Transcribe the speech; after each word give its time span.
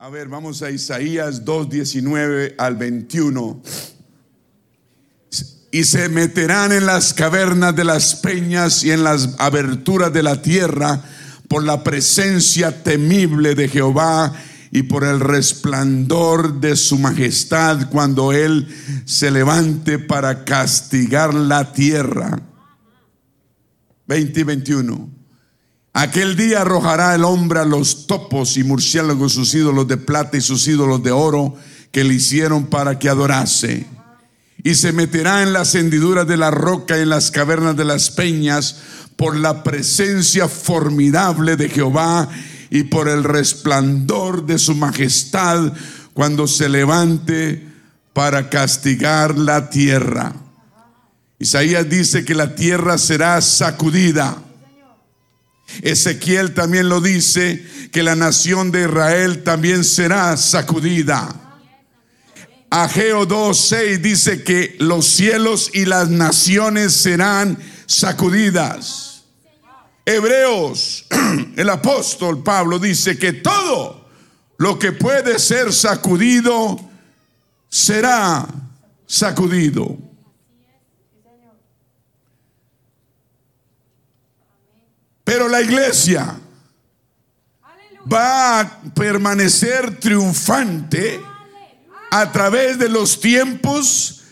A 0.00 0.10
ver, 0.10 0.28
vamos 0.28 0.62
a 0.62 0.70
Isaías 0.70 1.44
2, 1.44 1.70
19 1.70 2.54
al 2.56 2.76
21. 2.76 3.60
Y 5.72 5.82
se 5.82 6.08
meterán 6.08 6.70
en 6.70 6.86
las 6.86 7.12
cavernas 7.12 7.74
de 7.74 7.82
las 7.82 8.14
peñas 8.14 8.84
y 8.84 8.92
en 8.92 9.02
las 9.02 9.34
aberturas 9.40 10.12
de 10.12 10.22
la 10.22 10.40
tierra 10.40 11.02
por 11.48 11.64
la 11.64 11.82
presencia 11.82 12.84
temible 12.84 13.56
de 13.56 13.66
Jehová 13.68 14.32
y 14.70 14.84
por 14.84 15.02
el 15.02 15.18
resplandor 15.18 16.60
de 16.60 16.76
su 16.76 16.96
majestad 16.96 17.90
cuando 17.90 18.30
Él 18.30 18.68
se 19.04 19.32
levante 19.32 19.98
para 19.98 20.44
castigar 20.44 21.34
la 21.34 21.72
tierra. 21.72 22.40
20 24.06 24.40
y 24.40 24.44
21. 24.44 25.17
Aquel 25.98 26.36
día 26.36 26.60
arrojará 26.60 27.12
el 27.16 27.24
hombre 27.24 27.58
a 27.58 27.64
los 27.64 28.06
topos 28.06 28.56
y 28.56 28.62
murciélagos 28.62 29.32
sus 29.32 29.52
ídolos 29.52 29.88
de 29.88 29.96
plata 29.96 30.36
y 30.36 30.40
sus 30.40 30.68
ídolos 30.68 31.02
de 31.02 31.10
oro 31.10 31.56
que 31.90 32.04
le 32.04 32.14
hicieron 32.14 32.66
para 32.66 33.00
que 33.00 33.08
adorase. 33.08 33.84
Y 34.62 34.76
se 34.76 34.92
meterá 34.92 35.42
en 35.42 35.52
las 35.52 35.74
hendiduras 35.74 36.28
de 36.28 36.36
la 36.36 36.52
roca 36.52 36.96
y 36.96 37.00
en 37.00 37.08
las 37.08 37.32
cavernas 37.32 37.76
de 37.76 37.84
las 37.84 38.12
peñas 38.12 38.76
por 39.16 39.36
la 39.36 39.64
presencia 39.64 40.46
formidable 40.46 41.56
de 41.56 41.68
Jehová 41.68 42.28
y 42.70 42.84
por 42.84 43.08
el 43.08 43.24
resplandor 43.24 44.46
de 44.46 44.58
su 44.58 44.76
majestad 44.76 45.72
cuando 46.14 46.46
se 46.46 46.68
levante 46.68 47.66
para 48.12 48.50
castigar 48.50 49.36
la 49.36 49.68
tierra. 49.68 50.32
Isaías 51.40 51.90
dice 51.90 52.24
que 52.24 52.36
la 52.36 52.54
tierra 52.54 52.98
será 52.98 53.40
sacudida. 53.40 54.44
Ezequiel 55.82 56.54
también 56.54 56.88
lo 56.88 57.00
dice, 57.00 57.64
que 57.92 58.02
la 58.02 58.16
nación 58.16 58.70
de 58.70 58.82
Israel 58.82 59.42
también 59.42 59.84
será 59.84 60.36
sacudida. 60.36 61.28
Ageo 62.70 63.26
2.6 63.26 63.98
dice 63.98 64.42
que 64.42 64.76
los 64.78 65.06
cielos 65.06 65.70
y 65.72 65.86
las 65.86 66.10
naciones 66.10 66.92
serán 66.92 67.58
sacudidas. 67.86 69.24
Hebreos, 70.04 71.06
el 71.56 71.68
apóstol 71.70 72.42
Pablo 72.42 72.78
dice 72.78 73.18
que 73.18 73.32
todo 73.32 74.08
lo 74.58 74.78
que 74.78 74.92
puede 74.92 75.38
ser 75.38 75.72
sacudido 75.72 76.78
será 77.68 78.46
sacudido. 79.06 80.07
Pero 85.28 85.46
la 85.46 85.60
iglesia 85.60 86.34
va 88.10 88.60
a 88.60 88.80
permanecer 88.94 90.00
triunfante 90.00 91.20
a 92.10 92.32
través 92.32 92.78
de 92.78 92.88
los 92.88 93.20
tiempos 93.20 94.22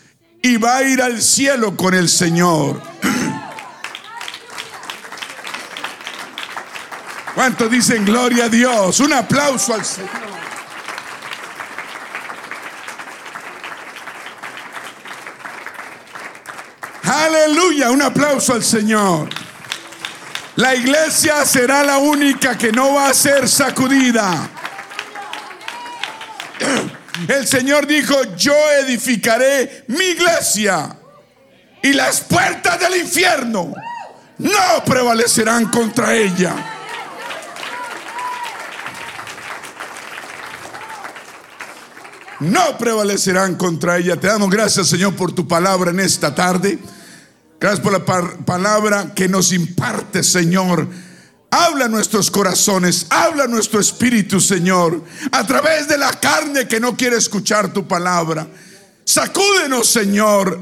y 0.41 0.57
va 0.57 0.77
a 0.77 0.81
ir 0.81 0.99
al 1.03 1.21
cielo 1.21 1.77
con 1.77 1.93
el 1.93 2.09
Señor. 2.09 2.81
¿Cuántos 7.35 7.69
dicen 7.69 8.03
gloria 8.03 8.45
a 8.45 8.49
Dios? 8.49 8.99
Un 8.99 9.13
aplauso 9.13 9.75
al 9.75 9.85
Señor. 9.85 10.09
Aleluya, 17.03 17.91
un 17.91 18.01
aplauso 18.01 18.53
al 18.53 18.63
Señor. 18.63 19.29
La 20.57 20.75
iglesia 20.75 21.45
será 21.45 21.83
la 21.83 21.99
única 21.99 22.57
que 22.57 22.71
no 22.71 22.95
va 22.95 23.09
a 23.09 23.13
ser 23.13 23.47
sacudida. 23.47 24.49
El 27.27 27.47
Señor 27.47 27.85
dijo, 27.85 28.15
yo 28.35 28.55
edificaré 28.83 29.85
mi 29.87 30.03
iglesia 30.03 30.97
y 31.81 31.93
las 31.93 32.21
puertas 32.21 32.79
del 32.79 32.97
infierno 32.97 33.73
no 34.39 34.83
prevalecerán 34.85 35.65
contra 35.69 36.15
ella. 36.15 36.73
no 42.39 42.77
prevalecerán 42.77 43.55
contra 43.55 43.97
ella. 43.97 44.15
Te 44.15 44.27
damos 44.27 44.49
gracias, 44.49 44.87
Señor, 44.87 45.15
por 45.15 45.31
tu 45.31 45.47
palabra 45.47 45.91
en 45.91 45.99
esta 45.99 46.33
tarde. 46.35 46.77
Gracias 47.59 47.79
por 47.79 47.91
la 47.91 48.05
palabra 48.45 49.13
que 49.15 49.27
nos 49.27 49.51
imparte, 49.51 50.21
Señor. 50.23 50.87
Habla 51.49 51.87
nuestros 51.87 52.29
corazones, 52.29 53.07
habla 53.09 53.47
nuestro 53.47 53.79
espíritu, 53.79 54.39
Señor, 54.39 55.03
a 55.31 55.47
través 55.47 55.87
de 55.87 55.97
la 55.97 56.11
carne 56.11 56.67
que 56.67 56.79
no 56.79 56.95
quiere 56.95 57.17
escuchar 57.17 57.73
tu 57.73 57.87
palabra. 57.87 58.47
Sacúdenos, 59.05 59.87
Señor, 59.87 60.59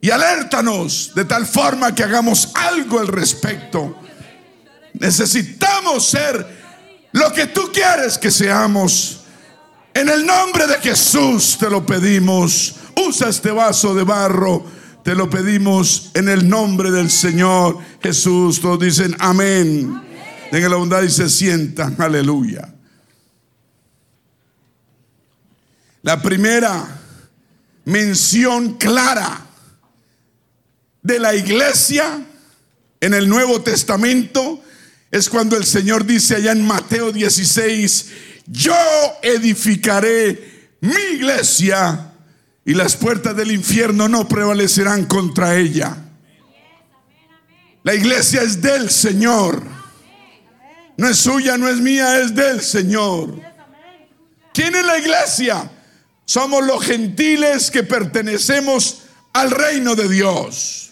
y 0.00 0.10
alértanos 0.10 1.12
de 1.14 1.26
tal 1.26 1.46
forma 1.46 1.94
que 1.94 2.02
hagamos 2.02 2.50
algo 2.54 2.98
al 2.98 3.06
respecto. 3.06 3.96
Necesitamos 4.94 6.06
ser 6.06 6.44
lo 7.12 7.32
que 7.32 7.46
tú 7.46 7.70
quieres 7.72 8.18
que 8.18 8.32
seamos. 8.32 9.20
En 9.94 10.08
el 10.08 10.26
nombre 10.26 10.66
de 10.66 10.80
Jesús 10.80 11.56
te 11.56 11.70
lo 11.70 11.86
pedimos. 11.86 12.76
Usa 12.96 13.28
este 13.28 13.50
vaso 13.50 13.94
de 13.94 14.04
barro. 14.04 14.64
Te 15.02 15.14
lo 15.14 15.28
pedimos 15.28 16.10
en 16.14 16.28
el 16.28 16.48
nombre 16.48 16.90
del 16.90 17.10
Señor 17.10 17.78
Jesús. 18.02 18.60
Todos 18.60 18.80
dicen 18.80 19.16
amén. 19.18 20.00
En 20.50 20.70
la 20.70 20.76
bondad 20.76 21.02
y 21.02 21.10
se 21.10 21.28
sientan. 21.28 21.96
Aleluya. 21.98 22.72
La 26.02 26.20
primera 26.20 27.00
mención 27.84 28.74
clara 28.74 29.46
de 31.02 31.18
la 31.18 31.34
iglesia 31.34 32.24
en 33.00 33.14
el 33.14 33.28
Nuevo 33.28 33.62
Testamento 33.62 34.62
es 35.10 35.28
cuando 35.28 35.56
el 35.56 35.64
Señor 35.64 36.06
dice 36.06 36.36
allá 36.36 36.52
en 36.52 36.66
Mateo 36.66 37.12
16, 37.12 38.06
yo 38.46 38.74
edificaré 39.22 40.70
mi 40.80 40.94
iglesia 41.14 42.11
y 42.64 42.74
las 42.74 42.96
puertas 42.96 43.36
del 43.36 43.50
infierno 43.50 44.08
no 44.08 44.28
prevalecerán 44.28 45.06
contra 45.06 45.56
ella. 45.56 45.96
La 47.82 47.94
iglesia 47.94 48.42
es 48.42 48.62
del 48.62 48.90
Señor. 48.90 49.62
No 50.96 51.08
es 51.08 51.18
suya, 51.18 51.58
no 51.58 51.68
es 51.68 51.78
mía, 51.78 52.20
es 52.20 52.34
del 52.34 52.60
Señor. 52.60 53.40
¿Quién 54.54 54.74
es 54.76 54.84
la 54.84 54.98
iglesia? 54.98 55.70
Somos 56.24 56.64
los 56.64 56.84
gentiles 56.84 57.70
que 57.70 57.82
pertenecemos 57.82 59.02
al 59.32 59.50
reino 59.50 59.94
de 59.94 60.08
Dios. 60.08 60.90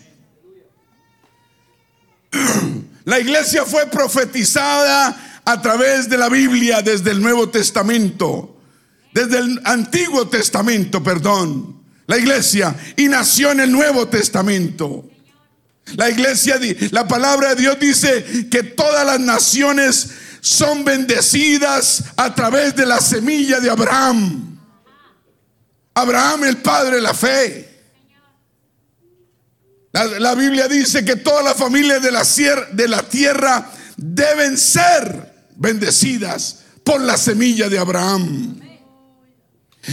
La 3.04 3.18
iglesia 3.18 3.64
fue 3.64 3.86
profetizada 3.86 5.40
a 5.44 5.62
través 5.62 6.08
de 6.08 6.18
la 6.18 6.28
Biblia 6.28 6.82
desde 6.82 7.10
el 7.10 7.20
Nuevo 7.20 7.48
Testamento, 7.48 8.59
desde 9.12 9.38
el 9.38 9.60
Antiguo 9.64 10.28
Testamento, 10.28 11.02
perdón, 11.02 11.82
la 12.06 12.18
iglesia, 12.18 12.74
y 12.96 13.08
nació 13.08 13.52
en 13.52 13.60
el 13.60 13.72
Nuevo 13.72 14.08
Testamento. 14.08 15.08
La 15.96 16.10
iglesia, 16.10 16.58
la 16.90 17.08
palabra 17.08 17.50
de 17.50 17.62
Dios 17.62 17.78
dice 17.80 18.48
que 18.50 18.62
todas 18.62 19.04
las 19.04 19.20
naciones 19.20 20.10
son 20.40 20.84
bendecidas 20.84 22.04
a 22.16 22.34
través 22.34 22.74
de 22.76 22.86
la 22.86 23.00
semilla 23.00 23.60
de 23.60 23.70
Abraham. 23.70 24.58
Abraham, 25.94 26.44
el 26.44 26.56
padre 26.58 26.96
de 26.96 27.02
la 27.02 27.14
fe. 27.14 27.70
La, 29.92 30.34
Biblia 30.34 30.68
dice 30.68 31.04
que 31.04 31.16
todas 31.16 31.44
las 31.44 31.56
familias 31.56 32.00
de 32.00 32.12
la, 32.12 32.22
de 32.72 32.88
la 32.88 33.02
tierra 33.08 33.72
deben 33.96 34.56
ser 34.56 35.48
bendecidas 35.56 36.60
por 36.84 37.00
la 37.00 37.16
semilla 37.16 37.68
de 37.68 37.78
Abraham. 37.78 38.69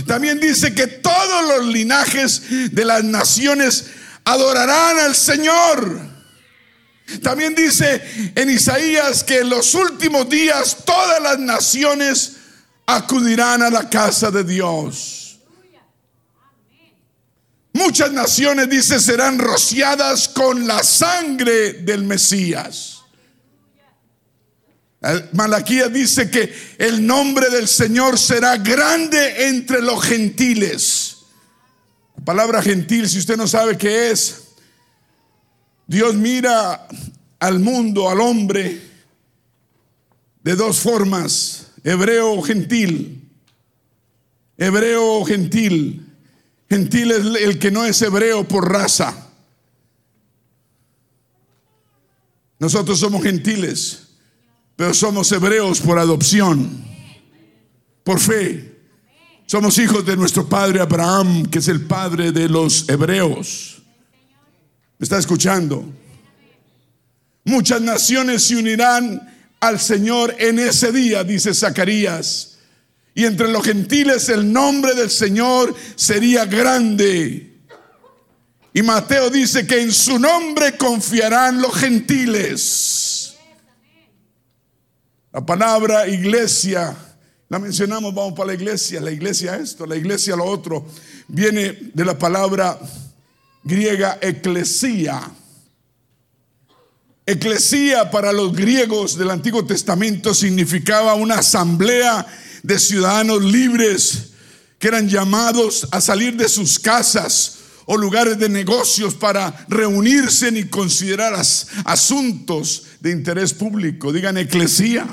También 0.06 0.40
dice 0.40 0.74
que 0.74 0.88
todos 0.88 1.48
los 1.48 1.66
linajes 1.68 2.42
de 2.74 2.86
las 2.86 3.04
naciones 3.04 3.86
adorarán 4.26 5.00
al 5.00 5.16
Señor. 5.16 6.00
También 7.24 7.56
dice 7.56 8.32
en 8.36 8.50
Isaías 8.50 9.24
que 9.24 9.40
en 9.40 9.50
los 9.50 9.74
últimos 9.76 10.28
días 10.28 10.78
todas 10.86 11.22
las 11.22 11.40
naciones 11.40 12.34
acudirán 12.86 13.62
a 13.62 13.70
la 13.70 13.90
casa 13.90 14.30
de 14.30 14.44
Dios. 14.44 15.40
Muchas 17.78 18.12
naciones, 18.12 18.70
dice, 18.70 19.00
serán 19.00 19.38
rociadas 19.38 20.28
con 20.28 20.66
la 20.66 20.84
sangre 20.84 21.74
del 21.74 22.04
Mesías. 22.04 22.97
Malaquías 25.34 25.94
dice 25.94 26.30
que 26.32 26.54
el 26.80 27.06
nombre 27.06 27.50
del 27.50 27.68
Señor 27.68 28.18
será 28.18 28.58
grande 28.58 29.48
entre 29.48 29.82
los 29.82 30.04
gentiles. 30.04 31.18
La 32.18 32.26
palabra 32.26 32.62
gentil, 32.62 33.08
si 33.08 33.20
usted 33.20 33.38
no 33.38 33.48
sabe 33.48 33.78
qué 33.78 34.10
es, 34.10 34.48
Dios 35.86 36.16
mira 36.16 36.88
al 37.40 37.60
mundo, 37.60 38.10
al 38.10 38.20
hombre, 38.20 38.82
de 40.44 40.56
dos 40.56 40.80
formas. 40.80 41.68
hebreo 41.84 42.34
o 42.34 42.42
gentil. 42.42 43.30
Hebreo 44.58 45.20
o 45.20 45.26
gentil. 45.26 46.08
Gentil 46.70 47.12
es 47.12 47.26
el 47.44 47.60
que 47.60 47.72
no 47.72 47.86
es 47.86 48.02
hebreo 48.02 48.48
por 48.48 48.72
raza. 48.72 49.28
Nosotros 52.60 53.00
somos 53.00 53.22
gentiles, 53.22 54.07
pero 54.78 54.94
somos 54.94 55.30
hebreos 55.32 55.82
por 55.82 55.98
adopción, 56.00 56.86
por 58.04 58.20
fe. 58.20 58.76
Somos 59.48 59.78
hijos 59.80 60.06
de 60.06 60.16
nuestro 60.16 60.48
padre 60.48 60.80
Abraham, 60.80 61.48
que 61.48 61.60
es 61.60 61.68
el 61.68 61.88
padre 61.88 62.32
de 62.32 62.48
los 62.48 62.88
hebreos. 62.88 63.82
¿Me 65.00 65.04
está 65.04 65.18
escuchando? 65.18 65.84
Muchas 67.44 67.82
naciones 67.82 68.44
se 68.44 68.56
unirán 68.56 69.36
al 69.60 69.80
Señor 69.80 70.36
en 70.38 70.60
ese 70.60 70.92
día, 70.92 71.24
dice 71.24 71.56
Zacarías. 71.56 72.60
Y 73.16 73.26
entre 73.26 73.48
los 73.52 73.66
gentiles 73.66 74.30
el 74.30 74.54
nombre 74.54 74.94
del 74.94 75.10
Señor 75.10 75.74
sería 75.96 76.46
grande. 76.46 77.62
Y 78.74 78.84
Mateo 78.84 79.32
dice 79.32 79.66
que 79.66 79.82
en 79.82 79.92
su 79.92 80.20
nombre 80.20 80.78
confiarán 80.78 81.60
los 81.60 81.74
gentiles. 81.74 83.07
La 85.34 85.46
palabra 85.46 86.08
iglesia, 86.08 86.96
la 87.50 87.60
mencionamos, 87.60 88.16
vamos 88.16 88.34
para 88.34 88.48
la 88.48 88.54
iglesia, 88.54 89.02
la 89.02 89.12
iglesia 89.12 89.58
esto, 89.58 89.86
la 89.86 89.98
iglesia 89.98 90.36
lo 90.36 90.46
otro, 90.46 90.86
viene 91.28 91.92
de 91.94 92.06
la 92.06 92.18
palabra 92.18 92.80
griega 93.64 94.18
eclesía. 94.22 95.22
Eclesía 97.26 98.10
para 98.10 98.32
los 98.32 98.54
griegos 98.54 99.18
del 99.18 99.32
Antiguo 99.32 99.66
Testamento 99.66 100.34
significaba 100.34 101.16
una 101.16 101.40
asamblea 101.40 102.26
de 102.64 102.80
ciudadanos 102.80 103.44
libres 103.44 104.30
que 104.80 104.88
eran 104.88 105.10
llamados 105.10 105.90
a 105.92 106.00
salir 106.00 106.38
de 106.38 106.48
sus 106.48 106.80
casas 106.80 107.58
o 107.86 107.98
lugares 107.98 108.40
de 108.40 108.48
negocios 108.48 109.14
para 109.14 109.66
reunirse 109.68 110.48
y 110.50 110.70
considerar 110.70 111.34
asuntos 111.84 112.87
de 113.00 113.12
interés 113.12 113.54
público. 113.54 114.12
Digan 114.12 114.38
eclesía. 114.38 115.08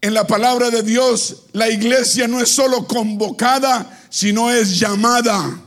En 0.00 0.14
la 0.14 0.26
palabra 0.26 0.70
de 0.70 0.82
Dios, 0.82 1.46
la 1.52 1.68
iglesia 1.68 2.28
no 2.28 2.40
es 2.40 2.48
solo 2.48 2.86
convocada, 2.86 3.98
sino 4.08 4.52
es 4.52 4.78
llamada 4.78 5.62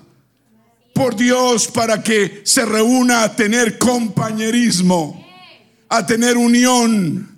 por 0.94 1.16
Dios 1.16 1.68
para 1.68 2.04
que 2.04 2.42
se 2.46 2.66
reúna 2.66 3.24
a 3.24 3.36
tener 3.36 3.78
compañerismo, 3.78 5.26
a 5.90 6.06
tener 6.06 6.38
unión. 6.38 7.38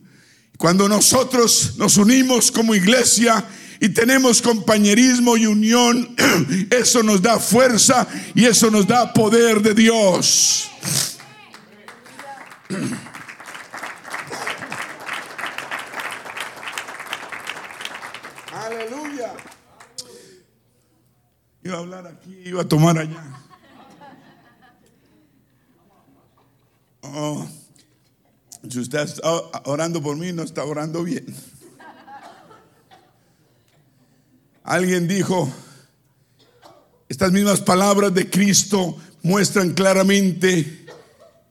Cuando 0.57 0.87
nosotros 0.87 1.75
nos 1.77 1.97
unimos 1.97 2.51
como 2.51 2.75
iglesia, 2.75 3.45
y 3.83 3.89
tenemos 3.89 4.41
compañerismo 4.43 5.35
y 5.35 5.47
unión, 5.47 6.15
eso 6.69 7.01
nos 7.01 7.19
da 7.19 7.39
fuerza 7.39 8.07
y 8.35 8.45
eso 8.45 8.69
nos 8.69 8.85
da 8.85 9.11
poder 9.11 9.59
de 9.59 9.73
Dios. 9.73 10.69
Aleluya. 18.53 19.33
Iba 21.63 21.75
a 21.75 21.79
hablar 21.79 22.05
aquí, 22.05 22.39
iba 22.45 22.61
a 22.61 22.67
tomar 22.67 22.99
allá. 22.99 23.23
Oh, 27.01 27.47
si 28.69 28.79
usted 28.79 28.99
está 28.99 29.27
orando 29.65 30.03
por 30.03 30.15
mí, 30.17 30.31
no 30.31 30.43
está 30.43 30.63
orando 30.63 31.03
bien. 31.03 31.25
Alguien 34.63 35.07
dijo, 35.07 35.51
estas 37.09 37.31
mismas 37.31 37.61
palabras 37.61 38.13
de 38.13 38.29
Cristo 38.29 38.95
muestran 39.23 39.73
claramente 39.73 40.85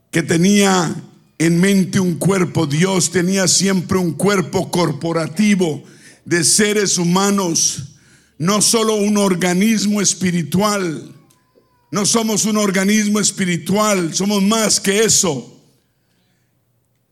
que 0.09 0.23
tenía 0.23 0.95
en 1.37 1.59
mente 1.59 1.99
un 1.99 2.15
cuerpo. 2.15 2.65
Dios 2.65 3.11
tenía 3.11 3.47
siempre 3.47 3.97
un 3.97 4.13
cuerpo 4.13 4.71
corporativo 4.71 5.83
de 6.23 6.43
seres 6.43 6.97
humanos, 6.97 7.95
no 8.37 8.61
solo 8.61 8.95
un 8.95 9.17
organismo 9.17 10.01
espiritual. 10.01 11.15
No 11.91 12.05
somos 12.05 12.45
un 12.45 12.55
organismo 12.55 13.19
espiritual, 13.19 14.13
somos 14.13 14.41
más 14.41 14.79
que 14.79 15.03
eso. 15.03 15.59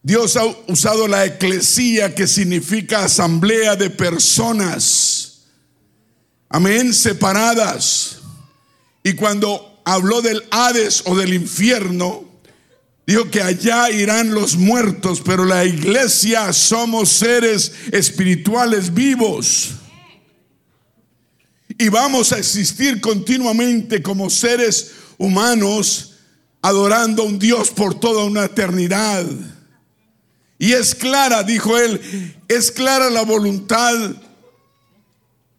Dios 0.01 0.37
ha 0.37 0.45
usado 0.67 1.09
la 1.09 1.25
eclesía 1.25 2.15
que 2.15 2.25
significa 2.25 3.03
asamblea 3.03 3.75
de 3.75 3.89
personas 3.89 5.18
amén, 6.49 6.93
separadas. 6.93 8.19
Y 9.03 9.13
cuando 9.13 9.81
habló 9.85 10.21
del 10.21 10.43
Hades 10.51 11.03
o 11.05 11.15
del 11.15 11.33
infierno, 11.33 12.25
dijo 13.07 13.29
que 13.31 13.41
allá 13.41 13.89
irán 13.89 14.33
los 14.33 14.55
muertos, 14.55 15.21
pero 15.23 15.45
la 15.45 15.65
iglesia 15.65 16.51
somos 16.53 17.09
seres 17.09 17.71
espirituales 17.91 18.93
vivos. 18.93 19.69
Y 21.77 21.89
vamos 21.89 22.33
a 22.33 22.37
existir 22.37 22.99
continuamente 22.99 24.01
como 24.03 24.29
seres 24.29 24.91
humanos 25.17 26.15
adorando 26.61 27.23
a 27.23 27.25
un 27.25 27.39
Dios 27.39 27.69
por 27.69 27.99
toda 27.99 28.25
una 28.25 28.45
eternidad. 28.45 29.25
Y 30.57 30.73
es 30.73 30.93
clara, 30.93 31.41
dijo 31.43 31.77
él, 31.77 32.35
es 32.49 32.69
clara 32.69 33.09
la 33.09 33.23
voluntad 33.23 33.95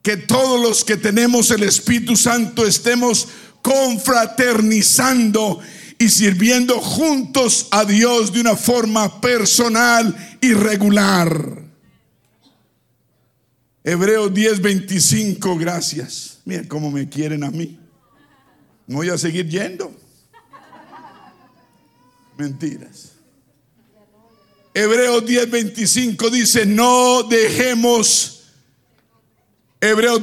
que 0.02 0.16
todos 0.16 0.60
los 0.60 0.84
que 0.84 0.96
tenemos 0.96 1.50
el 1.50 1.62
Espíritu 1.62 2.16
Santo 2.16 2.66
estemos 2.66 3.28
confraternizando 3.62 5.60
y 5.98 6.08
sirviendo 6.08 6.80
juntos 6.80 7.68
a 7.70 7.84
Dios 7.84 8.32
de 8.32 8.40
una 8.40 8.56
forma 8.56 9.20
personal 9.20 10.38
y 10.40 10.54
regular. 10.54 11.60
Hebreos 13.84 14.32
10:25, 14.32 15.58
gracias. 15.58 16.38
Miren 16.46 16.66
cómo 16.66 16.90
me 16.90 17.08
quieren 17.08 17.44
a 17.44 17.50
mí. 17.50 17.78
Voy 18.86 19.10
a 19.10 19.18
seguir 19.18 19.48
yendo. 19.48 19.94
Mentiras. 22.38 23.12
Hebreos 24.72 25.24
10:25 25.24 26.30
dice, 26.30 26.64
no 26.64 27.24
dejemos 27.24 28.39
Hebreos 29.80 30.20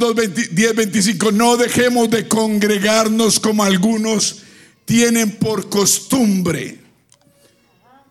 10, 0.52 0.76
25, 0.76 1.32
no 1.32 1.58
dejemos 1.58 2.12
de 2.12 2.28
congregarnos 2.28 3.40
como 3.40 3.64
algunos 3.64 4.44
tienen 4.86 5.32
por 5.32 5.68
costumbre, 5.68 6.80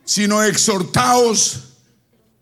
sino 0.05 0.43
exhortaos, 0.43 1.75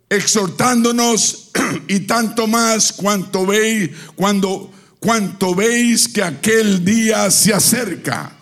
exhortándonos 0.09 1.51
y 1.89 2.01
tanto 2.01 2.47
más 2.47 2.93
cuanto 2.93 3.45
veis, 3.45 3.91
cuando, 4.17 4.73
cuanto 4.99 5.55
veis 5.55 6.09
que 6.09 6.23
aquel 6.23 6.83
día 6.83 7.31
se 7.31 7.53
acerca. 7.53 8.33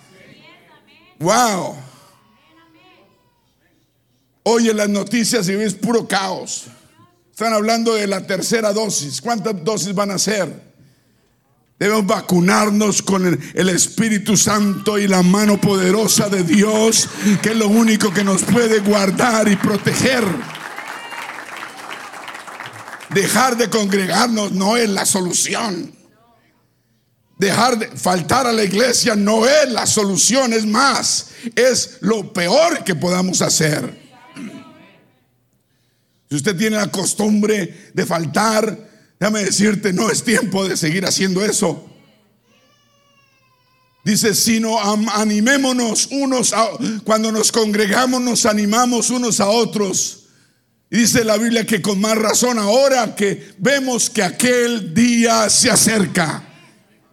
Wow. 1.19 1.77
Oye 4.45 4.73
las 4.73 4.89
noticias 4.89 5.49
y 5.49 5.57
ves 5.57 5.75
puro 5.75 6.07
caos. 6.07 6.67
Están 7.33 7.55
hablando 7.55 7.95
de 7.95 8.07
la 8.07 8.27
tercera 8.27 8.75
dosis. 8.75 9.23
¿Cuántas 9.23 9.65
dosis 9.65 9.95
van 9.95 10.11
a 10.11 10.19
ser? 10.19 10.73
Debemos 11.79 12.07
vacunarnos 12.07 13.01
con 13.01 13.27
el, 13.27 13.69
Espíritu 13.71 14.37
Santo 14.37 14.99
y 14.99 15.09
la 15.09 15.23
mano 15.23 15.59
poderosa 15.59 16.29
de 16.29 16.45
Dios, 16.45 17.09
que 17.41 17.49
es 17.49 17.57
lo 17.57 17.69
único 17.69 18.13
que 18.13 18.23
nos 18.23 18.43
puede 18.43 18.81
guardar 18.81 19.49
y 19.49 19.57
proteger. 19.57 20.23
Dejar 23.09 23.57
de 23.57 23.71
congregarnos 23.71 24.53
no 24.53 24.77
es 24.77 24.91
la 24.91 25.07
solución. 25.07 25.91
Dejar 27.39 27.79
de 27.79 27.89
faltar 27.89 28.47
a 28.47 28.53
la 28.53 28.63
iglesia 28.63 29.17
no 29.17 29.47
es 29.47 29.73
la 29.73 29.87
solución, 29.87 30.53
es 30.53 30.67
más, 30.67 31.29
es 31.57 31.97
lo 32.01 32.33
peor 32.33 32.85
que 32.85 32.95
podamos 32.95 33.41
hacer. 33.41 34.02
Si 36.33 36.37
usted 36.37 36.57
tiene 36.57 36.77
la 36.77 36.91
costumbre 36.91 37.91
de 37.93 38.07
faltar, 38.07 38.89
déjame 39.21 39.45
decirte, 39.45 39.93
no 39.93 40.11
es 40.11 40.25
tiempo 40.25 40.67
de 40.67 40.79
seguir 40.79 41.05
haciendo 41.05 41.45
eso. 41.45 41.91
Dice, 44.03 44.35
sino 44.35 44.81
animémonos 45.11 46.09
unos 46.11 46.55
a, 46.55 46.71
cuando 47.05 47.31
nos 47.33 47.53
congregamos, 47.53 48.23
nos 48.23 48.47
animamos 48.47 49.11
unos 49.11 49.41
a 49.41 49.49
otros. 49.49 50.29
Y 50.91 51.01
dice 51.01 51.23
la 51.23 51.37
Biblia 51.37 51.67
que 51.67 51.83
con 51.83 52.01
más 52.01 52.17
razón 52.17 52.59
ahora 52.59 53.15
que 53.15 53.53
vemos 53.59 54.09
que 54.09 54.23
aquel 54.23 54.95
día 54.95 55.51
se 55.51 55.71
acerca, 55.71 56.49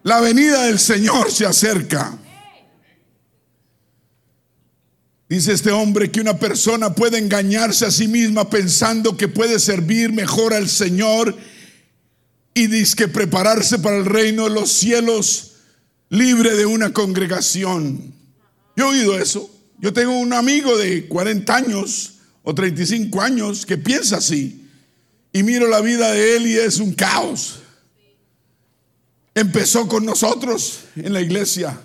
la 0.02 0.22
venida 0.22 0.62
del 0.62 0.78
Señor 0.78 1.30
se 1.30 1.44
acerca. 1.44 2.18
Dice 5.30 5.52
este 5.52 5.70
hombre 5.70 6.10
que 6.10 6.20
una 6.20 6.40
persona 6.40 6.92
puede 6.92 7.16
engañarse 7.16 7.86
a 7.86 7.92
sí 7.92 8.08
misma 8.08 8.50
pensando 8.50 9.16
que 9.16 9.28
puede 9.28 9.60
servir 9.60 10.12
mejor 10.12 10.52
al 10.52 10.68
Señor 10.68 11.38
y 12.52 12.66
dice 12.66 12.96
que 12.96 13.06
prepararse 13.06 13.78
para 13.78 13.98
el 13.98 14.06
reino 14.06 14.48
de 14.48 14.50
los 14.56 14.72
cielos 14.72 15.52
libre 16.08 16.56
de 16.56 16.66
una 16.66 16.92
congregación. 16.92 18.12
Yo 18.74 18.86
he 18.86 18.98
oído 18.98 19.20
eso. 19.20 19.48
Yo 19.78 19.92
tengo 19.92 20.18
un 20.18 20.32
amigo 20.32 20.76
de 20.76 21.06
40 21.06 21.54
años 21.54 22.14
o 22.42 22.52
35 22.52 23.20
años 23.20 23.64
que 23.64 23.78
piensa 23.78 24.16
así. 24.16 24.66
Y 25.32 25.44
miro 25.44 25.68
la 25.68 25.80
vida 25.80 26.10
de 26.10 26.38
él 26.38 26.48
y 26.48 26.56
es 26.56 26.80
un 26.80 26.92
caos. 26.92 27.60
Empezó 29.32 29.86
con 29.86 30.04
nosotros 30.04 30.80
en 30.96 31.12
la 31.12 31.20
iglesia 31.20 31.80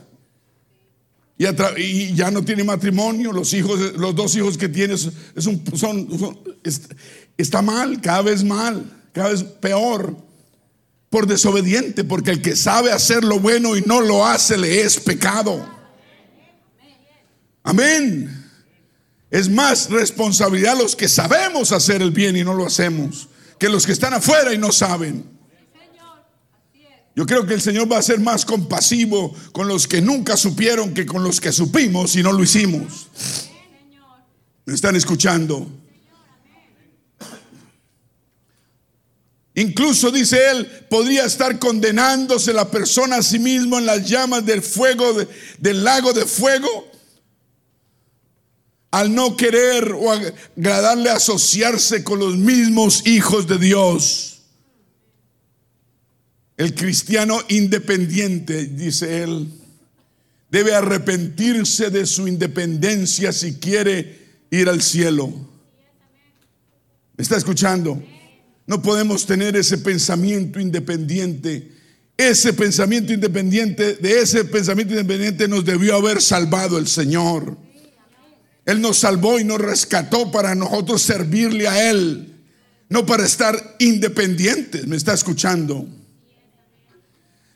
y, 1.38 2.14
ya 2.14 2.32
no 2.32 2.44
tiene 2.44 2.64
matrimonio, 2.64 3.34
los 3.34 3.54
hijos, 3.54 3.80
los 3.98 4.16
dos 4.16 4.36
hijos 4.36 4.58
que 4.58 4.70
tiene 4.70 4.94
es 4.94 5.46
un, 5.46 5.64
son, 5.76 6.08
está 7.38 7.62
mal, 7.62 8.00
cada 8.02 8.22
vez 8.22 8.44
mal, 8.44 8.86
cada 9.12 9.30
vez 9.30 9.44
peor, 9.44 10.16
por 11.10 11.28
desobediente, 11.28 12.04
porque 12.04 12.32
el 12.32 12.42
que 12.42 12.56
sabe 12.56 12.92
hacer 12.92 13.24
lo 13.24 13.40
bueno 13.40 13.76
y 13.76 13.82
no 13.82 14.02
lo 14.02 14.26
hace 14.26 14.58
le 14.58 14.82
es 14.82 15.00
pecado. 15.00 15.66
Amén. 17.64 18.44
Es 19.32 19.50
más 19.50 19.90
responsabilidad 19.90 20.78
los 20.78 20.96
que 20.96 21.10
sabemos 21.10 21.72
hacer 21.72 22.02
el 22.02 22.12
bien 22.12 22.38
y 22.38 22.44
no 22.44 22.54
lo 22.54 22.66
hacemos, 22.66 23.28
que 23.60 23.70
los 23.70 23.86
que 23.86 23.92
están 23.92 24.14
afuera 24.14 24.54
y 24.54 24.58
no 24.58 24.72
saben. 24.72 25.35
Yo 27.16 27.26
creo 27.26 27.46
que 27.46 27.54
el 27.54 27.62
Señor 27.62 27.90
va 27.90 27.98
a 27.98 28.02
ser 28.02 28.20
más 28.20 28.44
compasivo 28.44 29.34
con 29.54 29.70
los 29.70 29.88
que 29.88 30.02
nunca 30.02 30.36
supieron 30.36 30.94
que 30.94 31.06
con 31.06 31.24
los 31.24 31.40
que 31.40 31.54
supimos 31.54 32.16
y 32.18 32.24
no 32.24 32.34
lo 32.34 32.44
hicimos. 32.44 33.08
¿Me 34.66 34.74
están 34.74 34.98
escuchando? 34.98 35.66
Incluso, 39.54 40.12
dice 40.12 40.52
él, 40.52 40.66
podría 40.90 41.24
estar 41.24 41.58
condenándose 41.60 42.52
la 42.52 42.70
persona 42.70 43.18
a 43.18 43.24
sí 43.24 43.40
mismo 43.40 43.78
en 43.78 43.86
las 43.86 44.06
llamas 44.06 44.46
del 44.46 44.62
fuego, 44.62 45.06
del 45.58 45.84
lago 45.86 46.12
de 46.12 46.26
fuego, 46.26 46.92
al 48.92 49.16
no 49.16 49.38
querer 49.38 49.94
o 49.94 50.12
agradarle 50.12 51.10
asociarse 51.10 52.04
con 52.04 52.20
los 52.20 52.36
mismos 52.36 53.08
hijos 53.08 53.48
de 53.48 53.58
Dios. 53.58 54.35
El 56.58 56.74
cristiano 56.74 57.40
independiente, 57.50 58.66
dice 58.66 59.24
él, 59.24 59.50
debe 60.50 60.74
arrepentirse 60.74 61.90
de 61.90 62.06
su 62.06 62.28
independencia 62.28 63.34
si 63.34 63.56
quiere 63.56 64.20
ir 64.52 64.70
al 64.70 64.82
cielo. 64.82 65.34
¿Me 67.18 67.22
está 67.22 67.36
escuchando? 67.36 68.02
No 68.68 68.82
podemos 68.82 69.26
tener 69.26 69.56
ese 69.58 69.78
pensamiento 69.80 70.60
independiente. 70.60 71.72
Ese 72.18 72.54
pensamiento 72.54 73.12
independiente, 73.12 73.96
de 73.96 74.22
ese 74.22 74.46
pensamiento 74.46 74.94
independiente 74.94 75.50
nos 75.50 75.66
debió 75.66 75.96
haber 75.96 76.22
salvado 76.22 76.78
el 76.78 76.88
Señor. 76.88 77.58
Él 78.66 78.80
nos 78.80 79.00
salvó 79.00 79.40
y 79.40 79.44
nos 79.44 79.60
rescató 79.60 80.32
para 80.32 80.56
nosotros 80.56 81.02
servirle 81.02 81.68
a 81.68 81.90
Él, 81.90 82.34
no 82.88 83.06
para 83.06 83.26
estar 83.26 83.76
independientes. 83.80 84.88
¿Me 84.88 84.96
está 84.96 85.14
escuchando? 85.14 85.86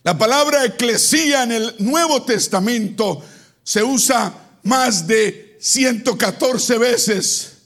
La 0.09 0.17
palabra 0.17 0.65
eclesía 0.65 1.43
en 1.43 1.51
el 1.51 1.75
Nuevo 1.77 2.23
Testamento 2.23 3.23
se 3.63 3.83
usa 3.83 4.33
más 4.63 5.05
de 5.05 5.55
114 5.61 6.79
veces 6.79 7.57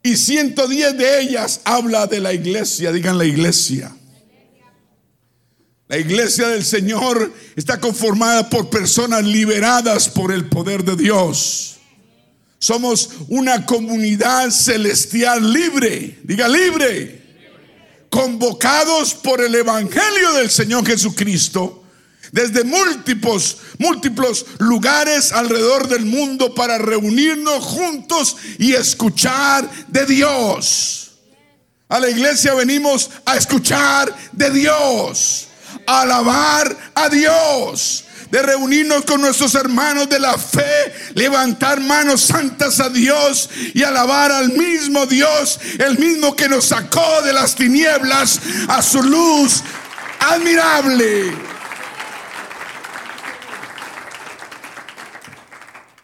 y 0.00 0.16
110 0.16 0.96
de 0.96 1.20
ellas 1.22 1.60
habla 1.64 2.06
de 2.06 2.20
la 2.20 2.32
iglesia, 2.32 2.92
digan 2.92 3.18
la 3.18 3.24
iglesia. 3.24 3.92
La 5.88 5.98
iglesia 5.98 6.46
del 6.46 6.64
Señor 6.64 7.34
está 7.56 7.80
conformada 7.80 8.48
por 8.48 8.70
personas 8.70 9.24
liberadas 9.24 10.08
por 10.08 10.30
el 10.30 10.48
poder 10.48 10.84
de 10.84 10.94
Dios. 10.94 11.78
Somos 12.60 13.10
una 13.26 13.66
comunidad 13.66 14.50
celestial 14.50 15.52
libre, 15.52 16.16
diga 16.22 16.46
libre 16.46 17.19
convocados 18.10 19.14
por 19.14 19.40
el 19.40 19.54
Evangelio 19.54 20.32
del 20.34 20.50
Señor 20.50 20.86
Jesucristo 20.86 21.80
desde 22.32 22.64
múltiples, 22.64 23.56
múltiples 23.78 24.44
lugares 24.58 25.32
alrededor 25.32 25.88
del 25.88 26.04
mundo 26.04 26.54
para 26.54 26.78
reunirnos 26.78 27.64
juntos 27.64 28.36
y 28.58 28.74
escuchar 28.74 29.68
de 29.88 30.06
Dios. 30.06 31.12
A 31.88 31.98
la 31.98 32.08
iglesia 32.08 32.54
venimos 32.54 33.10
a 33.24 33.36
escuchar 33.36 34.14
de 34.32 34.50
Dios, 34.50 35.48
a 35.86 36.02
alabar 36.02 36.92
a 36.94 37.08
Dios, 37.08 38.04
de 38.30 38.42
reunirnos 38.42 39.04
con 39.04 39.20
nuestros 39.20 39.54
hermanos 39.54 40.08
de 40.08 40.20
la 40.20 40.38
fe, 40.38 40.92
levantar 41.14 41.80
manos 41.80 42.22
santas 42.22 42.80
a 42.80 42.88
Dios 42.88 43.50
y 43.74 43.82
alabar 43.82 44.30
al 44.30 44.52
mismo 44.52 45.06
Dios, 45.06 45.58
el 45.78 45.98
mismo 45.98 46.36
que 46.36 46.48
nos 46.48 46.66
sacó 46.66 47.22
de 47.22 47.32
las 47.32 47.54
tinieblas 47.54 48.40
a 48.68 48.82
su 48.82 49.02
luz 49.02 49.62
admirable. 50.20 51.32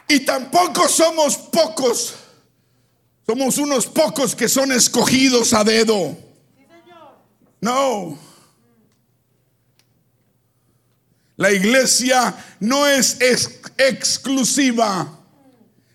Y 0.09 0.21
tampoco 0.21 0.88
somos 0.88 1.37
pocos, 1.37 2.14
somos 3.26 3.59
unos 3.59 3.87
pocos 3.87 4.35
que 4.35 4.49
son 4.49 4.73
escogidos 4.73 5.52
a 5.52 5.64
dedo. 5.64 6.16
No. 7.61 8.25
La 11.37 11.52
iglesia 11.52 12.35
no 12.61 12.87
es 12.87 13.19
exclusiva, 13.76 15.21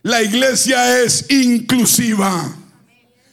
la 0.04 0.22
iglesia 0.22 1.02
es 1.02 1.26
inclusiva. 1.30 2.58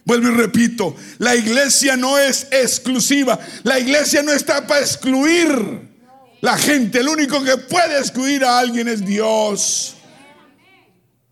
Vuelvo 0.05 0.29
y 0.29 0.35
repito, 0.35 0.97
la 1.19 1.37
iglesia 1.37 1.97
no 1.97 2.17
es 2.17 2.47
exclusiva, 2.51 3.39
la 3.63 3.79
iglesia 3.79 4.23
no 4.23 4.33
está 4.33 4.67
para 4.67 4.81
excluir 4.81 5.87
la 6.41 6.57
gente, 6.57 7.01
el 7.01 7.09
único 7.09 7.43
que 7.45 7.59
puede 7.59 7.99
excluir 7.99 8.45
a 8.45 8.59
alguien 8.59 8.89
es 8.89 9.05
Dios. 9.05 9.97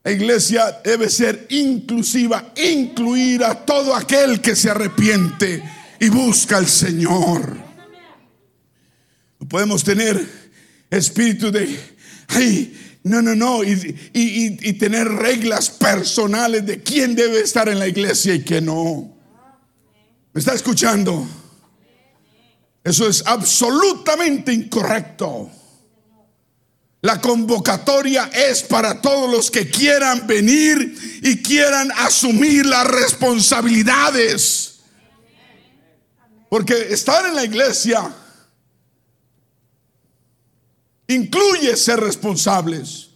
La 0.05 0.13
iglesia 0.13 0.81
debe 0.85 1.09
ser 1.09 1.47
inclusiva, 1.49 2.53
incluir 2.55 3.43
a 3.45 3.55
todo 3.55 3.95
aquel 3.95 4.41
que 4.41 4.55
se 4.55 4.71
arrepiente 4.71 5.63
y 5.99 6.09
busca 6.11 6.59
al 6.59 6.67
Señor. 6.67 7.57
Podemos 9.49 9.83
tener 9.83 10.46
espíritu 10.91 11.51
de, 11.51 11.79
ay, 12.29 12.99
no, 13.03 13.23
no, 13.23 13.35
no, 13.37 13.63
y, 13.63 14.73
tener 14.79 15.09
reglas 15.09 15.71
personales 15.71 16.67
de 16.67 16.83
quién 16.83 17.15
debe 17.15 17.41
estar 17.41 17.69
en 17.69 17.79
la 17.79 17.87
iglesia 17.87 18.35
y 18.35 18.43
quién 18.43 18.67
no. 18.67 19.17
¿Me 20.33 20.41
está 20.41 20.55
escuchando? 20.55 21.27
Eso 22.83 23.09
es 23.09 23.25
absolutamente 23.27 24.53
incorrecto. 24.53 25.51
La 27.01 27.21
convocatoria 27.21 28.31
es 28.35 28.65
para 28.65 29.01
todos 29.01 29.31
los 29.31 29.51
que 29.53 29.71
quieran 29.71 30.27
venir 30.27 31.21
y 31.23 31.41
quieran 31.43 31.93
asumir 31.99 32.67
las 32.67 32.89
responsabilidades. 32.89 34.81
Porque 36.49 36.75
estar 36.91 37.25
en 37.27 37.37
la 37.37 37.45
iglesia 37.45 38.13
incluye 41.09 41.77
ser 41.77 42.01
responsables. 42.01 43.11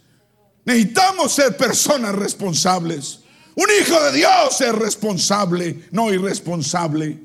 Necesitamos 0.64 1.32
ser 1.32 1.56
personas 1.56 2.14
responsables. 2.14 3.20
Un 3.56 3.66
hijo 3.80 4.00
de 4.04 4.12
Dios 4.12 4.60
es 4.60 4.72
responsable, 4.72 5.88
no 5.90 6.12
irresponsable. 6.12 7.18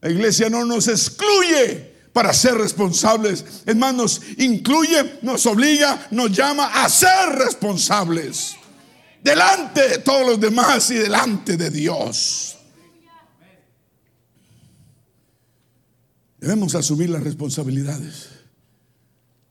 La 0.00 0.10
iglesia 0.10 0.48
no 0.48 0.64
nos 0.64 0.88
excluye 0.88 1.90
para 2.12 2.32
ser 2.32 2.54
responsables. 2.54 3.44
Es 3.66 3.76
más, 3.76 3.94
nos 3.94 4.20
incluye, 4.38 5.18
nos 5.22 5.44
obliga, 5.46 6.08
nos 6.10 6.32
llama 6.32 6.82
a 6.82 6.88
ser 6.88 7.30
responsables. 7.36 8.56
Delante 9.22 9.86
de 9.88 9.98
todos 9.98 10.26
los 10.26 10.40
demás 10.40 10.90
y 10.90 10.94
delante 10.94 11.56
de 11.56 11.70
Dios. 11.70 12.56
Debemos 16.38 16.74
asumir 16.74 17.10
las 17.10 17.22
responsabilidades. 17.22 18.29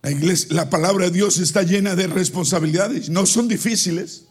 La, 0.02 0.12
iglesia, 0.12 0.48
la 0.52 0.70
palabra 0.70 1.06
de 1.06 1.12
Dios 1.12 1.38
está 1.40 1.64
llena 1.64 1.96
de 1.96 2.08
responsabilidades. 2.08 3.10
No 3.10 3.26
son 3.26 3.48
difíciles. 3.48 4.26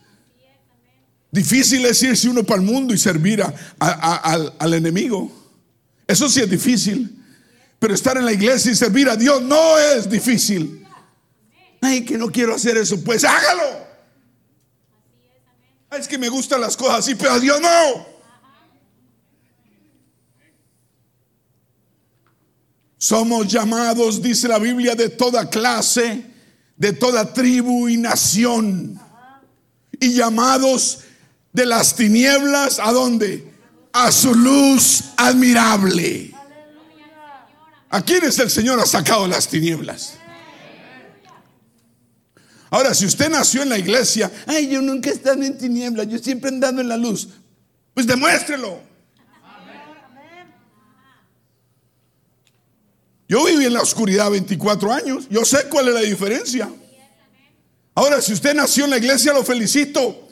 Difícil 1.30 1.84
es 1.84 2.02
irse 2.02 2.28
uno 2.28 2.42
para 2.42 2.60
el 2.60 2.66
mundo 2.66 2.94
y 2.94 2.98
servir 2.98 3.42
al, 3.78 4.54
al 4.58 4.74
enemigo. 4.74 5.30
Eso 6.06 6.28
sí 6.28 6.40
es 6.40 6.50
difícil. 6.50 7.14
Pero 7.78 7.94
estar 7.94 8.16
en 8.16 8.24
la 8.24 8.32
iglesia 8.32 8.72
y 8.72 8.74
servir 8.74 9.08
a 9.08 9.16
Dios 9.16 9.42
no 9.42 9.78
es 9.78 10.08
difícil. 10.08 10.86
Ay, 11.80 12.04
que 12.04 12.18
no 12.18 12.30
quiero 12.30 12.54
hacer 12.54 12.76
eso. 12.76 13.02
Pues 13.04 13.24
hágalo. 13.24 13.86
Es 15.92 16.08
que 16.08 16.18
me 16.18 16.28
gustan 16.28 16.60
las 16.60 16.76
cosas 16.76 17.00
así, 17.00 17.14
pero 17.14 17.32
a 17.32 17.40
Dios 17.40 17.60
no. 17.60 18.17
Somos 22.98 23.46
llamados, 23.46 24.20
dice 24.20 24.48
la 24.48 24.58
Biblia, 24.58 24.96
de 24.96 25.08
toda 25.08 25.48
clase, 25.48 26.24
de 26.76 26.92
toda 26.92 27.32
tribu 27.32 27.88
y 27.88 27.96
nación. 27.96 29.00
Y 30.00 30.14
llamados 30.14 31.00
de 31.52 31.64
las 31.64 31.94
tinieblas, 31.94 32.80
¿a 32.80 32.92
dónde? 32.92 33.52
A 33.92 34.10
su 34.10 34.34
luz 34.34 35.04
admirable. 35.16 36.34
¿A 37.90 38.02
quiénes 38.02 38.38
el 38.40 38.50
Señor 38.50 38.80
ha 38.80 38.86
sacado 38.86 39.26
las 39.28 39.48
tinieblas? 39.48 40.14
Ahora, 42.70 42.92
si 42.94 43.06
usted 43.06 43.30
nació 43.30 43.62
en 43.62 43.70
la 43.70 43.78
iglesia, 43.78 44.30
ay, 44.46 44.68
yo 44.68 44.82
nunca 44.82 45.08
he 45.08 45.14
estado 45.14 45.42
en 45.42 45.56
tinieblas, 45.56 46.06
yo 46.08 46.18
siempre 46.18 46.50
he 46.50 46.52
andado 46.52 46.80
en 46.80 46.88
la 46.88 46.96
luz, 46.96 47.28
pues 47.94 48.06
demuéstrelo. 48.06 48.87
Yo 53.28 53.44
viví 53.44 53.66
en 53.66 53.74
la 53.74 53.82
oscuridad 53.82 54.30
24 54.30 54.90
años, 54.90 55.26
yo 55.28 55.44
sé 55.44 55.68
cuál 55.68 55.88
es 55.88 55.94
la 55.94 56.00
diferencia. 56.00 56.70
Ahora, 57.94 58.22
si 58.22 58.32
usted 58.32 58.54
nació 58.54 58.84
en 58.84 58.90
la 58.90 58.96
iglesia, 58.96 59.34
lo 59.34 59.44
felicito, 59.44 60.28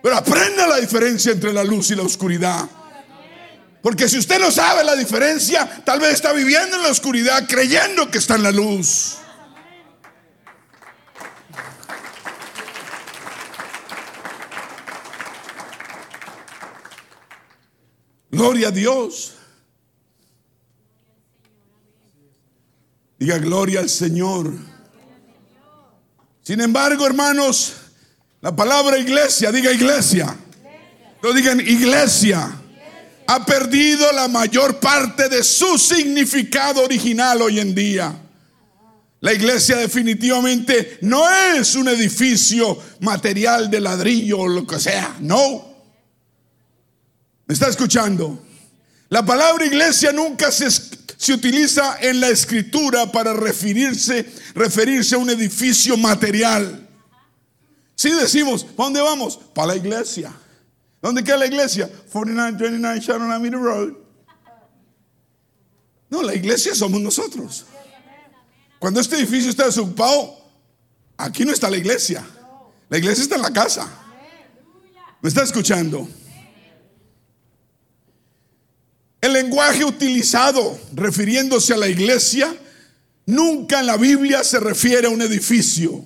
pero 0.00 0.16
aprenda 0.16 0.68
la 0.68 0.76
diferencia 0.76 1.32
entre 1.32 1.52
la 1.52 1.64
luz 1.64 1.90
y 1.90 1.96
la 1.96 2.02
oscuridad. 2.02 2.68
Porque 3.82 4.08
si 4.08 4.18
usted 4.18 4.38
no 4.38 4.52
sabe 4.52 4.84
la 4.84 4.94
diferencia, 4.94 5.82
tal 5.84 5.98
vez 5.98 6.14
está 6.14 6.32
viviendo 6.32 6.76
en 6.76 6.82
la 6.84 6.90
oscuridad 6.90 7.48
creyendo 7.48 8.10
que 8.10 8.18
está 8.18 8.36
en 8.36 8.44
la 8.44 8.52
luz. 8.52 9.16
Gloria 18.30 18.68
a 18.68 18.70
Dios. 18.70 19.35
Diga 23.18 23.38
gloria 23.38 23.80
al 23.80 23.88
Señor. 23.88 24.52
Sin 26.42 26.60
embargo, 26.60 27.06
hermanos, 27.06 27.72
la 28.40 28.54
palabra 28.54 28.98
iglesia, 28.98 29.50
diga 29.50 29.72
iglesia. 29.72 30.36
No 31.22 31.32
digan 31.32 31.60
iglesia. 31.60 32.54
Ha 33.26 33.44
perdido 33.44 34.12
la 34.12 34.28
mayor 34.28 34.78
parte 34.78 35.28
de 35.28 35.42
su 35.42 35.78
significado 35.78 36.84
original 36.84 37.42
hoy 37.42 37.58
en 37.58 37.74
día. 37.74 38.14
La 39.20 39.32
iglesia 39.32 39.78
definitivamente 39.78 40.98
no 41.00 41.28
es 41.28 41.74
un 41.74 41.88
edificio 41.88 42.78
material 43.00 43.70
de 43.70 43.80
ladrillo 43.80 44.40
o 44.40 44.48
lo 44.48 44.66
que 44.66 44.78
sea. 44.78 45.16
No. 45.20 45.74
¿Me 47.46 47.54
está 47.54 47.68
escuchando? 47.68 48.44
La 49.08 49.24
palabra 49.24 49.64
iglesia 49.64 50.12
nunca 50.12 50.52
se, 50.52 50.68
se 51.16 51.32
utiliza 51.32 51.98
en 52.00 52.20
la 52.20 52.28
escritura 52.28 53.10
para 53.10 53.32
referirse, 53.32 54.30
referirse 54.54 55.14
a 55.14 55.18
un 55.18 55.30
edificio 55.30 55.96
material. 55.96 56.88
Si 57.94 58.10
decimos, 58.10 58.64
¿para 58.64 58.86
dónde 58.86 59.00
vamos? 59.00 59.38
Para 59.54 59.68
la 59.68 59.76
iglesia. 59.76 60.32
¿Dónde 61.00 61.24
queda 61.24 61.38
la 61.38 61.46
iglesia? 61.46 61.88
4929 62.12 63.00
Sharon 63.00 63.32
Avenue 63.32 63.60
Road. 63.60 63.92
No, 66.10 66.22
la 66.22 66.34
iglesia 66.34 66.74
somos 66.74 67.00
nosotros. 67.00 67.66
Cuando 68.78 69.00
este 69.00 69.16
edificio 69.16 69.50
está 69.50 69.64
desocupado, 69.66 70.36
aquí 71.16 71.44
no 71.44 71.52
está 71.52 71.70
la 71.70 71.78
iglesia. 71.78 72.24
La 72.88 72.98
iglesia 72.98 73.22
está 73.22 73.36
en 73.36 73.42
la 73.42 73.52
casa. 73.52 73.88
¿Me 75.20 75.28
está 75.28 75.42
escuchando? 75.42 76.08
El 79.26 79.32
lenguaje 79.32 79.84
utilizado 79.84 80.78
refiriéndose 80.94 81.74
a 81.74 81.76
la 81.76 81.88
iglesia 81.88 82.56
nunca 83.26 83.80
en 83.80 83.86
la 83.86 83.96
Biblia 83.96 84.44
se 84.44 84.60
refiere 84.60 85.08
a 85.08 85.10
un 85.10 85.20
edificio. 85.20 86.04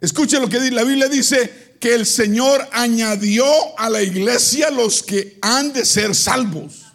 Escuche 0.00 0.40
lo 0.40 0.48
que 0.48 0.58
dice. 0.58 0.74
La 0.74 0.84
Biblia 0.84 1.06
dice 1.06 1.76
que 1.78 1.94
el 1.94 2.06
Señor 2.06 2.66
añadió 2.72 3.44
a 3.78 3.90
la 3.90 4.00
iglesia 4.00 4.70
los 4.70 5.02
que 5.02 5.36
han 5.42 5.74
de 5.74 5.84
ser 5.84 6.14
salvos. 6.14 6.86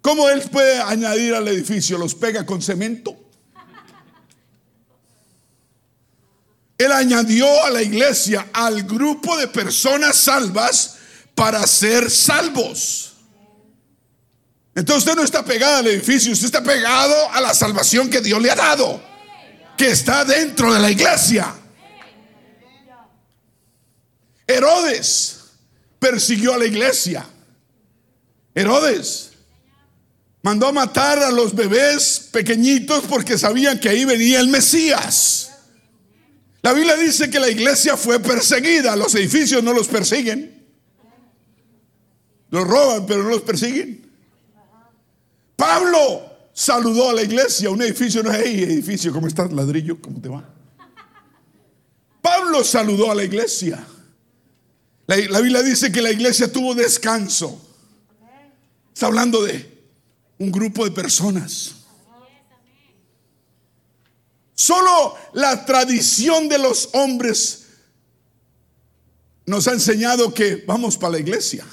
¿Cómo 0.00 0.30
Él 0.30 0.40
puede 0.50 0.80
añadir 0.80 1.34
al 1.34 1.46
edificio? 1.48 1.98
¿Los 1.98 2.14
pega 2.14 2.46
con 2.46 2.62
cemento? 2.62 3.18
Él 6.78 6.90
añadió 6.90 7.64
a 7.66 7.68
la 7.68 7.82
iglesia 7.82 8.48
al 8.50 8.84
grupo 8.84 9.36
de 9.36 9.46
personas 9.46 10.16
salvas 10.16 10.96
para 11.34 11.66
ser 11.66 12.10
salvos. 12.10 13.08
Entonces 14.78 14.98
usted 14.98 15.16
no 15.16 15.24
está 15.24 15.44
pegado 15.44 15.78
al 15.78 15.88
edificio, 15.88 16.30
usted 16.32 16.46
está 16.46 16.62
pegado 16.62 17.32
a 17.32 17.40
la 17.40 17.52
salvación 17.52 18.08
que 18.08 18.20
Dios 18.20 18.40
le 18.40 18.48
ha 18.48 18.54
dado, 18.54 19.02
que 19.76 19.90
está 19.90 20.24
dentro 20.24 20.72
de 20.72 20.78
la 20.78 20.88
iglesia. 20.88 21.52
Herodes 24.46 25.40
persiguió 25.98 26.54
a 26.54 26.58
la 26.58 26.66
iglesia. 26.66 27.26
Herodes 28.54 29.32
mandó 30.42 30.68
a 30.68 30.72
matar 30.72 31.24
a 31.24 31.32
los 31.32 31.56
bebés 31.56 32.28
pequeñitos 32.30 33.02
porque 33.08 33.36
sabían 33.36 33.80
que 33.80 33.88
ahí 33.88 34.04
venía 34.04 34.38
el 34.38 34.46
Mesías. 34.46 35.50
La 36.62 36.72
Biblia 36.72 36.96
dice 36.96 37.28
que 37.28 37.40
la 37.40 37.50
iglesia 37.50 37.96
fue 37.96 38.20
perseguida, 38.20 38.94
los 38.94 39.12
edificios 39.16 39.60
no 39.60 39.72
los 39.72 39.88
persiguen. 39.88 40.64
Los 42.50 42.64
roban, 42.64 43.06
pero 43.06 43.24
no 43.24 43.30
los 43.30 43.42
persiguen. 43.42 44.07
Pablo 45.58 46.36
saludó 46.52 47.10
a 47.10 47.14
la 47.14 47.22
iglesia, 47.22 47.68
un 47.68 47.82
edificio 47.82 48.22
no 48.22 48.30
es 48.30 48.38
ahí, 48.38 48.62
edificio, 48.62 49.12
¿cómo 49.12 49.26
estás, 49.26 49.52
ladrillo? 49.52 50.00
¿Cómo 50.00 50.20
te 50.20 50.28
va? 50.28 50.48
Pablo 52.22 52.62
saludó 52.62 53.10
a 53.10 53.14
la 53.16 53.24
iglesia. 53.24 53.84
La, 55.08 55.16
la, 55.16 55.40
Biblia 55.40 55.60
dice 55.64 55.90
que 55.90 56.00
la 56.00 56.12
iglesia 56.12 56.52
tuvo 56.52 56.76
descanso. 56.76 57.60
Está 58.94 59.06
hablando 59.06 59.42
de 59.42 59.82
un 60.38 60.52
grupo 60.52 60.84
de 60.84 60.92
personas. 60.92 61.74
Solo 64.54 65.16
la 65.32 65.66
tradición 65.66 66.48
de 66.48 66.58
los 66.60 66.90
hombres 66.92 67.66
nos 69.44 69.66
ha 69.66 69.72
enseñado 69.72 70.32
que 70.32 70.62
vamos 70.64 70.96
para 70.96 71.14
la 71.14 71.18
iglesia. 71.18 71.66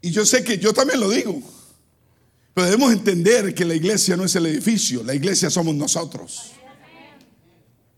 Y 0.00 0.10
yo 0.10 0.24
sé 0.24 0.42
que 0.42 0.58
yo 0.58 0.72
también 0.72 1.00
lo 1.00 1.10
digo. 1.10 1.42
Pero 2.54 2.66
debemos 2.66 2.92
entender 2.92 3.54
que 3.54 3.64
la 3.64 3.74
iglesia 3.74 4.16
no 4.16 4.24
es 4.24 4.34
el 4.34 4.46
edificio, 4.46 5.02
la 5.02 5.14
iglesia 5.14 5.50
somos 5.50 5.74
nosotros. 5.74 6.52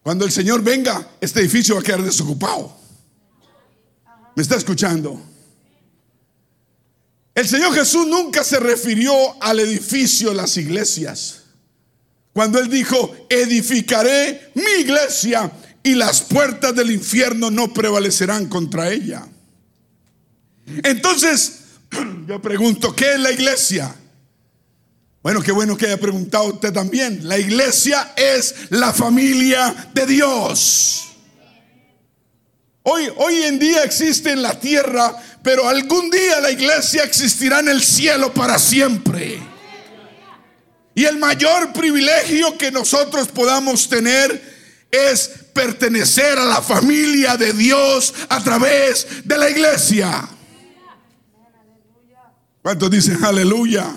Cuando 0.02 0.24
el 0.24 0.32
Señor 0.32 0.62
venga, 0.62 1.10
este 1.20 1.40
edificio 1.40 1.76
va 1.76 1.80
a 1.80 1.84
quedar 1.84 2.02
desocupado. 2.02 2.76
¿Me 4.34 4.42
está 4.42 4.56
escuchando? 4.56 5.20
El 7.34 7.48
Señor 7.48 7.74
Jesús 7.74 8.06
nunca 8.06 8.44
se 8.44 8.60
refirió 8.60 9.14
al 9.42 9.60
edificio 9.60 10.30
de 10.30 10.34
las 10.34 10.56
iglesias. 10.56 11.44
Cuando 12.32 12.58
Él 12.58 12.68
dijo, 12.68 13.14
edificaré 13.28 14.50
mi 14.54 14.82
iglesia 14.82 15.50
y 15.82 15.94
las 15.94 16.22
puertas 16.22 16.74
del 16.74 16.90
infierno 16.90 17.50
no 17.50 17.72
prevalecerán 17.72 18.48
contra 18.48 18.90
ella. 18.90 19.26
Entonces, 20.66 21.61
yo 22.26 22.40
pregunto, 22.40 22.94
¿qué 22.94 23.14
es 23.14 23.20
la 23.20 23.30
iglesia? 23.30 23.94
Bueno, 25.22 25.40
qué 25.40 25.52
bueno 25.52 25.76
que 25.76 25.86
haya 25.86 26.00
preguntado 26.00 26.46
usted 26.46 26.72
también. 26.72 27.28
La 27.28 27.38
iglesia 27.38 28.12
es 28.16 28.54
la 28.70 28.92
familia 28.92 29.90
de 29.94 30.06
Dios. 30.06 31.04
Hoy, 32.82 33.08
hoy 33.16 33.42
en 33.44 33.60
día 33.60 33.84
existe 33.84 34.32
en 34.32 34.42
la 34.42 34.58
tierra, 34.58 35.16
pero 35.44 35.68
algún 35.68 36.10
día 36.10 36.40
la 36.40 36.50
iglesia 36.50 37.04
existirá 37.04 37.60
en 37.60 37.68
el 37.68 37.82
cielo 37.82 38.34
para 38.34 38.58
siempre. 38.58 39.38
Y 40.94 41.04
el 41.04 41.18
mayor 41.18 41.72
privilegio 41.72 42.58
que 42.58 42.72
nosotros 42.72 43.28
podamos 43.28 43.88
tener 43.88 44.52
es 44.90 45.30
pertenecer 45.54 46.38
a 46.38 46.44
la 46.44 46.60
familia 46.60 47.36
de 47.36 47.52
Dios 47.52 48.12
a 48.28 48.42
través 48.42 49.06
de 49.24 49.38
la 49.38 49.48
iglesia. 49.48 50.28
¿Cuántos 52.62 52.90
dicen 52.90 53.24
aleluya? 53.24 53.92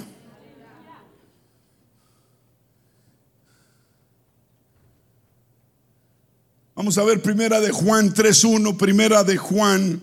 Vamos 6.73 6.97
a 6.97 7.03
ver 7.03 7.21
primera 7.21 7.61
de 7.61 7.71
Juan 7.71 8.13
3.1, 8.13 8.75
primera 8.75 9.23
de 9.23 9.37
Juan 9.37 10.01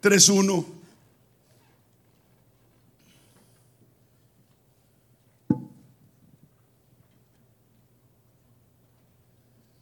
3.1. 0.00 0.77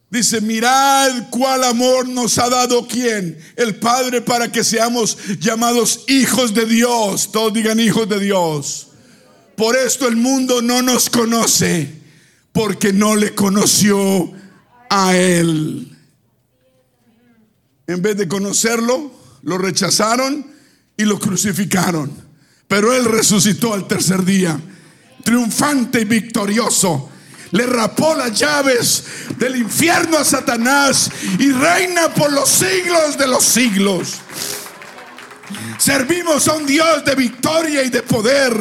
Dice, 0.09 0.39
mirad 0.39 1.29
cuál 1.29 1.65
amor 1.65 2.07
nos 2.07 2.37
ha 2.37 2.49
dado 2.49 2.87
quién, 2.87 3.37
el 3.57 3.75
Padre, 3.75 4.21
para 4.21 4.49
que 4.49 4.63
seamos 4.63 5.17
llamados 5.39 6.05
hijos 6.07 6.53
de 6.53 6.65
Dios. 6.65 7.29
Todos 7.31 7.53
digan 7.53 7.79
hijos 7.79 8.07
de 8.07 8.19
Dios. 8.19 8.87
Por 9.57 9.75
esto 9.75 10.07
el 10.07 10.15
mundo 10.15 10.61
no 10.61 10.81
nos 10.81 11.09
conoce, 11.09 11.93
porque 12.53 12.93
no 12.93 13.17
le 13.17 13.35
conoció 13.35 14.31
a 14.89 15.13
Él. 15.17 15.93
En 17.85 18.01
vez 18.01 18.15
de 18.15 18.29
conocerlo, 18.29 19.11
lo 19.41 19.57
rechazaron 19.57 20.45
y 20.95 21.03
lo 21.03 21.19
crucificaron. 21.19 22.11
Pero 22.69 22.93
Él 22.93 23.03
resucitó 23.05 23.73
al 23.73 23.87
tercer 23.87 24.23
día, 24.23 24.57
triunfante 25.23 26.01
y 26.01 26.05
victorioso 26.05 27.09
le 27.51 27.65
rapó 27.65 28.15
las 28.15 28.33
llaves 28.33 29.03
del 29.37 29.55
infierno 29.55 30.17
a 30.17 30.23
Satanás 30.23 31.09
y 31.39 31.51
reina 31.51 32.09
por 32.13 32.31
los 32.31 32.49
siglos 32.49 33.17
de 33.17 33.27
los 33.27 33.43
siglos. 33.43 34.15
Servimos 35.77 36.47
a 36.47 36.53
un 36.53 36.65
Dios 36.65 37.05
de 37.05 37.15
victoria 37.15 37.83
y 37.83 37.89
de 37.89 38.01
poder. 38.03 38.53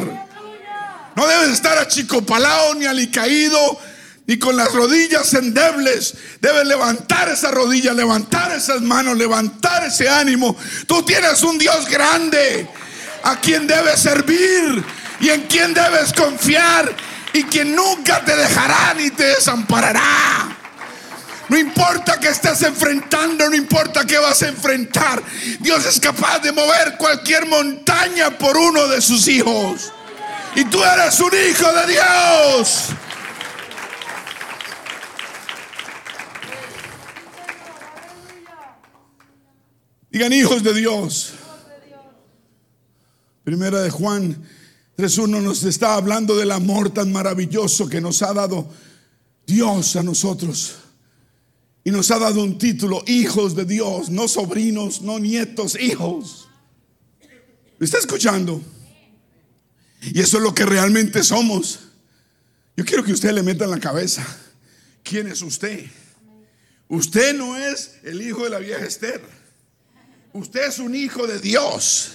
No 1.15 1.27
debes 1.27 1.51
estar 1.51 1.79
achicopalado 1.79 2.75
ni 2.75 2.87
alicaído 2.87 3.79
ni 4.27 4.39
con 4.39 4.57
las 4.57 4.73
rodillas 4.73 5.33
endebles. 5.35 6.15
Debes 6.41 6.67
levantar 6.67 7.29
esa 7.29 7.51
rodilla, 7.51 7.93
levantar 7.93 8.53
esas 8.53 8.83
manos, 8.83 9.17
levantar 9.17 9.85
ese 9.85 10.09
ánimo. 10.09 10.57
Tú 10.87 11.03
tienes 11.05 11.43
un 11.43 11.59
Dios 11.59 11.89
grande 11.89 12.69
a 13.23 13.41
quien 13.41 13.67
debes 13.67 14.01
servir 14.01 14.85
y 15.21 15.31
en 15.31 15.43
quien 15.43 15.73
debes 15.75 16.13
confiar 16.13 16.95
y 17.33 17.45
quien 17.45 17.75
nunca 17.75 18.25
te 18.25 18.37
dejará 18.37 18.95
ni 18.95 19.11
te 19.11 19.25
desamparará. 19.25 20.57
No 21.49 21.57
importa 21.57 22.19
que 22.19 22.29
estés 22.29 22.63
enfrentando, 22.63 23.49
no 23.49 23.55
importa 23.55 24.05
que 24.05 24.19
vas 24.19 24.43
a 24.43 24.49
enfrentar. 24.49 25.23
Dios 25.61 25.87
es 25.87 26.01
capaz 26.01 26.41
de 26.41 26.51
mover 26.51 26.97
cualquier 26.97 27.47
montaña 27.47 28.37
por 28.37 28.57
uno 28.57 28.89
de 28.89 29.01
sus 29.01 29.29
hijos. 29.29 29.93
Y 30.57 30.65
tú 30.65 30.83
eres 30.83 31.21
un 31.21 31.31
hijo 31.33 31.73
de 31.73 31.93
Dios. 31.93 32.87
Digan 40.11 40.33
hijos 40.33 40.63
de 40.65 40.73
Dios. 40.73 41.35
Primera 43.45 43.83
de 43.83 43.91
Juan 43.91 44.49
3.1 44.97 45.43
nos 45.43 45.63
está 45.65 45.95
hablando 45.95 46.37
del 46.37 46.51
amor 46.51 46.91
tan 46.91 47.13
maravilloso 47.13 47.89
que 47.89 48.01
nos 48.01 48.23
ha 48.23 48.33
dado 48.33 48.67
Dios 49.47 49.95
a 49.97 50.03
nosotros. 50.03 50.77
Y 51.85 51.91
nos 51.91 52.11
ha 52.11 52.19
dado 52.19 52.43
un 52.43 52.57
título, 52.57 53.05
hijos 53.07 53.55
de 53.55 53.65
Dios, 53.67 54.09
no 54.09 54.27
sobrinos, 54.27 55.03
no 55.03 55.19
nietos, 55.19 55.79
hijos. 55.79 56.49
¿Me 57.79 57.85
está 57.85 57.99
escuchando? 57.99 58.61
Y 60.01 60.21
eso 60.21 60.39
es 60.39 60.43
lo 60.43 60.55
que 60.55 60.65
realmente 60.65 61.23
somos. 61.23 61.81
Yo 62.77 62.85
quiero 62.85 63.05
que 63.05 63.13
usted 63.13 63.33
le 63.33 63.43
meta 63.43 63.65
en 63.65 63.71
la 63.73 63.81
cabeza, 63.81 64.27
¿quién 65.03 65.29
es 65.29 65.43
usted? 65.43 65.85
Usted 66.89 67.37
no 67.37 67.57
es 67.57 67.99
el 68.03 68.23
hijo 68.23 68.45
de 68.45 68.51
la 68.51 68.59
vieja 68.59 68.85
Esther. 68.85 69.21
Usted 70.33 70.69
es 70.69 70.79
un 70.79 70.95
hijo 70.95 71.27
de 71.27 71.39
Dios 71.39 72.13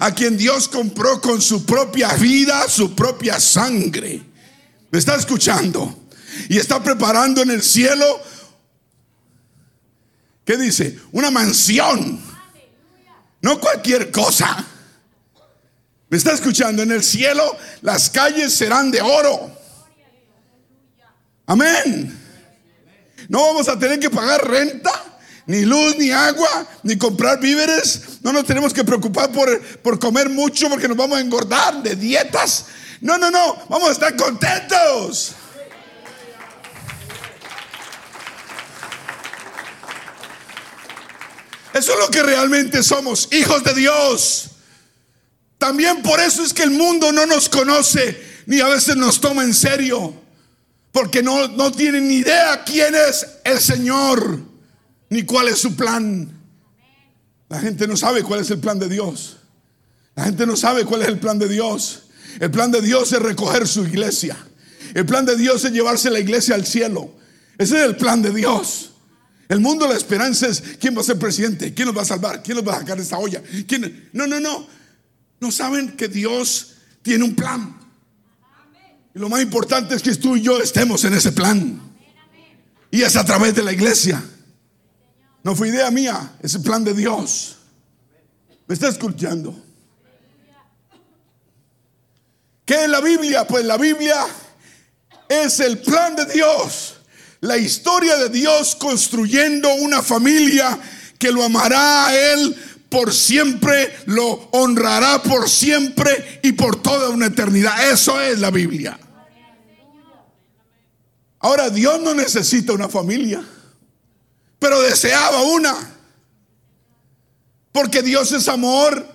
a 0.00 0.12
quien 0.12 0.36
Dios 0.36 0.68
compró 0.68 1.20
con 1.20 1.40
su 1.40 1.64
propia 1.64 2.12
vida, 2.14 2.68
su 2.68 2.94
propia 2.94 3.40
sangre. 3.40 4.22
¿Me 4.90 4.98
está 4.98 5.16
escuchando? 5.16 6.06
Y 6.48 6.58
está 6.58 6.82
preparando 6.82 7.42
en 7.42 7.50
el 7.50 7.62
cielo, 7.62 8.20
¿qué 10.44 10.56
dice? 10.56 10.98
Una 11.12 11.30
mansión. 11.30 12.20
No 13.40 13.60
cualquier 13.60 14.10
cosa. 14.10 14.64
¿Me 16.08 16.16
está 16.16 16.32
escuchando? 16.32 16.82
En 16.82 16.92
el 16.92 17.02
cielo 17.02 17.56
las 17.82 18.10
calles 18.10 18.52
serán 18.52 18.90
de 18.90 19.00
oro. 19.00 19.50
Amén. 21.46 22.22
No 23.28 23.40
vamos 23.42 23.68
a 23.68 23.78
tener 23.78 23.98
que 23.98 24.10
pagar 24.10 24.48
renta 24.48 25.15
ni 25.46 25.62
luz, 25.64 25.96
ni 25.96 26.10
agua, 26.10 26.66
ni 26.82 26.96
comprar 26.98 27.38
víveres. 27.38 28.20
No 28.22 28.32
nos 28.32 28.44
tenemos 28.44 28.72
que 28.72 28.84
preocupar 28.84 29.30
por, 29.30 29.60
por 29.78 29.98
comer 29.98 30.28
mucho 30.28 30.68
porque 30.68 30.88
nos 30.88 30.96
vamos 30.96 31.18
a 31.18 31.20
engordar 31.20 31.82
de 31.82 31.94
dietas. 31.94 32.66
No, 33.00 33.16
no, 33.16 33.30
no, 33.30 33.56
vamos 33.68 33.88
a 33.90 33.92
estar 33.92 34.16
contentos. 34.16 35.32
Eso 41.72 41.92
es 41.92 41.98
lo 41.98 42.10
que 42.10 42.22
realmente 42.22 42.82
somos, 42.82 43.28
hijos 43.32 43.62
de 43.62 43.74
Dios. 43.74 44.48
También 45.58 46.02
por 46.02 46.18
eso 46.20 46.42
es 46.42 46.52
que 46.54 46.62
el 46.62 46.70
mundo 46.70 47.12
no 47.12 47.26
nos 47.26 47.48
conoce, 47.48 48.42
ni 48.46 48.60
a 48.60 48.68
veces 48.68 48.96
nos 48.96 49.20
toma 49.20 49.44
en 49.44 49.52
serio, 49.52 50.14
porque 50.90 51.22
no, 51.22 51.48
no 51.48 51.70
tienen 51.70 52.08
ni 52.08 52.16
idea 52.16 52.64
quién 52.64 52.94
es 52.94 53.26
el 53.44 53.60
Señor 53.60 54.55
ni 55.10 55.24
cuál 55.24 55.48
es 55.48 55.58
su 55.58 55.76
plan. 55.76 56.32
La 57.48 57.60
gente 57.60 57.86
no 57.86 57.96
sabe 57.96 58.22
cuál 58.22 58.40
es 58.40 58.50
el 58.50 58.58
plan 58.58 58.78
de 58.78 58.88
Dios. 58.88 59.36
La 60.14 60.24
gente 60.24 60.46
no 60.46 60.56
sabe 60.56 60.84
cuál 60.84 61.02
es 61.02 61.08
el 61.08 61.18
plan 61.18 61.38
de 61.38 61.48
Dios. 61.48 62.04
El 62.40 62.50
plan 62.50 62.70
de 62.70 62.80
Dios 62.80 63.12
es 63.12 63.20
recoger 63.20 63.66
su 63.68 63.84
iglesia. 63.84 64.36
El 64.94 65.06
plan 65.06 65.24
de 65.24 65.36
Dios 65.36 65.64
es 65.64 65.72
llevarse 65.72 66.10
la 66.10 66.20
iglesia 66.20 66.54
al 66.54 66.66
cielo. 66.66 67.12
Ese 67.58 67.76
es 67.76 67.84
el 67.84 67.96
plan 67.96 68.22
de 68.22 68.32
Dios. 68.32 68.92
El 69.48 69.60
mundo, 69.60 69.86
la 69.86 69.94
esperanza 69.94 70.48
es 70.48 70.62
quién 70.80 70.96
va 70.96 71.02
a 71.02 71.04
ser 71.04 71.18
presidente, 71.18 71.72
quién 71.72 71.86
nos 71.86 71.96
va 71.96 72.02
a 72.02 72.06
salvar, 72.06 72.42
quién 72.42 72.56
nos 72.56 72.66
va 72.66 72.76
a 72.76 72.80
sacar 72.80 72.96
de 72.96 73.02
esta 73.02 73.18
olla. 73.18 73.42
¿Quién? 73.66 74.08
No, 74.12 74.26
no, 74.26 74.40
no. 74.40 74.66
No 75.38 75.52
saben 75.52 75.96
que 75.96 76.08
Dios 76.08 76.72
tiene 77.02 77.24
un 77.24 77.34
plan. 77.34 77.76
Y 79.14 79.18
lo 79.18 79.28
más 79.28 79.40
importante 79.40 79.94
es 79.94 80.02
que 80.02 80.14
tú 80.16 80.36
y 80.36 80.42
yo 80.42 80.60
estemos 80.60 81.04
en 81.04 81.14
ese 81.14 81.32
plan. 81.32 81.80
Y 82.90 83.02
es 83.02 83.16
a 83.16 83.24
través 83.24 83.54
de 83.54 83.62
la 83.62 83.72
iglesia. 83.72 84.22
No 85.46 85.54
fue 85.54 85.68
idea 85.68 85.92
mía, 85.92 86.32
es 86.42 86.56
el 86.56 86.62
plan 86.62 86.82
de 86.82 86.92
Dios. 86.92 87.58
¿Me 88.66 88.74
está 88.74 88.88
escuchando? 88.88 89.56
¿Qué 92.64 92.82
es 92.82 92.90
la 92.90 93.00
Biblia? 93.00 93.46
Pues 93.46 93.64
la 93.64 93.76
Biblia 93.76 94.26
es 95.28 95.60
el 95.60 95.78
plan 95.78 96.16
de 96.16 96.26
Dios. 96.26 96.96
La 97.42 97.56
historia 97.56 98.16
de 98.16 98.28
Dios 98.28 98.74
construyendo 98.74 99.72
una 99.76 100.02
familia 100.02 100.80
que 101.16 101.30
lo 101.30 101.44
amará 101.44 102.08
a 102.08 102.32
Él 102.32 102.56
por 102.88 103.14
siempre, 103.14 103.94
lo 104.06 104.48
honrará 104.50 105.22
por 105.22 105.48
siempre 105.48 106.40
y 106.42 106.50
por 106.54 106.82
toda 106.82 107.10
una 107.10 107.26
eternidad. 107.26 107.92
Eso 107.92 108.20
es 108.20 108.40
la 108.40 108.50
Biblia. 108.50 108.98
Ahora, 111.38 111.70
Dios 111.70 112.00
no 112.00 112.14
necesita 112.14 112.72
una 112.72 112.88
familia 112.88 113.44
pero 114.58 114.80
deseaba 114.82 115.42
una. 115.42 115.74
Porque 117.72 118.02
Dios 118.02 118.32
es 118.32 118.48
amor. 118.48 119.06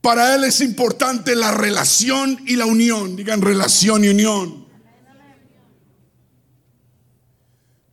Para 0.00 0.34
Él 0.34 0.44
es 0.44 0.60
importante 0.60 1.34
la 1.34 1.52
relación 1.52 2.38
y 2.46 2.56
la 2.56 2.66
unión. 2.66 3.16
Digan 3.16 3.42
relación 3.42 4.04
y 4.04 4.08
unión. 4.08 4.66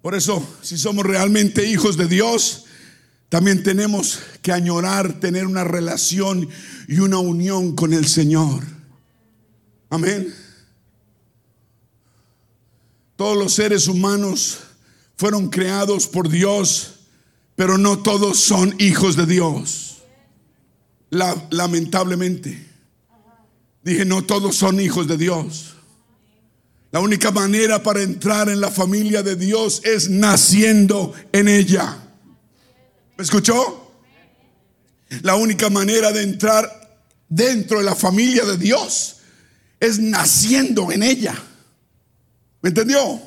Por 0.02 0.14
eso, 0.14 0.48
si 0.62 0.78
somos 0.78 1.04
realmente 1.04 1.68
hijos 1.68 1.98
de 1.98 2.08
Dios, 2.08 2.66
también 3.30 3.64
tenemos 3.64 4.20
que 4.44 4.52
añorar 4.52 5.20
tener 5.20 5.48
una 5.48 5.64
relación 5.64 6.48
y 6.88 7.00
una 7.00 7.18
unión 7.18 7.76
con 7.76 7.92
el 7.92 8.08
Señor. 8.08 8.64
Amén. 9.90 10.32
Todos 13.16 13.36
los 13.36 13.54
seres 13.54 13.88
humanos 13.88 14.60
fueron 15.18 15.50
creados 15.50 16.08
por 16.08 16.30
Dios, 16.30 16.96
pero 17.56 17.78
no 17.78 18.00
todos 18.00 18.40
son 18.40 18.76
hijos 18.80 19.16
de 19.16 19.26
Dios. 19.26 19.82
lamentablemente. 21.12 22.66
Dije, 23.84 24.04
no 24.04 24.24
todos 24.24 24.56
son 24.56 24.80
hijos 24.80 25.08
de 25.08 25.18
Dios. 25.18 25.76
La 26.92 27.00
única 27.00 27.32
manera 27.32 27.84
para 27.84 28.02
entrar 28.02 28.50
en 28.50 28.60
la 28.60 28.72
familia 28.72 29.22
de 29.22 29.36
Dios 29.36 29.82
es 29.84 30.10
naciendo 30.10 31.14
en 31.32 31.48
ella. 31.48 31.98
¿Me 33.18 33.24
escuchó? 33.24 33.92
La 35.22 35.36
única 35.36 35.70
manera 35.70 36.12
de 36.12 36.24
entrar 36.24 37.00
dentro 37.30 37.80
de 37.80 37.86
la 37.86 37.96
familia 37.96 38.44
de 38.46 38.58
Dios 38.58 39.18
es 39.80 40.00
naciendo 40.00 40.92
en 40.92 41.04
ella. 41.04 41.36
¿Me 42.62 42.70
entendió? 42.70 43.22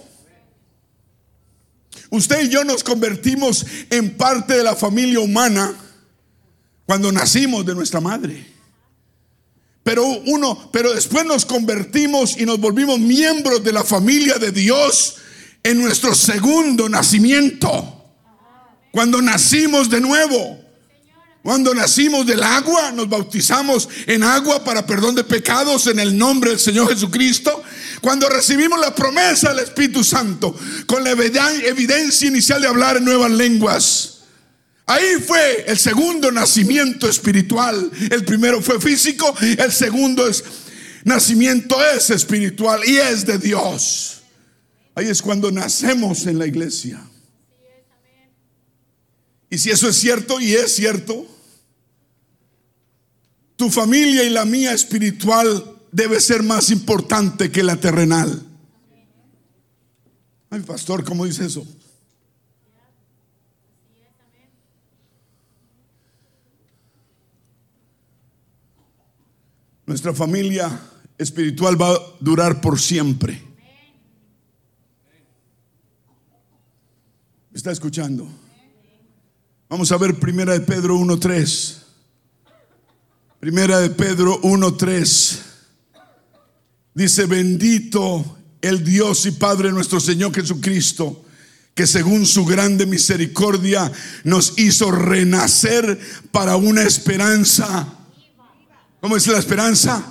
Usted 2.11 2.44
y 2.44 2.49
yo 2.49 2.64
nos 2.64 2.83
convertimos 2.83 3.66
en 3.90 4.16
parte 4.16 4.57
de 4.57 4.64
la 4.64 4.75
familia 4.75 5.21
humana 5.21 5.75
cuando 6.87 7.12
nacimos 7.12 7.66
de 7.66 7.75
nuestra 7.75 8.01
madre. 8.01 8.47
Pero 9.83 10.05
uno, 10.05 10.71
pero 10.73 10.94
después 10.94 11.25
nos 11.25 11.44
convertimos 11.44 12.37
y 12.38 12.47
nos 12.47 12.61
volvimos 12.61 12.99
miembros 12.99 13.62
de 13.62 13.73
la 13.73 13.85
familia 13.85 14.38
de 14.38 14.53
Dios 14.53 15.16
en 15.62 15.81
nuestro 15.81 16.14
segundo 16.14 16.88
nacimiento. 16.88 18.05
Cuando 18.92 19.21
nacimos 19.23 19.90
de 19.90 20.01
nuevo. 20.01 20.67
Cuando 21.42 21.74
nacimos 21.74 22.27
del 22.27 22.42
agua, 22.42 22.90
nos 22.90 23.09
bautizamos 23.09 23.88
en 24.07 24.22
agua 24.22 24.64
para 24.64 24.85
perdón 24.85 25.14
de 25.14 25.24
pecados 25.24 25.87
en 25.87 25.98
el 25.98 26.16
nombre 26.16 26.51
del 26.51 26.59
Señor 26.59 26.88
Jesucristo. 26.88 27.62
Cuando 28.01 28.29
recibimos 28.29 28.79
la 28.81 28.94
promesa 28.94 29.51
del 29.51 29.64
Espíritu 29.64 30.03
Santo 30.03 30.55
con 30.87 31.05
la 31.05 31.11
evidencia 31.11 32.29
inicial 32.29 32.61
de 32.61 32.68
hablar 32.68 32.96
en 32.96 33.05
nuevas 33.05 33.31
lenguas. 33.31 34.14
Ahí 34.87 35.16
fue 35.27 35.64
el 35.66 35.79
segundo 35.79 36.33
nacimiento 36.33 37.09
espiritual. 37.09 37.90
El 38.11 38.24
primero 38.24 38.61
fue 38.62 38.81
físico, 38.81 39.35
el 39.40 39.72
segundo 39.72 40.27
es 40.27 40.42
nacimiento 41.05 41.77
es 41.94 42.11
espiritual 42.11 42.81
y 42.87 42.96
es 42.96 43.24
de 43.24 43.38
Dios. 43.38 44.22
Ahí 44.94 45.07
es 45.09 45.22
cuando 45.22 45.51
nacemos 45.51 46.27
en 46.27 46.38
la 46.38 46.46
iglesia. 46.46 47.01
Y 49.51 49.59
si 49.59 49.71
eso 49.71 49.89
es 49.89 49.97
cierto 49.97 50.41
y 50.41 50.55
es 50.55 50.75
cierto, 50.75 51.27
tu 53.57 53.71
familia 53.71 54.25
y 54.25 54.31
la 54.31 54.45
mía 54.45 54.73
espiritual 54.73 55.77
debe 55.91 56.21
ser 56.21 56.43
más 56.43 56.71
importante 56.71 57.51
que 57.51 57.63
la 57.63 57.77
terrenal. 57.77 58.43
Ay, 60.51 60.61
pastor, 60.61 61.05
¿cómo 61.05 61.25
dice 61.25 61.47
eso? 61.47 61.67
Nuestra 69.87 70.13
familia 70.13 70.81
espiritual 71.17 71.81
va 71.81 71.89
a 71.89 71.99
durar 72.21 72.61
por 72.61 72.79
siempre. 72.79 73.43
¿Me 77.51 77.57
está 77.57 77.73
escuchando? 77.73 78.29
Vamos 79.68 79.92
a 79.92 79.96
ver 79.98 80.18
Primera 80.18 80.52
de 80.52 80.61
Pedro 80.61 80.96
1.3. 80.96 81.76
Primera 83.40 83.81
de 83.81 83.90
Pedro 83.90 84.40
1.3. 84.42 85.38
Dice, 86.94 87.26
bendito 87.26 88.38
el 88.61 88.83
Dios 88.83 89.26
y 89.26 89.33
Padre 89.33 89.70
nuestro 89.70 90.00
Señor 90.00 90.35
Jesucristo, 90.35 91.24
que 91.74 91.87
según 91.87 92.26
su 92.26 92.44
grande 92.44 92.87
misericordia 92.87 93.92
nos 94.24 94.59
hizo 94.59 94.90
renacer 94.90 96.00
para 96.33 96.57
una 96.57 96.83
esperanza 96.83 97.94
¿Cómo 99.00 99.16
es 99.16 99.26
la 99.28 99.38
esperanza? 99.38 100.02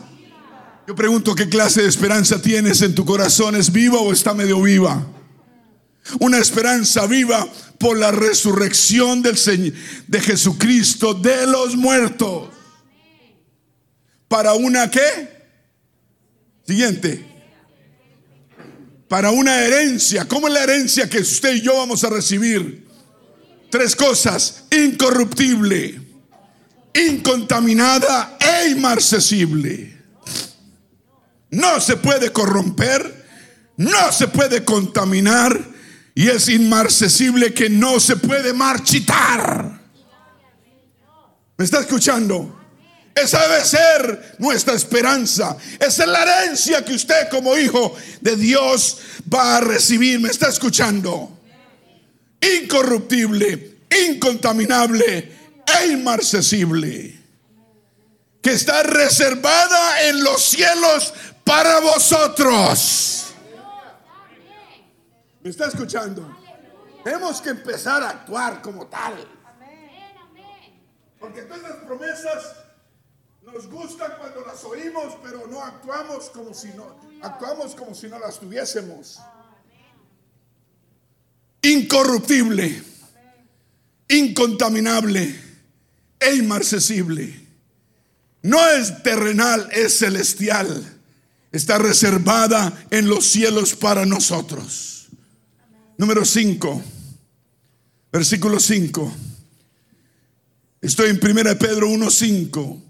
Yo 0.87 0.95
pregunto 0.95 1.35
qué 1.35 1.49
clase 1.49 1.81
de 1.81 1.89
esperanza 1.89 2.41
tienes 2.41 2.81
en 2.81 2.95
tu 2.95 3.03
corazón. 3.03 3.55
¿Es 3.55 3.71
viva 3.71 3.99
o 3.99 4.13
está 4.13 4.33
medio 4.33 4.61
viva? 4.61 5.05
Una 6.19 6.39
esperanza 6.39 7.05
viva 7.07 7.47
por 7.77 7.97
la 7.97 8.11
resurrección 8.11 9.21
del 9.21 9.37
Señor, 9.37 9.73
de 10.07 10.21
Jesucristo 10.21 11.13
de 11.13 11.47
los 11.47 11.75
muertos. 11.75 12.49
¿Para 14.27 14.53
una 14.53 14.89
qué? 14.89 15.37
Siguiente. 16.65 17.25
Para 19.07 19.31
una 19.31 19.61
herencia. 19.61 20.27
¿Cómo 20.27 20.47
es 20.47 20.53
la 20.53 20.63
herencia 20.63 21.09
que 21.09 21.19
usted 21.19 21.55
y 21.55 21.61
yo 21.61 21.77
vamos 21.77 22.03
a 22.03 22.09
recibir? 22.09 22.85
Tres 23.69 23.95
cosas. 23.95 24.65
Incorruptible 24.71 26.07
incontaminada 26.97 28.37
e 28.39 28.69
inmarcesible. 28.69 29.95
No 31.51 31.79
se 31.79 31.97
puede 31.97 32.31
corromper, 32.31 33.25
no 33.77 34.11
se 34.11 34.27
puede 34.27 34.65
contaminar 34.65 35.76
y 36.17 36.29
es 36.29 36.49
inmarcesible 36.49 37.53
que 37.53 37.69
no 37.69 37.99
se 37.99 38.15
puede 38.15 38.51
marchitar. 38.51 39.79
¿Me 41.55 41.63
está 41.63 41.81
escuchando? 41.81 42.59
Esa 43.13 43.47
debe 43.47 43.63
ser 43.63 44.35
nuestra 44.39 44.73
esperanza. 44.73 45.55
Esa 45.79 46.03
es 46.05 46.09
la 46.09 46.23
herencia 46.23 46.83
que 46.83 46.95
usted 46.95 47.29
como 47.29 47.55
hijo 47.55 47.95
de 48.19 48.35
Dios 48.35 48.97
va 49.31 49.57
a 49.57 49.59
recibir. 49.59 50.19
¿Me 50.19 50.29
está 50.29 50.49
escuchando? 50.49 51.39
Incorruptible, 52.41 53.81
incontaminable 54.09 55.31
e 55.67 55.87
inmarcesible, 55.87 57.15
que 58.41 58.53
está 58.53 58.81
reservada 58.81 60.01
en 60.09 60.23
los 60.23 60.41
cielos 60.41 61.13
para 61.43 61.79
vosotros. 61.79 63.26
¿Me 65.47 65.51
está 65.51 65.67
escuchando? 65.67 66.37
Tenemos 67.05 67.41
que 67.41 67.51
empezar 67.51 68.03
a 68.03 68.09
actuar 68.09 68.61
como 68.61 68.87
tal. 68.87 69.13
Porque 71.21 71.43
todas 71.43 71.61
las 71.61 71.75
promesas 71.85 72.53
nos 73.43 73.65
gustan 73.67 74.11
cuando 74.19 74.41
las 74.45 74.61
oímos, 74.65 75.15
pero 75.23 75.47
no 75.47 75.63
actuamos 75.63 76.29
como 76.31 76.53
si 76.53 76.67
no 76.73 76.99
actuamos 77.21 77.75
como 77.75 77.95
si 77.95 78.09
no 78.09 78.19
las 78.19 78.41
tuviésemos. 78.41 79.21
Incorruptible, 81.61 82.83
incontaminable 84.09 85.33
e 86.19 86.35
inmarcesible. 86.35 87.47
No 88.41 88.67
es 88.71 89.01
terrenal, 89.01 89.69
es 89.71 89.97
celestial. 89.97 90.99
Está 91.53 91.77
reservada 91.77 92.85
en 92.89 93.07
los 93.07 93.25
cielos 93.27 93.75
para 93.75 94.05
nosotros. 94.05 94.96
Número 95.97 96.23
5, 96.23 96.83
versículo 98.11 98.59
5. 98.59 99.15
Estoy 100.79 101.09
en 101.09 101.19
1 101.19 101.57
Pedro 101.57 101.89
1:5. 101.89 102.83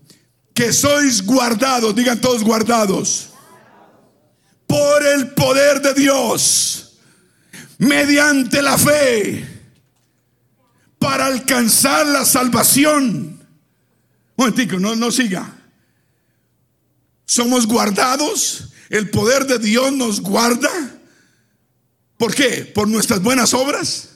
Que 0.53 0.73
sois 0.73 1.21
guardados, 1.23 1.95
digan 1.95 2.19
todos 2.19 2.43
guardados, 2.43 3.29
por 4.65 5.05
el 5.05 5.29
poder 5.35 5.81
de 5.81 5.93
Dios, 5.93 6.97
mediante 7.77 8.61
la 8.63 8.75
fe 8.77 9.47
para 10.97 11.27
alcanzar 11.27 12.07
la 12.07 12.25
salvación. 12.25 13.03
Un 13.05 14.35
momentico, 14.35 14.79
no, 14.79 14.95
no 14.95 15.11
siga. 15.11 15.55
Somos 17.25 17.67
guardados, 17.67 18.73
el 18.89 19.11
poder 19.11 19.45
de 19.45 19.59
Dios 19.59 19.93
nos 19.93 20.19
guarda. 20.19 20.96
¿Por 22.17 22.33
qué? 22.33 22.71
Por 22.73 22.87
nuestras 22.87 23.21
buenas 23.21 23.53
obras, 23.53 24.09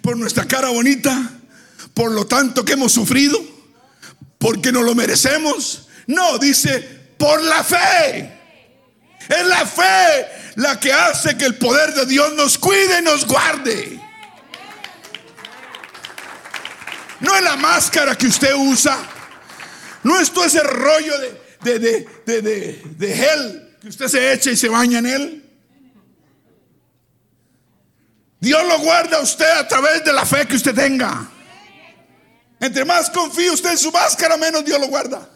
por 0.00 0.16
nuestra 0.16 0.46
cara 0.46 0.68
bonita, 0.68 1.30
por 1.92 2.12
lo 2.12 2.26
tanto 2.26 2.64
que 2.64 2.74
hemos 2.74 2.92
sufrido, 2.92 3.38
porque 4.38 4.70
no 4.70 4.82
lo 4.82 4.94
merecemos. 4.94 5.88
No, 6.06 6.38
dice, 6.38 6.80
por 7.18 7.42
la 7.42 7.64
fe. 7.64 8.40
Es 9.28 9.46
la 9.46 9.64
fe 9.64 10.26
la 10.56 10.78
que 10.78 10.92
hace 10.92 11.36
que 11.36 11.46
el 11.46 11.56
poder 11.56 11.94
de 11.94 12.06
Dios 12.06 12.34
nos 12.34 12.58
cuide 12.58 12.98
y 13.00 13.02
nos 13.02 13.26
guarde. 13.26 14.00
No 17.20 17.34
es 17.34 17.42
la 17.42 17.56
máscara 17.56 18.16
que 18.16 18.26
usted 18.26 18.54
usa. 18.54 18.98
No 20.02 20.20
es 20.20 20.30
todo 20.30 20.44
ese 20.44 20.62
rollo 20.62 21.14
de, 21.62 21.78
de, 21.78 22.78
de, 22.98 23.14
gel 23.14 23.76
que 23.80 23.88
usted 23.88 24.08
se 24.08 24.32
echa 24.32 24.50
y 24.50 24.56
se 24.56 24.68
baña 24.68 24.98
en 24.98 25.06
él. 25.06 25.43
Dios 28.44 28.62
lo 28.68 28.78
guarda 28.80 29.16
a 29.16 29.22
usted 29.22 29.50
a 29.58 29.66
través 29.66 30.04
de 30.04 30.12
la 30.12 30.26
fe 30.26 30.46
que 30.46 30.56
usted 30.56 30.74
tenga. 30.74 31.30
Entre 32.60 32.84
más 32.84 33.08
confíe 33.08 33.50
usted 33.50 33.70
en 33.70 33.78
su 33.78 33.90
máscara, 33.90 34.36
menos 34.36 34.64
Dios 34.64 34.78
lo 34.78 34.88
guarda. 34.88 35.28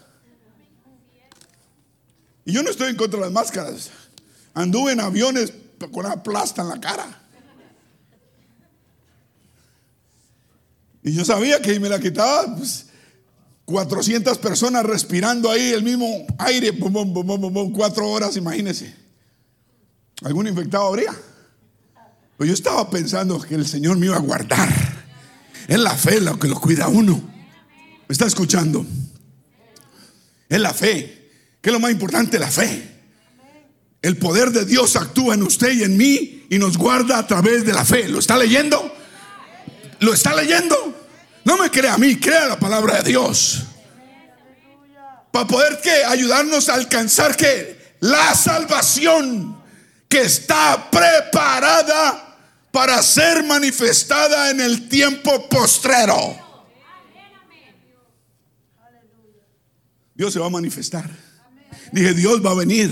Y 2.45 2.53
yo 2.53 2.63
no 2.63 2.71
estoy 2.71 2.91
en 2.91 2.97
contra 2.97 3.19
de 3.19 3.25
las 3.25 3.33
máscaras. 3.33 3.91
Anduve 4.53 4.93
en 4.93 5.01
aviones 5.01 5.53
con 5.79 6.05
una 6.05 6.23
plasta 6.23 6.63
en 6.63 6.69
la 6.69 6.81
cara. 6.81 7.23
Y 11.03 11.15
yo 11.15 11.25
sabía 11.25 11.63
que 11.63 11.81
me 11.81 11.89
la 11.89 11.99
quitaba, 11.99 12.57
400 13.65 14.37
pues, 14.37 14.51
personas 14.51 14.85
respirando 14.85 15.51
ahí 15.51 15.73
el 15.73 15.83
mismo 15.83 16.27
aire, 16.39 16.79
cuatro 16.79 18.09
horas, 18.11 18.37
imagínense. 18.37 18.95
¿Algún 20.23 20.49
infectado 20.49 20.89
habría? 20.89 21.15
Pues 22.39 22.47
yo 22.47 22.55
estaba 22.55 22.89
pensando 22.89 23.41
que 23.41 23.57
el 23.57 23.67
Señor 23.67 23.99
me 23.99 24.07
iba 24.07 24.15
a 24.15 24.21
guardar. 24.21 24.69
Es 25.67 25.79
la 25.79 25.97
fe 25.97 26.21
lo 26.21 26.39
que 26.39 26.47
lo 26.47 26.61
cuida 26.61 26.85
a 26.85 26.89
uno. 26.89 27.21
¿Me 28.07 28.13
está 28.13 28.27
escuchando? 28.27 28.87
Es 30.49 30.61
la 30.61 30.73
fe. 30.73 31.31
¿Qué 31.61 31.71
es 31.71 31.73
lo 31.73 31.81
más 31.81 31.91
importante? 31.91 32.39
La 32.39 32.49
fe. 32.49 33.01
El 34.01 34.19
poder 34.19 34.53
de 34.53 34.65
Dios 34.65 34.95
actúa 34.95 35.35
en 35.35 35.43
usted 35.43 35.73
y 35.73 35.83
en 35.83 35.97
mí 35.97 36.47
y 36.49 36.61
nos 36.61 36.79
guarda 36.79 37.19
a 37.19 37.27
través 37.27 37.67
de 37.67 37.73
la 37.73 37.85
fe. 37.85 38.09
¿Lo 38.09 38.21
está 38.21 38.39
leyendo? 38.39 38.95
¿Lo 39.99 40.15
está 40.15 40.33
leyendo? 40.33 40.77
No 41.45 41.59
me 41.59 41.73
crea 41.73 41.95
a 41.95 41.99
mí, 41.99 42.21
crea 42.21 42.47
la 42.47 42.61
palabra 42.61 43.03
de 43.03 43.11
Dios. 43.11 43.65
Para 45.33 45.49
poder 45.49 45.81
que 45.81 46.05
ayudarnos 46.05 46.69
a 46.69 46.75
alcanzar 46.75 47.37
que 47.37 47.97
la 47.99 48.33
salvación 48.37 49.61
que 50.09 50.21
está 50.21 50.89
preparada 50.89 52.28
para 52.71 53.03
ser 53.03 53.45
manifestada 53.45 54.51
en 54.51 54.61
el 54.61 54.89
tiempo 54.89 55.49
postrero. 55.49 56.37
Dios 60.15 60.33
se 60.33 60.39
va 60.41 60.47
a 60.47 60.51
manifestar. 60.51 61.09
Dije, 61.93 62.13
Dios 62.13 62.45
va 62.45 62.51
a 62.51 62.55
venir 62.55 62.91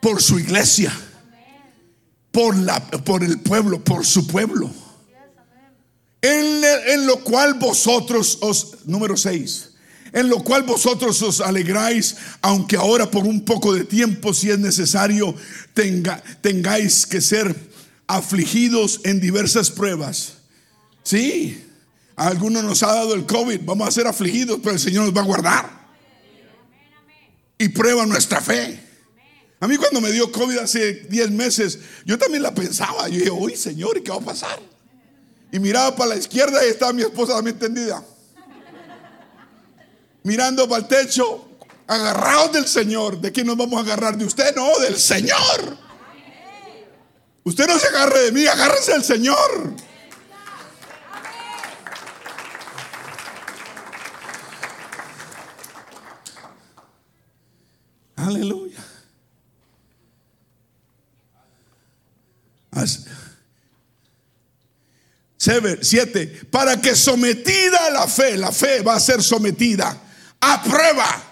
por 0.00 0.20
su 0.20 0.38
iglesia, 0.38 0.92
por, 2.30 2.56
la, 2.56 2.84
por 2.86 3.22
el 3.22 3.40
pueblo, 3.40 3.82
por 3.82 4.04
su 4.04 4.26
pueblo. 4.26 4.70
En, 6.20 6.62
en 6.88 7.06
lo 7.06 7.22
cual 7.22 7.54
vosotros 7.54 8.38
os, 8.40 8.84
número 8.84 9.16
6, 9.16 9.70
en 10.12 10.28
lo 10.28 10.42
cual 10.42 10.64
vosotros 10.64 11.22
os 11.22 11.40
alegráis, 11.40 12.16
aunque 12.42 12.76
ahora 12.76 13.10
por 13.10 13.24
un 13.24 13.44
poco 13.44 13.74
de 13.74 13.84
tiempo, 13.84 14.34
si 14.34 14.50
es 14.50 14.58
necesario, 14.58 15.34
tenga, 15.72 16.22
tengáis 16.40 17.06
que 17.06 17.20
ser 17.20 17.54
afligidos 18.06 19.00
en 19.04 19.20
diversas 19.20 19.70
pruebas. 19.70 20.38
Sí, 21.02 21.64
a 22.16 22.28
algunos 22.28 22.64
nos 22.64 22.82
ha 22.82 22.94
dado 22.94 23.14
el 23.14 23.26
COVID, 23.26 23.60
vamos 23.64 23.88
a 23.88 23.90
ser 23.90 24.06
afligidos, 24.06 24.58
pero 24.62 24.74
el 24.74 24.80
Señor 24.80 25.04
nos 25.04 25.16
va 25.16 25.20
a 25.20 25.24
guardar. 25.24 25.86
Y 27.58 27.68
prueba 27.68 28.04
nuestra 28.06 28.40
fe. 28.40 28.82
A 29.60 29.66
mí 29.66 29.76
cuando 29.76 30.00
me 30.00 30.10
dio 30.10 30.30
COVID 30.30 30.58
hace 30.58 30.92
10 31.08 31.30
meses, 31.30 31.78
yo 32.04 32.18
también 32.18 32.42
la 32.42 32.54
pensaba. 32.54 33.08
Yo 33.08 33.18
dije, 33.18 33.30
uy 33.30 33.56
Señor, 33.56 33.96
¿y 33.96 34.02
qué 34.02 34.10
va 34.10 34.18
a 34.18 34.20
pasar? 34.20 34.60
Y 35.50 35.58
miraba 35.58 35.94
para 35.96 36.10
la 36.10 36.16
izquierda 36.16 36.64
y 36.66 36.70
estaba 36.70 36.92
mi 36.92 37.02
esposa 37.02 37.34
también 37.34 37.58
tendida. 37.58 38.04
Mirando 40.22 40.68
para 40.68 40.82
el 40.82 40.88
techo, 40.88 41.48
agarrados 41.86 42.52
del 42.52 42.66
Señor. 42.66 43.20
¿De 43.20 43.32
quién 43.32 43.46
nos 43.46 43.56
vamos 43.56 43.78
a 43.78 43.82
agarrar? 43.82 44.18
¿De 44.18 44.24
usted? 44.24 44.54
No, 44.54 44.78
del 44.80 44.98
Señor. 44.98 45.85
Usted 47.46 47.68
no 47.68 47.78
se 47.78 47.86
agarre 47.86 48.22
de 48.24 48.32
mí, 48.32 48.44
agárrese 48.44 48.90
del 48.90 49.04
Señor. 49.04 49.72
Aleluya. 58.16 58.84
Siete, 65.82 66.26
para 66.50 66.80
que 66.80 66.96
sometida 66.96 67.90
la 67.90 68.08
fe, 68.08 68.36
la 68.36 68.50
fe 68.50 68.82
va 68.82 68.96
a 68.96 69.00
ser 69.00 69.22
sometida 69.22 69.96
a 70.40 70.62
prueba. 70.64 71.22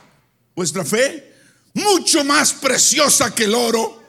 Vuestra 0.55 0.85
fe, 0.85 1.35
mucho 1.72 2.22
más 2.22 2.53
preciosa 2.53 3.35
que 3.35 3.46
el 3.46 3.55
oro, 3.57 4.00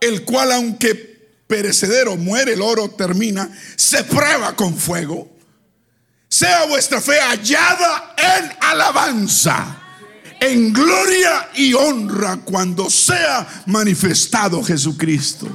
el 0.00 0.24
cual 0.24 0.50
aunque 0.50 1.13
perecedero 1.54 2.16
muere, 2.16 2.54
el 2.54 2.62
oro 2.62 2.90
termina, 2.90 3.48
se 3.76 4.02
prueba 4.02 4.56
con 4.56 4.76
fuego. 4.76 5.30
Sea 6.28 6.64
vuestra 6.64 7.00
fe 7.00 7.16
hallada 7.20 8.16
en 8.16 8.56
alabanza, 8.60 9.80
en 10.40 10.72
gloria 10.72 11.50
y 11.54 11.72
honra 11.72 12.38
cuando 12.38 12.90
sea 12.90 13.46
manifestado 13.66 14.64
Jesucristo. 14.64 15.46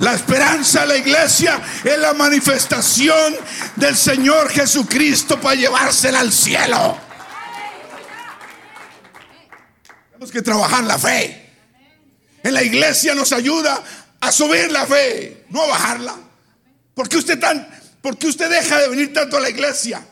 La 0.00 0.14
esperanza 0.14 0.80
de 0.80 0.86
la 0.88 0.96
iglesia 0.96 1.62
es 1.84 1.98
la 1.98 2.12
manifestación 2.12 3.36
del 3.76 3.96
Señor 3.96 4.50
Jesucristo 4.50 5.40
para 5.40 5.54
llevársela 5.54 6.18
al 6.18 6.32
cielo. 6.32 6.98
Tenemos 10.10 10.32
que 10.32 10.42
trabajar 10.42 10.82
la 10.82 10.98
fe. 10.98 11.44
En 12.42 12.54
la 12.54 12.62
iglesia 12.62 13.14
nos 13.14 13.32
ayuda 13.32 13.82
a 14.20 14.32
subir 14.32 14.70
la 14.72 14.86
fe, 14.86 15.46
no 15.50 15.62
a 15.62 15.68
bajarla. 15.68 16.16
¿Por 16.94 17.08
qué 17.08 17.16
usted 17.16 17.38
tan, 17.38 17.68
usted 18.02 18.50
deja 18.50 18.80
de 18.80 18.88
venir 18.88 19.12
tanto 19.12 19.36
a 19.36 19.40
la 19.40 19.50
iglesia? 19.50 20.04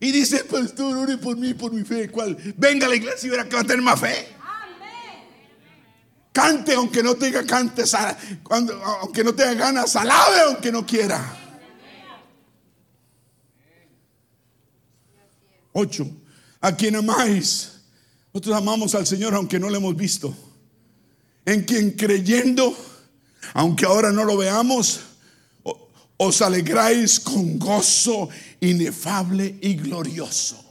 Y 0.00 0.10
dice, 0.10 0.44
pastor, 0.44 0.96
ore 0.96 1.16
por 1.16 1.36
mí, 1.36 1.54
por 1.54 1.72
mi 1.72 1.84
fe. 1.84 2.08
¿Cuál? 2.08 2.36
Venga 2.56 2.86
a 2.86 2.88
la 2.88 2.96
iglesia 2.96 3.26
y 3.28 3.30
verá 3.30 3.48
que 3.48 3.54
va 3.54 3.62
a 3.62 3.64
tener 3.64 3.82
más 3.82 4.00
fe. 4.00 4.26
Cante 6.32 6.74
aunque 6.74 7.02
no 7.02 7.14
tenga 7.14 7.44
cante, 7.44 7.84
cuando, 8.42 8.74
aunque 8.82 9.22
no 9.22 9.34
tenga 9.34 9.54
ganas, 9.54 9.94
alabe 9.94 10.40
aunque 10.46 10.72
no 10.72 10.84
quiera. 10.84 11.38
Ocho. 15.72 16.10
A 16.60 16.74
quien 16.74 16.96
amáis. 16.96 17.72
Nosotros 18.32 18.56
amamos 18.56 18.94
al 18.94 19.06
Señor 19.06 19.34
aunque 19.34 19.58
no 19.58 19.68
lo 19.68 19.76
hemos 19.76 19.94
visto. 19.94 20.34
En 21.44 21.64
quien 21.64 21.92
creyendo, 21.92 22.76
aunque 23.54 23.84
ahora 23.84 24.12
no 24.12 24.24
lo 24.24 24.36
veamos, 24.36 25.00
os 26.16 26.42
alegráis 26.42 27.18
con 27.18 27.58
gozo 27.58 28.28
inefable 28.60 29.58
y 29.60 29.74
glorioso. 29.74 30.62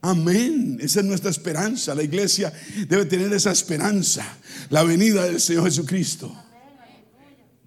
Amén. 0.00 0.78
Esa 0.80 1.00
es 1.00 1.06
nuestra 1.06 1.30
esperanza. 1.30 1.94
La 1.94 2.02
iglesia 2.02 2.52
debe 2.86 3.06
tener 3.06 3.32
esa 3.32 3.50
esperanza. 3.50 4.24
La 4.70 4.84
venida 4.84 5.24
del 5.24 5.40
Señor 5.40 5.64
Jesucristo. 5.64 6.34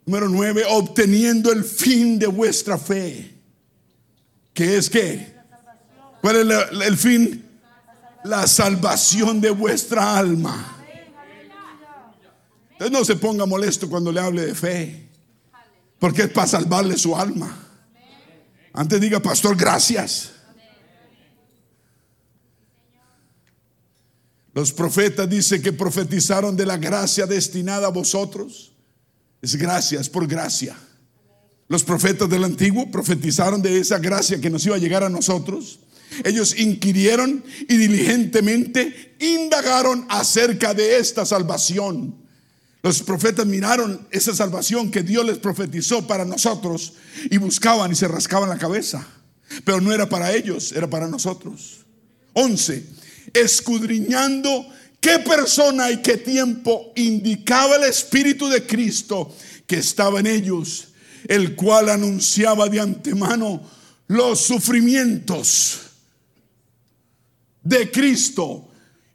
Número 0.05 0.29
nueve, 0.29 0.63
obteniendo 0.67 1.51
el 1.51 1.63
fin 1.63 2.17
de 2.17 2.27
vuestra 2.27 2.77
fe. 2.77 3.33
¿Qué 4.53 4.77
es 4.77 4.89
qué? 4.89 5.33
¿Cuál 6.21 6.51
es 6.51 6.87
el 6.87 6.97
fin? 6.97 7.45
La 8.23 8.45
salvación 8.47 9.41
de 9.41 9.49
vuestra 9.49 10.17
alma. 10.17 10.80
Entonces 12.81 12.99
no 12.99 13.05
se 13.05 13.15
ponga 13.15 13.45
molesto 13.45 13.87
cuando 13.87 14.11
le 14.11 14.19
hable 14.19 14.43
de 14.43 14.55
fe. 14.55 15.07
Porque 15.99 16.23
es 16.23 16.29
para 16.29 16.47
salvarle 16.47 16.97
su 16.97 17.15
alma. 17.15 17.55
Antes 18.73 18.99
diga, 18.99 19.19
pastor, 19.19 19.55
gracias. 19.55 20.31
Los 24.55 24.71
profetas 24.71 25.29
dice 25.29 25.61
que 25.61 25.71
profetizaron 25.71 26.57
de 26.57 26.65
la 26.65 26.77
gracia 26.77 27.27
destinada 27.27 27.85
a 27.85 27.91
vosotros. 27.91 28.73
Es 29.43 29.55
gracia, 29.57 29.99
es 29.99 30.09
por 30.09 30.25
gracia. 30.25 30.75
Los 31.67 31.83
profetas 31.83 32.27
del 32.31 32.45
antiguo 32.45 32.89
profetizaron 32.89 33.61
de 33.61 33.77
esa 33.77 33.99
gracia 33.99 34.41
que 34.41 34.49
nos 34.49 34.65
iba 34.65 34.75
a 34.75 34.79
llegar 34.79 35.03
a 35.03 35.09
nosotros. 35.09 35.81
Ellos 36.23 36.57
inquirieron 36.57 37.43
y 37.69 37.77
diligentemente 37.77 39.17
indagaron 39.19 40.07
acerca 40.09 40.73
de 40.73 40.97
esta 40.97 41.27
salvación. 41.27 42.20
Los 42.83 43.03
profetas 43.03 43.45
miraron 43.45 44.07
esa 44.11 44.33
salvación 44.35 44.89
que 44.89 45.03
Dios 45.03 45.25
les 45.25 45.37
profetizó 45.37 46.07
para 46.07 46.25
nosotros 46.25 46.93
y 47.29 47.37
buscaban 47.37 47.91
y 47.91 47.95
se 47.95 48.07
rascaban 48.07 48.49
la 48.49 48.57
cabeza. 48.57 49.07
Pero 49.63 49.81
no 49.81 49.93
era 49.93 50.09
para 50.09 50.33
ellos, 50.33 50.71
era 50.71 50.89
para 50.89 51.07
nosotros. 51.07 51.85
11 52.33 53.01
escudriñando 53.33 54.67
qué 54.99 55.19
persona 55.19 55.91
y 55.91 56.01
qué 56.01 56.17
tiempo 56.17 56.91
indicaba 56.95 57.75
el 57.77 57.83
Espíritu 57.83 58.47
de 58.49 58.65
Cristo 58.65 59.35
que 59.65 59.77
estaba 59.77 60.19
en 60.19 60.27
ellos, 60.27 60.89
el 61.27 61.55
cual 61.55 61.89
anunciaba 61.89 62.67
de 62.67 62.79
antemano 62.79 63.61
los 64.07 64.41
sufrimientos 64.41 65.79
de 67.63 67.89
Cristo 67.89 68.69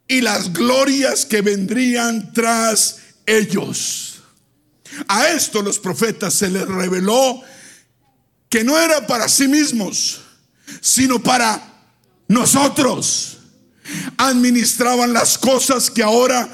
y 0.07 0.21
las 0.21 0.51
glorias 0.53 1.25
que 1.25 1.41
vendrían 1.41 2.31
tras 2.33 2.99
ellos. 3.27 4.23
A 5.07 5.27
esto 5.27 5.61
los 5.61 5.77
profetas 5.77 6.33
se 6.33 6.49
les 6.49 6.67
reveló 6.67 7.43
que 8.49 8.63
no 8.63 8.79
era 8.79 9.05
para 9.05 9.29
sí 9.29 9.47
mismos, 9.47 10.21
sino 10.81 11.21
para 11.21 11.61
nosotros 12.27 13.37
administraban 14.17 15.13
las 15.13 15.37
cosas 15.37 15.91
que 15.91 16.03
ahora 16.03 16.49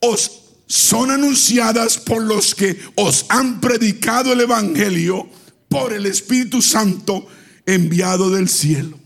os 0.00 0.42
son 0.66 1.10
anunciadas 1.10 1.96
por 1.98 2.22
los 2.22 2.54
que 2.54 2.78
os 2.96 3.26
han 3.28 3.60
predicado 3.60 4.32
el 4.32 4.40
Evangelio 4.40 5.28
por 5.68 5.92
el 5.92 6.06
Espíritu 6.06 6.60
Santo 6.60 7.26
enviado 7.64 8.30
del 8.30 8.48
cielo. 8.48 8.98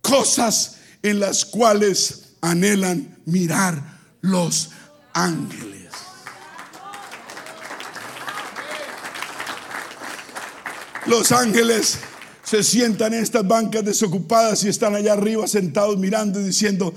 Cosas 0.00 0.76
en 1.02 1.20
las 1.20 1.44
cuales 1.44 2.34
anhelan 2.40 3.18
mirar 3.24 4.00
los 4.20 4.70
ángeles. 5.12 5.90
Los 11.06 11.32
ángeles 11.32 11.98
se 12.44 12.62
sientan 12.62 13.14
en 13.14 13.22
estas 13.22 13.46
bancas 13.46 13.84
desocupadas 13.84 14.62
y 14.64 14.68
están 14.68 14.94
allá 14.94 15.14
arriba 15.14 15.46
sentados 15.46 15.98
mirando 15.98 16.40
y 16.40 16.44
diciendo, 16.44 16.94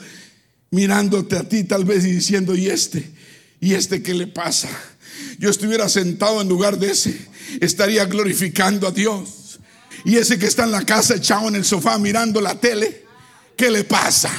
mirándote 0.71 1.37
a 1.37 1.43
ti 1.47 1.63
tal 1.63 1.85
vez 1.85 2.05
y 2.05 2.11
diciendo, 2.11 2.55
¿y 2.55 2.69
este? 2.69 3.11
¿Y 3.59 3.73
este 3.73 4.03
qué 4.03 4.13
le 4.13 4.27
pasa? 4.27 4.69
Yo 5.39 5.49
estuviera 5.49 5.89
sentado 5.89 6.41
en 6.41 6.49
lugar 6.49 6.77
de 6.77 6.91
ese, 6.91 7.17
estaría 7.61 8.05
glorificando 8.05 8.87
a 8.87 8.91
Dios. 8.91 9.59
Y 10.03 10.17
ese 10.17 10.37
que 10.37 10.45
está 10.45 10.65
en 10.65 10.71
la 10.71 10.85
casa 10.85 11.15
echado 11.15 11.47
en 11.47 11.55
el 11.55 11.65
sofá 11.65 11.97
mirando 11.97 12.41
la 12.41 12.59
tele, 12.59 13.05
¿qué 13.57 13.71
le 13.71 13.83
pasa? 13.85 14.29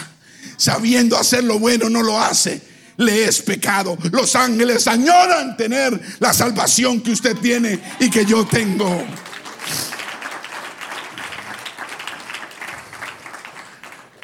Sabiendo 0.57 1.17
hacer 1.17 1.43
lo 1.43 1.59
bueno, 1.59 1.91
no 1.91 2.03
lo 2.03 2.21
hace. 2.21 2.61
Le 2.97 3.25
es 3.25 3.43
pecado. 3.43 3.97
Los 4.11 4.35
ángeles 4.35 4.87
añoran 4.87 5.57
tener 5.57 6.01
la 6.19 6.33
salvación 6.33 7.01
que 7.01 7.13
usted 7.13 7.37
tiene 7.37 7.79
y 8.01 8.11
que 8.11 8.25
yo 8.25 8.47
tengo. 8.47 9.05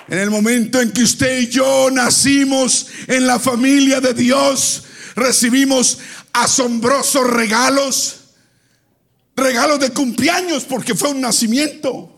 En 0.08 0.18
el 0.18 0.30
momento 0.30 0.80
en 0.80 0.92
que 0.92 1.02
usted 1.02 1.40
y 1.40 1.48
yo 1.48 1.88
nacimos 1.90 2.88
en 3.06 3.26
la 3.26 3.38
familia 3.38 4.00
de 4.00 4.12
Dios, 4.12 4.84
recibimos 5.14 5.98
asombrosos 6.32 7.30
regalos, 7.30 8.16
regalos 9.34 9.80
de 9.80 9.90
cumpleaños 9.90 10.64
porque 10.64 10.94
fue 10.94 11.10
un 11.10 11.20
nacimiento. 11.20 12.08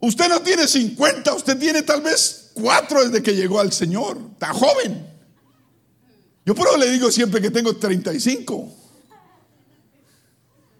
Usted 0.00 0.28
no 0.28 0.40
tiene 0.40 0.66
50, 0.66 1.34
usted 1.34 1.58
tiene 1.58 1.82
tal 1.82 2.00
vez 2.00 2.50
cuatro 2.54 3.04
desde 3.04 3.22
que 3.22 3.34
llegó 3.34 3.60
al 3.60 3.72
Señor. 3.72 4.18
Está 4.32 4.52
joven. 4.54 5.11
Yo 6.44 6.54
por 6.54 6.66
eso 6.66 6.76
le 6.76 6.90
digo 6.90 7.10
siempre 7.10 7.40
que 7.40 7.50
tengo 7.50 7.76
35. 7.76 8.72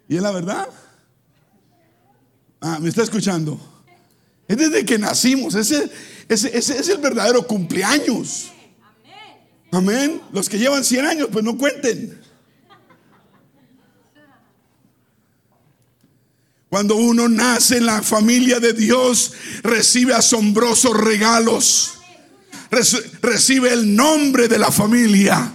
Y 0.09 0.17
es 0.17 0.21
la 0.21 0.31
verdad. 0.31 0.67
Ah, 2.59 2.79
¿me 2.79 2.89
está 2.89 3.03
escuchando? 3.03 3.59
Es 4.47 4.57
desde 4.57 4.85
que 4.85 4.97
nacimos. 4.97 5.55
Ese, 5.55 5.89
ese, 6.27 6.57
ese 6.57 6.79
es 6.79 6.89
el 6.89 6.97
verdadero 6.97 7.45
cumpleaños. 7.47 8.51
Amén. 9.71 10.21
Los 10.31 10.49
que 10.49 10.59
llevan 10.59 10.83
100 10.83 11.05
años, 11.05 11.29
pues 11.31 11.43
no 11.43 11.57
cuenten. 11.57 12.21
Cuando 16.69 16.95
uno 16.95 17.29
nace 17.29 17.77
en 17.77 17.85
la 17.85 18.01
familia 18.01 18.59
de 18.59 18.73
Dios, 18.73 19.33
recibe 19.61 20.13
asombrosos 20.13 20.97
regalos. 20.97 21.99
Recibe 23.21 23.71
el 23.71 23.95
nombre 23.95 24.47
de 24.47 24.57
la 24.57 24.71
familia. 24.71 25.51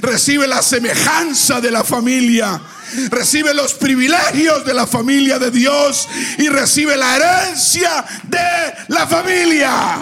Recibe 0.00 0.46
la 0.46 0.62
semejanza 0.62 1.60
de 1.60 1.70
la 1.70 1.84
familia. 1.84 2.60
Recibe 3.10 3.52
los 3.52 3.74
privilegios 3.74 4.64
de 4.64 4.74
la 4.74 4.86
familia 4.86 5.38
de 5.38 5.50
Dios. 5.50 6.08
Y 6.38 6.48
recibe 6.48 6.96
la 6.96 7.16
herencia 7.16 8.04
de 8.24 8.74
la 8.88 9.06
familia. 9.06 9.98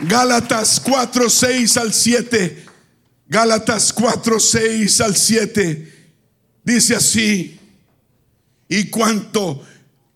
Gálatas 0.00 0.80
4, 0.80 1.30
6 1.30 1.76
al 1.76 1.92
7. 1.92 2.66
Gálatas 3.26 3.92
4, 3.92 4.40
6 4.40 5.00
al 5.00 5.16
7. 5.16 5.92
Dice 6.64 6.94
así, 6.94 7.58
y 8.68 8.88
cuanto, 8.88 9.62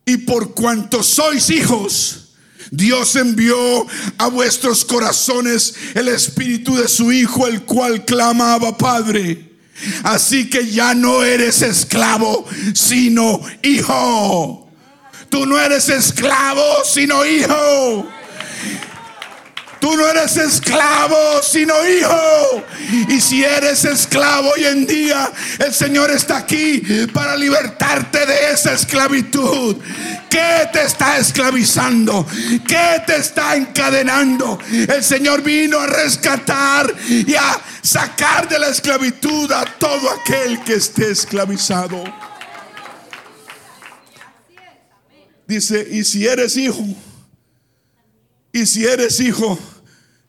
y 0.09 0.19
por 0.19 0.55
cuanto 0.55 1.03
sois 1.03 1.51
hijos, 1.51 2.29
Dios 2.71 3.17
envió 3.17 3.87
a 4.19 4.29
vuestros 4.29 4.85
corazones 4.85 5.75
el 5.95 6.07
espíritu 6.07 6.77
de 6.77 6.87
su 6.87 7.11
Hijo, 7.11 7.49
el 7.49 7.63
cual 7.63 8.05
clamaba 8.05 8.79
Padre. 8.79 9.51
Así 10.05 10.49
que 10.49 10.71
ya 10.71 10.95
no 10.95 11.25
eres 11.25 11.61
esclavo, 11.61 12.47
sino 12.73 13.41
hijo. 13.63 14.71
Tú 15.29 15.45
no 15.45 15.59
eres 15.59 15.89
esclavo, 15.89 16.63
sino 16.85 17.27
hijo. 17.27 18.07
Tú 19.87 19.97
no 19.97 20.05
eres 20.09 20.37
esclavo, 20.37 21.41
sino 21.45 21.73
hijo. 21.87 22.65
Y 23.09 23.21
si 23.21 23.45
eres 23.45 23.85
esclavo 23.85 24.51
hoy 24.51 24.65
en 24.65 24.85
día, 24.85 25.31
el 25.65 25.73
Señor 25.73 26.11
está 26.11 26.39
aquí 26.39 26.83
para 27.15 27.37
libertarte 27.37 28.27
de 28.27 28.51
esa 28.51 28.73
esclavitud. 28.73 29.77
¿Qué 30.29 30.69
te 30.73 30.83
está 30.83 31.19
esclavizando? 31.19 32.27
¿Qué 32.67 33.01
te 33.07 33.15
está 33.15 33.55
encadenando? 33.55 34.59
El 34.73 35.05
Señor 35.05 35.45
vino 35.45 35.79
a 35.79 35.87
rescatar 35.87 36.93
y 37.09 37.37
a 37.37 37.61
sacar 37.81 38.49
de 38.49 38.59
la 38.59 38.71
esclavitud 38.71 39.53
a 39.53 39.67
todo 39.79 40.11
aquel 40.11 40.65
que 40.65 40.75
esté 40.75 41.13
esclavizado. 41.13 42.03
Dice, 45.47 45.87
y 45.93 46.03
si 46.03 46.27
eres 46.27 46.57
hijo, 46.57 46.85
y 48.53 48.67
si 48.67 48.85
eres 48.85 49.21
hijo, 49.21 49.57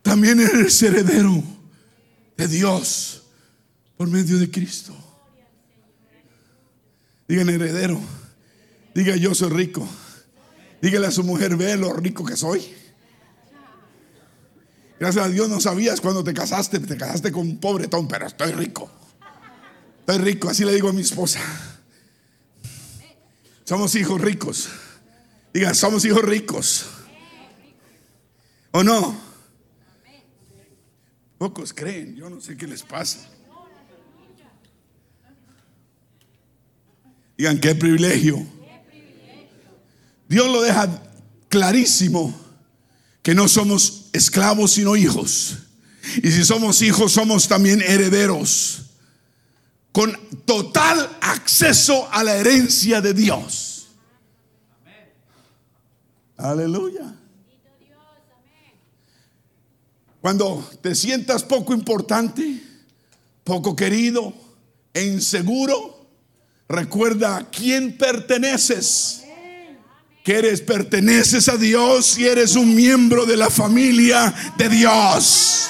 también 0.07 0.39
eres 0.39 0.81
heredero 0.81 1.43
de 2.37 2.47
Dios 2.47 3.23
por 3.97 4.07
medio 4.07 4.37
de 4.37 4.49
Cristo. 4.49 4.95
Digan 7.27 7.49
heredero. 7.49 7.99
Diga 8.95 9.17
yo 9.17 9.35
soy 9.35 9.49
rico. 9.49 9.85
Dígale 10.81 11.07
a 11.07 11.11
su 11.11 11.25
mujer, 11.25 11.57
ve 11.57 11.75
lo 11.75 11.91
rico 11.93 12.23
que 12.23 12.37
soy. 12.37 12.73
Gracias 14.97 15.25
a 15.25 15.29
Dios 15.29 15.49
no 15.49 15.59
sabías 15.59 15.99
cuando 15.99 16.23
te 16.23 16.33
casaste, 16.33 16.79
te 16.79 16.95
casaste 16.95 17.31
con 17.31 17.41
un 17.41 17.59
pobretón, 17.59 18.07
pero 18.07 18.27
estoy 18.27 18.53
rico. 18.53 18.89
Estoy 19.99 20.19
rico, 20.19 20.49
así 20.49 20.63
le 20.63 20.73
digo 20.73 20.87
a 20.87 20.93
mi 20.93 21.01
esposa. 21.01 21.41
Somos 23.65 23.93
hijos 23.95 24.21
ricos. 24.21 24.69
Diga, 25.53 25.73
somos 25.73 26.05
hijos 26.05 26.23
ricos. 26.23 26.85
¿O 28.71 28.83
no? 28.83 29.26
Pocos 31.37 31.73
creen, 31.73 32.15
yo 32.15 32.29
no 32.29 32.41
sé 32.41 32.57
qué 32.57 32.65
les 32.65 32.81
pasa. 32.81 33.19
Digan, 37.37 37.59
qué 37.59 37.75
privilegio. 37.75 38.43
Dios 40.27 40.47
lo 40.47 40.61
deja 40.61 41.03
clarísimo 41.49 42.33
que 43.21 43.35
no 43.35 43.47
somos 43.47 44.09
esclavos 44.13 44.71
sino 44.71 44.95
hijos. 44.95 45.57
Y 46.23 46.31
si 46.31 46.43
somos 46.43 46.81
hijos, 46.81 47.11
somos 47.11 47.47
también 47.47 47.81
herederos. 47.81 48.85
Con 49.91 50.17
total 50.45 51.17
acceso 51.21 52.07
a 52.11 52.23
la 52.23 52.35
herencia 52.35 53.01
de 53.01 53.13
Dios. 53.13 53.87
Aleluya. 56.37 57.16
Cuando 60.27 60.69
te 60.81 60.93
sientas 60.93 61.41
poco 61.41 61.73
importante, 61.73 62.61
poco 63.45 63.77
querido 63.77 64.33
e 64.93 65.05
inseguro, 65.05 66.05
recuerda 66.67 67.37
a 67.37 67.49
quién 67.49 67.97
perteneces. 67.97 69.23
Que 70.25 70.39
eres, 70.39 70.59
perteneces 70.59 71.47
a 71.47 71.55
Dios 71.55 72.17
y 72.17 72.27
eres 72.27 72.57
un 72.57 72.75
miembro 72.75 73.25
de 73.25 73.37
la 73.37 73.49
familia 73.49 74.35
de 74.57 74.67
Dios. 74.67 75.69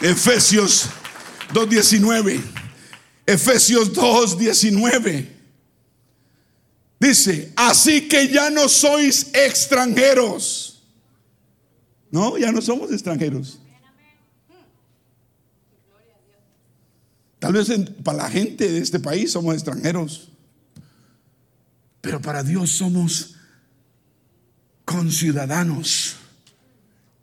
Efesios 0.00 0.86
2.19. 1.54 2.40
Efesios 3.26 3.92
2.19. 3.92 5.39
Dice, 7.00 7.50
así 7.56 8.06
que 8.06 8.28
ya 8.28 8.50
no 8.50 8.68
sois 8.68 9.28
extranjeros. 9.32 10.82
No, 12.10 12.36
ya 12.36 12.52
no 12.52 12.60
somos 12.60 12.92
extranjeros. 12.92 13.58
Tal 17.38 17.54
vez 17.54 17.70
para 18.04 18.18
la 18.18 18.30
gente 18.30 18.70
de 18.70 18.80
este 18.80 19.00
país 19.00 19.32
somos 19.32 19.54
extranjeros. 19.54 20.28
Pero 22.02 22.20
para 22.20 22.42
Dios 22.42 22.68
somos 22.68 23.36
conciudadanos. 24.84 26.16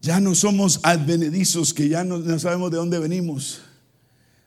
Ya 0.02 0.20
no 0.20 0.34
somos 0.34 0.80
advenedizos 0.82 1.72
que 1.76 1.88
ya 1.88 2.04
no, 2.04 2.18
no 2.18 2.40
sabemos 2.40 2.72
de 2.72 2.78
dónde 2.78 2.98
venimos, 2.98 3.62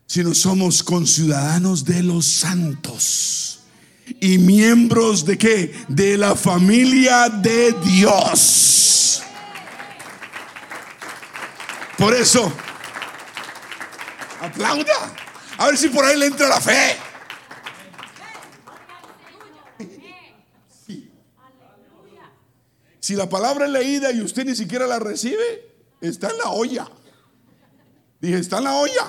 sino 0.07 0.35
somos 0.35 0.83
conciudadanos 0.83 1.85
de 1.85 2.03
los 2.03 2.27
santos 2.27 3.60
y 4.21 4.39
miembros 4.39 5.25
de 5.25 5.39
qué? 5.39 5.75
De 5.89 6.17
la 6.17 6.35
familia 6.35 7.29
de 7.29 7.73
Dios. 7.85 9.23
Por 11.97 12.15
eso, 12.15 12.51
aplauda. 14.41 15.15
A 15.59 15.67
ver 15.67 15.77
si 15.77 15.89
por 15.89 16.05
ahí 16.05 16.19
le 16.19 16.27
entra 16.27 16.49
la 16.49 16.61
fe. 16.61 16.97
Si 23.01 23.17
la 23.17 23.29
palabra 23.29 23.67
es 23.67 23.73
leída 23.73 24.13
y 24.13 24.23
usted 24.23 24.45
ni 24.45 24.55
siquiera 24.55 24.87
la 24.87 24.99
recibe, 24.99 25.69
está 26.01 26.31
en 26.31 26.39
la 26.39 26.51
olla. 26.51 26.89
Dije, 28.21 28.39
está 28.39 28.59
en 28.59 28.65
la 28.65 28.75
olla. 28.75 29.07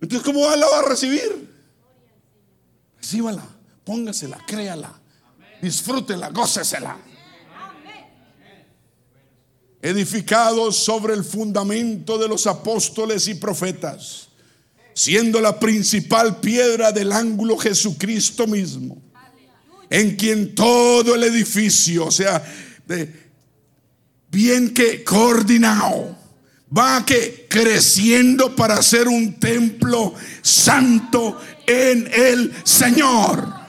Entonces, 0.00 0.24
¿cómo 0.24 0.48
la 0.56 0.66
va 0.66 0.78
a 0.78 0.82
recibir? 0.82 1.51
Recíbala, 3.12 3.46
póngasela, 3.84 4.38
créala, 4.46 4.90
disfrútela, 5.60 6.30
gócesela. 6.30 6.96
Edificados 9.82 10.76
sobre 10.76 11.12
el 11.12 11.22
fundamento 11.22 12.16
de 12.16 12.26
los 12.26 12.46
apóstoles 12.46 13.28
y 13.28 13.34
profetas, 13.34 14.28
siendo 14.94 15.42
la 15.42 15.60
principal 15.60 16.40
piedra 16.40 16.90
del 16.90 17.12
ángulo 17.12 17.58
Jesucristo 17.58 18.46
mismo 18.46 19.02
en 19.90 20.16
quien 20.16 20.54
todo 20.54 21.14
el 21.14 21.24
edificio, 21.24 22.06
o 22.06 22.10
sea, 22.10 22.42
bien 24.30 24.72
que 24.72 25.04
coordinado, 25.04 26.16
va 26.76 27.04
que 27.04 27.46
creciendo 27.48 28.56
para 28.56 28.80
ser 28.80 29.08
un 29.08 29.38
templo 29.38 30.14
santo 30.40 31.38
en 31.66 32.10
el 32.12 32.54
Señor. 32.64 33.62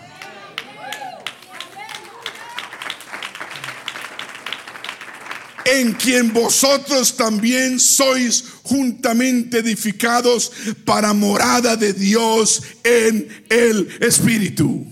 en 5.66 5.94
quien 5.94 6.34
vosotros 6.34 7.16
también 7.16 7.80
sois 7.80 8.44
juntamente 8.64 9.60
edificados 9.60 10.52
para 10.86 11.14
morada 11.14 11.76
de 11.76 11.94
Dios 11.94 12.62
en 12.84 13.46
el 13.50 13.88
Espíritu. 14.02 14.86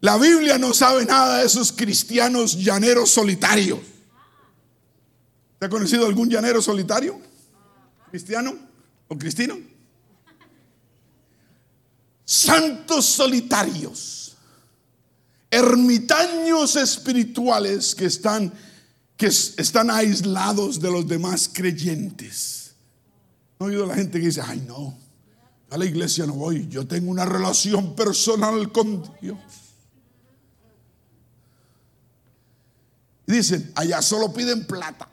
La 0.00 0.18
Biblia 0.18 0.58
no 0.58 0.72
sabe 0.72 1.04
nada 1.04 1.38
de 1.38 1.46
esos 1.46 1.72
cristianos 1.72 2.62
llaneros 2.62 3.10
solitarios. 3.10 3.80
¿Te 5.58 5.66
ha 5.66 5.68
conocido 5.68 6.06
algún 6.06 6.28
llanero 6.28 6.60
solitario? 6.62 7.18
¿Cristiano 8.10 8.65
o 9.08 9.16
cristino? 9.16 9.56
Santos 12.24 13.04
solitarios, 13.04 14.36
ermitaños 15.50 16.74
espirituales 16.76 17.94
que 17.94 18.06
están, 18.06 18.52
que 19.16 19.26
están 19.26 19.90
aislados 19.90 20.80
de 20.80 20.90
los 20.90 21.06
demás 21.06 21.48
creyentes. 21.52 22.74
¿No 23.58 23.66
he 23.66 23.70
oído 23.70 23.86
la 23.86 23.94
gente 23.94 24.18
que 24.18 24.26
dice, 24.26 24.42
ay 24.44 24.64
no, 24.66 24.98
a 25.70 25.78
la 25.78 25.84
iglesia 25.84 26.26
no 26.26 26.34
voy, 26.34 26.66
yo 26.68 26.86
tengo 26.86 27.10
una 27.10 27.24
relación 27.24 27.94
personal 27.94 28.72
con 28.72 29.08
Dios? 29.20 29.38
dicen, 33.26 33.72
allá 33.74 34.00
solo 34.02 34.32
piden 34.32 34.66
plata. 34.66 35.08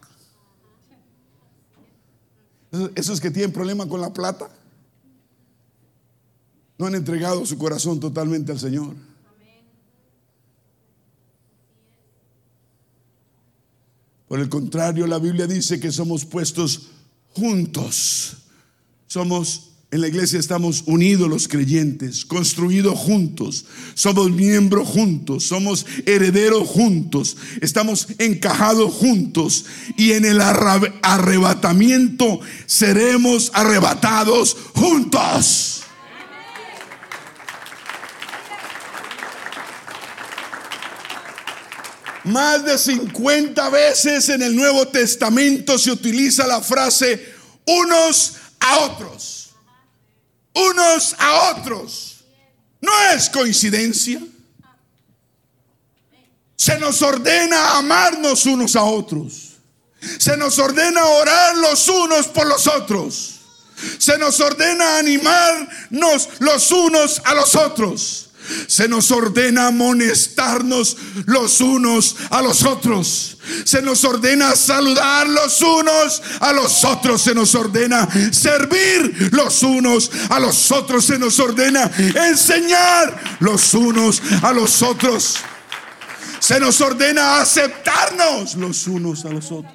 Esos 2.95 3.21
que 3.21 3.30
tienen 3.30 3.51
problema 3.51 3.88
con 3.88 4.01
la 4.01 4.11
plata 4.11 4.49
no 6.80 6.88
han 6.88 6.95
entregado 6.95 7.45
su 7.45 7.57
corazón 7.57 7.99
totalmente 7.99 8.51
al 8.51 8.59
Señor. 8.59 8.95
Por 14.28 14.39
el 14.39 14.49
contrario, 14.49 15.05
la 15.05 15.19
Biblia 15.19 15.45
dice 15.45 15.80
que 15.80 15.91
somos 15.91 16.26
puestos 16.26 16.89
juntos. 17.34 18.38
Somos 19.05 19.72
en 19.94 20.02
la 20.02 20.08
iglesia 20.08 20.39
estamos 20.39 20.82
unidos 20.88 21.30
los 21.30 21.48
creyentes, 21.48 22.26
construidos 22.26 22.98
juntos, 22.98 23.66
somos 23.94 24.32
miembros 24.32 24.88
juntos, 24.88 25.44
somos 25.46 25.86
herederos 26.08 26.68
juntos, 26.68 27.38
estamos 27.62 28.08
encajados 28.18 28.91
juntos. 28.91 29.66
Y 29.96 30.14
en 30.14 30.26
el 30.26 30.41
arrebatamiento 30.41 32.39
seremos 32.66 33.52
arrebatados 33.54 34.58
juntos. 34.74 35.84
Más 42.24 42.66
de 42.66 42.80
50 42.80 43.70
veces 43.70 44.28
en 44.30 44.41
el 44.41 44.56
Nuevo 44.56 44.88
Testamento 44.88 45.78
se 45.78 45.91
utiliza 45.91 46.48
la 46.48 46.62
frase 46.62 47.24
unos 47.68 48.38
a 48.60 48.80
otros 48.80 49.33
unos 50.54 51.16
a 51.18 51.51
otros. 51.51 52.24
No 52.82 52.91
es 53.12 53.30
coincidencia. 53.30 54.22
Se 56.56 56.78
nos 56.80 57.01
ordena 57.01 57.78
amarnos 57.78 58.45
unos 58.45 58.76
a 58.76 58.84
otros. 58.84 59.54
Se 60.18 60.36
nos 60.38 60.60
ordena 60.60 61.06
orar 61.06 61.58
los 61.58 61.88
unos 61.88 62.28
por 62.28 62.45
los 62.45 62.68
otros. 62.68 63.39
Se 63.97 64.18
nos 64.18 64.39
ordena 64.39 64.97
animarnos 64.97 66.30
los 66.39 66.72
unos 66.72 67.22
a 67.26 67.34
los 67.34 67.56
otros. 67.56 68.22
Se 68.68 68.88
nos 68.88 69.12
ordena 69.12 69.68
amonestarnos 69.68 70.98
los 71.26 71.62
unos 71.62 72.16
a 72.30 72.41
los 72.41 72.64
otros. 72.64 73.38
Se 73.66 73.82
nos 73.82 74.04
ordena 74.04 74.56
saludar 74.56 75.28
los 75.28 75.62
unos 75.62 76.22
a 76.39 76.54
los 76.54 76.84
otros. 76.84 77.22
Se 77.22 77.36
nos 77.36 77.54
ordena 77.56 78.08
servir 78.32 79.30
los 79.32 79.64
unos 79.64 80.12
a 80.30 80.39
los 80.39 80.72
otros. 80.72 81.06
Se 81.06 81.20
nos 81.20 81.39
ordena 81.39 81.91
enseñar 82.30 83.38
los 83.39 83.74
unos 83.74 84.22
a 84.41 84.54
los 84.54 84.82
otros. 84.82 85.38
Se 86.39 86.60
nos 86.60 86.82
ordena 86.82 87.39
aceptarnos 87.39 88.56
los 88.56 88.88
unos 88.88 89.24
a 89.26 89.30
los 89.30 89.52
otros. 89.52 89.74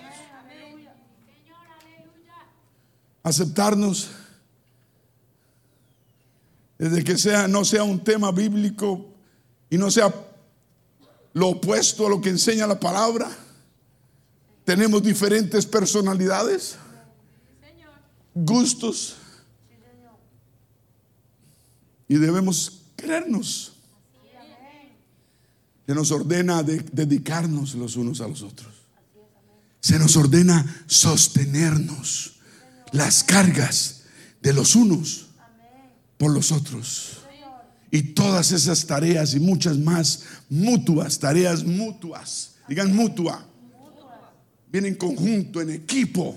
Aceptarnos 3.22 4.08
desde 6.78 7.02
que 7.02 7.18
sea, 7.18 7.48
no 7.48 7.64
sea 7.64 7.82
un 7.82 8.02
tema 8.02 8.30
bíblico 8.30 9.12
y 9.68 9.76
no 9.76 9.90
sea 9.90 10.14
lo 11.32 11.48
opuesto 11.48 12.06
a 12.06 12.10
lo 12.10 12.20
que 12.20 12.30
enseña 12.30 12.66
la 12.66 12.78
palabra. 12.78 13.28
Tenemos 14.64 15.02
diferentes 15.02 15.66
personalidades, 15.66 16.76
gustos 18.34 19.16
y 22.06 22.16
debemos 22.16 22.82
creernos. 22.96 23.72
Se 25.86 25.94
nos 25.94 26.10
ordena 26.12 26.62
dedicarnos 26.62 27.74
los 27.74 27.96
unos 27.96 28.20
a 28.20 28.28
los 28.28 28.42
otros. 28.42 28.72
Se 29.80 29.98
nos 29.98 30.16
ordena 30.16 30.84
sostenernos 30.86 32.40
las 32.92 33.24
cargas 33.24 34.02
de 34.42 34.52
los 34.52 34.76
unos 34.76 35.27
por 36.18 36.32
los 36.32 36.52
otros. 36.52 37.20
Y 37.90 38.02
todas 38.02 38.52
esas 38.52 38.84
tareas 38.86 39.32
y 39.32 39.40
muchas 39.40 39.78
más 39.78 40.24
mutuas, 40.50 41.18
tareas 41.18 41.64
mutuas, 41.64 42.56
digan 42.68 42.94
mutua, 42.94 43.46
vienen 44.70 44.92
en 44.92 44.98
conjunto, 44.98 45.62
en 45.62 45.70
equipo. 45.70 46.36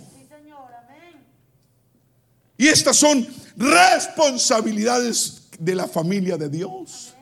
Y 2.58 2.68
estas 2.68 2.96
son 2.96 3.28
responsabilidades 3.58 5.42
de 5.60 5.76
la 5.76 5.88
familia 5.88 6.38
de 6.38 6.48
Dios, 6.48 7.14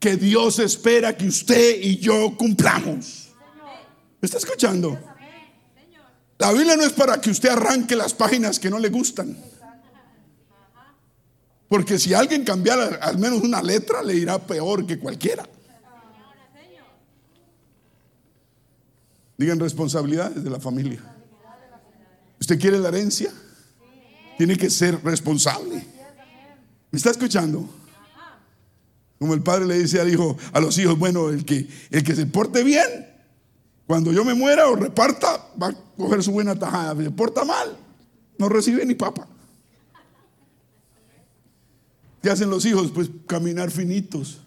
que 0.00 0.16
Dios 0.16 0.58
espera 0.58 1.16
que 1.16 1.28
usted 1.28 1.80
y 1.80 1.98
yo 1.98 2.36
cumplamos. 2.36 3.28
¿Me 4.20 4.26
está 4.26 4.38
escuchando? 4.38 4.98
La 6.38 6.52
Biblia 6.52 6.76
no 6.76 6.84
es 6.84 6.92
para 6.92 7.20
que 7.20 7.30
usted 7.30 7.50
arranque 7.50 7.94
las 7.94 8.12
páginas 8.14 8.58
que 8.58 8.68
no 8.68 8.80
le 8.80 8.88
gustan. 8.88 9.36
Porque 11.72 11.98
si 11.98 12.12
alguien 12.12 12.44
cambiara 12.44 12.98
al 13.00 13.16
menos 13.16 13.40
una 13.40 13.62
letra, 13.62 14.02
le 14.02 14.14
irá 14.14 14.38
peor 14.38 14.84
que 14.84 14.98
cualquiera. 14.98 15.48
Digan 19.38 19.58
responsabilidades 19.58 20.44
de 20.44 20.50
la 20.50 20.60
familia. 20.60 21.02
¿Usted 22.38 22.60
quiere 22.60 22.78
la 22.78 22.88
herencia? 22.88 23.32
Tiene 24.36 24.58
que 24.58 24.68
ser 24.68 25.02
responsable. 25.02 25.82
¿Me 26.90 26.98
está 26.98 27.08
escuchando? 27.08 27.66
Como 29.18 29.32
el 29.32 29.42
padre 29.42 29.64
le 29.64 29.78
dice 29.78 29.98
al 29.98 30.12
hijo, 30.12 30.36
a 30.52 30.60
los 30.60 30.76
hijos, 30.76 30.98
bueno, 30.98 31.30
el 31.30 31.46
que, 31.46 31.66
el 31.90 32.04
que 32.04 32.14
se 32.14 32.26
porte 32.26 32.62
bien, 32.64 32.84
cuando 33.86 34.12
yo 34.12 34.26
me 34.26 34.34
muera 34.34 34.68
o 34.68 34.76
reparta, 34.76 35.48
va 35.56 35.68
a 35.68 35.74
coger 35.96 36.22
su 36.22 36.32
buena 36.32 36.54
tajada. 36.54 36.94
Si 36.98 37.04
se 37.04 37.10
porta 37.10 37.46
mal, 37.46 37.78
no 38.36 38.50
recibe 38.50 38.84
ni 38.84 38.94
papa. 38.94 39.26
¿Qué 42.22 42.30
hacen 42.30 42.48
los 42.48 42.64
hijos? 42.64 42.92
Pues 42.92 43.10
caminar 43.26 43.70
finitos. 43.70 44.38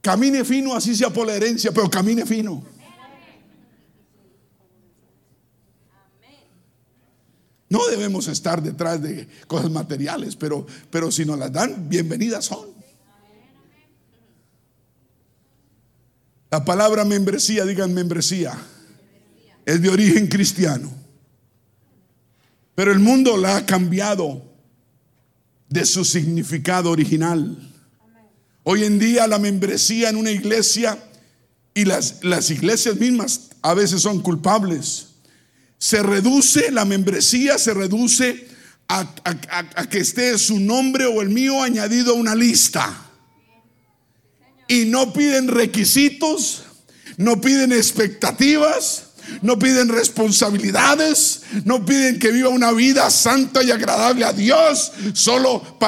Camine 0.00 0.44
fino, 0.44 0.74
así 0.74 0.94
sea 0.94 1.10
por 1.10 1.26
la 1.26 1.34
herencia, 1.34 1.70
pero 1.72 1.90
camine 1.90 2.24
fino. 2.24 2.64
No 7.68 7.86
debemos 7.88 8.28
estar 8.28 8.62
detrás 8.62 9.02
de 9.02 9.28
cosas 9.46 9.70
materiales, 9.70 10.34
pero, 10.36 10.66
pero 10.90 11.12
si 11.12 11.26
nos 11.26 11.38
las 11.38 11.52
dan, 11.52 11.86
bienvenidas 11.88 12.46
son. 12.46 12.66
La 16.50 16.64
palabra 16.64 17.04
membresía, 17.04 17.66
digan 17.66 17.92
membresía, 17.92 18.56
es 19.66 19.82
de 19.82 19.90
origen 19.90 20.28
cristiano. 20.28 20.90
Pero 22.74 22.90
el 22.90 23.00
mundo 23.00 23.36
la 23.36 23.58
ha 23.58 23.66
cambiado 23.66 24.47
de 25.68 25.84
su 25.84 26.04
significado 26.04 26.90
original. 26.90 27.56
Hoy 28.64 28.84
en 28.84 28.98
día 28.98 29.26
la 29.26 29.38
membresía 29.38 30.10
en 30.10 30.16
una 30.16 30.30
iglesia 30.30 30.98
y 31.74 31.84
las, 31.84 32.22
las 32.22 32.50
iglesias 32.50 32.96
mismas 32.96 33.50
a 33.62 33.74
veces 33.74 34.02
son 34.02 34.20
culpables. 34.20 35.06
Se 35.78 36.02
reduce, 36.02 36.70
la 36.70 36.84
membresía 36.84 37.58
se 37.58 37.72
reduce 37.72 38.48
a, 38.88 39.86
que 39.90 39.98
esté 39.98 40.36
su 40.38 40.58
nombre 40.58 41.06
o 41.06 41.20
el 41.20 41.28
mío 41.28 41.62
añadido 41.62 42.12
a 42.12 42.16
una 42.16 42.34
lista. 42.34 43.06
Y 44.66 44.86
no 44.86 45.12
piden 45.12 45.48
requisitos, 45.48 46.64
no 47.16 47.40
piden 47.40 47.72
expectativas, 47.72 49.07
no 49.42 49.58
piden 49.58 49.88
responsabilidades, 49.88 51.42
no 51.64 51.84
piden 51.84 52.18
que 52.18 52.30
viva 52.30 52.48
una 52.48 52.72
vida 52.72 53.10
santa 53.10 53.62
y 53.62 53.70
agradable 53.70 54.24
a 54.24 54.32
Dios. 54.32 54.92
Solo, 55.14 55.78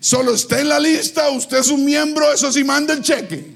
solo 0.00 0.34
está 0.34 0.60
en 0.60 0.68
la 0.68 0.78
lista, 0.78 1.30
usted 1.30 1.58
es 1.58 1.68
un 1.68 1.84
miembro, 1.84 2.32
eso 2.32 2.50
sí 2.52 2.64
manda 2.64 2.94
el 2.94 3.02
cheque. 3.02 3.54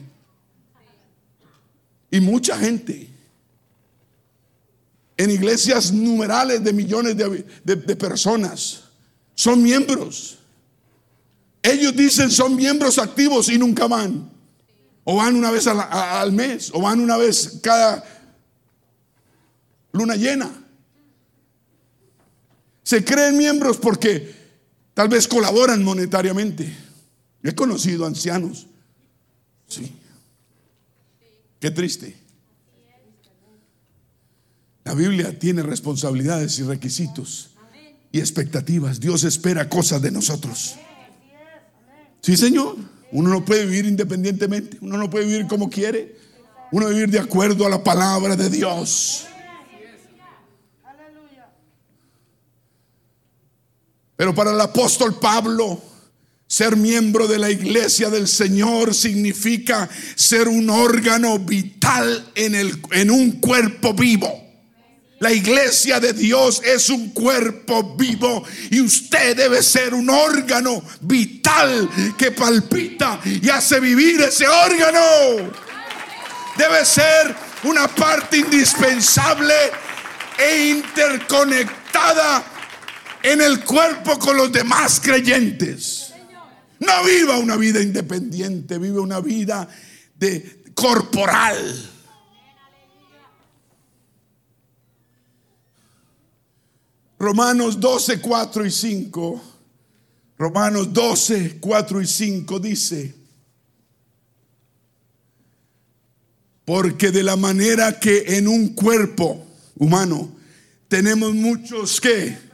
Y 2.11 2.21
mucha 2.21 2.57
gente 2.59 3.09
en 5.17 5.31
iglesias 5.31 5.93
numerales 5.93 6.63
de 6.63 6.73
millones 6.73 7.17
de 7.17 7.97
personas 7.97 8.81
son 9.35 9.63
miembros. 9.63 10.39
Ellos 11.63 11.97
dicen 11.97 12.31
son 12.31 12.55
miembros 12.55 12.99
activos 12.99 13.49
y 13.49 13.59
nunca 13.59 13.87
van. 13.87 14.31
O 15.05 15.17
van 15.17 15.37
una 15.37 15.53
vez 15.53 15.69
al 15.69 16.33
mes, 16.33 16.71
o 16.73 16.81
van 16.81 17.01
una 17.01 17.17
vez 17.17 17.61
cada 17.63 18.05
luna 19.97 20.17
llena. 20.17 20.51
Se 22.83 23.05
creen 23.05 23.37
miembros 23.37 23.79
porque 23.79 24.35
tal 24.95 25.09
vez 25.09 25.27
colaboran 25.27 25.83
monetariamente. 25.83 26.73
He 27.43 27.55
conocido 27.55 28.07
ancianos. 28.07 28.67
Sí. 29.67 29.93
Qué 31.59 31.71
triste. 31.71 32.17
La 34.85 34.95
Biblia 34.95 35.37
tiene 35.37 35.63
responsabilidades 35.63 36.61
y 36.61 36.63
requisitos 36.63 37.51
y 38.13 38.21
expectativas. 38.21 39.01
Dios 39.01 39.25
espera 39.25 39.69
cosas 39.69 40.01
de 40.01 40.13
nosotros. 40.13 40.77
Sí, 42.21 42.37
Señor. 42.37 42.77
Uno 43.13 43.31
no 43.31 43.45
puede 43.45 43.67
vivir 43.67 43.87
independientemente. 43.87 44.79
Uno 44.81 44.97
no 44.97 45.11
puede 45.11 45.27
vivir 45.27 45.47
como 45.47 45.71
quiere. 45.71 46.17
Uno 46.71 46.89
vivir 46.89 47.11
de 47.11 47.19
acuerdo 47.19 47.67
a 47.67 47.71
la 47.71 47.83
palabra 47.83 48.37
de 48.37 48.51
Dios. 48.51 49.27
Pero 54.17 54.35
para 54.35 54.53
el 54.53 54.61
apóstol 54.61 55.19
Pablo, 55.19 55.83
ser 56.49 56.77
miembro 56.77 57.27
de 57.27 57.39
la 57.39 57.51
iglesia 57.51 58.09
del 58.09 58.29
Señor 58.29 58.95
significa 58.95 59.89
ser 60.15 60.49
un 60.49 60.71
órgano 60.71 61.39
vital 61.39 62.31
en, 62.35 62.55
el, 62.55 62.81
en 62.93 63.11
un 63.11 63.33
cuerpo 63.33 63.93
vivo. 63.93 64.43
La 65.19 65.33
iglesia 65.33 65.99
de 65.99 66.13
Dios 66.13 66.61
es 66.63 66.91
un 66.91 67.11
cuerpo 67.11 67.97
vivo 67.97 68.45
y 68.71 68.81
usted 68.81 69.35
debe 69.37 69.63
ser 69.63 69.95
un 69.95 70.11
órgano 70.11 70.83
vital 71.01 71.89
que 72.19 72.33
palpita 72.33 73.21
y 73.25 73.49
hace 73.49 73.81
vivir 73.81 74.21
ese 74.21 74.47
órgano. 74.47 75.51
Debe 76.57 76.85
ser 76.85 77.35
una 77.65 77.89
parte 77.89 78.39
indispensable 78.39 79.55
e 80.39 80.69
interconectada 80.69 82.56
en 83.27 83.41
el 83.41 83.65
cuerpo 83.65 84.19
con 84.21 84.37
los 84.37 84.53
demás 84.53 85.01
creyentes. 85.01 86.13
No 86.79 87.05
viva 87.05 87.39
una 87.39 87.57
vida 87.57 87.83
independiente, 87.83 88.79
vive 88.79 89.01
una 89.01 89.21
vida 89.21 89.69
de 90.15 90.63
corporal. 90.75 91.91
Romanos 97.19 97.81
12, 97.81 98.21
4 98.21 98.67
y 98.67 98.71
5. 98.71 99.43
Romanos 100.39 100.93
12, 100.93 101.59
4 101.59 102.03
y 102.03 102.07
5 102.07 102.61
dice, 102.61 103.15
porque 106.65 107.11
de 107.11 107.23
la 107.23 107.37
manera 107.37 107.99
que 107.99 108.37
en 108.37 108.47
un 108.47 108.75
cuerpo 108.75 109.47
humano 109.77 110.37
tenemos 110.89 111.33
muchos 111.35 112.01
que 112.01 112.46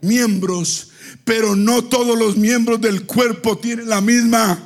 miembros, 0.00 0.90
pero 1.24 1.56
no 1.56 1.84
todos 1.84 2.18
los 2.18 2.36
miembros 2.36 2.80
del 2.80 3.04
cuerpo 3.04 3.58
tienen 3.58 3.88
la 3.88 4.00
misma 4.00 4.58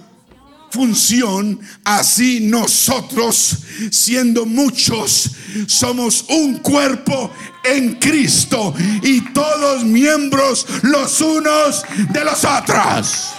función, 0.71 1.61
así 1.85 2.41
nosotros, 2.41 3.59
siendo 3.91 4.47
muchos, 4.47 5.31
somos 5.67 6.25
un 6.29 6.59
cuerpo 6.59 7.33
en 7.65 7.95
Cristo 7.95 8.73
y 9.03 9.21
todos 9.33 9.85
miembros 9.85 10.67
los 10.83 11.21
unos 11.21 11.83
de 12.13 12.25
los 12.25 12.45
otros. 12.45 13.35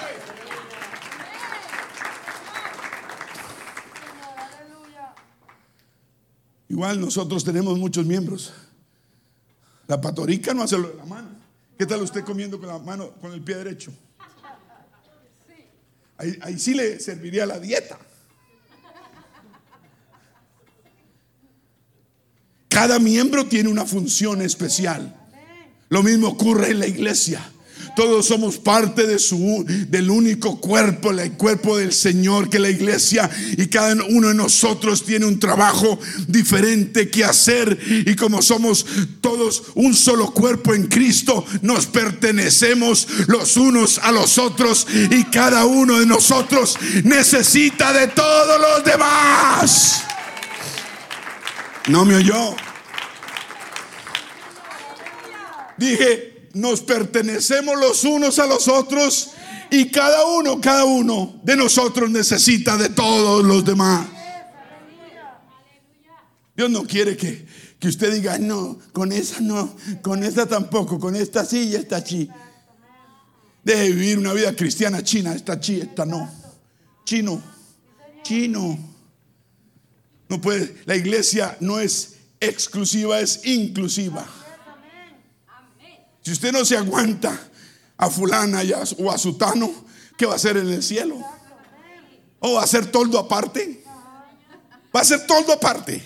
Igual 6.67 7.01
nosotros 7.01 7.43
tenemos 7.43 7.77
muchos 7.77 8.05
miembros. 8.05 8.53
La 9.87 9.99
patorica 9.99 10.53
no 10.53 10.63
hace 10.63 10.77
lo 10.77 10.87
de 10.87 10.95
la 10.95 11.05
mano. 11.05 11.40
¿Qué 11.81 11.87
tal 11.87 12.03
usted 12.03 12.23
comiendo 12.23 12.59
con 12.59 12.69
la 12.69 12.77
mano, 12.77 13.09
con 13.13 13.33
el 13.33 13.41
pie 13.41 13.55
derecho? 13.55 13.91
Ahí, 16.15 16.59
sí 16.59 16.75
le 16.75 16.99
serviría 16.99 17.43
la 17.47 17.59
dieta. 17.59 17.97
Cada 22.67 22.99
miembro 22.99 23.47
tiene 23.47 23.67
una 23.67 23.87
función 23.87 24.43
especial. 24.43 25.11
Lo 25.89 26.03
mismo 26.03 26.27
ocurre 26.27 26.69
en 26.69 26.81
la 26.81 26.85
iglesia. 26.85 27.51
Todos 27.95 28.25
somos 28.27 28.57
parte 28.57 29.05
de 29.05 29.19
su, 29.19 29.65
del 29.89 30.09
único 30.09 30.59
cuerpo, 30.59 31.11
el 31.11 31.33
cuerpo 31.33 31.77
del 31.77 31.91
Señor, 31.91 32.49
que 32.49 32.59
la 32.59 32.69
iglesia 32.69 33.29
y 33.57 33.67
cada 33.67 34.03
uno 34.05 34.29
de 34.29 34.33
nosotros 34.33 35.03
tiene 35.03 35.25
un 35.25 35.39
trabajo 35.39 35.99
diferente 36.27 37.09
que 37.09 37.25
hacer. 37.25 37.77
Y 38.05 38.15
como 38.15 38.41
somos 38.41 38.85
todos 39.19 39.63
un 39.75 39.93
solo 39.93 40.31
cuerpo 40.31 40.73
en 40.73 40.87
Cristo, 40.87 41.45
nos 41.61 41.85
pertenecemos 41.85 43.07
los 43.27 43.57
unos 43.57 43.99
a 43.99 44.11
los 44.11 44.37
otros 44.37 44.87
y 45.09 45.23
cada 45.25 45.65
uno 45.65 45.99
de 45.99 46.05
nosotros 46.05 46.77
necesita 47.03 47.93
de 47.93 48.07
todos 48.07 48.59
los 48.59 48.85
demás. 48.85 50.03
¿No 51.87 52.05
me 52.05 52.15
oyó? 52.15 52.55
Dije, 55.77 56.30
nos 56.53 56.81
pertenecemos 56.81 57.79
los 57.79 58.03
unos 58.03 58.39
a 58.39 58.45
los 58.45 58.67
otros 58.67 59.31
y 59.69 59.89
cada 59.89 60.25
uno, 60.25 60.59
cada 60.59 60.85
uno 60.85 61.39
de 61.43 61.55
nosotros 61.55 62.09
necesita 62.09 62.77
de 62.77 62.89
todos 62.89 63.43
los 63.43 63.63
demás. 63.63 64.07
Dios 66.55 66.69
no 66.69 66.83
quiere 66.83 67.15
que, 67.15 67.45
que 67.79 67.87
usted 67.87 68.13
diga, 68.13 68.37
no, 68.37 68.77
con 68.91 69.11
esa 69.11 69.39
no, 69.39 69.75
con 70.01 70.23
esta 70.23 70.45
tampoco, 70.45 70.99
con 70.99 71.15
esta 71.15 71.45
sí 71.45 71.69
y 71.69 71.75
esta 71.75 72.03
chi. 72.03 72.29
Debe 73.63 73.89
vivir 73.89 74.17
una 74.17 74.33
vida 74.33 74.55
cristiana 74.55 75.03
china, 75.03 75.33
esta 75.33 75.59
chi, 75.59 75.79
esta 75.79 76.05
no. 76.05 76.29
Chino, 77.05 77.41
chino. 78.23 78.77
No 80.27 80.41
puede, 80.41 80.75
la 80.85 80.95
iglesia 80.95 81.57
no 81.59 81.79
es 81.79 82.15
exclusiva, 82.39 83.19
es 83.19 83.45
inclusiva. 83.45 84.27
Si 86.21 86.31
usted 86.31 86.51
no 86.51 86.63
se 86.63 86.77
aguanta 86.77 87.37
a 87.97 88.09
fulana 88.09 88.61
o 88.99 89.11
a 89.11 89.17
sutano, 89.17 89.71
¿qué 90.17 90.25
va 90.25 90.33
a 90.33 90.35
hacer 90.35 90.57
en 90.57 90.69
el 90.69 90.83
cielo? 90.83 91.17
¿O 92.39 92.53
va 92.53 92.63
a 92.63 92.67
ser 92.67 92.91
toldo 92.91 93.19
aparte? 93.19 93.83
Va 94.95 95.01
a 95.01 95.05
ser 95.05 95.25
toldo 95.25 95.53
aparte. 95.53 96.01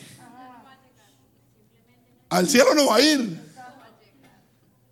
Al 2.29 2.47
cielo 2.49 2.73
no 2.75 2.87
va 2.87 2.95
a 2.97 3.01
ir. 3.01 3.45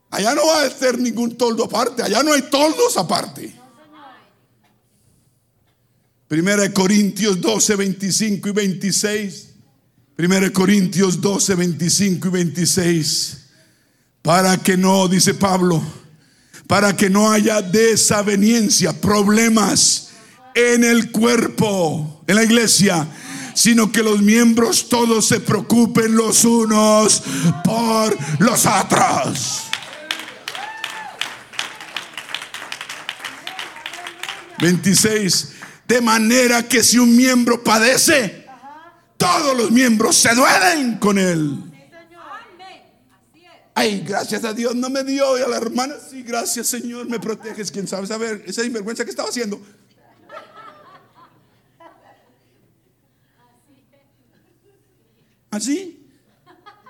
Allá 0.09 0.35
no 0.35 0.45
va 0.45 0.63
a 0.63 0.69
ser 0.69 0.99
ningún 0.99 1.37
toldo 1.37 1.65
aparte. 1.65 2.03
Allá 2.03 2.23
no 2.23 2.33
hay 2.33 2.43
toldos 2.43 2.97
aparte. 2.97 3.53
Primera 6.27 6.63
de 6.63 6.73
Corintios 6.73 7.39
12, 7.41 7.75
25 7.75 8.49
y 8.49 8.51
26. 8.51 9.49
Primera 10.15 10.45
de 10.45 10.53
Corintios 10.53 11.19
12, 11.19 11.55
25 11.55 12.27
y 12.27 12.31
26. 12.31 13.42
Para 14.23 14.57
que 14.57 14.77
no, 14.77 15.09
dice 15.09 15.33
Pablo, 15.33 15.83
para 16.65 16.95
que 16.95 17.09
no 17.09 17.29
haya 17.29 17.61
desaveniencia, 17.61 18.93
problemas 18.93 20.11
en 20.55 20.85
el 20.85 21.11
cuerpo, 21.11 22.23
en 22.25 22.37
la 22.37 22.43
iglesia, 22.43 23.05
sino 23.53 23.91
que 23.91 24.01
los 24.01 24.21
miembros 24.21 24.87
todos 24.87 25.27
se 25.27 25.41
preocupen 25.41 26.15
los 26.15 26.45
unos 26.45 27.21
por 27.65 28.17
los 28.39 28.65
otros. 28.65 29.63
26. 34.59 35.49
De 35.85 35.99
manera 35.99 36.65
que 36.65 36.81
si 36.81 36.97
un 36.97 37.13
miembro 37.13 37.61
padece, 37.61 38.45
todos 39.17 39.57
los 39.57 39.69
miembros 39.69 40.15
se 40.15 40.33
duelen 40.33 40.97
con 40.97 41.17
él. 41.17 41.72
Ay, 43.75 44.03
gracias 44.07 44.43
a 44.43 44.53
Dios 44.53 44.75
no 44.75 44.89
me 44.89 45.03
dio. 45.03 45.37
Y 45.37 45.41
a 45.41 45.47
la 45.47 45.57
hermana, 45.57 45.95
sí, 45.99 46.23
gracias 46.23 46.67
Señor, 46.67 47.09
me 47.09 47.19
proteges. 47.19 47.71
¿Quién 47.71 47.87
sabe 47.87 48.07
saber 48.07 48.43
esa 48.45 48.61
sinvergüenza 48.61 49.03
que 49.03 49.09
estaba 49.09 49.29
haciendo? 49.29 49.61
Así, 55.49 56.07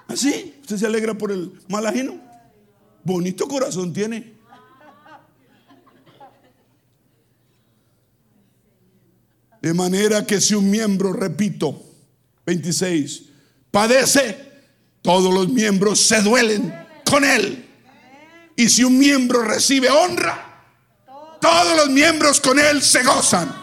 así. 0.07 0.55
¿Usted 0.61 0.77
se 0.77 0.85
alegra 0.85 1.13
por 1.13 1.31
el 1.31 1.59
mal 1.67 1.85
ajeno? 1.85 2.19
Bonito 3.03 3.47
corazón 3.47 3.91
tiene. 3.91 4.33
De 9.61 9.73
manera 9.73 10.25
que 10.25 10.41
si 10.41 10.55
un 10.55 10.69
miembro, 10.69 11.13
repito, 11.13 11.81
26, 12.45 13.23
padece, 13.71 14.52
todos 15.03 15.31
los 15.33 15.49
miembros 15.49 15.99
se 15.99 16.21
duelen 16.21 16.73
con 17.05 17.23
él. 17.23 17.69
Y 18.55 18.69
si 18.69 18.83
un 18.83 18.97
miembro 18.97 19.43
recibe 19.43 19.89
honra, 19.89 20.65
todos 21.39 21.75
los 21.75 21.89
miembros 21.89 22.39
con 22.39 22.57
él 22.57 22.81
se 22.81 23.03
gozan. 23.03 23.53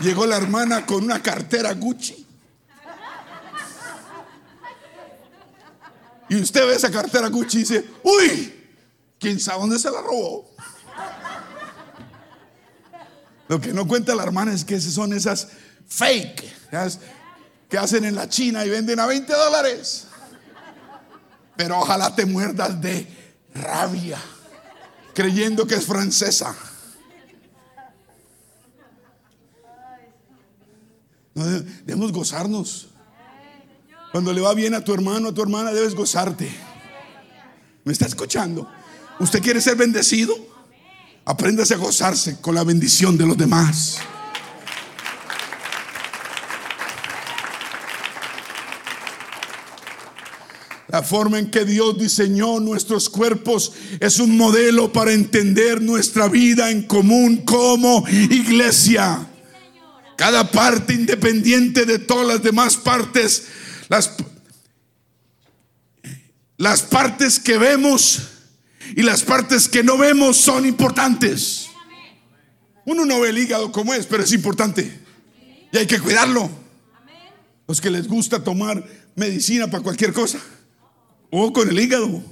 Llegó 0.00 0.26
la 0.26 0.36
hermana 0.36 0.84
con 0.84 1.04
una 1.04 1.22
cartera 1.22 1.72
Gucci. 1.74 2.26
Y 6.28 6.36
usted 6.36 6.66
ve 6.66 6.74
esa 6.74 6.90
cartera 6.90 7.28
Gucci 7.28 7.58
y 7.58 7.60
dice, 7.60 7.90
uy, 8.02 8.54
¿quién 9.18 9.38
sabe 9.38 9.60
dónde 9.60 9.78
se 9.78 9.90
la 9.90 10.00
robó? 10.00 10.54
Lo 13.48 13.60
que 13.60 13.72
no 13.72 13.86
cuenta 13.86 14.14
la 14.14 14.22
hermana 14.22 14.52
es 14.52 14.64
que 14.64 14.80
son 14.80 15.12
esas 15.12 15.48
fake 15.86 16.44
que 17.68 17.78
hacen 17.78 18.04
en 18.04 18.14
la 18.14 18.28
China 18.28 18.64
y 18.64 18.70
venden 18.70 19.00
a 19.00 19.06
20 19.06 19.32
dólares. 19.32 20.06
Pero 21.56 21.78
ojalá 21.78 22.14
te 22.14 22.26
muerdas 22.26 22.80
de 22.80 23.06
rabia, 23.54 24.18
creyendo 25.14 25.66
que 25.66 25.76
es 25.76 25.84
francesa. 25.84 26.54
debemos 31.34 32.12
gozarnos. 32.12 32.88
Cuando 34.12 34.32
le 34.32 34.40
va 34.40 34.54
bien 34.54 34.74
a 34.74 34.84
tu 34.84 34.94
hermano, 34.94 35.28
a 35.28 35.34
tu 35.34 35.42
hermana, 35.42 35.72
debes 35.72 35.94
gozarte. 35.94 36.48
¿Me 37.82 37.92
está 37.92 38.06
escuchando? 38.06 38.70
¿Usted 39.18 39.42
quiere 39.42 39.60
ser 39.60 39.76
bendecido? 39.76 40.53
Apréndase 41.26 41.74
a 41.74 41.78
gozarse 41.78 42.36
con 42.40 42.54
la 42.54 42.64
bendición 42.64 43.16
de 43.16 43.26
los 43.26 43.36
demás. 43.36 43.98
La 50.88 51.02
forma 51.02 51.38
en 51.38 51.50
que 51.50 51.64
Dios 51.64 51.98
diseñó 51.98 52.60
nuestros 52.60 53.08
cuerpos 53.08 53.72
es 54.00 54.20
un 54.20 54.36
modelo 54.36 54.92
para 54.92 55.12
entender 55.12 55.80
nuestra 55.80 56.28
vida 56.28 56.70
en 56.70 56.82
común 56.82 57.38
como 57.38 58.06
iglesia. 58.08 59.26
Cada 60.16 60.48
parte 60.50 60.94
independiente 60.94 61.86
de 61.86 61.98
todas 61.98 62.28
las 62.28 62.42
demás 62.42 62.76
partes, 62.76 63.46
las, 63.88 64.12
las 66.58 66.82
partes 66.82 67.40
que 67.40 67.58
vemos 67.58 68.33
y 68.96 69.02
las 69.02 69.22
partes 69.22 69.68
que 69.68 69.82
no 69.82 69.96
vemos 69.96 70.36
son 70.36 70.66
importantes. 70.66 71.68
Uno 72.84 73.04
no 73.04 73.20
ve 73.20 73.30
el 73.30 73.38
hígado 73.38 73.72
como 73.72 73.94
es, 73.94 74.06
pero 74.06 74.22
es 74.22 74.32
importante. 74.32 75.00
Y 75.72 75.76
hay 75.76 75.86
que 75.86 75.98
cuidarlo. 75.98 76.50
Los 77.66 77.80
que 77.80 77.90
les 77.90 78.06
gusta 78.06 78.44
tomar 78.44 78.84
medicina 79.14 79.68
para 79.68 79.82
cualquier 79.82 80.12
cosa. 80.12 80.38
O 81.30 81.52
con 81.52 81.68
el 81.68 81.80
hígado. 81.80 82.22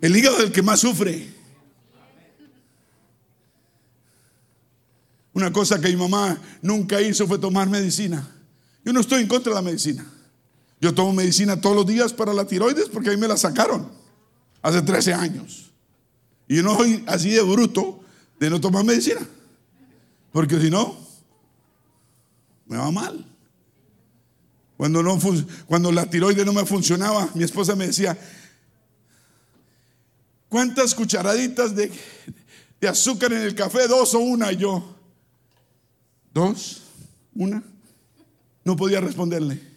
El 0.00 0.16
hígado 0.16 0.38
es 0.38 0.44
el 0.44 0.52
que 0.52 0.62
más 0.62 0.80
sufre. 0.80 1.28
Una 5.32 5.52
cosa 5.52 5.80
que 5.80 5.88
mi 5.88 5.96
mamá 5.96 6.40
nunca 6.62 7.00
hizo 7.00 7.26
fue 7.26 7.38
tomar 7.38 7.68
medicina. 7.68 8.28
Yo 8.84 8.92
no 8.92 9.00
estoy 9.00 9.22
en 9.22 9.28
contra 9.28 9.50
de 9.50 9.56
la 9.56 9.62
medicina. 9.62 10.06
Yo 10.80 10.94
tomo 10.94 11.12
medicina 11.12 11.60
todos 11.60 11.74
los 11.74 11.86
días 11.86 12.12
para 12.12 12.32
la 12.32 12.46
tiroides 12.46 12.88
porque 12.88 13.08
a 13.08 13.12
mí 13.12 13.18
me 13.18 13.26
la 13.26 13.36
sacaron 13.36 14.03
hace 14.64 14.80
13 14.80 15.12
años. 15.12 15.70
Y 16.48 16.56
yo 16.56 16.62
no 16.62 16.74
soy 16.74 17.04
así 17.06 17.30
de 17.30 17.42
bruto 17.42 18.00
de 18.40 18.48
no 18.48 18.60
tomar 18.60 18.82
medicina. 18.82 19.20
Porque 20.32 20.58
si 20.58 20.70
no, 20.70 20.96
me 22.66 22.78
va 22.78 22.90
mal. 22.90 23.24
Cuando, 24.78 25.02
no, 25.02 25.18
cuando 25.66 25.92
la 25.92 26.06
tiroides 26.06 26.46
no 26.46 26.54
me 26.54 26.64
funcionaba, 26.64 27.28
mi 27.34 27.44
esposa 27.44 27.76
me 27.76 27.88
decía, 27.88 28.16
¿cuántas 30.48 30.94
cucharaditas 30.94 31.76
de, 31.76 31.92
de 32.80 32.88
azúcar 32.88 33.34
en 33.34 33.42
el 33.42 33.54
café? 33.54 33.86
¿Dos 33.86 34.14
o 34.14 34.20
una? 34.20 34.50
Y 34.50 34.56
yo, 34.56 34.96
¿dos? 36.32 36.84
¿Una? 37.34 37.62
No 38.64 38.76
podía 38.76 39.00
responderle. 39.00 39.73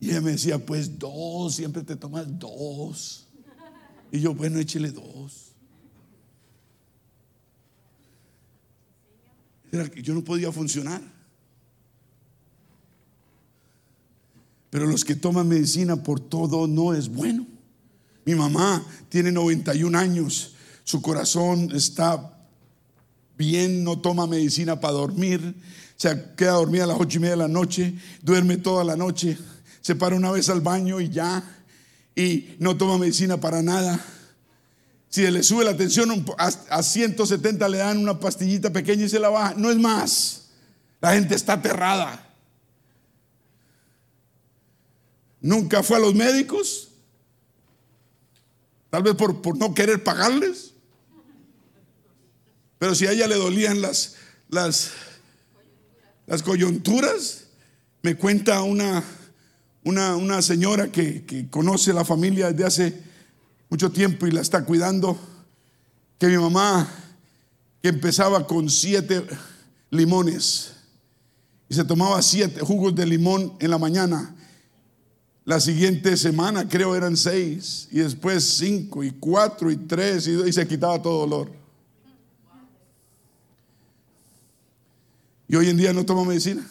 Y 0.00 0.10
ella 0.10 0.20
me 0.20 0.32
decía, 0.32 0.58
pues 0.58 0.98
dos, 0.98 1.54
siempre 1.54 1.82
te 1.82 1.96
tomas 1.96 2.26
dos. 2.38 3.26
Y 4.12 4.20
yo, 4.20 4.34
bueno, 4.34 4.58
échele 4.58 4.90
dos. 4.90 5.52
Yo 10.02 10.14
no 10.14 10.22
podía 10.24 10.52
funcionar. 10.52 11.02
Pero 14.70 14.86
los 14.86 15.04
que 15.04 15.14
toman 15.14 15.48
medicina 15.48 16.02
por 16.02 16.20
todo 16.20 16.66
no 16.66 16.94
es 16.94 17.08
bueno. 17.08 17.46
Mi 18.24 18.34
mamá 18.34 18.84
tiene 19.08 19.30
91 19.30 19.96
años, 19.96 20.54
su 20.82 21.00
corazón 21.00 21.70
está 21.72 22.36
bien, 23.38 23.84
no 23.84 24.00
toma 24.00 24.26
medicina 24.26 24.80
para 24.80 24.94
dormir, 24.94 25.54
se 25.96 26.34
queda 26.36 26.52
dormida 26.52 26.84
a 26.84 26.88
las 26.88 27.00
ocho 27.00 27.18
y 27.18 27.20
media 27.20 27.36
de 27.36 27.42
la 27.42 27.48
noche, 27.48 27.94
duerme 28.22 28.56
toda 28.56 28.82
la 28.82 28.96
noche, 28.96 29.38
se 29.86 29.94
para 29.94 30.16
una 30.16 30.32
vez 30.32 30.48
al 30.48 30.62
baño 30.62 31.00
y 31.00 31.10
ya, 31.10 31.44
y 32.16 32.56
no 32.58 32.76
toma 32.76 32.98
medicina 32.98 33.38
para 33.38 33.62
nada. 33.62 34.04
Si 35.08 35.22
le 35.30 35.44
sube 35.44 35.64
la 35.64 35.76
tensión 35.76 36.26
a 36.38 36.82
170 36.82 37.68
le 37.68 37.78
dan 37.78 37.98
una 37.98 38.18
pastillita 38.18 38.72
pequeña 38.72 39.04
y 39.04 39.08
se 39.08 39.20
la 39.20 39.28
baja, 39.28 39.54
no 39.56 39.70
es 39.70 39.76
más. 39.76 40.48
La 41.00 41.12
gente 41.12 41.36
está 41.36 41.52
aterrada. 41.52 42.34
Nunca 45.40 45.84
fue 45.84 45.98
a 45.98 46.00
los 46.00 46.16
médicos, 46.16 46.88
tal 48.90 49.04
vez 49.04 49.14
por, 49.14 49.40
por 49.40 49.56
no 49.56 49.72
querer 49.72 50.02
pagarles. 50.02 50.72
Pero 52.80 52.96
si 52.96 53.06
a 53.06 53.12
ella 53.12 53.28
le 53.28 53.36
dolían 53.36 53.80
las, 53.80 54.16
las, 54.48 54.90
las 56.26 56.42
coyunturas, 56.42 57.44
me 58.02 58.16
cuenta 58.16 58.64
una, 58.64 59.04
una, 59.86 60.16
una 60.16 60.42
señora 60.42 60.90
que, 60.90 61.24
que, 61.24 61.48
conoce 61.48 61.92
la 61.92 62.04
familia 62.04 62.50
desde 62.50 62.64
hace 62.64 63.02
mucho 63.70 63.92
tiempo 63.92 64.26
y 64.26 64.32
la 64.32 64.40
está 64.40 64.64
cuidando, 64.64 65.16
que 66.18 66.26
mi 66.26 66.36
mamá, 66.36 66.88
que 67.80 67.90
empezaba 67.90 68.48
con 68.48 68.68
siete 68.68 69.24
limones 69.90 70.72
y 71.68 71.74
se 71.76 71.84
tomaba 71.84 72.20
siete 72.20 72.62
jugos 72.62 72.96
de 72.96 73.06
limón 73.06 73.52
en 73.60 73.70
la 73.70 73.78
mañana, 73.78 74.34
la 75.44 75.60
siguiente 75.60 76.16
semana 76.16 76.68
creo 76.68 76.96
eran 76.96 77.16
seis 77.16 77.88
y 77.92 78.00
después 78.00 78.42
cinco 78.42 79.04
y 79.04 79.12
cuatro 79.12 79.70
y 79.70 79.76
tres 79.76 80.26
y, 80.26 80.32
y 80.48 80.52
se 80.52 80.66
quitaba 80.66 81.00
todo 81.00 81.20
dolor. 81.20 81.52
Y 85.46 85.54
hoy 85.54 85.68
en 85.68 85.76
día 85.76 85.92
no 85.92 86.04
toma 86.04 86.24
medicina. 86.24 86.66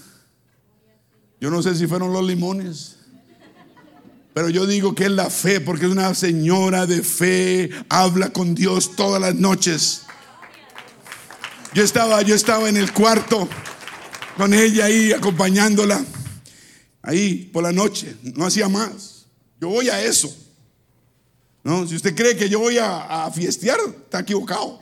Yo 1.40 1.50
no 1.50 1.64
sé 1.64 1.76
si 1.76 1.88
fueron 1.88 2.12
los 2.12 2.26
limones. 2.26 3.05
Pero 4.36 4.50
yo 4.50 4.68
digo 4.68 4.94
que 4.94 5.06
es 5.06 5.12
la 5.12 5.30
fe, 5.30 5.62
porque 5.62 5.86
es 5.86 5.92
una 5.94 6.14
señora 6.14 6.86
de 6.86 7.02
fe, 7.04 7.70
habla 7.88 8.34
con 8.34 8.54
Dios 8.54 8.94
todas 8.98 9.22
las 9.22 9.34
noches. 9.34 10.02
Yo 11.74 11.82
estaba, 11.82 12.22
yo 12.22 12.36
estaba 12.36 12.68
en 12.68 12.76
el 12.76 12.92
cuarto 12.92 13.48
con 14.36 14.54
ella 14.54 14.86
ahí 14.86 15.14
acompañándola, 15.14 16.04
ahí 17.02 17.50
por 17.54 17.64
la 17.64 17.72
noche, 17.72 18.14
no 18.36 18.46
hacía 18.46 18.68
más. 18.68 19.26
Yo 19.62 19.70
voy 19.70 19.88
a 19.88 20.04
eso. 20.04 20.36
No, 21.64 21.88
si 21.88 21.96
usted 21.96 22.14
cree 22.14 22.36
que 22.36 22.50
yo 22.50 22.60
voy 22.60 22.78
a, 22.78 23.24
a 23.24 23.32
fiestear, 23.32 23.80
está 23.88 24.20
equivocado. 24.20 24.82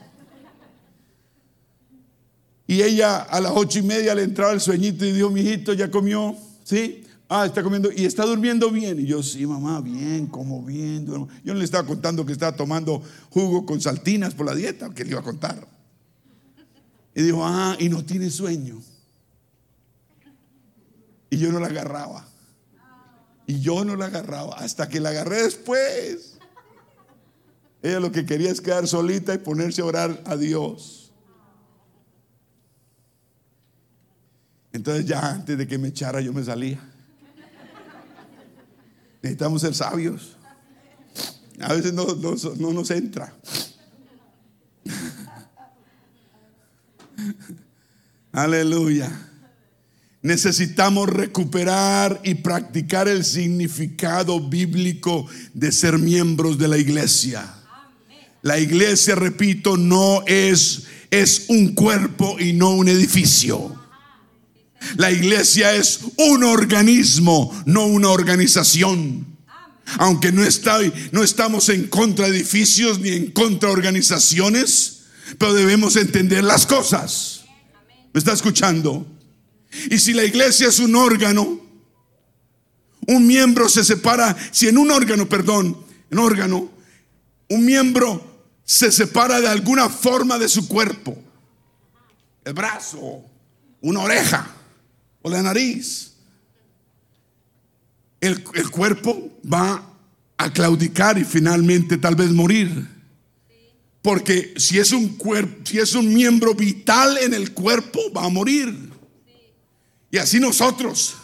Y 2.66 2.82
ella 2.82 3.18
a 3.18 3.38
las 3.38 3.52
ocho 3.54 3.78
y 3.78 3.82
media 3.82 4.16
le 4.16 4.24
entraba 4.24 4.52
el 4.52 4.60
sueñito 4.60 5.04
y 5.04 5.12
dijo, 5.12 5.30
mi 5.30 5.42
hijito, 5.42 5.74
¿ya 5.74 5.92
comió? 5.92 6.36
¿Sí? 6.64 7.03
Ah, 7.28 7.46
está 7.46 7.62
comiendo 7.62 7.90
y 7.90 8.04
está 8.04 8.24
durmiendo 8.24 8.70
bien. 8.70 9.00
Y 9.00 9.06
yo, 9.06 9.22
sí, 9.22 9.46
mamá, 9.46 9.80
bien, 9.80 10.26
como 10.26 10.62
bien. 10.62 11.06
Yo 11.06 11.26
no 11.44 11.54
le 11.54 11.64
estaba 11.64 11.86
contando 11.86 12.26
que 12.26 12.32
estaba 12.32 12.54
tomando 12.54 13.02
jugo 13.30 13.64
con 13.64 13.80
saltinas 13.80 14.34
por 14.34 14.46
la 14.46 14.54
dieta, 14.54 14.90
que 14.90 15.04
le 15.04 15.12
iba 15.12 15.20
a 15.20 15.24
contar. 15.24 15.66
Y 17.14 17.22
dijo, 17.22 17.44
ah, 17.44 17.76
y 17.78 17.88
no 17.88 18.04
tiene 18.04 18.28
sueño. 18.30 18.82
Y 21.30 21.38
yo 21.38 21.50
no 21.50 21.60
la 21.60 21.68
agarraba. 21.68 22.26
Y 23.46 23.60
yo 23.60 23.84
no 23.84 23.96
la 23.96 24.06
agarraba. 24.06 24.56
Hasta 24.56 24.88
que 24.88 25.00
la 25.00 25.10
agarré 25.10 25.42
después. 25.42 26.38
Ella 27.82 28.00
lo 28.00 28.12
que 28.12 28.24
quería 28.24 28.50
es 28.50 28.60
quedar 28.60 28.86
solita 28.86 29.34
y 29.34 29.38
ponerse 29.38 29.82
a 29.82 29.86
orar 29.86 30.22
a 30.26 30.36
Dios. 30.36 31.12
Entonces 34.72 35.06
ya 35.06 35.30
antes 35.30 35.56
de 35.56 35.66
que 35.66 35.78
me 35.78 35.88
echara 35.88 36.20
yo 36.20 36.32
me 36.32 36.42
salía. 36.42 36.93
Necesitamos 39.24 39.62
ser 39.62 39.74
sabios. 39.74 40.36
A 41.58 41.72
veces 41.72 41.94
no, 41.94 42.04
no 42.04 42.72
nos 42.74 42.90
entra. 42.90 43.34
Aleluya. 48.32 49.10
Necesitamos 50.20 51.08
recuperar 51.08 52.20
y 52.22 52.34
practicar 52.34 53.08
el 53.08 53.24
significado 53.24 54.46
bíblico 54.46 55.26
de 55.54 55.72
ser 55.72 55.98
miembros 55.98 56.58
de 56.58 56.68
la 56.68 56.76
iglesia. 56.76 57.50
La 58.42 58.58
iglesia, 58.58 59.14
repito, 59.14 59.78
no 59.78 60.22
es 60.26 60.84
es 61.10 61.46
un 61.48 61.74
cuerpo 61.74 62.36
y 62.38 62.52
no 62.52 62.74
un 62.74 62.88
edificio. 62.88 63.83
La 64.96 65.10
iglesia 65.10 65.74
es 65.74 66.00
un 66.16 66.44
organismo, 66.44 67.52
no 67.66 67.86
una 67.86 68.10
organización. 68.10 69.26
Aunque 69.98 70.32
no, 70.32 70.42
está, 70.44 70.78
no 71.12 71.22
estamos 71.22 71.68
en 71.68 71.88
contra 71.88 72.28
de 72.28 72.36
edificios 72.36 73.00
ni 73.00 73.10
en 73.10 73.30
contra 73.32 73.68
de 73.68 73.74
organizaciones, 73.74 75.02
pero 75.38 75.52
debemos 75.52 75.96
entender 75.96 76.42
las 76.44 76.66
cosas. 76.66 77.44
¿Me 78.12 78.18
está 78.18 78.32
escuchando? 78.32 79.06
Y 79.90 79.98
si 79.98 80.14
la 80.14 80.24
iglesia 80.24 80.68
es 80.68 80.78
un 80.78 80.94
órgano, 80.94 81.60
un 83.06 83.26
miembro 83.26 83.68
se 83.68 83.84
separa, 83.84 84.36
si 84.52 84.68
en 84.68 84.78
un 84.78 84.90
órgano, 84.90 85.28
perdón, 85.28 85.76
en 86.10 86.18
órgano, 86.18 86.70
un 87.50 87.64
miembro 87.64 88.46
se 88.64 88.90
separa 88.90 89.40
de 89.40 89.48
alguna 89.48 89.88
forma 89.90 90.38
de 90.38 90.48
su 90.48 90.66
cuerpo, 90.66 91.16
el 92.44 92.54
brazo, 92.54 93.22
una 93.80 94.00
oreja 94.00 94.53
o 95.24 95.30
la 95.30 95.40
nariz, 95.42 96.12
el, 98.20 98.44
el 98.52 98.70
cuerpo 98.70 99.40
va 99.50 99.82
a 100.36 100.52
claudicar 100.52 101.16
y 101.16 101.24
finalmente 101.24 101.96
tal 101.96 102.14
vez 102.14 102.30
morir. 102.30 102.86
Porque 104.02 104.52
si 104.58 104.78
es 104.78 104.92
un 104.92 105.16
cuerpo, 105.16 105.62
si 105.64 105.78
es 105.78 105.94
un 105.94 106.12
miembro 106.12 106.54
vital 106.54 107.16
en 107.16 107.32
el 107.32 107.52
cuerpo, 107.52 108.00
va 108.14 108.26
a 108.26 108.28
morir. 108.28 108.90
Y 110.10 110.18
así 110.18 110.38
nosotros, 110.38 111.14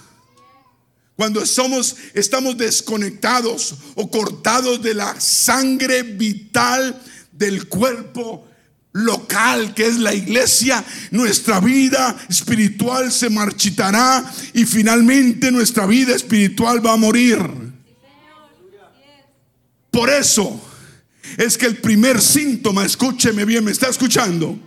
cuando 1.14 1.44
somos, 1.44 1.94
estamos 2.14 2.57
desconectados 2.57 3.74
o 3.96 4.11
cortados 4.11 4.80
de 4.80 4.94
la 4.94 5.20
sangre 5.20 6.05
vital 6.05 7.03
del 7.32 7.68
cuerpo 7.68 8.49
local 8.93 9.74
que 9.74 9.86
es 9.86 9.99
la 9.99 10.14
iglesia, 10.14 10.84
nuestra 11.11 11.61
vida 11.61 12.16
espiritual 12.28 13.12
se 13.12 13.30
marchitará 13.30 14.24
y 14.53 14.64
finalmente 14.64 15.51
nuestra 15.51 15.86
vida 15.86 16.14
espiritual 16.14 16.84
va 16.84 16.95
a 16.95 16.97
morir. 16.97 17.38
Por 19.91 20.11
eso 20.11 20.61
es 21.36 21.57
que 21.57 21.66
el 21.66 21.76
primer 21.76 22.20
síntoma, 22.20 22.84
escúcheme 22.84 23.45
bien, 23.45 23.64
me 23.64 23.70
está 23.72 23.88
escuchando. 23.88 24.59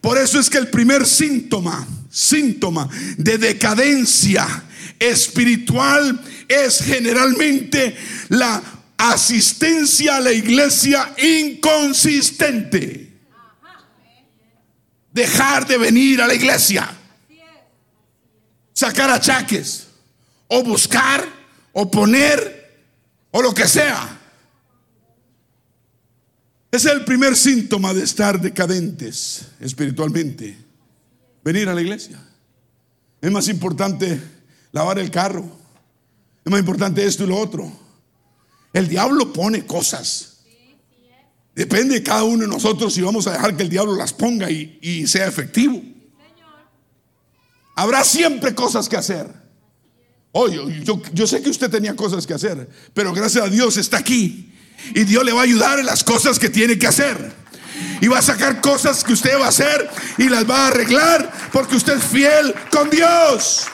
Por 0.00 0.18
eso 0.18 0.38
es 0.38 0.50
que 0.50 0.58
el 0.58 0.68
primer 0.68 1.06
síntoma 1.06 1.86
síntoma 2.14 2.88
de 3.18 3.38
decadencia 3.38 4.46
espiritual 5.00 6.22
es 6.46 6.80
generalmente 6.80 7.96
la 8.28 8.62
asistencia 8.96 10.16
a 10.16 10.20
la 10.20 10.32
iglesia 10.32 11.12
inconsistente. 11.18 13.03
Dejar 15.14 15.66
de 15.66 15.78
venir 15.78 16.20
a 16.20 16.26
la 16.26 16.34
iglesia. 16.34 16.90
Sacar 18.72 19.08
achaques. 19.08 19.86
O 20.48 20.62
buscar. 20.62 21.24
O 21.72 21.88
poner. 21.88 22.84
O 23.30 23.40
lo 23.40 23.54
que 23.54 23.66
sea. 23.66 24.20
Es 26.72 26.84
el 26.86 27.04
primer 27.04 27.36
síntoma 27.36 27.94
de 27.94 28.02
estar 28.02 28.40
decadentes 28.40 29.46
espiritualmente 29.60 30.58
venir 31.44 31.68
a 31.68 31.74
la 31.74 31.80
iglesia. 31.80 32.20
Es 33.20 33.30
más 33.30 33.46
importante 33.46 34.20
lavar 34.72 34.98
el 34.98 35.12
carro. 35.12 35.44
Es 36.44 36.50
más 36.50 36.58
importante 36.58 37.06
esto 37.06 37.22
y 37.22 37.28
lo 37.28 37.38
otro. 37.38 37.72
El 38.72 38.88
diablo 38.88 39.32
pone 39.32 39.64
cosas. 39.64 40.33
Depende 41.54 41.94
de 41.94 42.02
cada 42.02 42.24
uno 42.24 42.42
de 42.42 42.48
nosotros 42.48 42.92
si 42.92 43.00
vamos 43.00 43.26
a 43.26 43.32
dejar 43.32 43.56
que 43.56 43.62
el 43.62 43.68
diablo 43.68 43.94
las 43.94 44.12
ponga 44.12 44.50
y, 44.50 45.06
sea 45.06 45.26
efectivo. 45.26 45.82
Habrá 47.76 48.04
siempre 48.04 48.54
cosas 48.54 48.88
que 48.88 48.96
hacer. 48.96 49.28
Oye, 50.32 50.82
yo, 50.82 51.00
yo 51.12 51.26
sé 51.26 51.42
que 51.42 51.50
usted 51.50 51.70
tenía 51.70 51.94
cosas 51.94 52.26
que 52.26 52.34
hacer, 52.34 52.68
pero 52.92 53.12
gracias 53.12 53.44
a 53.44 53.48
Dios 53.48 53.76
está 53.76 53.98
aquí. 53.98 54.52
Y 54.94 55.04
Dios 55.04 55.24
le 55.24 55.32
va 55.32 55.40
a 55.40 55.44
ayudar 55.44 55.78
en 55.78 55.86
las 55.86 56.02
cosas 56.02 56.38
que 56.38 56.50
tiene 56.50 56.78
que 56.78 56.86
hacer 56.86 57.32
y 58.00 58.08
va 58.08 58.18
a 58.18 58.22
sacar 58.22 58.60
cosas 58.60 59.02
que 59.02 59.12
usted 59.12 59.38
va 59.38 59.46
a 59.46 59.48
hacer 59.48 59.88
y 60.18 60.28
las 60.28 60.48
va 60.48 60.64
a 60.64 60.68
arreglar 60.68 61.32
porque 61.52 61.76
usted 61.76 61.96
es 61.96 62.04
fiel 62.04 62.54
con 62.70 62.90
Dios. 62.90 63.66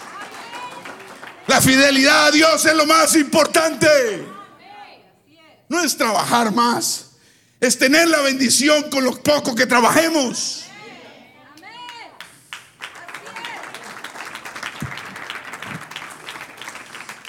La 1.46 1.60
fidelidad 1.60 2.26
a 2.26 2.30
Dios 2.30 2.64
es 2.64 2.74
lo 2.74 2.86
más 2.86 3.16
importante. 3.16 3.88
No 5.68 5.80
es 5.80 5.96
trabajar 5.96 6.52
más, 6.54 7.09
es 7.60 7.78
tener 7.78 8.08
la 8.08 8.22
bendición 8.22 8.90
con 8.90 9.04
lo 9.04 9.22
poco 9.22 9.54
que 9.54 9.66
trabajemos. 9.66 10.64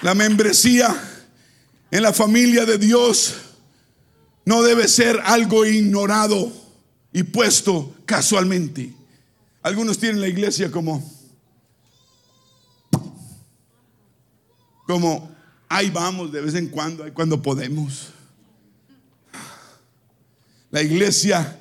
La 0.01 0.15
membresía 0.15 0.95
en 1.91 2.01
la 2.01 2.13
familia 2.13 2.65
de 2.65 2.77
Dios 2.77 3.35
no 4.45 4.63
debe 4.63 4.87
ser 4.87 5.19
algo 5.25 5.65
ignorado 5.65 6.51
y 7.13 7.23
puesto 7.23 7.93
casualmente. 8.05 8.95
Algunos 9.61 9.99
tienen 9.99 10.21
la 10.21 10.27
iglesia 10.27 10.71
como, 10.71 11.03
como, 14.87 15.29
ahí 15.69 15.91
vamos 15.91 16.31
de 16.31 16.41
vez 16.41 16.55
en 16.55 16.69
cuando, 16.69 17.03
ahí 17.03 17.11
cuando 17.11 17.41
podemos. 17.41 18.11
La 20.71 20.81
iglesia 20.81 21.59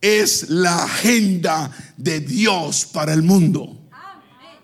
es 0.00 0.48
la 0.48 0.84
agenda 0.84 1.70
de 1.96 2.20
Dios 2.20 2.86
para 2.86 3.12
el 3.12 3.22
mundo. 3.22 3.76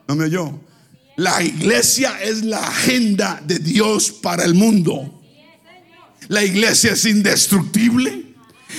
¿No 0.06 0.14
me 0.14 0.24
oyó? 0.24 0.60
La 1.16 1.42
iglesia 1.42 2.18
es 2.22 2.44
la 2.44 2.66
agenda 2.66 3.40
de 3.44 3.58
Dios 3.58 4.10
para 4.10 4.44
el 4.44 4.54
mundo. 4.54 5.22
La 6.28 6.44
iglesia 6.44 6.92
es 6.92 7.04
indestructible 7.04 8.34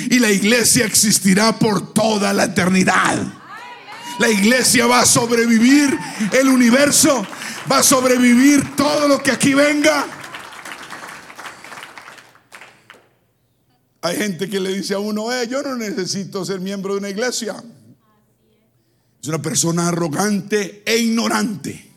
y 0.10 0.20
la 0.20 0.32
iglesia 0.32 0.86
existirá 0.86 1.58
por 1.60 1.94
toda 1.94 2.32
la 2.34 2.46
eternidad. 2.46 3.18
La 4.20 4.30
iglesia 4.30 4.88
va 4.88 5.02
a 5.02 5.06
sobrevivir 5.06 5.98
el 6.32 6.48
universo, 6.48 7.26
va 7.70 7.80
a 7.80 7.84
sobrevivir 7.84 8.76
todo 8.76 9.08
lo 9.08 9.22
que 9.22 9.32
aquí 9.32 9.54
venga. 9.54 10.06
Hay 14.02 14.18
gente 14.18 14.50
que 14.50 14.60
le 14.60 14.74
dice 14.74 14.96
a 14.96 15.00
uno, 15.00 15.32
eh, 15.32 15.48
yo 15.48 15.62
no 15.62 15.76
necesito 15.76 16.44
ser 16.44 16.60
miembro 16.60 16.94
de 16.94 17.00
una 17.00 17.10
iglesia. 17.10 17.64
Es 19.22 19.28
una 19.28 19.42
persona 19.42 19.90
arrogante 19.90 20.82
e 20.84 20.98
ignorante. 20.98 21.92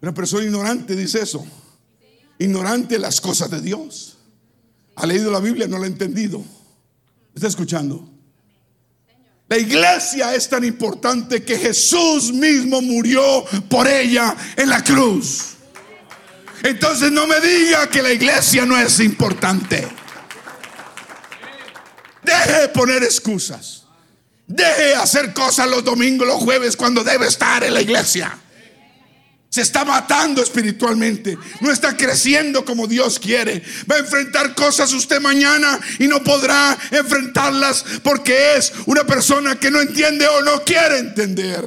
Una 0.00 0.12
persona 0.12 0.44
ignorante 0.44 0.96
dice 0.96 1.22
eso. 1.22 1.46
Ignorante 2.38 2.94
de 2.94 3.00
las 3.00 3.20
cosas 3.20 3.50
de 3.50 3.60
Dios. 3.60 4.18
Ha 4.96 5.06
leído 5.06 5.30
la 5.30 5.38
Biblia, 5.38 5.68
no 5.68 5.78
la 5.78 5.84
ha 5.84 5.88
entendido. 5.88 6.42
¿Está 7.32 7.46
escuchando? 7.46 8.08
La 9.48 9.56
iglesia 9.56 10.34
es 10.34 10.48
tan 10.48 10.64
importante 10.64 11.42
que 11.44 11.56
Jesús 11.56 12.32
mismo 12.32 12.82
murió 12.82 13.44
por 13.68 13.86
ella 13.86 14.36
en 14.56 14.68
la 14.68 14.82
cruz. 14.82 15.54
Entonces 16.64 17.12
no 17.12 17.26
me 17.28 17.40
diga 17.40 17.88
que 17.88 18.02
la 18.02 18.12
iglesia 18.12 18.66
no 18.66 18.76
es 18.76 18.98
importante. 18.98 19.86
Deje 22.28 22.60
de 22.60 22.68
poner 22.68 23.02
excusas. 23.02 23.84
Deje 24.46 24.82
de 24.82 24.94
hacer 24.94 25.32
cosas 25.32 25.68
los 25.68 25.82
domingos, 25.82 26.26
los 26.26 26.42
jueves 26.42 26.76
cuando 26.76 27.02
debe 27.02 27.26
estar 27.26 27.64
en 27.64 27.72
la 27.72 27.80
iglesia. 27.80 28.38
Se 29.48 29.62
está 29.62 29.84
matando 29.84 30.42
espiritualmente. 30.42 31.38
No 31.60 31.72
está 31.72 31.96
creciendo 31.96 32.66
como 32.66 32.86
Dios 32.86 33.18
quiere. 33.18 33.62
Va 33.90 33.96
a 33.96 34.00
enfrentar 34.00 34.54
cosas 34.54 34.92
usted 34.92 35.20
mañana 35.20 35.80
y 35.98 36.06
no 36.06 36.22
podrá 36.22 36.76
enfrentarlas 36.90 37.84
porque 38.02 38.56
es 38.56 38.72
una 38.84 39.04
persona 39.04 39.58
que 39.58 39.70
no 39.70 39.80
entiende 39.80 40.26
o 40.26 40.42
no 40.42 40.62
quiere 40.64 40.98
entender. 40.98 41.64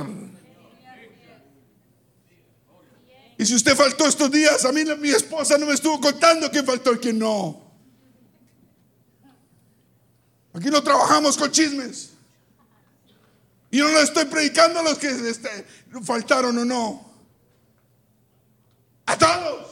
Y 3.39 3.45
si 3.47 3.55
usted 3.55 3.75
faltó 3.75 4.05
estos 4.07 4.29
días, 4.29 4.63
a 4.65 4.71
mí 4.71 4.83
mi 4.99 5.09
esposa 5.09 5.57
no 5.57 5.65
me 5.65 5.73
estuvo 5.73 5.99
contando 5.99 6.51
quién 6.51 6.63
faltó 6.63 6.93
y 6.93 6.99
quién 6.99 7.17
no. 7.17 7.60
Aquí 10.53 10.69
no 10.69 10.81
trabajamos 10.83 11.37
con 11.37 11.51
chismes. 11.51 12.11
Y 13.71 13.77
no 13.79 13.87
le 13.87 14.01
estoy 14.01 14.25
predicando 14.25 14.79
a 14.79 14.83
los 14.83 14.97
que 14.97 15.07
este, 15.07 15.49
faltaron 16.03 16.57
o 16.57 16.65
no. 16.65 17.11
A 19.05 19.17
todos. 19.17 19.71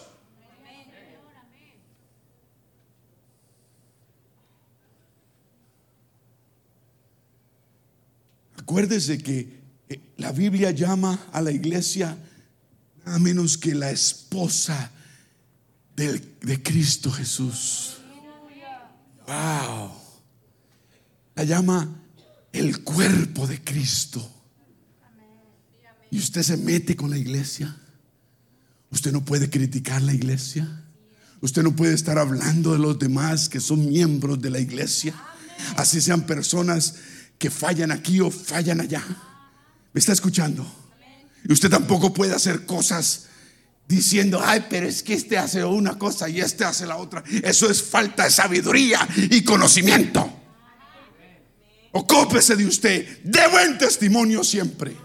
Acuérdese 8.58 9.18
que 9.18 9.60
eh, 9.90 10.00
la 10.18 10.32
Biblia 10.32 10.72
llama 10.72 11.28
a 11.34 11.42
la 11.42 11.52
iglesia 11.52 12.16
a 13.04 13.18
menos 13.18 13.58
que 13.58 13.74
la 13.74 13.90
esposa 13.90 14.92
de 15.96 16.64
Cristo 16.64 17.12
Jesús. 17.12 17.98
Wow. 19.28 19.99
La 21.40 21.46
llama 21.46 21.88
el 22.52 22.84
cuerpo 22.84 23.48
de 23.48 23.64
Cristo. 23.64 24.30
Y 26.12 26.20
usted 26.20 26.44
se 26.44 26.58
mete 26.58 26.98
con 26.98 27.10
la 27.10 27.18
iglesia. 27.18 27.78
Usted 28.92 29.14
no 29.14 29.24
puede 29.24 29.50
criticar 29.50 30.02
la 30.02 30.14
iglesia. 30.14 30.68
Usted 31.40 31.64
no 31.64 31.74
puede 31.74 31.94
estar 31.94 32.18
hablando 32.18 32.74
de 32.74 32.80
los 32.80 33.00
demás 33.00 33.48
que 33.48 33.62
son 33.62 33.88
miembros 33.88 34.42
de 34.42 34.50
la 34.50 34.60
iglesia. 34.60 35.16
Así 35.78 36.02
sean 36.02 36.26
personas 36.26 36.96
que 37.38 37.50
fallan 37.50 37.94
aquí 37.94 38.20
o 38.20 38.30
fallan 38.30 38.82
allá. 38.82 39.02
¿Me 39.94 40.00
está 40.00 40.12
escuchando? 40.12 40.70
Y 41.48 41.54
usted 41.54 41.70
tampoco 41.70 42.14
puede 42.14 42.36
hacer 42.36 42.66
cosas 42.66 43.28
diciendo, 43.88 44.42
ay, 44.44 44.66
pero 44.70 44.90
es 44.90 45.02
que 45.02 45.14
este 45.14 45.38
hace 45.38 45.64
una 45.64 45.98
cosa 45.98 46.28
y 46.28 46.42
este 46.42 46.66
hace 46.66 46.86
la 46.86 46.98
otra. 46.98 47.24
Eso 47.42 47.72
es 47.72 47.82
falta 47.82 48.26
de 48.26 48.30
sabiduría 48.30 49.08
y 49.16 49.42
conocimiento. 49.46 50.39
Ocúpese 51.92 52.56
de 52.56 52.66
usted, 52.66 53.20
de 53.24 53.48
buen 53.48 53.78
testimonio 53.78 54.44
siempre. 54.44 54.96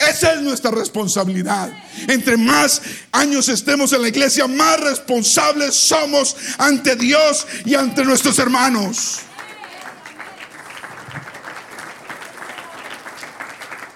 Esa 0.00 0.32
es 0.32 0.40
nuestra 0.40 0.70
responsabilidad. 0.70 1.70
Entre 2.08 2.38
más 2.38 2.80
años 3.12 3.50
estemos 3.50 3.92
en 3.92 4.00
la 4.00 4.08
iglesia, 4.08 4.46
más 4.46 4.80
responsables 4.80 5.74
somos 5.74 6.34
ante 6.56 6.96
Dios 6.96 7.46
y 7.66 7.74
ante 7.74 8.02
nuestros 8.02 8.38
hermanos. 8.38 9.18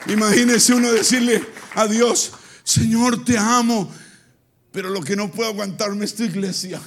Imagínese 0.06 0.74
uno 0.74 0.92
decirle 0.92 1.42
a 1.74 1.86
Dios, 1.86 2.32
Señor, 2.62 3.24
te 3.24 3.38
amo, 3.38 3.90
pero 4.72 4.90
lo 4.90 5.02
que 5.02 5.16
no 5.16 5.30
puedo 5.30 5.48
aguantarme 5.48 6.04
es 6.04 6.14
tu 6.14 6.24
iglesia. 6.24 6.82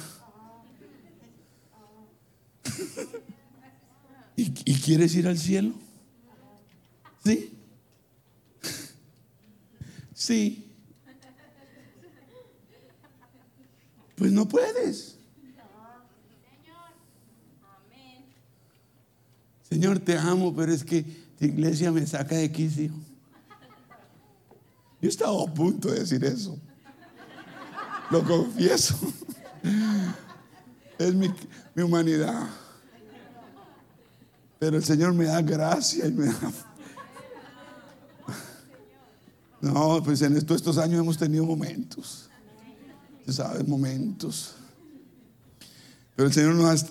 ¿Y, 4.68 4.72
¿Y, 4.72 4.74
quieres 4.74 5.14
ir 5.14 5.26
al 5.26 5.38
cielo? 5.38 5.72
Sí. 7.24 7.54
Sí. 10.14 10.64
Pues 14.16 14.32
no 14.32 14.48
puedes. 14.48 15.16
Señor, 19.62 20.00
te 20.00 20.18
amo, 20.18 20.54
pero 20.54 20.72
es 20.72 20.82
que 20.82 21.02
tu 21.38 21.44
iglesia 21.44 21.92
me 21.92 22.04
saca 22.04 22.34
de 22.34 22.50
quicio. 22.50 22.90
Yo 25.00 25.08
estaba 25.08 25.40
a 25.40 25.46
punto 25.54 25.88
de 25.88 26.00
decir 26.00 26.24
eso. 26.24 26.58
Lo 28.10 28.22
confieso. 28.22 28.98
Es 30.98 31.14
mi, 31.14 31.32
mi 31.76 31.84
humanidad. 31.84 32.48
Pero 34.58 34.76
el 34.76 34.84
Señor 34.84 35.14
me 35.14 35.26
da 35.26 35.40
gracia 35.42 36.06
y 36.06 36.12
me 36.12 36.26
da... 36.26 36.52
No, 39.60 40.00
pues 40.04 40.22
en 40.22 40.36
estos, 40.36 40.78
años 40.78 41.00
hemos 41.00 41.18
tenido 41.18 41.44
momentos. 41.44 42.28
Se 43.26 43.32
sabe, 43.32 43.64
momentos. 43.64 44.54
Pero 46.14 46.28
el 46.28 46.34
Señor 46.34 46.54
nos 46.54 46.82
ha, 46.82 46.86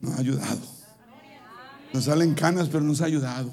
nos 0.00 0.14
ha 0.14 0.20
ayudado. 0.20 0.60
Nos 1.92 2.04
salen 2.04 2.34
canas, 2.34 2.68
pero 2.68 2.84
nos 2.84 3.00
ha 3.00 3.06
ayudado. 3.06 3.52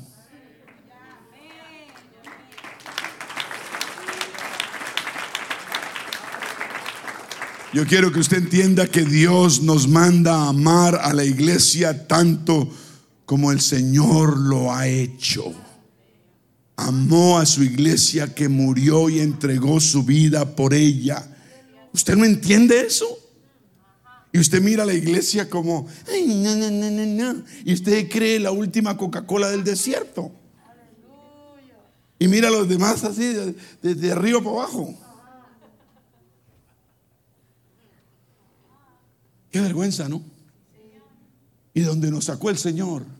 Yo 7.71 7.85
quiero 7.85 8.11
que 8.11 8.19
usted 8.19 8.37
entienda 8.37 8.87
que 8.87 9.03
Dios 9.03 9.61
nos 9.61 9.87
manda 9.87 10.35
a 10.35 10.49
amar 10.49 10.95
a 10.95 11.13
la 11.13 11.23
iglesia 11.23 12.07
tanto 12.07 12.67
como 13.29 13.51
el 13.51 13.61
Señor 13.61 14.39
lo 14.39 14.73
ha 14.73 14.87
hecho. 14.87 15.53
Amó 16.75 17.37
a 17.37 17.45
su 17.45 17.63
iglesia 17.63 18.33
que 18.33 18.49
murió 18.49 19.07
y 19.07 19.19
entregó 19.19 19.79
su 19.79 20.01
vida 20.01 20.55
por 20.55 20.73
ella. 20.73 21.29
¿Usted 21.93 22.15
no 22.15 22.25
entiende 22.25 22.81
eso? 22.81 23.05
Y 24.31 24.39
usted 24.39 24.63
mira 24.63 24.81
a 24.81 24.85
la 24.87 24.95
iglesia 24.95 25.47
como, 25.47 25.87
Y 26.11 27.71
usted 27.71 28.09
cree 28.09 28.39
la 28.39 28.49
última 28.49 28.97
Coca-Cola 28.97 29.51
del 29.51 29.63
desierto. 29.63 30.31
Y 32.17 32.27
mira 32.27 32.47
a 32.47 32.51
los 32.51 32.67
demás 32.67 33.03
así, 33.03 33.35
desde 33.83 34.11
arriba 34.11 34.39
para 34.39 34.55
abajo. 34.55 34.97
Qué 39.51 39.61
vergüenza, 39.61 40.09
¿no? 40.09 40.23
Y 41.75 41.81
donde 41.81 42.09
nos 42.09 42.25
sacó 42.25 42.49
el 42.49 42.57
Señor. 42.57 43.18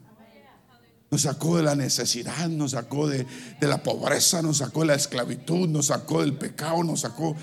Nos 1.12 1.22
sacó 1.24 1.58
de 1.58 1.64
la 1.64 1.76
necesidad, 1.76 2.48
nos 2.50 2.72
sacó 2.72 3.08
de, 3.08 3.26
de, 3.60 3.68
la 3.68 3.82
pobreza, 3.82 4.42
nos 4.42 4.58
sacó 4.58 4.82
de 4.82 4.88
la 4.88 4.96
esclavitud, 4.96 5.68
nos 5.68 5.88
sacó 5.88 6.22
del 6.22 6.38
pecado, 6.38 6.84
nos 6.84 7.02
sacó. 7.02 7.36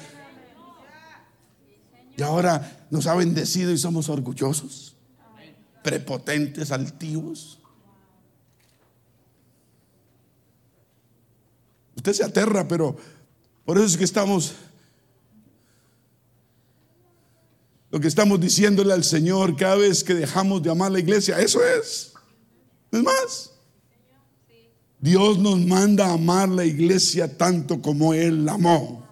Y 2.16 2.22
ahora 2.22 2.86
nos 2.90 3.06
ha 3.06 3.14
bendecido 3.14 3.72
y 3.72 3.78
somos 3.78 4.08
orgullosos, 4.08 4.94
prepotentes, 5.82 6.70
altivos. 6.70 7.58
Usted 11.96 12.12
se 12.12 12.24
aterra, 12.24 12.68
pero 12.68 12.96
por 13.64 13.78
eso 13.78 13.86
es 13.86 13.96
que 13.96 14.04
estamos 14.04 14.54
Lo 17.90 18.00
que 18.00 18.08
estamos 18.08 18.38
diciéndole 18.40 18.92
al 18.92 19.04
Señor 19.04 19.56
cada 19.56 19.76
vez 19.76 20.04
que 20.04 20.12
dejamos 20.12 20.62
de 20.62 20.70
amar 20.70 20.92
la 20.92 20.98
iglesia, 20.98 21.38
eso 21.40 21.64
es. 21.64 22.12
es 22.90 23.02
más. 23.02 23.52
Dios 25.06 25.38
nos 25.38 25.60
manda 25.60 26.08
a 26.08 26.14
amar 26.14 26.48
la 26.48 26.64
iglesia 26.64 27.38
tanto 27.38 27.80
como 27.80 28.12
Él 28.12 28.44
la 28.44 28.54
amó. 28.54 29.06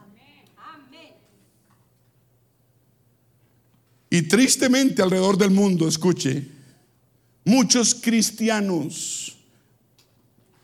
Y 4.11 4.23
tristemente 4.23 5.03
alrededor 5.03 5.39
del 5.39 5.53
mundo, 5.53 5.87
escuche, 5.87 6.49
muchos 7.45 7.95
cristianos, 7.95 9.39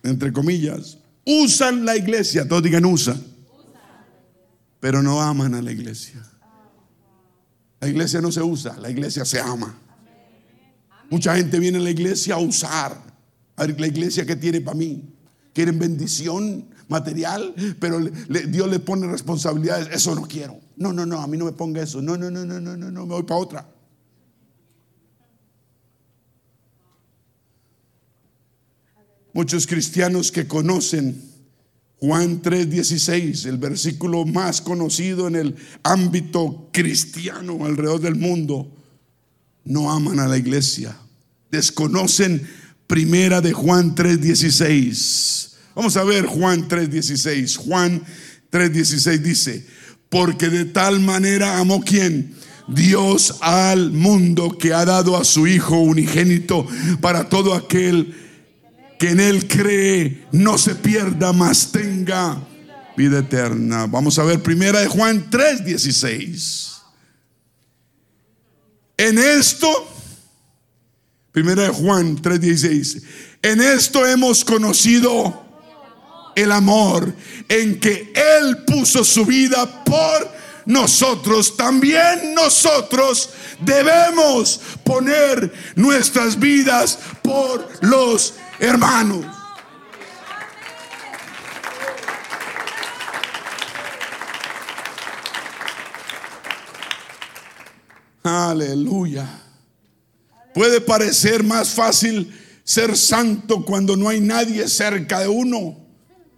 entre 0.03 0.33
comillas, 0.33 0.99
usan 1.25 1.85
la 1.85 1.97
iglesia, 1.97 2.49
todos 2.49 2.65
digan 2.65 2.85
usa, 2.85 3.17
pero 4.81 5.01
no 5.01 5.21
aman 5.21 5.55
a 5.55 5.63
la 5.63 5.71
iglesia. 5.71 6.29
La 7.79 7.87
iglesia 7.87 8.21
no 8.21 8.33
se 8.33 8.43
usa, 8.43 8.77
la 8.79 8.91
iglesia 8.91 9.25
se 9.25 9.39
ama. 9.39 9.79
Mucha 11.09 11.37
gente 11.37 11.61
viene 11.61 11.79
a 11.79 11.83
la 11.83 11.91
iglesia 11.91 12.35
a 12.35 12.39
usar. 12.39 13.11
A 13.55 13.65
la 13.67 13.87
iglesia 13.87 14.27
que 14.27 14.35
tiene 14.35 14.61
para 14.61 14.77
mí. 14.77 15.10
Quieren 15.53 15.79
bendición 15.79 16.67
material, 16.89 17.55
pero 17.79 18.01
Dios 18.01 18.69
le 18.69 18.79
pone 18.79 19.07
responsabilidades. 19.07 19.89
Eso 19.93 20.15
no 20.15 20.23
quiero. 20.23 20.59
No, 20.77 20.93
no, 20.93 21.07
no, 21.07 21.21
a 21.21 21.27
mí 21.27 21.37
no 21.37 21.45
me 21.45 21.53
ponga 21.53 21.83
eso. 21.83 22.03
No, 22.03 22.17
no, 22.17 22.31
no, 22.31 22.45
no, 22.45 22.61
no, 22.61 22.77
no, 22.77 22.91
no, 22.91 23.07
me 23.07 23.15
voy 23.15 23.23
para 23.23 23.41
otra. 23.41 23.69
Muchos 29.33 29.67
cristianos 29.67 30.33
que 30.33 30.49
conocen 30.49 31.31
Juan 32.01 32.41
3:16, 32.43 33.47
el 33.47 33.59
versículo 33.59 34.25
más 34.25 34.61
conocido 34.61 35.29
en 35.29 35.37
el 35.37 35.57
ámbito 35.83 36.69
cristiano 36.73 37.65
alrededor 37.65 38.01
del 38.01 38.17
mundo, 38.17 38.75
no 39.65 39.93
aman 39.93 40.19
a 40.19 40.27
la 40.27 40.39
iglesia. 40.39 40.97
Desconocen 41.51 42.49
primera 42.91 43.41
de 43.41 43.53
Juan 43.53 43.95
3:16. 43.95 45.53
Vamos 45.77 45.97
a 45.97 46.03
ver 46.03 46.27
Juan 46.27 46.67
3:16. 46.67 47.57
Juan 47.57 48.03
3:16 48.51 49.23
dice, 49.23 49.65
porque 50.09 50.49
de 50.49 50.65
tal 50.65 50.99
manera 50.99 51.59
amó 51.59 51.83
quien 51.83 52.35
Dios 52.67 53.37
al 53.43 53.93
mundo 53.93 54.59
que 54.59 54.75
ha 54.75 54.85
dado 54.85 55.17
a 55.17 55.25
su 55.25 55.47
Hijo 55.47 55.79
unigénito 55.79 56.67
para 57.01 57.29
todo 57.29 57.55
aquel 57.55 58.13
que 58.99 59.11
en 59.11 59.21
Él 59.21 59.47
cree 59.47 60.27
no 60.33 60.59
se 60.59 60.75
pierda, 60.75 61.33
más 61.33 61.71
tenga 61.71 62.45
vida 62.97 63.21
eterna. 63.21 63.87
Vamos 63.87 64.19
a 64.19 64.25
ver 64.25 64.43
primera 64.43 64.81
de 64.81 64.89
Juan 64.89 65.31
3:16. 65.31 66.83
En 68.97 69.17
esto, 69.17 69.69
primera 71.33 71.65
de 71.65 71.69
Juan 71.69 72.17
3:16, 72.17 73.03
en 73.43 73.61
esto 73.61 74.07
hemos 74.07 74.45
conocido 74.45 75.47
el 76.35 76.53
amor 76.53 77.13
en 77.49 77.79
que 77.79 78.13
Él 78.15 78.65
puso 78.67 79.05
su 79.05 79.25
vida 79.25 79.85
por 79.85 80.41
nosotros. 80.67 81.57
También 81.57 82.35
nosotros 82.35 83.31
debemos 83.61 84.61
poner 84.85 85.53
nuestras 85.75 86.39
vidas 86.39 86.99
por 87.23 87.69
los 87.83 88.35
hermanos. 88.59 89.27
Aleluya. 98.23 99.50
Puede 100.61 100.83
parecer 100.83 101.43
más 101.43 101.71
fácil 101.71 102.39
ser 102.65 102.95
santo 102.95 103.65
cuando 103.65 103.97
no 103.97 104.11
hay 104.11 104.21
nadie 104.21 104.69
cerca 104.69 105.21
de 105.21 105.27
uno 105.27 105.89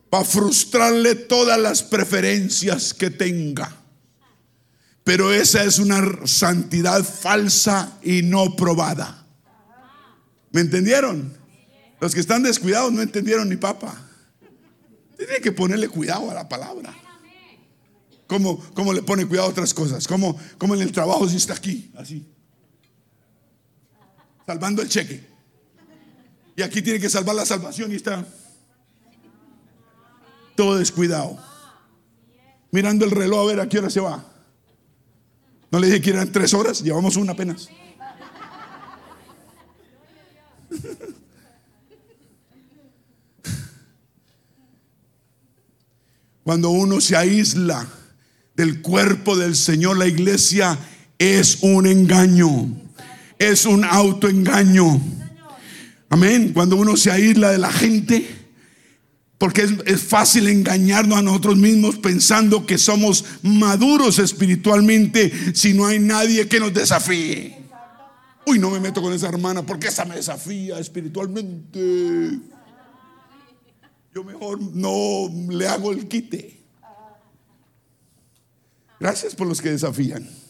para 0.08 0.24
frustrarle 0.24 1.16
todas 1.16 1.58
las 1.58 1.82
preferencias 1.82 2.94
que 2.94 3.10
tenga. 3.10 3.76
Pero 5.02 5.32
esa 5.32 5.64
es 5.64 5.80
una 5.80 6.24
santidad 6.24 7.02
falsa 7.02 7.98
y 8.00 8.22
no 8.22 8.54
probada. 8.54 9.26
¿Me 10.52 10.60
entendieron? 10.60 11.36
Los 12.00 12.14
que 12.14 12.20
están 12.20 12.44
descuidados 12.44 12.92
no 12.92 13.02
entendieron 13.02 13.48
ni 13.48 13.56
papa. 13.56 14.08
Tiene 15.16 15.40
que 15.42 15.50
ponerle 15.50 15.88
cuidado 15.88 16.30
a 16.30 16.34
la 16.34 16.48
palabra. 16.48 16.94
¿Cómo, 18.28 18.60
cómo 18.72 18.92
le 18.92 19.02
pone 19.02 19.26
cuidado 19.26 19.48
a 19.48 19.50
otras 19.50 19.74
cosas? 19.74 20.06
¿Cómo, 20.06 20.38
cómo 20.58 20.76
en 20.76 20.82
el 20.82 20.92
trabajo 20.92 21.28
si 21.28 21.38
está 21.38 21.54
aquí? 21.54 21.90
Así. 21.96 22.31
Salvando 24.52 24.82
el 24.82 24.88
cheque. 24.90 25.26
Y 26.54 26.60
aquí 26.60 26.82
tiene 26.82 27.00
que 27.00 27.08
salvar 27.08 27.34
la 27.34 27.46
salvación 27.46 27.90
y 27.90 27.94
está 27.94 28.22
todo 30.54 30.76
descuidado. 30.76 31.38
Mirando 32.70 33.06
el 33.06 33.12
reloj 33.12 33.40
a 33.40 33.46
ver 33.46 33.60
a 33.60 33.68
qué 33.70 33.78
hora 33.78 33.88
se 33.88 34.00
va. 34.00 34.22
No 35.70 35.78
le 35.78 35.86
dije 35.86 36.02
que 36.02 36.10
eran 36.10 36.30
tres 36.30 36.52
horas, 36.52 36.82
llevamos 36.82 37.16
una 37.16 37.32
apenas. 37.32 37.70
Cuando 46.44 46.68
uno 46.68 47.00
se 47.00 47.16
aísla 47.16 47.88
del 48.54 48.82
cuerpo 48.82 49.34
del 49.34 49.56
Señor, 49.56 49.96
la 49.96 50.06
iglesia 50.06 50.78
es 51.18 51.62
un 51.62 51.86
engaño, 51.86 52.81
es 53.50 53.66
un 53.66 53.84
autoengaño. 53.84 55.00
Amén. 56.08 56.52
Cuando 56.52 56.76
uno 56.76 56.96
se 56.96 57.10
aísla 57.10 57.50
de 57.50 57.58
la 57.58 57.72
gente, 57.72 58.26
porque 59.38 59.66
es, 59.86 60.02
fácil 60.02 60.46
engañarnos 60.46 61.18
a 61.18 61.22
nosotros 61.22 61.56
mismos 61.56 61.96
pensando 61.96 62.64
que 62.64 62.78
somos 62.78 63.24
maduros 63.42 64.18
espiritualmente 64.18 65.32
si 65.54 65.74
no 65.74 65.86
hay 65.86 65.98
nadie 65.98 66.46
que 66.46 66.60
nos 66.60 66.72
desafíe. 66.72 67.58
Uy, 68.46 68.58
no 68.58 68.70
me 68.70 68.78
meto 68.78 69.02
con 69.02 69.12
esa 69.12 69.28
hermana 69.28 69.64
porque 69.64 69.88
esa 69.88 70.04
me 70.04 70.16
desafía 70.16 70.78
espiritualmente. 70.78 72.38
Yo 74.14 74.22
mejor 74.22 74.60
no 74.60 75.28
le 75.50 75.66
hago 75.66 75.92
el 75.92 76.06
quite. 76.06 76.60
Gracias 79.00 79.34
por 79.34 79.48
los 79.48 79.60
que 79.60 79.70
desafían. 79.70 80.41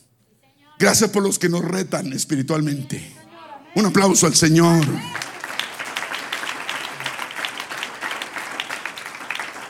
Gracias 0.82 1.10
por 1.10 1.22
los 1.22 1.38
que 1.38 1.48
nos 1.48 1.64
retan 1.64 2.12
espiritualmente. 2.12 3.00
Un 3.76 3.86
aplauso 3.86 4.26
al 4.26 4.34
Señor. 4.34 4.84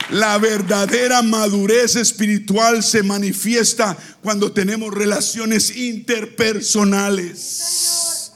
La 0.09 0.39
verdadera 0.39 1.21
madurez 1.21 1.97
espiritual 1.97 2.81
se 2.81 3.03
manifiesta 3.03 3.95
cuando 4.23 4.53
tenemos 4.53 4.91
relaciones 4.91 5.77
interpersonales. 5.77 8.31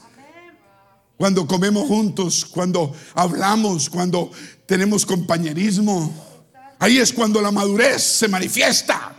Cuando 1.16 1.48
comemos 1.48 1.88
juntos, 1.88 2.44
cuando 2.44 2.94
hablamos, 3.16 3.90
cuando 3.90 4.30
tenemos 4.66 5.04
compañerismo. 5.04 6.46
Ahí 6.78 6.98
es 6.98 7.12
cuando 7.12 7.42
la 7.42 7.50
madurez 7.50 8.04
se 8.04 8.28
manifiesta. 8.28 9.17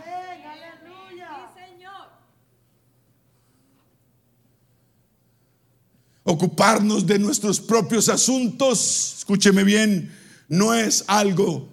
Ocuparnos 6.29 7.07
de 7.07 7.17
nuestros 7.17 7.59
propios 7.59 8.07
asuntos, 8.07 9.15
escúcheme 9.17 9.63
bien, 9.63 10.15
no 10.47 10.75
es 10.75 11.03
algo 11.07 11.67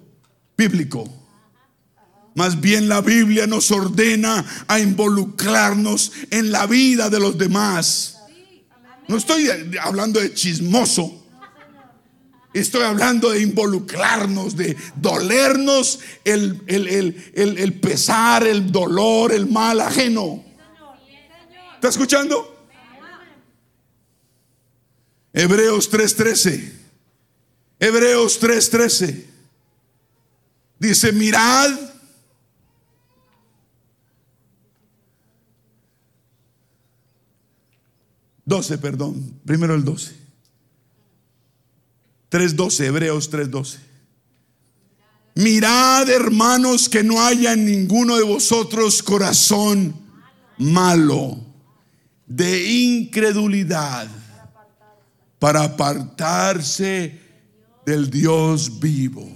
bíblico. 0.57 1.07
Más 2.33 2.59
bien 2.59 2.89
la 2.89 3.01
Biblia 3.01 3.45
nos 3.45 3.69
ordena 3.69 4.43
a 4.67 4.79
involucrarnos 4.79 6.11
en 6.31 6.51
la 6.51 6.65
vida 6.65 7.07
de 7.11 7.19
los 7.19 7.37
demás. 7.37 8.17
No 9.07 9.17
estoy 9.17 9.47
hablando 9.79 10.19
de 10.19 10.33
chismoso. 10.33 11.23
Estoy 12.51 12.81
hablando 12.81 13.29
de 13.29 13.43
involucrarnos, 13.43 14.57
de 14.57 14.75
dolernos 14.95 15.99
el, 16.25 16.63
el, 16.65 17.73
pesar, 17.79 18.47
el 18.47 18.71
dolor, 18.71 19.31
el 19.31 19.45
mal 19.45 19.81
ajeno. 19.81 20.43
¿Está 21.75 21.89
escuchando? 21.89 22.56
Hebreos 25.39 25.87
3:13. 25.91 26.73
Hebreos 27.79 28.39
3:13. 28.39 29.23
Dice, 30.79 31.11
mirad. 31.11 31.69
Doce, 38.43 38.79
perdón. 38.79 39.39
Primero 39.45 39.75
el 39.75 39.83
doce. 39.83 40.15
Tres 42.29 42.55
doce, 42.55 42.87
Hebreos 42.87 43.29
tres 43.29 43.51
doce. 43.51 43.77
Mirad, 45.35 46.09
hermanos, 46.09 46.89
que 46.89 47.03
no 47.03 47.21
haya 47.23 47.53
en 47.53 47.65
ninguno 47.65 48.17
de 48.17 48.23
vosotros 48.23 49.03
corazón 49.03 49.95
malo 50.57 51.37
de 52.25 52.71
incredulidad 52.71 54.09
para 55.39 55.63
apartarse 55.63 57.19
del 57.85 58.09
Dios 58.09 58.79
vivo. 58.79 59.29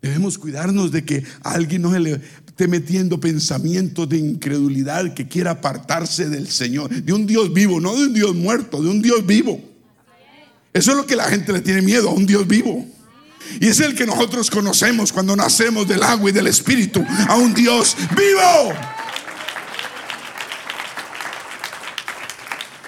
Debemos 0.00 0.36
cuidarnos 0.36 0.92
de 0.92 1.04
que 1.04 1.24
alguien 1.42 1.82
no 1.82 1.98
le 1.98 2.20
esté 2.46 2.68
metiendo 2.68 3.18
pensamientos 3.18 4.08
de 4.08 4.18
incredulidad 4.18 5.14
que 5.14 5.26
quiera 5.26 5.52
apartarse 5.52 6.28
del 6.28 6.48
Señor, 6.48 6.90
de 6.90 7.12
un 7.12 7.26
Dios 7.26 7.52
vivo, 7.52 7.80
no 7.80 7.96
de 7.96 8.06
un 8.06 8.14
Dios 8.14 8.34
muerto, 8.34 8.82
de 8.82 8.90
un 8.90 9.00
Dios 9.00 9.26
vivo. 9.26 9.60
Eso 10.72 10.90
es 10.90 10.96
lo 10.96 11.06
que 11.06 11.16
la 11.16 11.24
gente 11.24 11.52
le 11.52 11.60
tiene 11.60 11.82
miedo, 11.82 12.10
a 12.10 12.12
un 12.12 12.26
Dios 12.26 12.46
vivo. 12.46 12.84
Y 13.60 13.68
es 13.68 13.80
el 13.80 13.94
que 13.94 14.06
nosotros 14.06 14.50
conocemos 14.50 15.12
cuando 15.12 15.36
nacemos 15.36 15.86
del 15.86 16.02
agua 16.02 16.30
y 16.30 16.32
del 16.32 16.48
Espíritu, 16.48 17.04
a 17.28 17.36
un 17.36 17.54
Dios 17.54 17.96
vivo. 18.16 18.74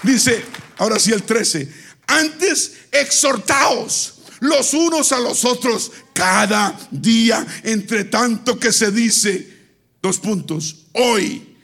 Dice, 0.03 0.45
ahora 0.77 0.99
sí 0.99 1.13
el 1.13 1.23
13, 1.23 1.69
antes 2.07 2.73
exhortaos 2.93 4.15
los 4.41 4.75
unos 4.75 5.13
a 5.13 5.21
los 5.21 5.45
otros 5.45 5.93
cada 6.13 6.79
día, 6.91 7.47
entre 7.63 8.05
tanto 8.05 8.59
que 8.59 8.73
se 8.73 8.91
dice, 8.91 9.55
dos 10.03 10.19
puntos, 10.19 10.87
hoy, 10.93 11.57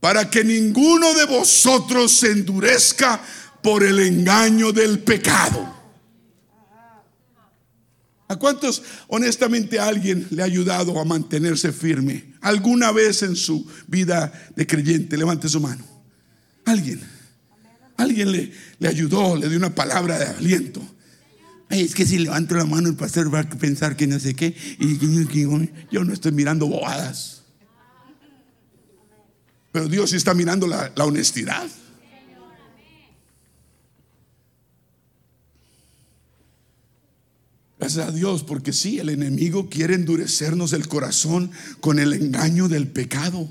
para 0.00 0.30
que 0.30 0.44
ninguno 0.44 1.14
de 1.14 1.26
vosotros 1.26 2.12
se 2.12 2.30
endurezca 2.30 3.20
por 3.62 3.82
el 3.82 3.98
engaño 4.00 4.72
del 4.72 5.00
pecado. 5.00 5.76
¿A 8.28 8.36
cuántos 8.36 8.82
honestamente 9.08 9.80
alguien 9.80 10.26
le 10.30 10.42
ha 10.42 10.44
ayudado 10.44 11.00
a 11.00 11.04
mantenerse 11.04 11.72
firme? 11.72 12.34
¿Alguna 12.42 12.92
vez 12.92 13.22
en 13.22 13.34
su 13.34 13.66
vida 13.86 14.30
de 14.54 14.66
creyente? 14.66 15.16
Levante 15.16 15.48
su 15.48 15.60
mano. 15.60 15.82
Alguien. 16.66 17.17
Alguien 17.98 18.32
le, 18.32 18.50
le 18.78 18.88
ayudó, 18.88 19.36
le 19.36 19.48
dio 19.48 19.58
una 19.58 19.74
palabra 19.74 20.18
de 20.18 20.24
aliento 20.24 20.80
es 21.70 21.94
que 21.94 22.06
si 22.06 22.18
levanto 22.18 22.54
la 22.54 22.64
mano 22.64 22.88
el 22.88 22.96
pastor 22.96 23.32
va 23.32 23.40
a 23.40 23.48
pensar 23.48 23.96
que 23.96 24.06
no 24.06 24.18
sé 24.18 24.34
qué. 24.34 24.54
Y 24.78 24.98
yo 25.90 26.04
no 26.04 26.12
estoy 26.12 26.32
mirando 26.32 26.66
bobadas. 26.66 27.42
Pero 29.72 29.88
Dios 29.88 30.12
está 30.14 30.32
mirando 30.32 30.66
la, 30.66 30.90
la 30.96 31.04
honestidad. 31.04 31.68
Gracias 37.78 38.08
a 38.08 38.10
Dios, 38.10 38.42
porque 38.42 38.72
sí, 38.72 38.98
el 38.98 39.08
enemigo 39.08 39.68
quiere 39.68 39.94
endurecernos 39.94 40.72
el 40.72 40.88
corazón 40.88 41.52
con 41.80 41.98
el 41.98 42.12
engaño 42.12 42.68
del 42.68 42.88
pecado. 42.88 43.48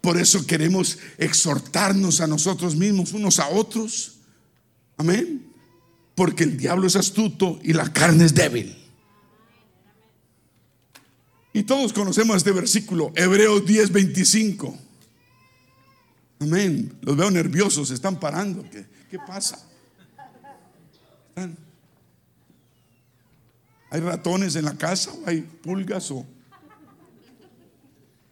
Por 0.00 0.16
eso 0.16 0.46
queremos 0.46 0.98
exhortarnos 1.18 2.20
a 2.20 2.26
nosotros 2.26 2.76
mismos, 2.76 3.12
unos 3.12 3.38
a 3.38 3.48
otros. 3.48 4.18
Amén. 4.96 5.52
Porque 6.14 6.44
el 6.44 6.56
diablo 6.56 6.86
es 6.86 6.96
astuto 6.96 7.58
y 7.62 7.72
la 7.72 7.92
carne 7.92 8.24
es 8.24 8.34
débil. 8.34 8.76
Y 11.52 11.64
todos 11.64 11.92
conocemos 11.92 12.36
este 12.36 12.52
versículo, 12.52 13.12
Hebreos 13.16 13.66
10, 13.66 13.90
25. 13.90 14.78
Amén. 16.40 16.96
Los 17.02 17.16
veo 17.16 17.30
nerviosos, 17.30 17.90
están 17.90 18.20
parando. 18.20 18.62
¿Qué, 18.70 18.86
qué 19.10 19.18
pasa? 19.18 19.58
¿Hay 23.90 24.00
ratones 24.00 24.54
en 24.56 24.66
la 24.66 24.76
casa 24.76 25.12
o 25.12 25.28
hay 25.28 25.40
pulgas 25.40 26.10
o... 26.10 26.26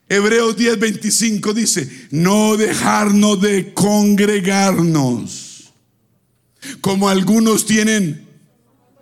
Hebreos 0.08 0.56
10, 0.56 0.78
25 0.78 1.52
dice, 1.52 2.08
no 2.12 2.56
dejarnos 2.56 3.40
de 3.40 3.74
congregarnos, 3.74 5.72
como 6.80 7.08
algunos 7.08 7.66
tienen 7.66 8.24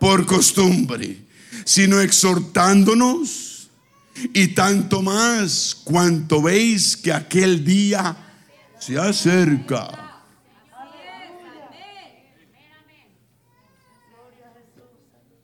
por 0.01 0.25
costumbre, 0.25 1.19
sino 1.67 2.01
exhortándonos 2.01 3.69
y 4.33 4.49
tanto 4.49 5.03
más 5.03 5.77
cuanto 5.85 6.41
veis 6.41 6.97
que 6.97 7.13
aquel 7.13 7.65
día 7.65 8.17
se 8.79 8.99
acerca. 8.99 10.23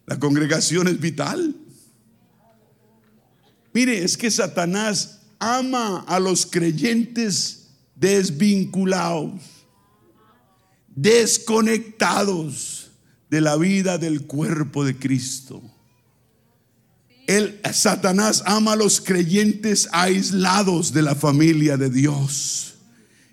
La 0.07 0.19
congregación 0.19 0.89
es 0.89 0.99
vital. 0.99 1.55
Mire, 3.73 4.03
es 4.03 4.16
que 4.16 4.31
Satanás 4.31 5.19
ama 5.41 6.05
a 6.07 6.21
los 6.21 6.47
creyentes 6.47 7.71
desvinculados, 7.97 9.41
desconectados 10.95 12.91
de 13.31 13.41
la 13.41 13.57
vida 13.57 13.99
del 13.99 14.27
cuerpo 14.27 14.85
de 14.85 14.97
Cristo. 14.97 15.62
El 17.27 17.61
Satanás 17.73 18.43
ama 18.47 18.73
a 18.73 18.77
los 18.77 19.01
creyentes 19.01 19.89
aislados 19.93 20.93
de 20.93 21.03
la 21.03 21.15
familia 21.15 21.77
de 21.77 21.89
Dios 21.89 22.75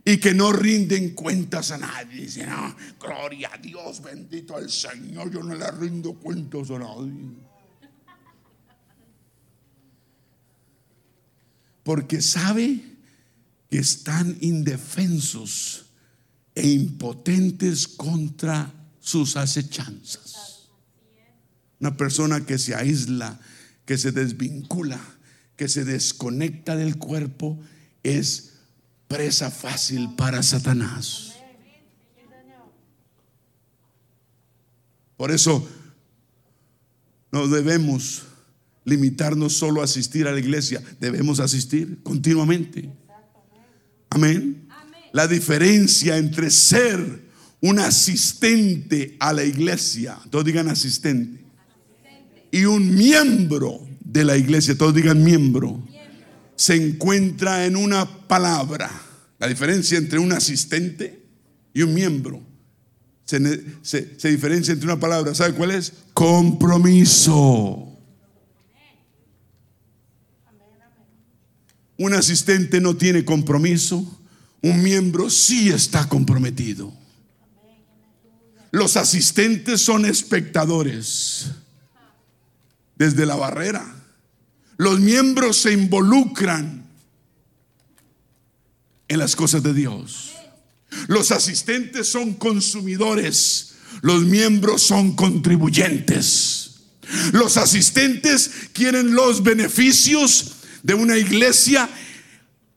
y 0.06 0.18
que 0.18 0.34
no 0.34 0.54
rinden 0.54 1.10
cuentas 1.16 1.72
a 1.72 1.78
nadie. 1.78 2.22
Dicen, 2.22 2.48
ah, 2.50 2.76
gloria 3.00 3.50
a 3.54 3.58
Dios, 3.58 4.02
bendito 4.02 4.56
al 4.56 4.70
Señor, 4.70 5.32
yo 5.32 5.44
no 5.44 5.56
le 5.56 5.70
rindo 5.72 6.14
cuentas 6.14 6.70
a 6.72 6.80
nadie. 6.80 7.47
Porque 11.88 12.22
sabe 12.22 12.84
que 13.70 13.78
están 13.78 14.38
indefensos 14.42 15.86
e 16.54 16.68
impotentes 16.68 17.88
contra 17.88 18.74
sus 19.00 19.38
acechanzas. 19.38 20.68
Una 21.80 21.96
persona 21.96 22.46
que 22.46 22.58
se 22.58 22.76
aísla, 22.76 23.40
que 23.86 23.98
se 23.98 24.12
desvincula, 24.12 25.00
que 25.56 25.70
se 25.70 25.86
desconecta 25.86 26.76
del 26.76 26.98
cuerpo, 26.98 27.58
es 28.04 28.56
presa 29.08 29.50
fácil 29.50 30.14
para 30.18 30.44
Satanás. 30.44 31.36
Por 35.16 35.32
eso 35.32 35.66
no 37.32 37.48
debemos 37.48 38.24
limitarnos 38.88 39.54
solo 39.54 39.82
a 39.82 39.84
asistir 39.84 40.28
a 40.28 40.32
la 40.32 40.40
iglesia, 40.40 40.82
debemos 41.00 41.40
asistir 41.40 42.00
continuamente. 42.04 42.90
Amén. 44.10 44.68
La 45.12 45.28
diferencia 45.28 46.18
entre 46.18 46.50
ser 46.50 47.28
un 47.62 47.80
asistente 47.80 49.18
a 49.20 49.34
la 49.34 49.44
iglesia, 49.44 50.18
todos 50.30 50.46
digan 50.46 50.70
asistente, 50.70 51.44
y 52.52 52.66
un 52.66 52.96
miembro 52.96 53.88
de 54.00 54.24
la 54.24 54.38
iglesia, 54.38 54.78
todos 54.78 54.96
digan 54.96 55.24
miembro 55.24 55.84
se 56.58 56.76
encuentra 56.76 57.66
en 57.66 57.78
una 57.78 58.28
palabra. 58.28 58.90
La 59.40 59.48
diferencia 59.48 59.98
entre 59.98 60.20
un 60.20 60.34
asistente 60.34 61.24
y 61.74 61.84
un 61.84 61.94
miembro 61.94 62.42
se, 63.24 63.40
diferencia 64.30 64.74
entre 64.74 64.88
una 64.88 65.00
palabra. 65.00 65.36
¿Sabe 65.36 65.54
cuál 65.54 65.72
es? 65.72 65.94
Compromiso. 66.14 67.87
Un 71.98 72.14
asistente 72.14 72.80
no 72.80 72.96
tiene 72.96 73.26
compromiso, 73.26 74.20
un 74.62 74.84
miembro 74.84 75.30
sí 75.30 75.70
está 75.70 76.08
comprometido. 76.08 76.94
Los 78.72 78.98
asistentes 78.98 79.82
son 79.82 80.06
espectadores 80.06 81.48
desde 82.96 83.26
la 83.26 83.36
barrera. 83.36 83.96
Los 84.78 85.00
miembros 85.00 85.58
se 85.58 85.74
involucran 85.74 86.86
en 89.08 89.20
las 89.20 89.36
cosas 89.36 89.64
de 89.64 89.74
Dios. 89.74 90.34
Los 91.08 91.32
asistentes 91.32 92.08
son 92.08 92.34
consumidores, 92.36 93.76
los 94.02 94.24
miembros 94.24 94.84
son 94.84 95.16
contribuyentes. 95.16 96.64
Los 97.32 97.58
asistentes 97.58 98.52
quieren 98.74 99.16
los 99.16 99.42
beneficios 99.42 100.57
de 100.88 100.96
una 100.96 101.18
iglesia 101.18 101.90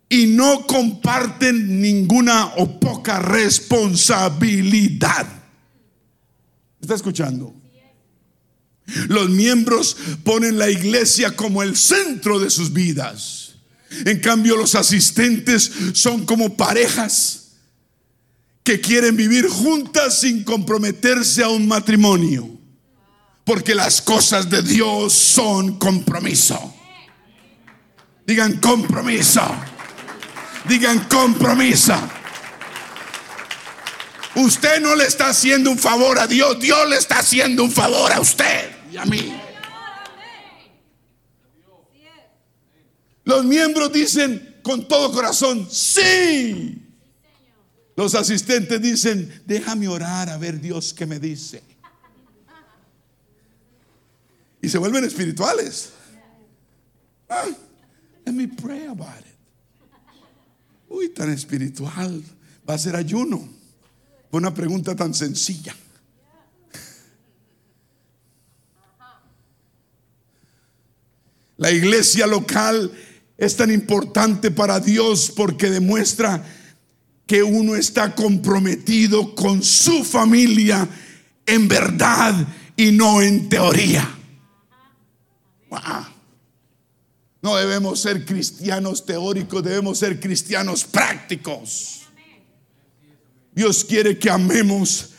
y 0.09 0.27
no 0.27 0.67
comparten 0.67 1.81
ninguna 1.81 2.47
o 2.57 2.81
poca 2.81 3.21
responsabilidad. 3.21 5.29
¿Está 6.81 6.97
escuchando? 6.97 7.55
Los 9.07 9.31
miembros 9.31 9.97
ponen 10.25 10.59
la 10.59 10.69
iglesia 10.69 11.37
como 11.37 11.63
el 11.63 11.77
centro 11.77 12.41
de 12.41 12.51
sus 12.51 12.73
vidas. 12.73 13.55
En 14.05 14.19
cambio, 14.19 14.57
los 14.57 14.75
asistentes 14.75 15.71
son 15.93 16.27
como 16.27 16.57
parejas 16.57 17.53
que 18.65 18.81
quieren 18.81 19.17
vivir 19.17 19.47
juntas 19.47 20.19
sin 20.19 20.43
comprometerse 20.43 21.45
a 21.45 21.49
un 21.49 21.69
matrimonio. 21.69 22.59
Porque 23.45 23.77
las 23.77 24.03
cosas 24.03 24.51
de 24.51 24.63
Dios 24.63 25.13
son 25.13 25.79
compromiso. 25.79 26.75
Digan 28.31 28.61
compromiso. 28.61 29.41
Digan 30.69 31.01
compromiso. 31.09 31.95
Usted 34.37 34.81
no 34.81 34.95
le 34.95 35.07
está 35.07 35.31
haciendo 35.31 35.69
un 35.69 35.77
favor 35.77 36.17
a 36.17 36.29
Dios, 36.29 36.61
Dios 36.61 36.89
le 36.89 36.95
está 36.95 37.19
haciendo 37.19 37.65
un 37.65 37.73
favor 37.73 38.13
a 38.13 38.21
usted 38.21 38.71
y 38.93 38.99
a 38.99 39.05
mí. 39.05 39.37
Los 43.25 43.45
miembros 43.45 43.93
dicen 43.93 44.61
con 44.63 44.87
todo 44.87 45.11
corazón, 45.11 45.69
sí. 45.69 46.81
Los 47.97 48.15
asistentes 48.15 48.81
dicen, 48.81 49.43
déjame 49.45 49.89
orar 49.89 50.29
a 50.29 50.39
ver 50.39 50.61
Dios 50.61 50.95
qué 50.95 51.05
me 51.05 51.19
dice. 51.19 51.65
Y 54.63 54.69
se 54.69 54.79
vuelven 54.79 55.03
espirituales. 55.03 55.91
Ah, 57.29 57.47
let 58.31 58.37
me 58.37 58.47
pray 58.47 58.87
about 58.87 59.19
it. 59.19 59.37
Uy, 60.89 61.09
tan 61.09 61.31
espiritual. 61.33 62.23
Va 62.69 62.75
a 62.75 62.79
ser 62.79 62.95
ayuno. 62.95 63.49
Una 64.31 64.55
pregunta 64.55 64.95
tan 64.95 65.13
sencilla. 65.13 65.75
La 71.57 71.73
iglesia 71.73 72.27
local 72.27 72.93
es 73.37 73.57
tan 73.57 73.71
importante 73.71 74.51
para 74.51 74.79
Dios 74.79 75.33
porque 75.35 75.69
demuestra 75.69 76.45
que 77.27 77.43
uno 77.43 77.75
está 77.75 78.15
comprometido 78.15 79.35
con 79.35 79.63
su 79.63 80.05
familia 80.05 80.89
en 81.47 81.67
verdad 81.67 82.47
y 82.77 82.93
no 82.93 83.21
en 83.21 83.49
teoría. 83.49 84.09
No 87.43 87.57
debemos 87.57 88.01
ser 88.01 88.25
cristianos 88.25 89.07
teóricos, 89.07 89.63
debemos 89.63 89.99
ser 89.99 90.21
cristianos 90.21 90.85
prácticos. 90.85 92.03
Dios 93.53 93.85
quiere 93.85 94.19
que 94.19 94.31
amemos 94.31 95.11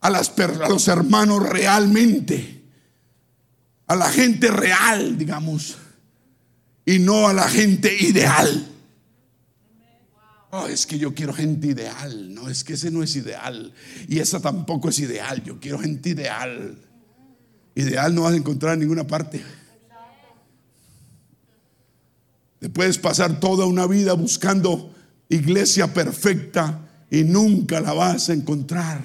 a, 0.00 0.10
los 0.10 0.88
hermanos 0.88 1.42
realmente, 1.48 2.62
a 3.86 3.94
la 3.94 4.10
gente 4.10 4.50
real, 4.50 5.16
digamos 5.18 5.76
y 6.86 7.00
no 7.00 7.28
a 7.28 7.34
la 7.34 7.48
gente 7.48 7.94
ideal. 8.00 8.68
Oh, 10.52 10.68
es 10.68 10.86
que 10.86 10.98
yo 10.98 11.12
quiero 11.14 11.34
gente 11.34 11.66
ideal. 11.66 12.32
No, 12.32 12.48
es 12.48 12.62
que 12.62 12.74
ese 12.74 12.90
no 12.92 13.02
es 13.02 13.16
ideal. 13.16 13.74
Y 14.08 14.20
esa 14.20 14.40
tampoco 14.40 14.88
es 14.88 15.00
ideal. 15.00 15.42
Yo 15.42 15.58
quiero 15.58 15.80
gente 15.80 16.10
ideal. 16.10 16.78
Ideal 17.74 18.14
no 18.14 18.22
vas 18.22 18.32
a 18.32 18.36
encontrar 18.36 18.74
en 18.74 18.80
ninguna 18.80 19.06
parte. 19.06 19.42
Te 22.66 22.70
puedes 22.70 22.98
pasar 22.98 23.38
toda 23.38 23.64
una 23.64 23.86
vida 23.86 24.14
buscando 24.14 24.92
iglesia 25.28 25.94
perfecta 25.94 26.84
y 27.08 27.22
nunca 27.22 27.80
la 27.80 27.92
vas 27.92 28.28
a 28.28 28.32
encontrar. 28.32 29.04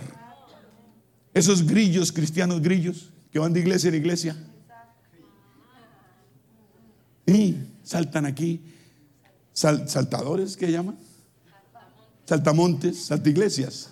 Esos 1.32 1.68
grillos, 1.68 2.12
cristianos 2.12 2.60
grillos, 2.64 3.12
que 3.32 3.38
van 3.38 3.54
de 3.54 3.60
iglesia 3.60 3.90
en 3.90 3.94
iglesia. 3.94 4.36
Y 7.28 7.58
saltan 7.84 8.26
aquí. 8.26 8.64
saltadores, 9.54 10.58
¿qué 10.58 10.72
llaman? 10.72 10.98
Saltamontes, 12.26 13.06
saltiglesias. 13.06 13.91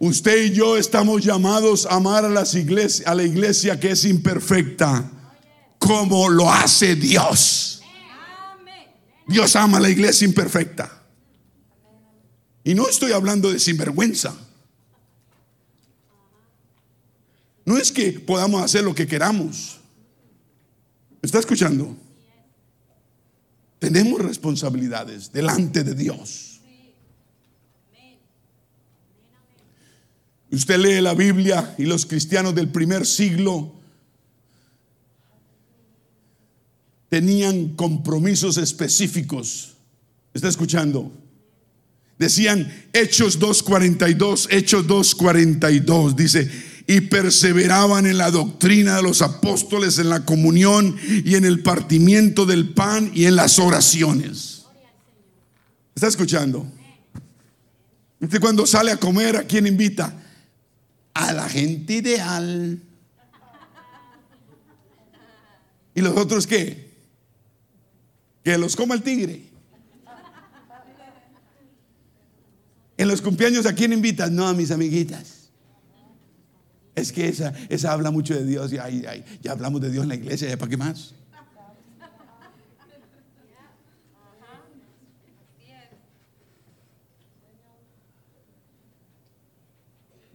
Usted 0.00 0.44
y 0.44 0.50
yo 0.52 0.76
estamos 0.76 1.24
llamados 1.24 1.84
a 1.86 1.96
amar 1.96 2.24
a, 2.24 2.28
las 2.28 2.54
a 2.54 3.14
la 3.14 3.22
iglesia 3.24 3.80
que 3.80 3.90
es 3.90 4.04
imperfecta, 4.04 5.10
como 5.78 6.28
lo 6.28 6.50
hace 6.50 6.94
Dios. 6.94 7.82
Dios 9.26 9.56
ama 9.56 9.78
a 9.78 9.80
la 9.80 9.90
iglesia 9.90 10.26
imperfecta. 10.26 11.02
Y 12.64 12.74
no 12.74 12.88
estoy 12.88 13.12
hablando 13.12 13.52
de 13.52 13.58
sinvergüenza. 13.58 14.34
No 17.64 17.76
es 17.76 17.92
que 17.92 18.12
podamos 18.12 18.62
hacer 18.62 18.84
lo 18.84 18.94
que 18.94 19.06
queramos. 19.06 19.78
¿Me 21.20 21.26
está 21.26 21.38
escuchando? 21.38 21.96
Tenemos 23.78 24.20
responsabilidades 24.20 25.32
delante 25.32 25.84
de 25.84 25.94
Dios. 25.94 26.47
Usted 30.50 30.78
lee 30.78 31.00
la 31.00 31.14
Biblia 31.14 31.74
y 31.78 31.84
los 31.84 32.06
cristianos 32.06 32.54
del 32.54 32.68
primer 32.68 33.06
siglo 33.06 33.74
tenían 37.08 37.74
compromisos 37.74 38.56
específicos. 38.56 39.74
¿Está 40.32 40.48
escuchando? 40.48 41.12
Decían 42.18 42.88
Hechos 42.92 43.38
2.42, 43.38 44.48
Hechos 44.50 44.86
2.42, 44.86 46.14
dice, 46.14 46.50
y 46.86 47.02
perseveraban 47.02 48.06
en 48.06 48.18
la 48.18 48.30
doctrina 48.30 48.96
de 48.96 49.02
los 49.02 49.20
apóstoles, 49.20 49.98
en 49.98 50.08
la 50.08 50.24
comunión 50.24 50.96
y 51.24 51.34
en 51.34 51.44
el 51.44 51.62
partimiento 51.62 52.46
del 52.46 52.70
pan 52.70 53.10
y 53.14 53.26
en 53.26 53.36
las 53.36 53.58
oraciones. 53.58 54.64
¿Está 55.94 56.08
escuchando? 56.08 56.66
Usted 58.20 58.40
cuando 58.40 58.66
sale 58.66 58.90
a 58.90 58.96
comer, 58.96 59.36
¿a 59.36 59.44
quién 59.44 59.66
invita? 59.66 60.14
A 61.14 61.32
la 61.32 61.48
gente 61.48 61.94
ideal. 61.94 62.80
¿Y 65.94 66.00
los 66.00 66.16
otros 66.16 66.46
qué? 66.46 66.88
Que 68.44 68.56
los 68.56 68.76
coma 68.76 68.94
el 68.94 69.02
tigre. 69.02 69.48
En 72.96 73.08
los 73.08 73.22
cumpleaños, 73.22 73.66
¿a 73.66 73.74
quién 73.74 73.92
invitas? 73.92 74.30
No, 74.30 74.46
a 74.46 74.54
mis 74.54 74.70
amiguitas. 74.70 75.50
Es 76.96 77.12
que 77.12 77.28
esa, 77.28 77.54
esa 77.68 77.92
habla 77.92 78.10
mucho 78.10 78.34
de 78.34 78.44
Dios. 78.44 78.72
Y 78.72 78.76
ya 79.40 79.52
hablamos 79.52 79.80
de 79.80 79.90
Dios 79.90 80.02
en 80.02 80.08
la 80.08 80.16
iglesia, 80.16 80.56
¿para 80.58 80.68
qué 80.68 80.76
más? 80.76 81.14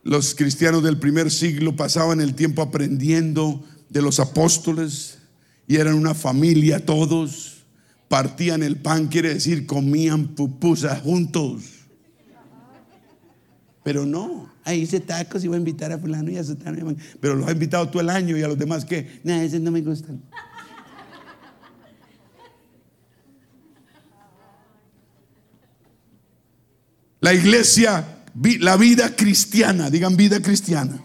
Los 0.04 0.36
cristianos 0.36 0.84
del 0.84 0.98
primer 0.98 1.32
siglo 1.32 1.76
pasaban 1.76 2.20
el 2.20 2.36
tiempo 2.36 2.62
aprendiendo 2.62 3.64
de 3.90 4.02
los 4.02 4.20
apóstoles 4.20 5.20
y 5.66 5.78
eran 5.78 5.96
una 5.96 6.14
familia 6.14 6.86
todos. 6.86 7.64
Partían 8.10 8.64
el 8.64 8.76
pan, 8.76 9.08
quiere 9.08 9.34
decir, 9.34 9.66
comían 9.66 10.36
pupusas 10.36 11.02
juntos. 11.02 11.64
Pero 13.84 14.06
no, 14.06 14.52
ahí 14.64 14.82
hice 14.82 15.00
tacos 15.00 15.44
y 15.44 15.48
voy 15.48 15.56
a 15.56 15.60
invitar 15.60 15.92
a 15.92 15.98
fulano 15.98 16.30
y 16.30 16.38
a 16.38 16.44
sotano. 16.44 16.96
Pero 17.20 17.36
los 17.36 17.48
ha 17.48 17.52
invitado 17.52 17.88
todo 17.88 18.02
el 18.02 18.10
año 18.10 18.38
y 18.38 18.44
a 18.44 18.48
los 18.48 18.58
demás 18.58 18.84
que, 18.84 19.22
no, 19.24 19.34
ese 19.34 19.60
no 19.60 19.72
me 19.72 19.82
gustan. 19.82 20.22
La 27.22 27.34
iglesia 27.34 28.12
la 28.34 28.78
vida 28.78 29.16
cristiana, 29.16 29.90
digan 29.90 30.18
vida 30.18 30.42
cristiana, 30.42 31.00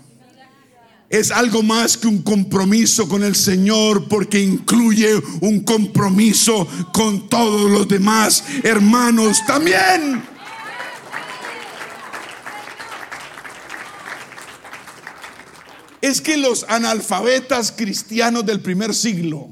es 1.11 1.31
algo 1.31 1.63
más 1.63 1.97
que 1.97 2.07
un 2.07 2.23
compromiso 2.23 3.09
con 3.09 3.25
el 3.25 3.35
Señor 3.35 4.09
porque 4.09 4.41
incluye 4.41 5.15
un 5.41 5.61
compromiso 5.61 6.69
con 6.93 7.29
todos 7.29 7.71
los 7.71 7.89
demás 7.89 8.45
hermanos 8.63 9.39
también. 9.47 10.23
Es 16.01 16.21
que 16.21 16.37
los 16.37 16.65
analfabetas 16.69 17.73
cristianos 17.73 18.45
del 18.45 18.61
primer 18.61 18.95
siglo 18.95 19.49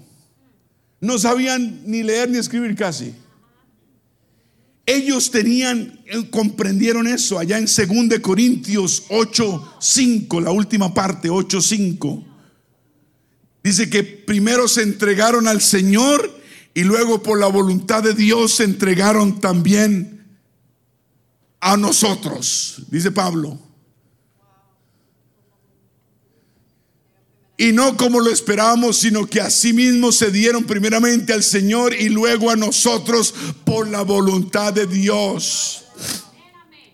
no 1.00 1.18
sabían 1.18 1.82
ni 1.86 2.02
leer 2.02 2.30
ni 2.30 2.38
escribir 2.38 2.76
casi. 2.76 3.14
Ellos 4.86 5.32
tenían, 5.32 6.00
eh, 6.06 6.30
comprendieron 6.30 7.08
eso 7.08 7.40
allá 7.40 7.58
en 7.58 7.66
2 7.66 8.20
Corintios 8.20 9.04
8, 9.08 9.76
5, 9.80 10.40
la 10.40 10.52
última 10.52 10.94
parte, 10.94 11.28
8, 11.28 11.60
5. 11.60 12.24
Dice 13.64 13.90
que 13.90 14.04
primero 14.04 14.68
se 14.68 14.82
entregaron 14.82 15.48
al 15.48 15.60
Señor 15.60 16.40
y 16.72 16.84
luego 16.84 17.20
por 17.20 17.40
la 17.40 17.48
voluntad 17.48 18.04
de 18.04 18.14
Dios 18.14 18.54
se 18.54 18.64
entregaron 18.64 19.40
también 19.40 20.24
a 21.58 21.76
nosotros, 21.76 22.82
dice 22.88 23.10
Pablo. 23.10 23.65
Y 27.58 27.72
no 27.72 27.96
como 27.96 28.20
lo 28.20 28.30
esperábamos, 28.30 28.98
sino 28.98 29.26
que 29.26 29.40
asimismo 29.40 30.12
se 30.12 30.30
dieron 30.30 30.64
primeramente 30.64 31.32
al 31.32 31.42
Señor 31.42 31.94
y 31.94 32.10
luego 32.10 32.50
a 32.50 32.56
nosotros 32.56 33.34
por 33.64 33.88
la 33.88 34.02
voluntad 34.02 34.74
de 34.74 34.86
Dios. 34.86 35.84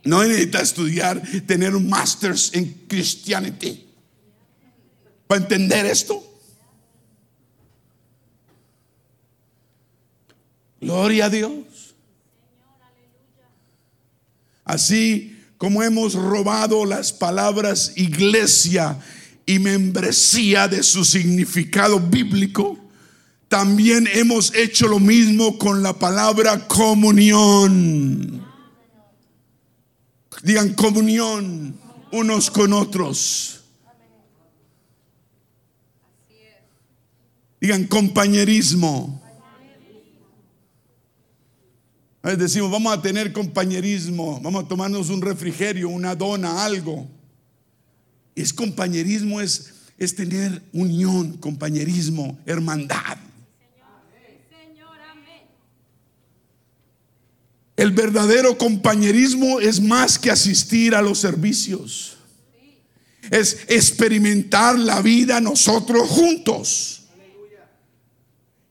No 0.05 0.23
necesita 0.23 0.61
estudiar, 0.61 1.21
tener 1.47 1.75
un 1.75 1.89
master's 1.89 2.51
en 2.55 2.85
Christianity 2.89 3.87
para 5.27 5.43
entender 5.43 5.87
esto. 5.87 6.23
Gloria 10.81 11.27
a 11.27 11.31
Dios. 11.31 11.95
Así 14.65 15.39
como 15.59 15.83
hemos 15.83 16.15
robado 16.15 16.85
las 16.85 17.13
palabras 17.13 17.93
iglesia 17.97 18.99
y 19.47 19.59
membresía 19.59 20.69
de 20.69 20.83
su 20.83 21.05
significado 21.05 21.99
bíblico, 22.01 22.79
también 23.49 24.09
hemos 24.13 24.55
hecho 24.55 24.89
lo 24.89 24.99
mismo 24.99 25.59
con 25.59 25.83
la 25.83 25.93
palabra 25.99 26.67
comunión. 26.69 28.47
Digan 30.43 30.75
comunión 30.75 31.79
unos 32.13 32.51
con 32.51 32.73
otros. 32.73 33.61
Digan 37.61 37.87
compañerismo. 37.87 39.23
Decimos, 42.23 42.71
vamos 42.71 42.97
a 42.97 43.03
tener 43.03 43.33
compañerismo, 43.33 44.41
vamos 44.41 44.65
a 44.65 44.69
tomarnos 44.69 45.11
un 45.11 45.21
refrigerio, 45.21 45.89
una 45.89 46.15
dona, 46.15 46.65
algo. 46.65 47.09
Es 48.35 48.53
compañerismo, 48.53 49.41
es, 49.41 49.75
es 49.99 50.15
tener 50.15 50.63
unión, 50.73 51.37
compañerismo, 51.39 52.39
hermandad. 52.47 53.19
El 57.77 57.91
verdadero 57.91 58.57
compañerismo 58.59 59.59
es 59.59 59.81
más 59.81 60.19
que 60.19 60.31
asistir 60.31 60.95
a 60.95 61.03
los 61.03 61.19
servicios. 61.19 62.17
Es 63.31 63.59
experimentar 63.69 64.79
la 64.79 65.01
vida 65.01 65.41
nosotros 65.41 66.09
juntos. 66.09 67.03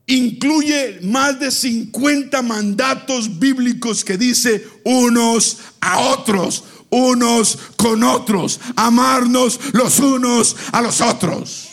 Incluye 0.05 0.99
más 1.03 1.39
de 1.39 1.51
50 1.51 2.41
mandatos 2.41 3.39
bíblicos 3.39 4.03
que 4.03 4.17
dice 4.17 4.65
unos 4.83 5.57
a 5.79 5.99
otros 5.99 6.63
unos 6.91 7.57
con 7.77 8.03
otros, 8.03 8.59
amarnos 8.75 9.59
los 9.73 9.99
unos 9.99 10.55
a 10.71 10.81
los 10.81 11.01
otros, 11.01 11.69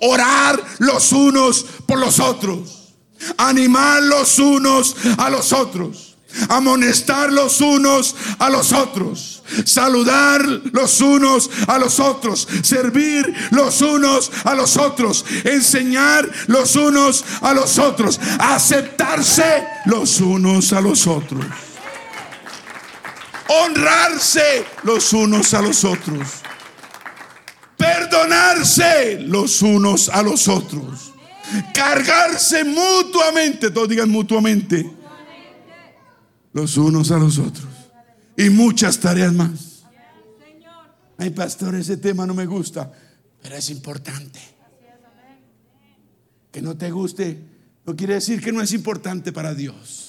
orar 0.00 0.62
los 0.78 1.12
unos 1.12 1.66
por 1.86 1.98
los 1.98 2.20
otros, 2.20 2.94
animar 3.36 4.02
los 4.02 4.38
unos 4.38 4.96
a 5.18 5.28
los 5.30 5.52
otros, 5.52 6.16
amonestar 6.48 7.32
los 7.32 7.60
unos 7.60 8.14
a 8.38 8.50
los 8.50 8.72
otros, 8.72 9.42
saludar 9.64 10.42
los 10.72 11.00
unos 11.00 11.50
a 11.66 11.78
los 11.78 11.98
otros, 12.00 12.46
servir 12.62 13.34
los 13.50 13.80
unos 13.80 14.30
a 14.44 14.54
los 14.54 14.76
otros, 14.76 15.24
enseñar 15.44 16.30
los 16.46 16.76
unos 16.76 17.24
a 17.40 17.52
los 17.52 17.78
otros, 17.78 18.20
aceptarse 18.38 19.64
los 19.86 20.20
unos 20.20 20.72
a 20.72 20.80
los 20.80 21.06
otros, 21.06 21.44
honrarse 23.48 24.64
los 24.82 25.12
unos 25.12 25.54
a 25.54 25.62
los 25.62 25.84
otros, 25.84 26.42
perdonarse 27.76 29.20
los 29.20 29.62
unos 29.62 30.08
a 30.08 30.22
los 30.22 30.48
otros, 30.48 31.12
cargarse 31.74 32.64
mutuamente, 32.64 33.70
todos 33.70 33.88
digan 33.88 34.10
mutuamente, 34.10 34.90
los 36.52 36.76
unos 36.76 37.10
a 37.10 37.18
los 37.18 37.38
otros 37.38 37.68
y 38.36 38.50
muchas 38.50 38.98
tareas 38.98 39.32
más. 39.32 39.84
Ay, 41.16 41.30
pastor, 41.30 41.74
ese 41.76 41.96
tema 41.96 42.26
no 42.26 42.34
me 42.34 42.46
gusta, 42.46 42.90
pero 43.40 43.54
es 43.56 43.70
importante. 43.70 44.40
Que 46.50 46.60
no 46.62 46.76
te 46.76 46.90
guste 46.90 47.54
no 47.86 47.94
quiere 47.94 48.14
decir 48.14 48.40
que 48.40 48.52
no 48.52 48.62
es 48.62 48.72
importante 48.72 49.32
para 49.32 49.54
Dios. 49.54 50.03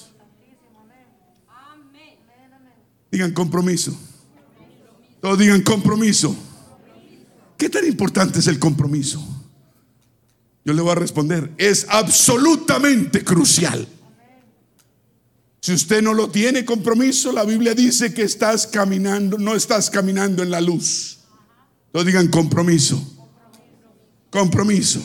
Digan 3.10 3.32
compromiso. 3.32 3.96
Todos 5.20 5.38
digan 5.38 5.62
compromiso. 5.62 6.36
¿Qué 7.56 7.68
tan 7.68 7.86
importante 7.86 8.38
es 8.38 8.46
el 8.46 8.58
compromiso? 8.58 9.24
Yo 10.64 10.72
le 10.72 10.82
voy 10.82 10.92
a 10.92 10.96
responder, 10.96 11.52
es 11.58 11.86
absolutamente 11.88 13.22
crucial. 13.24 13.86
Si 15.60 15.72
usted 15.72 16.02
no 16.02 16.12
lo 16.12 16.28
tiene 16.30 16.64
compromiso, 16.64 17.32
la 17.32 17.44
Biblia 17.44 17.74
dice 17.74 18.12
que 18.12 18.22
estás 18.22 18.66
caminando, 18.66 19.38
no 19.38 19.54
estás 19.54 19.90
caminando 19.90 20.42
en 20.42 20.50
la 20.50 20.60
luz. 20.60 21.18
No 21.92 22.04
digan 22.04 22.28
compromiso. 22.28 23.00
Compromiso. 24.30 25.00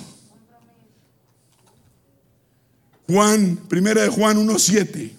Juan, 3.08 3.58
primera 3.68 4.04
de 4.04 4.10
Juan 4.10 4.38
1.7. 4.48 5.12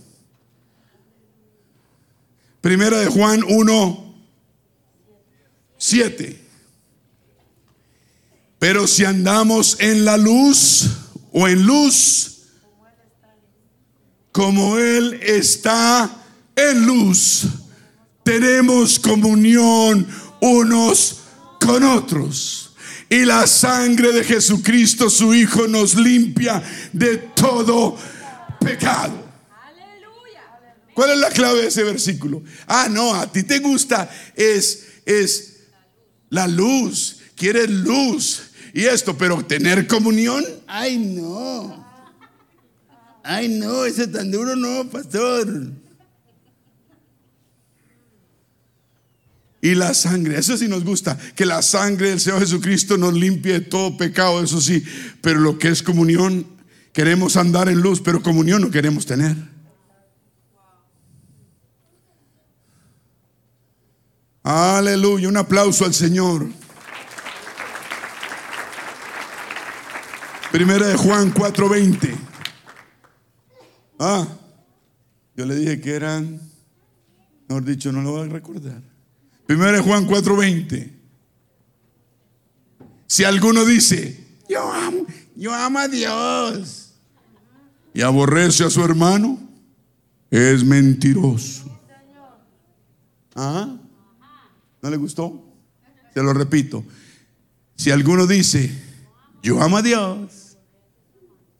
Primera 2.62 2.98
de 3.00 3.08
Juan 3.08 3.42
1.7. 3.42 6.38
Pero 8.60 8.86
si 8.86 9.04
andamos 9.04 9.76
en 9.80 10.04
la 10.04 10.16
luz 10.16 10.88
o 11.32 11.48
en 11.48 11.66
luz, 11.66 12.42
como 14.30 14.78
Él 14.78 15.18
está 15.22 16.08
en 16.54 16.86
luz, 16.86 17.46
tenemos 18.22 19.00
comunión 19.00 20.06
unos 20.40 21.22
con 21.60 21.82
otros. 21.82 22.76
Y 23.10 23.24
la 23.24 23.48
sangre 23.48 24.12
de 24.12 24.22
Jesucristo, 24.22 25.10
su 25.10 25.34
Hijo, 25.34 25.66
nos 25.66 25.96
limpia 25.96 26.62
de 26.92 27.18
todo 27.18 27.96
pecado. 28.60 29.31
¿Cuál 31.02 31.14
es 31.14 31.18
la 31.18 31.30
clave 31.30 31.62
de 31.62 31.66
ese 31.66 31.82
versículo? 31.82 32.44
Ah, 32.64 32.86
no, 32.88 33.12
a 33.12 33.26
ti 33.26 33.42
te 33.42 33.58
gusta 33.58 34.08
es 34.36 34.84
es 35.04 35.54
la 36.30 36.46
luz, 36.46 37.16
quieres 37.34 37.68
luz 37.68 38.42
y 38.72 38.84
esto, 38.84 39.18
pero 39.18 39.44
tener 39.44 39.88
comunión, 39.88 40.44
ay 40.68 40.98
no. 40.98 41.84
Ay, 43.24 43.48
no, 43.48 43.84
ese 43.84 44.06
tan 44.06 44.30
duro 44.30 44.54
no, 44.54 44.88
pastor. 44.90 45.72
Y 49.60 49.74
la 49.74 49.94
sangre, 49.94 50.38
eso 50.38 50.56
sí 50.56 50.68
nos 50.68 50.84
gusta, 50.84 51.18
que 51.34 51.44
la 51.44 51.62
sangre 51.62 52.10
del 52.10 52.20
Señor 52.20 52.38
Jesucristo 52.38 52.96
nos 52.96 53.14
limpie 53.14 53.54
de 53.54 53.60
todo 53.62 53.96
pecado, 53.96 54.40
eso 54.40 54.60
sí, 54.60 54.84
pero 55.20 55.40
lo 55.40 55.58
que 55.58 55.66
es 55.66 55.82
comunión, 55.82 56.46
queremos 56.92 57.36
andar 57.36 57.68
en 57.68 57.80
luz, 57.80 58.00
pero 58.00 58.22
comunión 58.22 58.62
no 58.62 58.70
queremos 58.70 59.04
tener. 59.04 59.50
Aleluya, 64.42 65.28
un 65.28 65.36
aplauso 65.36 65.84
al 65.84 65.94
Señor. 65.94 66.48
Primera 70.50 70.86
de 70.86 70.96
Juan 70.96 71.32
4:20. 71.32 72.14
Ah, 73.98 74.26
yo 75.36 75.46
le 75.46 75.54
dije 75.54 75.80
que 75.80 75.94
eran, 75.94 76.40
mejor 77.48 77.64
dicho, 77.64 77.92
no 77.92 78.02
lo 78.02 78.10
voy 78.10 78.28
a 78.28 78.32
recordar. 78.32 78.82
Primero 79.46 79.76
es 79.76 79.82
Juan 79.82 80.06
4:20. 80.06 80.92
Si 83.06 83.24
alguno 83.24 83.64
dice, 83.64 84.26
yo 84.48 84.72
amo, 84.72 85.06
yo 85.36 85.54
amo 85.54 85.78
a 85.78 85.86
Dios 85.86 86.94
y 87.94 88.02
aborrece 88.02 88.64
a 88.64 88.70
su 88.70 88.82
hermano, 88.84 89.38
es 90.30 90.64
mentiroso. 90.64 91.64
¿Ah? 93.36 93.76
¿No 94.82 94.90
le 94.90 94.96
gustó? 94.96 95.40
Se 96.12 96.20
lo 96.22 96.32
repito. 96.32 96.84
Si 97.76 97.92
alguno 97.92 98.26
dice, 98.26 98.70
yo 99.40 99.62
amo 99.62 99.76
a 99.76 99.82
Dios 99.82 100.58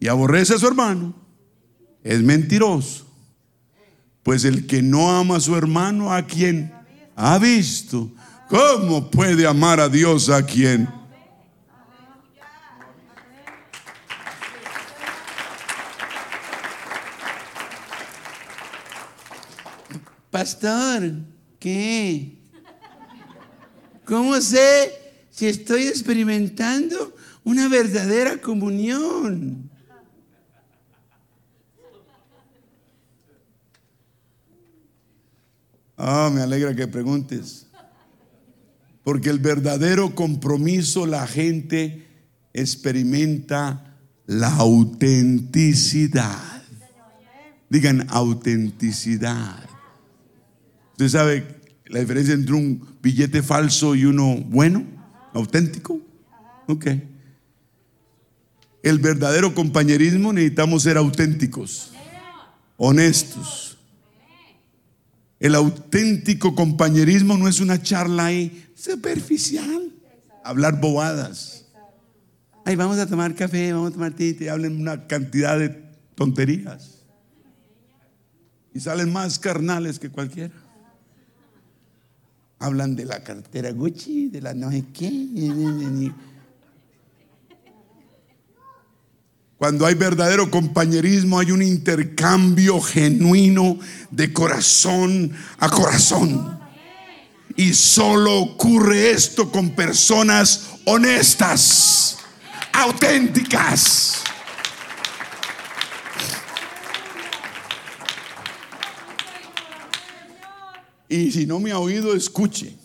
y 0.01 0.09
aborrece 0.09 0.55
a 0.55 0.59
su 0.59 0.67
hermano, 0.67 1.15
es 2.03 2.21
mentiroso. 2.21 3.07
Pues 4.25 4.45
el 4.45 4.67
que 4.67 4.83
no 4.83 5.17
ama 5.17 5.37
a 5.37 5.41
su 5.41 5.55
hermano, 5.55 6.13
¿a 6.13 6.27
quien 6.27 6.75
ha 7.15 7.39
visto? 7.39 8.11
¿Cómo 8.49 9.09
puede 9.09 9.47
amar 9.47 9.79
a 9.79 9.89
Dios 9.89 10.29
a 10.29 10.45
quien? 10.45 10.89
Pastor, 20.31 21.13
¿qué? 21.61 22.42
¿Cómo 24.05 24.41
sé 24.41 24.93
si 25.31 25.47
estoy 25.47 25.87
experimentando 25.87 27.15
una 27.45 27.69
verdadera 27.69 28.41
comunión? 28.41 29.71
Ah, 35.97 36.31
me 36.35 36.41
alegra 36.41 36.75
que 36.75 36.89
preguntes. 36.89 37.67
Porque 39.05 39.31
el 39.31 39.39
verdadero 39.39 40.15
compromiso 40.15 41.07
la 41.07 41.27
gente 41.27 42.07
experimenta 42.53 43.97
la 44.27 44.55
autenticidad. 44.57 46.63
Digan 47.69 48.07
autenticidad. 48.11 49.65
¿Usted 50.93 51.09
sabe 51.09 51.62
la 51.93 52.01
diferencia 52.01 52.35
entre 52.35 52.55
un 52.55 52.85
billete 53.01 53.41
falso 53.43 53.95
y 53.95 54.05
uno 54.05 54.37
bueno, 54.49 54.85
auténtico? 55.33 56.01
Ok. 56.67 56.87
El 58.83 58.99
verdadero 58.99 59.55
compañerismo 59.55 60.33
necesitamos 60.33 60.83
ser 60.83 60.97
auténticos, 60.97 61.93
honestos 62.77 63.73
el 65.43 65.57
auténtico 65.57 66.55
compañerismo 66.55 67.37
no 67.37 67.49
es 67.49 67.59
una 67.59 67.83
charla 67.83 68.27
ahí 68.27 68.65
superficial, 68.77 69.91
hablar 70.45 70.81
bobadas. 70.81 71.67
Ay, 72.65 72.77
vamos 72.77 72.97
a 72.99 73.09
tomar 73.09 73.35
café, 73.35 73.73
vamos 73.73 73.91
a 73.91 73.93
tomar 73.95 74.13
té, 74.13 74.37
y 74.39 74.47
hablen 74.47 74.81
una 74.81 75.09
cantidad 75.09 75.59
de 75.59 75.71
tonterías. 76.15 77.03
Y 78.73 78.79
salen 78.79 79.13
más 79.13 79.41
carnales 79.41 79.99
que 79.99 80.11
cualquiera. 80.11 80.55
Hablan 82.63 82.95
de 82.95 83.05
la 83.05 83.25
cartera 83.25 83.73
Gucci, 83.73 84.29
de 84.29 84.41
la 84.41 84.55
no 84.55 84.71
sé 84.71 84.85
qué. 84.95 85.11
Cuando 89.59 89.85
hay 89.85 89.95
verdadero 89.95 90.49
compañerismo, 90.49 91.41
hay 91.41 91.51
un 91.51 91.61
intercambio 91.61 92.81
genuino 92.81 93.79
de 94.13 94.33
corazón 94.33 95.33
a 95.59 95.69
corazón. 95.71 96.61
Y 97.57 97.75
solo 97.75 98.41
ocurre 98.41 99.11
esto 99.11 99.51
con 99.51 99.71
personas 99.71 100.71
honestas, 100.85 102.19
auténticas. 102.73 104.23
Y 111.13 111.31
si 111.31 111.47
no 111.47 111.61
me 111.61 111.73
ha 111.73 111.79
oído, 111.79 112.15
escuche. 112.15 112.77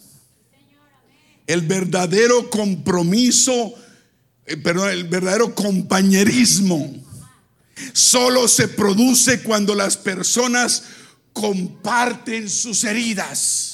El 1.45 1.62
verdadero 1.62 2.49
compromiso 2.49 3.74
eh, 4.48 4.56
perdón, 4.56 4.90
el 4.90 5.04
verdadero 5.04 5.54
compañerismo 5.54 6.95
solo 7.91 8.48
se 8.48 8.70
produce 8.70 9.44
cuando 9.44 9.76
las 9.76 9.98
personas 9.98 10.84
comparten 11.34 12.49
sus 12.49 12.84
heridas. 12.86 13.74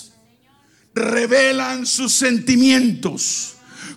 revelan 0.96 1.88
sus 1.88 2.14
sentimientos, 2.14 3.54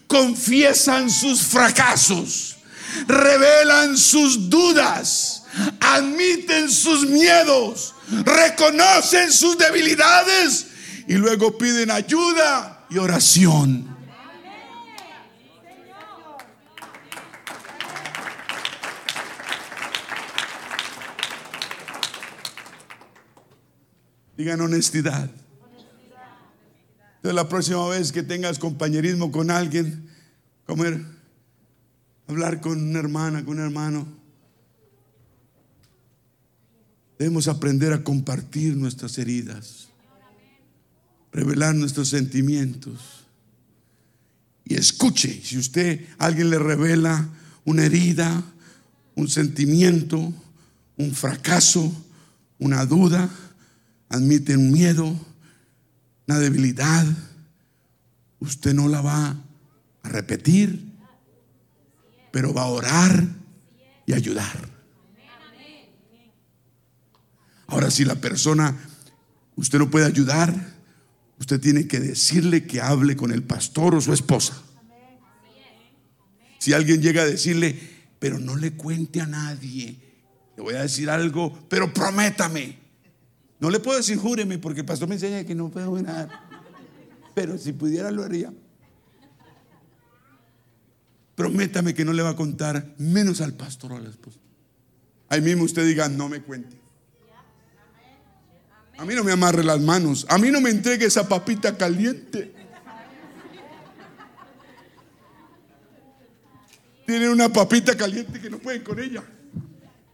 confiesan 0.06 1.10
sus 1.10 1.42
fracasos, 1.42 2.56
revelan 3.06 3.98
sus 3.98 4.48
dudas, 4.48 5.42
admiten 5.80 6.70
sus 6.70 7.06
miedos, 7.06 7.94
reconocen 8.24 9.32
sus 9.32 9.56
debilidades 9.56 10.66
y 11.06 11.14
luego 11.14 11.56
piden 11.56 11.90
ayuda 11.90 12.86
y 12.90 12.98
oración. 12.98 13.96
Digan 24.36 24.60
honestidad. 24.60 25.30
Entonces 27.16 27.34
la 27.34 27.48
próxima 27.48 27.88
vez 27.88 28.12
que 28.12 28.22
tengas 28.22 28.58
compañerismo 28.58 29.32
con 29.32 29.50
alguien, 29.50 30.10
comer, 30.66 31.00
hablar 32.28 32.60
con 32.60 32.90
una 32.90 32.98
hermana, 32.98 33.44
con 33.44 33.58
un 33.58 33.64
hermano, 33.64 34.15
debemos 37.18 37.48
aprender 37.48 37.92
a 37.92 38.04
compartir 38.04 38.76
nuestras 38.76 39.18
heridas, 39.18 39.88
revelar 41.32 41.74
nuestros 41.74 42.08
sentimientos. 42.08 43.24
Y 44.64 44.74
escuche, 44.74 45.40
si 45.42 45.58
usted, 45.58 46.06
alguien 46.18 46.50
le 46.50 46.58
revela 46.58 47.28
una 47.64 47.84
herida, 47.84 48.42
un 49.14 49.28
sentimiento, 49.28 50.32
un 50.96 51.12
fracaso, 51.12 51.92
una 52.58 52.84
duda, 52.84 53.30
admite 54.08 54.56
un 54.56 54.72
miedo, 54.72 55.16
una 56.26 56.38
debilidad, 56.38 57.06
usted 58.40 58.74
no 58.74 58.88
la 58.88 59.00
va 59.00 59.36
a 60.02 60.08
repetir, 60.08 60.84
pero 62.32 62.52
va 62.52 62.62
a 62.62 62.66
orar 62.66 63.26
y 64.06 64.12
ayudar. 64.12 64.75
Ahora, 67.66 67.90
si 67.90 68.04
la 68.04 68.14
persona, 68.16 68.76
usted 69.56 69.78
no 69.78 69.90
puede 69.90 70.06
ayudar, 70.06 70.54
usted 71.38 71.60
tiene 71.60 71.86
que 71.86 72.00
decirle 72.00 72.66
que 72.66 72.80
hable 72.80 73.16
con 73.16 73.32
el 73.32 73.42
pastor 73.42 73.94
o 73.94 74.00
su 74.00 74.12
esposa. 74.12 74.62
Si 76.58 76.72
alguien 76.72 77.02
llega 77.02 77.22
a 77.22 77.26
decirle, 77.26 77.78
pero 78.18 78.38
no 78.38 78.56
le 78.56 78.72
cuente 78.72 79.20
a 79.20 79.26
nadie, 79.26 79.96
le 80.56 80.62
voy 80.62 80.74
a 80.74 80.82
decir 80.82 81.10
algo, 81.10 81.66
pero 81.68 81.92
prométame. 81.92 82.78
No 83.58 83.70
le 83.70 83.80
puedo 83.80 83.98
decir 83.98 84.18
júreme 84.18 84.58
porque 84.58 84.80
el 84.80 84.86
pastor 84.86 85.08
me 85.08 85.14
enseña 85.14 85.44
que 85.44 85.54
no 85.54 85.68
puedo 85.70 86.00
nada. 86.02 86.48
Pero 87.34 87.58
si 87.58 87.72
pudiera 87.72 88.10
lo 88.10 88.24
haría. 88.24 88.52
Prométame 91.34 91.94
que 91.94 92.04
no 92.04 92.12
le 92.14 92.22
va 92.22 92.30
a 92.30 92.36
contar 92.36 92.94
menos 92.98 93.40
al 93.42 93.52
pastor 93.52 93.92
o 93.92 93.96
a 93.96 94.00
la 94.00 94.08
esposa. 94.08 94.38
Ahí 95.28 95.42
mismo 95.42 95.64
usted 95.64 95.86
diga, 95.86 96.08
no 96.08 96.28
me 96.28 96.40
cuente. 96.40 96.85
A 98.98 99.04
mí 99.04 99.14
no 99.14 99.22
me 99.22 99.32
amarre 99.32 99.62
las 99.62 99.80
manos. 99.80 100.26
A 100.28 100.38
mí 100.38 100.50
no 100.50 100.60
me 100.60 100.70
entregue 100.70 101.06
esa 101.06 101.28
papita 101.28 101.76
caliente. 101.76 102.52
Tienen 107.06 107.30
una 107.30 107.48
papita 107.52 107.96
caliente 107.96 108.40
que 108.40 108.50
no 108.50 108.58
pueden 108.58 108.82
con 108.82 108.98
ella. 108.98 109.22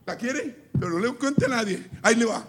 ¿La 0.04 0.16
quiere? 0.16 0.68
Pero 0.78 0.90
no 0.90 0.98
le 0.98 1.12
cuente 1.14 1.46
a 1.46 1.48
nadie. 1.48 1.88
Ahí 2.02 2.16
le 2.16 2.24
va. 2.24 2.46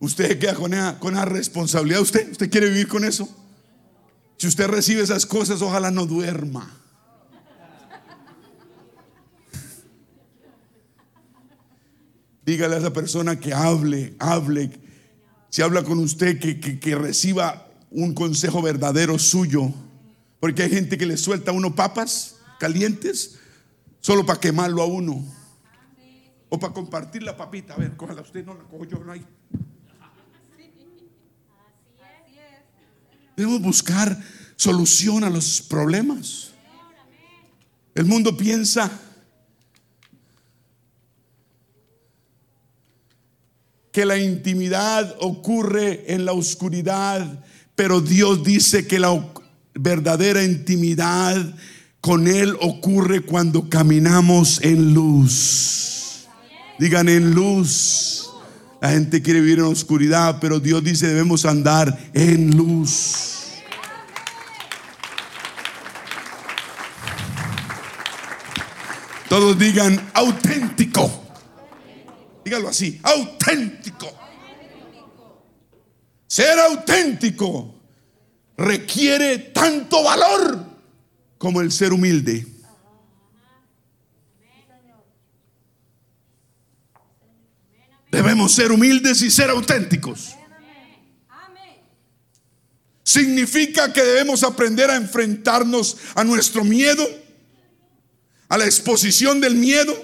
Usted 0.00 0.38
queda 0.38 0.54
con 0.54 0.72
con 1.00 1.16
responsabilidad. 1.26 2.00
¿Usted, 2.00 2.30
¿Usted 2.30 2.50
quiere 2.50 2.68
vivir 2.68 2.86
con 2.86 3.04
eso? 3.04 3.28
Si 4.36 4.46
usted 4.46 4.68
recibe 4.68 5.02
esas 5.02 5.26
cosas, 5.26 5.60
ojalá 5.60 5.90
no 5.90 6.06
duerma. 6.06 6.78
Dígale 12.48 12.76
a 12.76 12.78
esa 12.78 12.94
persona 12.94 13.38
que 13.38 13.52
hable, 13.52 14.16
hable. 14.18 14.70
Si 15.50 15.60
habla 15.60 15.84
con 15.84 15.98
usted, 15.98 16.38
que, 16.40 16.80
que, 16.80 16.94
reciba 16.94 17.70
un 17.90 18.14
consejo 18.14 18.62
verdadero 18.62 19.18
suyo. 19.18 19.70
Porque 20.40 20.62
hay 20.62 20.70
gente 20.70 20.96
que 20.96 21.04
le 21.04 21.18
suelta 21.18 21.50
a 21.50 21.54
uno 21.54 21.74
papas 21.74 22.36
calientes 22.58 23.38
solo 24.00 24.24
para 24.24 24.40
quemarlo 24.40 24.80
a 24.80 24.86
uno. 24.86 25.22
O 26.48 26.58
para 26.58 26.72
compartir 26.72 27.22
la 27.22 27.36
papita. 27.36 27.74
A 27.74 27.76
ver, 27.76 27.94
cójala 27.98 28.22
usted, 28.22 28.46
no 28.46 28.54
la 28.54 28.64
cojo 28.64 28.86
yo, 28.86 28.98
no 29.04 29.12
hay. 29.12 29.26
Debemos 33.36 33.60
buscar 33.60 34.18
solución 34.56 35.22
a 35.22 35.28
los 35.28 35.60
problemas. 35.60 36.52
El 37.94 38.06
mundo 38.06 38.38
piensa 38.38 38.90
que 43.92 44.04
la 44.04 44.18
intimidad 44.18 45.14
ocurre 45.20 46.12
en 46.12 46.24
la 46.24 46.32
oscuridad, 46.32 47.44
pero 47.74 48.00
Dios 48.00 48.44
dice 48.44 48.86
que 48.86 48.98
la 48.98 49.24
verdadera 49.74 50.44
intimidad 50.44 51.54
con 52.00 52.28
Él 52.28 52.56
ocurre 52.60 53.20
cuando 53.20 53.68
caminamos 53.68 54.60
en 54.62 54.94
luz. 54.94 56.26
Digan 56.78 57.08
en 57.08 57.32
luz. 57.32 58.30
La 58.80 58.90
gente 58.90 59.22
quiere 59.22 59.40
vivir 59.40 59.58
en 59.58 59.64
oscuridad, 59.64 60.38
pero 60.40 60.60
Dios 60.60 60.84
dice 60.84 61.08
debemos 61.08 61.44
andar 61.44 61.98
en 62.14 62.56
luz. 62.56 63.38
Todos 69.28 69.58
digan 69.58 70.00
auténtico. 70.14 71.27
Dígalo 72.48 72.70
así, 72.70 72.98
auténtico. 73.02 74.10
Ser 76.26 76.58
auténtico 76.58 77.74
requiere 78.56 79.38
tanto 79.52 80.02
valor 80.02 80.58
como 81.36 81.60
el 81.60 81.70
ser 81.70 81.92
humilde. 81.92 82.46
Debemos 88.10 88.52
ser 88.52 88.72
humildes 88.72 89.20
y 89.20 89.30
ser 89.30 89.50
auténticos. 89.50 90.34
Significa 93.02 93.92
que 93.92 94.02
debemos 94.02 94.42
aprender 94.42 94.90
a 94.90 94.96
enfrentarnos 94.96 95.98
a 96.14 96.24
nuestro 96.24 96.64
miedo, 96.64 97.06
a 98.48 98.56
la 98.56 98.64
exposición 98.64 99.38
del 99.38 99.54
miedo, 99.54 99.94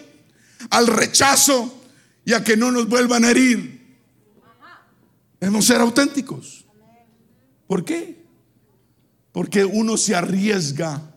al 0.69 0.89
rechazo 0.89 1.81
y 2.25 2.33
a 2.33 2.43
que 2.43 2.57
no 2.57 2.71
nos 2.71 2.89
vuelvan 2.89 3.25
a 3.25 3.31
herir. 3.31 3.99
Debemos 5.41 5.67
ser 5.67 5.81
auténticos. 5.81 6.65
¿Por 7.67 7.85
qué? 7.85 8.25
Porque 9.33 9.65
uno 9.65 9.97
se 9.97 10.15
arriesga 10.15 11.15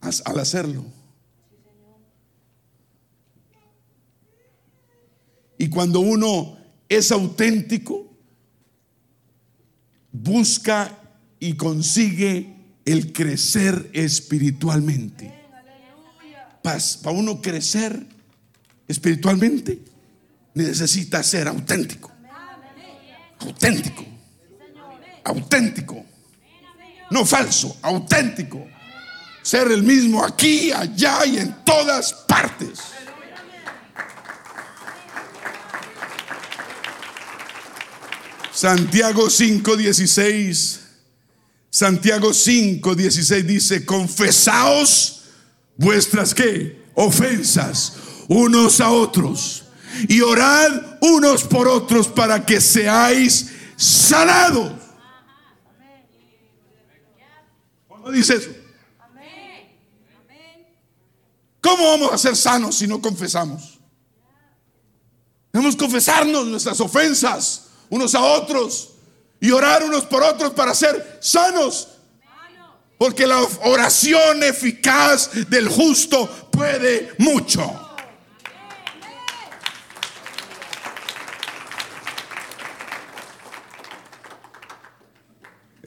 al 0.00 0.38
hacerlo. 0.38 0.84
Y 5.58 5.68
cuando 5.68 6.00
uno 6.00 6.56
es 6.88 7.10
auténtico, 7.10 8.08
busca 10.12 10.98
y 11.40 11.54
consigue 11.54 12.54
el 12.84 13.12
crecer 13.12 13.90
espiritualmente. 13.92 15.34
Para, 16.62 17.10
uno 17.10 17.42
crecer 17.42 18.06
espiritualmente, 18.88 19.78
necesita 20.54 21.22
ser 21.22 21.46
auténtico. 21.46 22.10
Auténtico. 23.38 24.04
Auténtico. 25.24 26.04
No 27.10 27.24
falso, 27.24 27.76
auténtico. 27.82 28.66
Ser 29.42 29.70
el 29.70 29.82
mismo 29.82 30.24
aquí, 30.24 30.72
allá 30.72 31.24
y 31.26 31.38
en 31.38 31.64
todas 31.64 32.12
partes. 32.12 32.80
Santiago 38.52 39.30
5:16. 39.30 40.80
Santiago 41.70 42.30
5:16 42.32 43.42
dice, 43.44 43.84
confesaos 43.84 45.22
vuestras 45.76 46.34
qué? 46.34 46.82
Ofensas 46.94 48.07
unos 48.28 48.80
a 48.80 48.90
otros 48.90 49.64
y 50.08 50.20
orad 50.20 50.70
unos 51.00 51.42
por 51.44 51.66
otros 51.66 52.06
para 52.06 52.44
que 52.44 52.60
seáis 52.60 53.50
sanados. 53.76 54.72
¿Cómo 57.88 58.10
dice 58.10 58.36
eso? 58.36 58.50
¿Cómo 58.98 59.20
¿Cómo 61.60 61.90
vamos 61.90 62.12
a 62.12 62.18
ser 62.18 62.36
sanos 62.36 62.76
si 62.76 62.86
no 62.86 63.00
confesamos? 63.00 63.78
Debemos 65.52 65.76
confesarnos 65.76 66.46
nuestras 66.46 66.78
ofensas 66.80 67.64
unos 67.88 68.14
a 68.14 68.22
otros 68.22 68.90
y 69.40 69.50
orar 69.50 69.82
unos 69.82 70.04
por 70.04 70.22
otros 70.22 70.52
para 70.52 70.74
ser 70.74 71.18
sanos. 71.20 71.88
Porque 72.98 73.26
la 73.26 73.40
oración 73.64 74.42
eficaz 74.42 75.30
del 75.48 75.68
justo 75.68 76.50
puede 76.50 77.12
mucho. 77.18 77.87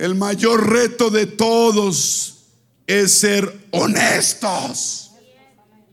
El 0.01 0.15
mayor 0.15 0.67
reto 0.67 1.11
de 1.11 1.27
todos 1.27 2.45
es 2.87 3.19
ser 3.19 3.67
honestos. 3.69 5.11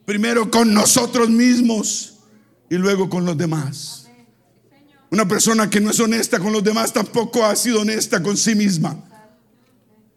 Primero 0.07 0.51
con 0.51 0.73
nosotros 0.73 1.29
mismos 1.29 2.15
y 2.71 2.77
luego 2.77 3.11
con 3.11 3.27
los 3.27 3.37
demás. 3.37 4.09
Una 5.11 5.29
persona 5.29 5.69
que 5.69 5.79
no 5.83 5.91
es 5.91 6.01
honesta 6.01 6.39
con 6.39 6.55
los 6.55 6.65
demás 6.65 6.91
tampoco 6.91 7.45
ha 7.45 7.55
sido 7.55 7.83
honesta 7.83 8.23
con 8.23 8.35
sí 8.39 8.55
misma. 8.55 8.97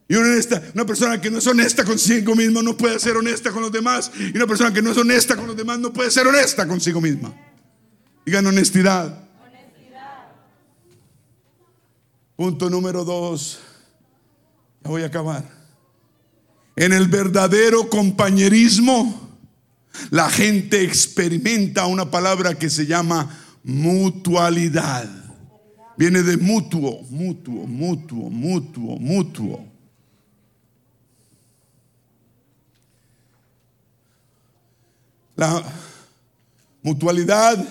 Y 0.08 0.16
una, 0.16 0.40
una 0.74 0.86
persona 0.86 1.20
que 1.20 1.30
no 1.30 1.40
es 1.40 1.48
honesta 1.48 1.84
consigo 1.84 2.34
misma 2.34 2.62
no 2.62 2.78
puede 2.78 2.98
ser 2.98 3.18
honesta 3.18 3.52
con 3.52 3.62
los 3.62 3.74
demás. 3.74 4.10
Y 4.18 4.38
una 4.38 4.48
persona 4.48 4.72
que 4.72 4.82
no 4.82 4.92
es 4.92 4.98
honesta 4.98 5.36
con 5.36 5.48
los 5.48 5.58
demás 5.58 5.80
no 5.80 5.92
puede 5.92 6.12
ser 6.12 6.26
honesta 6.28 6.66
consigo 6.66 7.02
misma. 7.02 7.36
Digan 8.26 8.48
honestidad. 8.48 9.28
Punto 12.38 12.70
número 12.70 13.04
dos. 13.04 13.60
Ya 14.84 14.90
voy 14.90 15.04
a 15.04 15.08
acabar. 15.08 15.44
En 16.76 16.94
el 16.94 17.08
verdadero 17.08 17.90
compañerismo, 17.90 19.30
la 20.10 20.30
gente 20.30 20.84
experimenta 20.84 21.86
una 21.86 22.10
palabra 22.10 22.58
que 22.58 22.70
se 22.70 22.86
llama 22.86 23.30
mutualidad. 23.64 25.08
Viene 25.98 26.24
de 26.24 26.38
mutuo, 26.38 27.04
mutuo, 27.10 27.68
mutuo, 27.68 28.30
mutuo, 28.30 28.98
mutuo. 28.98 29.66
La 35.36 35.64
mutualidad 36.82 37.64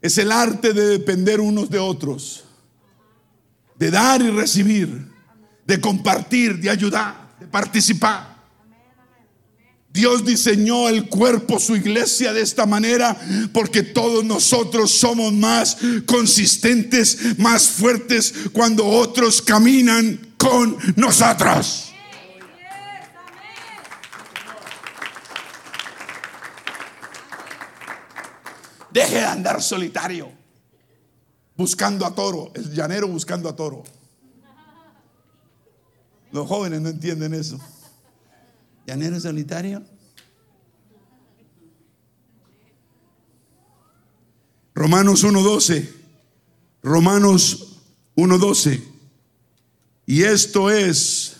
es 0.00 0.18
el 0.18 0.30
arte 0.32 0.72
de 0.72 0.86
depender 0.86 1.40
unos 1.40 1.70
de 1.70 1.78
otros, 1.78 2.44
de 3.76 3.90
dar 3.90 4.20
y 4.20 4.30
recibir 4.30 5.11
de 5.66 5.80
compartir, 5.80 6.58
de 6.58 6.70
ayudar, 6.70 7.36
de 7.38 7.46
participar. 7.46 8.32
Dios 9.92 10.24
diseñó 10.24 10.88
el 10.88 11.08
cuerpo, 11.08 11.60
su 11.60 11.76
iglesia 11.76 12.32
de 12.32 12.40
esta 12.40 12.64
manera, 12.64 13.14
porque 13.52 13.82
todos 13.82 14.24
nosotros 14.24 14.90
somos 14.90 15.34
más 15.34 15.76
consistentes, 16.06 17.38
más 17.38 17.68
fuertes 17.68 18.32
cuando 18.54 18.86
otros 18.86 19.42
caminan 19.42 20.34
con 20.38 20.78
nosotros. 20.96 21.92
Deje 28.90 29.16
de 29.16 29.24
andar 29.24 29.62
solitario, 29.62 30.30
buscando 31.54 32.06
a 32.06 32.14
toro, 32.14 32.50
el 32.54 32.72
llanero 32.72 33.08
buscando 33.08 33.48
a 33.48 33.56
toro. 33.56 33.84
Los 36.32 36.48
jóvenes 36.48 36.80
no 36.80 36.88
entienden 36.88 37.34
eso. 37.34 37.58
¿Llanero 38.86 39.20
solitario? 39.20 39.82
Romanos 44.74 45.24
1.12. 45.24 45.88
Romanos 46.82 47.76
1.12. 48.16 48.82
Y 50.06 50.22
esto 50.22 50.70
es 50.70 51.36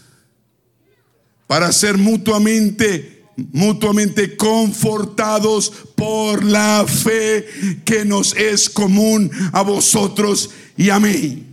para 1.46 1.72
ser 1.72 1.96
mutuamente, 1.96 3.24
mutuamente 3.36 4.36
confortados 4.36 5.72
por 5.96 6.44
la 6.44 6.84
fe 6.86 7.46
que 7.84 8.04
nos 8.04 8.36
es 8.36 8.68
común 8.68 9.30
a 9.52 9.62
vosotros 9.62 10.50
y 10.76 10.90
a 10.90 11.00
mí. 11.00 11.51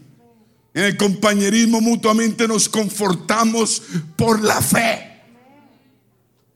En 0.79 0.85
el 0.85 0.95
compañerismo 0.95 1.81
mutuamente 1.81 2.47
nos 2.47 2.69
confortamos 2.69 3.81
por 4.15 4.41
la 4.41 4.61
fe. 4.61 5.11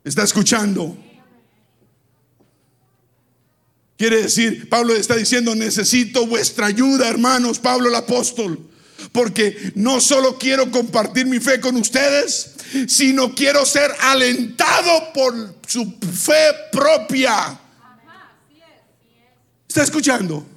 ¿Está 0.01 0.23
escuchando? 0.23 0.97
Quiere 3.97 4.21
decir, 4.21 4.69
Pablo 4.69 4.95
está 4.95 5.17
diciendo, 5.17 5.53
necesito 5.55 6.25
vuestra 6.25 6.67
ayuda, 6.67 7.09
hermanos, 7.09 7.59
Pablo 7.59 7.89
el 7.89 7.95
apóstol, 7.95 8.57
porque 9.11 9.73
no 9.75 9.99
solo 9.99 10.37
quiero 10.37 10.71
compartir 10.71 11.25
mi 11.25 11.41
fe 11.41 11.59
con 11.59 11.75
ustedes, 11.75 12.53
sino 12.87 13.35
quiero 13.35 13.65
ser 13.65 13.91
alentado 13.99 15.11
por 15.13 15.59
su 15.67 15.97
fe 15.99 16.45
propia. 16.71 17.59
¿Está 19.67 19.83
escuchando? 19.83 20.52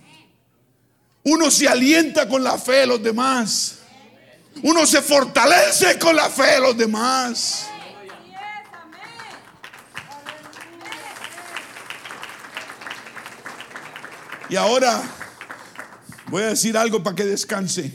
Uno 1.28 1.50
se 1.50 1.66
alienta 1.66 2.28
con 2.28 2.44
la 2.44 2.56
fe 2.56 2.72
de 2.72 2.86
los 2.86 3.02
demás. 3.02 3.78
Uno 4.62 4.86
se 4.86 5.02
fortalece 5.02 5.98
con 5.98 6.14
la 6.14 6.30
fe 6.30 6.52
de 6.52 6.60
los 6.60 6.78
demás. 6.78 7.66
Y 14.48 14.54
ahora 14.54 15.02
voy 16.30 16.44
a 16.44 16.46
decir 16.46 16.78
algo 16.78 17.02
para 17.02 17.16
que 17.16 17.24
descanse. 17.24 17.92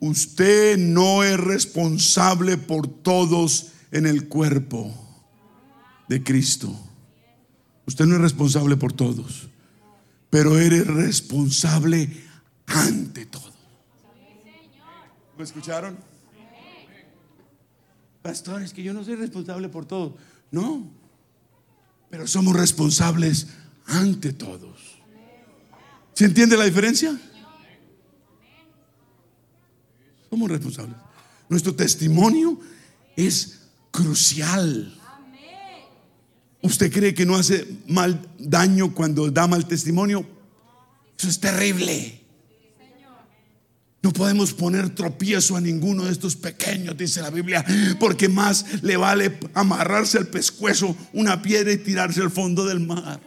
Usted 0.00 0.76
no 0.76 1.22
es 1.22 1.38
responsable 1.38 2.56
por 2.56 2.88
todos 2.88 3.68
en 3.92 4.06
el 4.06 4.26
cuerpo 4.26 4.92
de 6.08 6.24
Cristo. 6.24 6.76
Usted 7.86 8.06
no 8.06 8.16
es 8.16 8.20
responsable 8.20 8.76
por 8.76 8.92
todos 8.92 9.48
pero 10.30 10.58
eres 10.58 10.86
responsable 10.86 12.10
ante 12.66 13.26
todo. 13.26 13.52
¿Me 15.36 15.44
escucharon? 15.44 15.96
Pastores, 18.22 18.72
que 18.72 18.82
yo 18.82 18.92
no 18.92 19.04
soy 19.04 19.14
responsable 19.14 19.68
por 19.68 19.86
todo. 19.86 20.16
No, 20.50 20.90
pero 22.10 22.26
somos 22.26 22.56
responsables 22.56 23.48
ante 23.86 24.32
todos. 24.32 24.98
¿Se 26.12 26.24
entiende 26.24 26.56
la 26.56 26.64
diferencia? 26.64 27.16
Somos 30.28 30.50
responsables. 30.50 30.96
Nuestro 31.48 31.74
testimonio 31.74 32.58
es 33.16 33.60
crucial. 33.90 34.97
¿Usted 36.62 36.92
cree 36.92 37.14
que 37.14 37.24
no 37.24 37.36
hace 37.36 37.66
mal 37.86 38.28
daño 38.38 38.94
cuando 38.94 39.30
da 39.30 39.46
mal 39.46 39.66
testimonio? 39.66 40.26
Eso 41.18 41.28
es 41.28 41.38
terrible. 41.38 42.20
No 44.02 44.12
podemos 44.12 44.52
poner 44.52 44.90
tropiezo 44.90 45.56
a 45.56 45.60
ninguno 45.60 46.04
de 46.04 46.12
estos 46.12 46.36
pequeños, 46.36 46.96
dice 46.96 47.20
la 47.20 47.30
Biblia, 47.30 47.64
porque 47.98 48.28
más 48.28 48.82
le 48.82 48.96
vale 48.96 49.38
amarrarse 49.54 50.18
al 50.18 50.28
pescuezo 50.28 50.96
una 51.12 51.42
piedra 51.42 51.72
y 51.72 51.78
tirarse 51.78 52.20
al 52.20 52.30
fondo 52.30 52.64
del 52.64 52.80
mar 52.80 53.20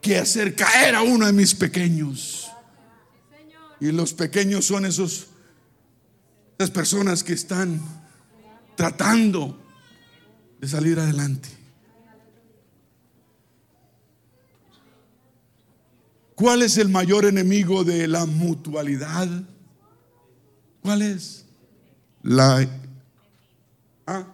que 0.00 0.18
hacer 0.18 0.54
caer 0.54 0.94
a 0.94 1.02
uno 1.02 1.26
de 1.26 1.32
mis 1.32 1.54
pequeños. 1.54 2.48
Y 3.80 3.90
los 3.92 4.12
pequeños 4.12 4.64
son 4.64 4.86
esos 4.86 5.28
esas 6.58 6.70
personas 6.70 7.22
que 7.22 7.34
están 7.34 7.80
tratando 8.76 9.58
de 10.60 10.68
salir 10.68 10.98
adelante. 10.98 11.48
¿Cuál 16.36 16.62
es 16.62 16.76
el 16.76 16.90
mayor 16.90 17.24
enemigo 17.24 17.82
de 17.82 18.06
la 18.06 18.26
mutualidad? 18.26 19.26
¿Cuál 20.82 21.00
es? 21.00 21.46
La... 22.22 22.68
¿ah? 24.06 24.26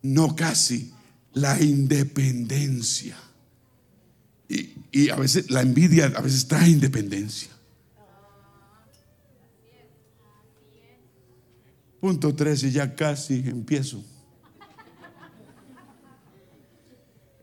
No 0.00 0.34
casi, 0.34 0.90
la 1.34 1.60
independencia. 1.60 3.18
Y, 4.48 4.72
y, 4.90 5.10
a 5.10 5.16
veces 5.16 5.50
la 5.50 5.60
envidia 5.60 6.06
a 6.06 6.22
veces 6.22 6.48
trae 6.48 6.70
independencia. 6.70 7.50
Punto 12.00 12.34
13, 12.34 12.70
ya 12.70 12.94
casi 12.94 13.34
empiezo. 13.46 14.02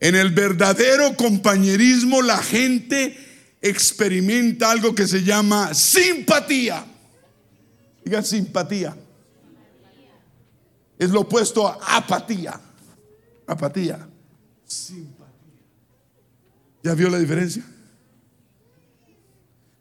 En 0.02 0.16
el 0.16 0.32
verdadero 0.32 1.16
compañerismo 1.16 2.22
la 2.22 2.38
gente 2.38 3.18
experimenta 3.62 4.72
algo 4.72 4.96
que 4.96 5.08
se 5.08 5.24
llama 5.24 5.74
simpatía. 5.74 6.86
Diga 8.04 8.24
simpatía. 8.24 8.96
Es 10.98 11.10
lo 11.10 11.22
opuesto 11.22 11.68
a 11.68 11.98
apatía. 11.98 12.60
apatía. 13.48 14.08
Simpatía. 14.66 15.20
¿Ya 16.84 16.94
vio 16.94 17.10
la 17.10 17.20
diferencia? 17.20 17.64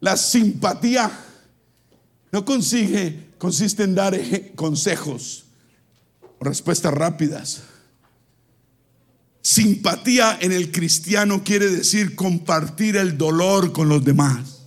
La 0.00 0.16
simpatía 0.16 1.10
no 2.30 2.44
consigue, 2.44 3.30
consiste 3.38 3.82
en 3.84 3.94
dar 3.94 4.18
consejos, 4.54 5.44
respuestas 6.40 6.92
rápidas. 6.92 7.62
Simpatía 9.48 10.36
en 10.42 10.52
el 10.52 10.70
cristiano 10.70 11.42
quiere 11.42 11.70
decir 11.70 12.14
compartir 12.14 12.96
el 12.96 13.16
dolor 13.16 13.72
con 13.72 13.88
los 13.88 14.04
demás. 14.04 14.58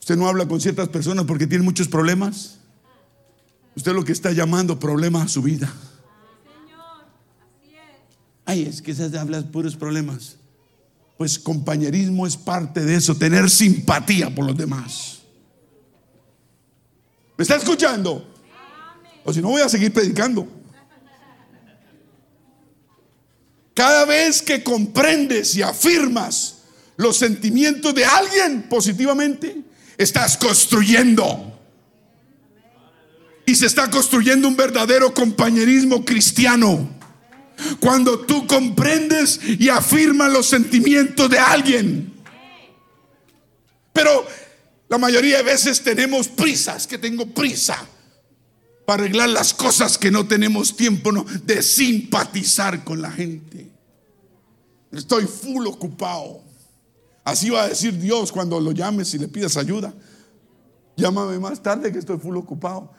Usted 0.00 0.16
no 0.16 0.26
habla 0.26 0.48
con 0.48 0.62
ciertas 0.62 0.88
personas 0.88 1.26
porque 1.26 1.46
tienen 1.46 1.62
muchos 1.62 1.86
problemas. 1.86 2.56
Usted 3.76 3.92
lo 3.92 4.02
que 4.02 4.12
está 4.12 4.32
llamando 4.32 4.78
problema 4.78 5.24
a 5.24 5.28
su 5.28 5.42
vida. 5.42 5.70
Ay, 8.46 8.62
es 8.62 8.80
que 8.80 8.94
se 8.94 9.18
habla 9.18 9.42
puros 9.42 9.76
problemas. 9.76 10.36
Pues 11.18 11.38
compañerismo 11.38 12.26
es 12.26 12.38
parte 12.38 12.82
de 12.82 12.94
eso, 12.94 13.14
tener 13.14 13.50
simpatía 13.50 14.34
por 14.34 14.46
los 14.46 14.56
demás. 14.56 15.18
¿Me 17.36 17.42
está 17.42 17.56
escuchando? 17.56 18.26
O 19.22 19.34
si 19.34 19.42
no, 19.42 19.50
voy 19.50 19.60
a 19.60 19.68
seguir 19.68 19.92
predicando. 19.92 20.63
Cada 23.74 24.04
vez 24.04 24.40
que 24.40 24.62
comprendes 24.62 25.56
y 25.56 25.62
afirmas 25.62 26.58
los 26.96 27.16
sentimientos 27.16 27.92
de 27.92 28.04
alguien 28.04 28.62
positivamente, 28.68 29.62
estás 29.98 30.36
construyendo. 30.36 31.50
Y 33.46 33.54
se 33.56 33.66
está 33.66 33.90
construyendo 33.90 34.46
un 34.46 34.56
verdadero 34.56 35.12
compañerismo 35.12 36.04
cristiano. 36.04 36.88
Cuando 37.80 38.20
tú 38.20 38.46
comprendes 38.46 39.40
y 39.42 39.68
afirmas 39.68 40.32
los 40.32 40.46
sentimientos 40.46 41.28
de 41.28 41.38
alguien. 41.38 42.14
Pero 43.92 44.26
la 44.88 44.98
mayoría 44.98 45.38
de 45.38 45.42
veces 45.42 45.82
tenemos 45.82 46.28
prisas, 46.28 46.86
que 46.86 46.98
tengo 46.98 47.26
prisa 47.26 47.88
para 48.84 49.02
arreglar 49.02 49.30
las 49.30 49.54
cosas 49.54 49.98
que 49.98 50.10
no 50.10 50.26
tenemos 50.26 50.76
tiempo 50.76 51.12
¿no? 51.12 51.24
de 51.44 51.62
simpatizar 51.62 52.84
con 52.84 53.00
la 53.00 53.10
gente. 53.10 53.70
Estoy 54.92 55.24
full 55.26 55.66
ocupado. 55.66 56.42
Así 57.24 57.50
va 57.50 57.62
a 57.62 57.68
decir 57.68 57.98
Dios 57.98 58.30
cuando 58.30 58.60
lo 58.60 58.72
llames 58.72 59.14
y 59.14 59.18
le 59.18 59.28
pidas 59.28 59.56
ayuda. 59.56 59.92
Llámame 60.96 61.38
más 61.38 61.62
tarde 61.62 61.90
que 61.90 61.98
estoy 61.98 62.18
full 62.18 62.36
ocupado. 62.36 62.90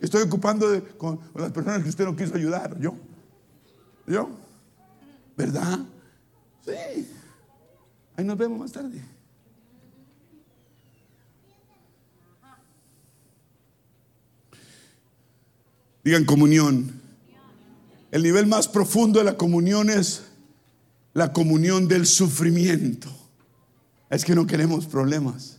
Estoy, 0.00 0.22
ocupando 0.22 0.66
con 0.96 1.18
las 1.34 1.50
personas 1.50 1.82
que 1.82 1.88
usted 1.88 2.04
no 2.04 2.14
quiso 2.14 2.36
ayudar. 2.36 2.78
Yo. 2.78 2.94
Yo. 4.06 4.30
¿Verdad? 5.36 5.80
Sí. 6.64 7.08
Ahí 8.16 8.24
nos 8.24 8.38
vemos 8.38 8.60
más 8.60 8.72
tarde. 8.72 9.15
Digan 16.06 16.24
comunión. 16.24 17.02
El 18.12 18.22
nivel 18.22 18.46
más 18.46 18.68
profundo 18.68 19.18
de 19.18 19.24
la 19.24 19.36
comunión 19.36 19.90
es 19.90 20.22
la 21.14 21.32
comunión 21.32 21.88
del 21.88 22.06
sufrimiento. 22.06 23.10
Es 24.08 24.24
que 24.24 24.36
no 24.36 24.46
queremos 24.46 24.86
problemas. 24.86 25.58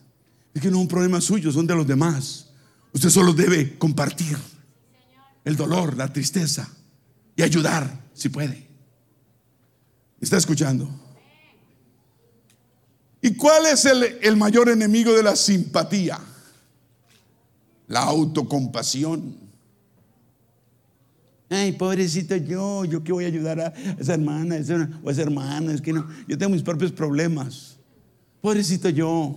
Es 0.54 0.62
que 0.62 0.72
no 0.72 0.78
es 0.78 0.84
un 0.84 0.88
problema 0.88 1.20
suyo, 1.20 1.52
son 1.52 1.68
de 1.68 1.76
los 1.76 1.86
demás. 1.86 2.48
Usted 2.94 3.10
solo 3.10 3.34
debe 3.34 3.78
compartir 3.78 4.38
el 5.44 5.58
dolor, 5.58 5.98
la 5.98 6.14
tristeza 6.14 6.70
y 7.36 7.42
ayudar 7.42 8.06
si 8.14 8.30
puede. 8.30 8.70
¿Está 10.22 10.38
escuchando? 10.38 10.90
¿Y 13.22 13.36
cuál 13.36 13.66
es 13.66 13.84
el, 13.84 14.18
el 14.22 14.38
mayor 14.38 14.70
enemigo 14.70 15.12
de 15.12 15.24
la 15.24 15.36
simpatía? 15.36 16.18
La 17.90 18.04
autocompasión. 18.04 19.47
Ay, 21.50 21.72
pobrecito 21.72 22.36
yo, 22.36 22.84
yo 22.84 23.04
que 23.04 23.14
voy 23.14 23.24
a 23.24 23.28
ayudar 23.28 23.60
a 23.60 23.74
esa 23.98 24.16
hermana 24.16 24.58
o 25.04 25.10
a 25.10 25.12
esa 25.12 25.22
hermana, 25.22 25.74
es 25.74 25.82
que 25.82 25.94
no, 25.94 26.06
yo 26.28 26.38
tengo 26.38 26.52
mis 26.52 26.62
propios 26.62 26.92
problemas. 26.92 27.78
Pobrecito 28.42 28.90
yo. 28.90 29.36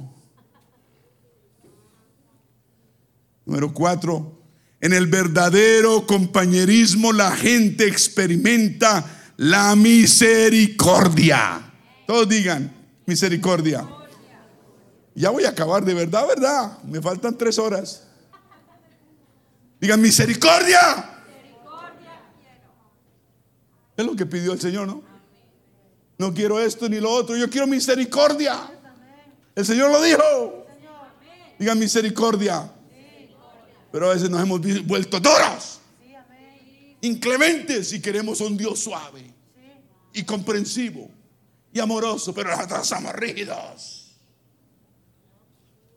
Número 3.47 3.73
cuatro, 3.73 4.41
en 4.81 4.93
el 4.93 5.07
verdadero 5.07 6.07
compañerismo 6.07 7.13
la 7.13 7.31
gente 7.31 7.87
experimenta 7.87 9.33
la 9.37 9.77
misericordia. 9.77 11.61
Todos 12.07 12.29
digan, 12.29 12.73
misericordia. 13.07 13.89
Ya 15.15 15.31
voy 15.31 15.45
a 15.45 15.51
acabar 15.51 15.85
de 15.85 15.95
verdad, 15.95 16.27
verdad. 16.27 16.79
Me 16.85 17.01
faltan 17.01 17.37
tres 17.37 17.59
horas. 17.59 18.05
Digan, 19.81 20.01
misericordia. 20.01 21.20
Es 24.01 24.07
lo 24.07 24.17
que 24.17 24.25
pidió 24.25 24.55
el 24.55 24.61
Señor, 24.61 24.87
¿no? 24.87 25.03
No 26.17 26.33
quiero 26.33 26.59
esto 26.59 26.89
ni 26.89 27.01
lo 27.01 27.11
otro, 27.11 27.37
yo 27.37 27.51
quiero 27.51 27.67
misericordia. 27.67 28.59
El 29.55 29.67
Señor 29.67 29.91
lo 29.91 30.03
dijo. 30.03 30.67
Digan 31.59 31.79
misericordia. 31.79 32.73
Pero 33.93 34.11
a 34.11 34.15
veces 34.15 34.31
nos 34.31 34.41
hemos 34.41 34.61
vuelto 34.87 35.21
duros, 35.21 35.81
inclementes 37.03 37.93
y 37.93 38.01
queremos 38.01 38.41
un 38.41 38.57
Dios 38.57 38.79
suave 38.79 39.35
y 40.15 40.23
comprensivo 40.23 41.11
y 41.73 41.81
amoroso, 41.81 42.33
pero 42.33 42.57
nosotros 42.57 42.87
somos 42.87 43.13
rígidos. 43.13 44.15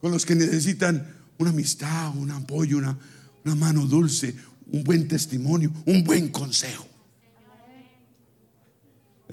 Con 0.01 0.11
los 0.11 0.25
que 0.25 0.35
necesitan 0.35 1.23
una 1.37 1.51
amistad, 1.51 2.15
un 2.17 2.31
apoyo, 2.31 2.79
una 2.79 3.55
mano 3.55 3.85
dulce, 3.85 4.35
un 4.71 4.83
buen 4.83 5.07
testimonio, 5.07 5.71
un 5.85 6.03
buen 6.03 6.29
consejo. 6.29 6.87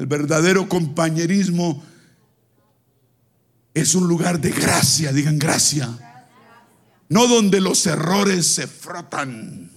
El 0.00 0.06
verdadero 0.06 0.66
compañerismo 0.66 1.84
es 3.74 3.94
un 3.94 4.08
lugar 4.08 4.40
de 4.40 4.50
gracia, 4.50 5.12
digan 5.12 5.38
gracia. 5.38 6.24
No 7.10 7.28
donde 7.28 7.60
los 7.60 7.84
errores 7.84 8.46
se 8.46 8.66
frotan 8.66 9.70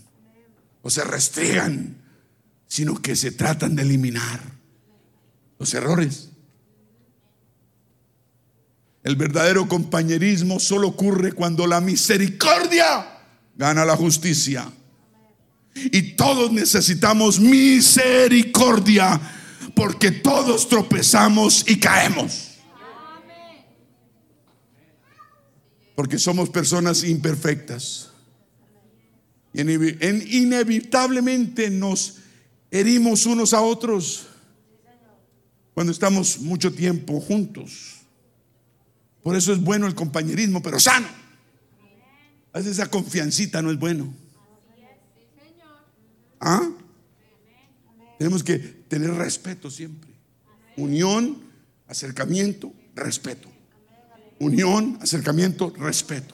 o 0.81 0.89
se 0.89 1.03
restregan, 1.03 1.97
sino 2.67 3.01
que 3.01 3.17
se 3.17 3.31
tratan 3.31 3.75
de 3.75 3.81
eliminar 3.81 4.39
los 5.59 5.73
errores. 5.73 6.29
El 9.03 9.17
verdadero 9.17 9.67
compañerismo 9.67 10.61
solo 10.61 10.87
ocurre 10.87 11.33
cuando 11.33 11.67
la 11.67 11.81
misericordia 11.81 13.09
gana 13.57 13.83
la 13.83 13.97
justicia. 13.97 14.71
Y 15.75 16.13
todos 16.13 16.49
necesitamos 16.53 17.41
misericordia 17.41 19.19
porque 19.75 20.11
todos 20.11 20.67
tropezamos 20.67 21.63
y 21.67 21.79
caemos. 21.79 22.49
Porque 25.95 26.17
somos 26.17 26.49
personas 26.49 27.03
imperfectas. 27.03 28.09
Y 29.53 29.61
inevitablemente 29.61 31.69
nos 31.69 32.17
herimos 32.71 33.27
unos 33.27 33.53
a 33.53 33.61
otros 33.61 34.25
cuando 35.73 35.91
estamos 35.91 36.39
mucho 36.39 36.73
tiempo 36.73 37.19
juntos. 37.19 37.97
Por 39.21 39.35
eso 39.35 39.53
es 39.53 39.61
bueno 39.61 39.87
el 39.87 39.95
compañerismo, 39.95 40.61
pero 40.61 40.79
sano. 40.79 41.07
A 42.51 42.59
esa 42.59 42.89
confiancita 42.89 43.61
no 43.61 43.71
es 43.71 43.79
bueno. 43.79 44.13
¿Ah? 46.39 46.69
Tenemos 48.23 48.41
que 48.41 48.57
tener 48.57 49.11
respeto 49.15 49.69
siempre. 49.69 50.09
Unión, 50.77 51.39
acercamiento, 51.89 52.71
respeto. 52.95 53.49
Unión, 54.39 54.97
acercamiento, 55.01 55.73
respeto. 55.77 56.33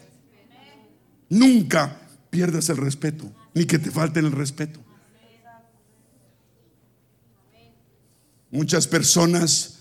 Nunca 1.29 1.99
pierdas 2.29 2.69
el 2.69 2.77
respeto, 2.77 3.33
ni 3.55 3.65
que 3.65 3.79
te 3.79 3.89
falten 3.89 4.25
el 4.25 4.33
respeto. 4.33 4.79
Muchas 8.51 8.85
personas 8.85 9.79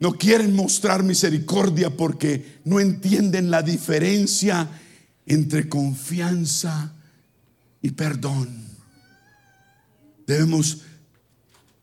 no 0.00 0.14
quieren 0.14 0.56
mostrar 0.56 1.04
misericordia 1.04 1.96
porque 1.96 2.58
no 2.64 2.80
entienden 2.80 3.48
la 3.48 3.62
diferencia 3.62 4.68
entre 5.24 5.68
confianza 5.68 6.94
y 7.80 7.92
perdón. 7.92 8.69
Debemos 10.30 10.82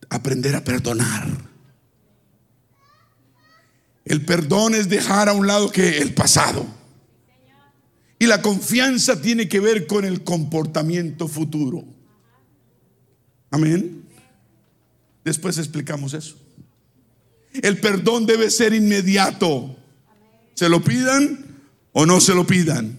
aprender 0.08 0.56
a 0.56 0.64
perdonar. 0.64 1.28
El 4.06 4.24
perdón 4.24 4.74
es 4.74 4.88
dejar 4.88 5.28
a 5.28 5.34
un 5.34 5.48
lado 5.48 5.70
que 5.70 5.98
el 5.98 6.14
pasado. 6.14 6.66
Y 8.18 8.26
la 8.26 8.42
confianza 8.42 9.22
tiene 9.22 9.50
que 9.50 9.60
ver 9.60 9.86
con 9.86 10.06
el 10.06 10.24
comportamiento 10.24 11.28
futuro. 11.28 11.84
Amén. 13.52 14.06
Después 15.26 15.58
explicamos 15.58 16.14
eso. 16.14 16.38
El 17.52 17.82
perdón 17.82 18.26
debe 18.26 18.50
ser 18.50 18.74
inmediato. 18.74 19.76
Se 20.54 20.70
lo 20.70 20.82
pidan 20.82 21.46
o 21.92 22.06
no 22.06 22.22
se 22.22 22.34
lo 22.34 22.48
pidan. 22.48 22.98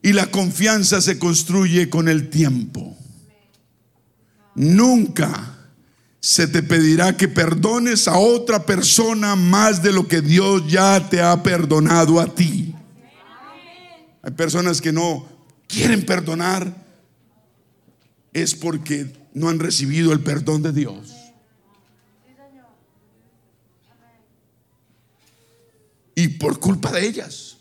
Y 0.00 0.14
la 0.14 0.30
confianza 0.30 1.02
se 1.02 1.18
construye 1.18 1.90
con 1.90 2.08
el 2.08 2.30
tiempo. 2.30 2.96
Nunca 4.58 5.56
se 6.18 6.48
te 6.48 6.64
pedirá 6.64 7.16
que 7.16 7.28
perdones 7.28 8.08
a 8.08 8.18
otra 8.18 8.66
persona 8.66 9.36
más 9.36 9.84
de 9.84 9.92
lo 9.92 10.08
que 10.08 10.20
Dios 10.20 10.68
ya 10.68 11.08
te 11.08 11.22
ha 11.22 11.44
perdonado 11.44 12.20
a 12.20 12.34
ti. 12.34 12.74
Hay 14.20 14.32
personas 14.32 14.80
que 14.80 14.92
no 14.92 15.28
quieren 15.68 16.04
perdonar, 16.04 16.74
es 18.32 18.56
porque 18.56 19.28
no 19.32 19.48
han 19.48 19.60
recibido 19.60 20.12
el 20.12 20.20
perdón 20.24 20.62
de 20.62 20.72
Dios. 20.72 21.14
Y 26.16 26.26
por 26.30 26.58
culpa 26.58 26.90
de 26.90 27.06
ellas, 27.06 27.58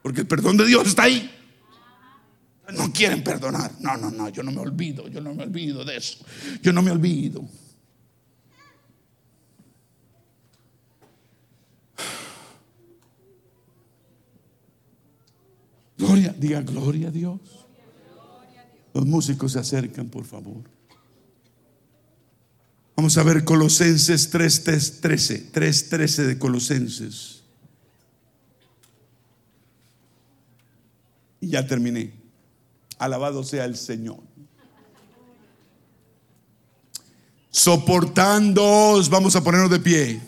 porque 0.00 0.22
el 0.22 0.26
perdón 0.26 0.56
de 0.56 0.64
Dios 0.64 0.88
está 0.88 1.02
ahí. 1.02 1.30
No 2.74 2.92
quieren 2.92 3.24
perdonar. 3.24 3.72
No, 3.80 3.96
no, 3.96 4.10
no, 4.10 4.28
yo 4.28 4.42
no 4.42 4.52
me 4.52 4.60
olvido, 4.60 5.08
yo 5.08 5.20
no 5.20 5.34
me 5.34 5.44
olvido 5.44 5.84
de 5.84 5.96
eso. 5.96 6.18
Yo 6.62 6.72
no 6.72 6.82
me 6.82 6.90
olvido. 6.90 7.48
Gloria, 15.96 16.34
diga 16.38 16.60
gloria 16.60 17.08
a 17.08 17.10
Dios. 17.10 17.40
Los 18.92 19.06
músicos 19.06 19.52
se 19.52 19.58
acercan, 19.58 20.08
por 20.08 20.24
favor. 20.24 20.62
Vamos 22.96 23.16
a 23.16 23.22
ver 23.22 23.44
Colosenses 23.44 24.32
3.13, 24.32 25.52
3.13 25.52 26.24
de 26.24 26.38
Colosenses. 26.38 27.42
Y 31.40 31.48
ya 31.48 31.66
terminé. 31.66 32.17
Alabado 32.98 33.44
sea 33.44 33.64
el 33.64 33.76
Señor. 33.76 34.18
Soportándoos, 37.50 39.08
vamos 39.08 39.34
a 39.36 39.42
ponernos 39.42 39.70
de 39.70 39.80
pie. 39.80 40.20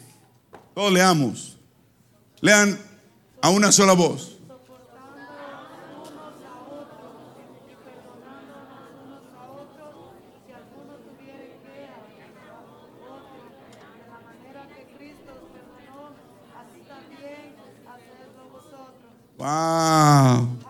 Todos 0.74 0.92
leamos. 0.92 1.58
Lean 2.40 2.78
a 3.42 3.50
una 3.50 3.70
sola 3.72 3.92
voz. 3.92 4.36
Wow. 19.40 20.69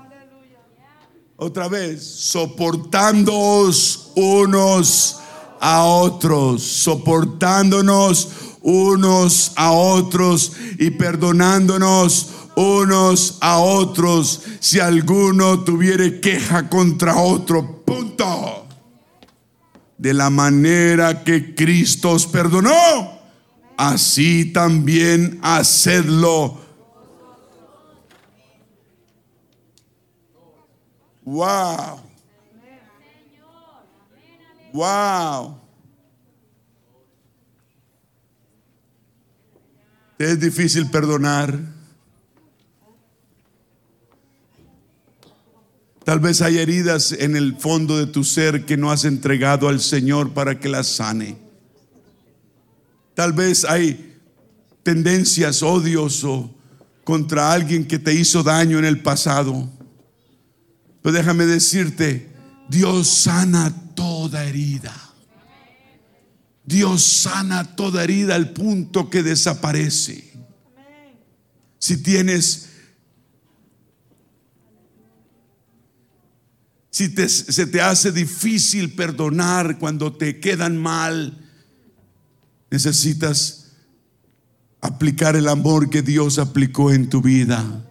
Otra 1.43 1.69
vez, 1.69 2.05
soportándoos 2.05 4.11
unos 4.15 5.17
a 5.59 5.85
otros, 5.85 6.62
soportándonos 6.62 8.29
unos 8.61 9.53
a 9.57 9.71
otros 9.71 10.53
y 10.79 10.91
perdonándonos 10.91 12.29
unos 12.57 13.39
a 13.41 13.57
otros 13.57 14.43
si 14.61 14.81
alguno 14.81 15.61
tuviere 15.61 16.21
queja 16.21 16.69
contra 16.69 17.17
otro. 17.17 17.85
Punto. 17.87 18.67
De 19.97 20.12
la 20.12 20.29
manera 20.29 21.25
que 21.25 21.55
Cristo 21.55 22.11
os 22.11 22.27
perdonó, 22.27 23.19
así 23.79 24.53
también 24.53 25.41
hacedlo 25.43 26.61
Wow. 31.25 32.01
Wow. 34.73 35.59
Es 40.19 40.39
difícil 40.39 40.91
perdonar. 40.91 41.59
Tal 46.05 46.19
vez 46.19 46.43
hay 46.43 46.59
heridas 46.59 47.13
en 47.13 47.37
el 47.37 47.57
fondo 47.57 47.97
de 47.97 48.07
tu 48.07 48.25
ser 48.25 48.67
que 48.67 48.77
no 48.77 48.91
has 48.91 49.05
entregado 49.05 49.69
al 49.69 49.81
Señor 49.81 50.33
para 50.33 50.59
que 50.59 50.69
las 50.69 50.89
sane. 50.89 51.37
Tal 53.15 53.33
vez 53.33 53.65
hay 53.65 54.19
tendencias 54.83 55.63
odios 55.63 56.27
contra 57.05 57.53
alguien 57.53 57.87
que 57.87 57.99
te 57.99 58.15
hizo 58.15 58.43
daño 58.43 58.79
en 58.79 58.87
el 58.87 59.03
pasado. 59.03 59.69
Pero 61.02 61.14
déjame 61.14 61.47
decirte, 61.47 62.31
Dios 62.68 63.09
sana 63.09 63.74
toda 63.94 64.44
herida. 64.44 64.94
Dios 66.64 67.02
sana 67.02 67.74
toda 67.74 68.05
herida 68.05 68.35
al 68.35 68.52
punto 68.52 69.10
que 69.10 69.22
desaparece. 69.22 70.31
Si 71.78 72.02
tienes, 72.02 72.68
si 76.90 77.09
se 77.09 77.66
te 77.66 77.81
hace 77.81 78.12
difícil 78.12 78.94
perdonar 78.94 79.78
cuando 79.78 80.12
te 80.12 80.39
quedan 80.39 80.77
mal, 80.77 81.39
necesitas 82.70 83.72
aplicar 84.82 85.35
el 85.35 85.48
amor 85.48 85.89
que 85.89 86.02
Dios 86.02 86.39
aplicó 86.39 86.93
en 86.93 87.09
tu 87.09 87.22
vida 87.22 87.90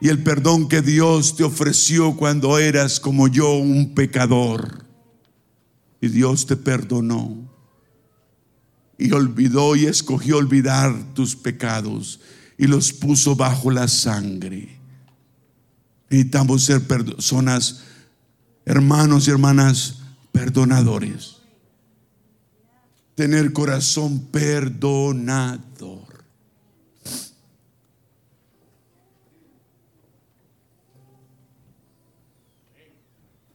y 0.00 0.08
el 0.08 0.22
perdón 0.22 0.68
que 0.68 0.80
Dios 0.80 1.36
te 1.36 1.44
ofreció 1.44 2.16
cuando 2.16 2.58
eras 2.58 2.98
como 2.98 3.28
yo 3.28 3.52
un 3.52 3.94
pecador. 3.94 4.86
Y 6.00 6.08
Dios 6.08 6.46
te 6.46 6.56
perdonó. 6.56 7.50
Y 8.96 9.12
olvidó 9.12 9.76
y 9.76 9.86
escogió 9.86 10.38
olvidar 10.38 11.14
tus 11.14 11.36
pecados 11.36 12.20
y 12.56 12.66
los 12.66 12.92
puso 12.92 13.36
bajo 13.36 13.70
la 13.70 13.88
sangre. 13.88 14.80
Necesitamos 16.10 16.64
ser 16.64 16.86
personas, 16.86 17.82
hermanos 18.66 19.28
y 19.28 19.30
hermanas, 19.30 19.98
perdonadores. 20.32 21.36
Tener 23.14 23.52
corazón 23.52 24.26
perdonador. 24.30 26.09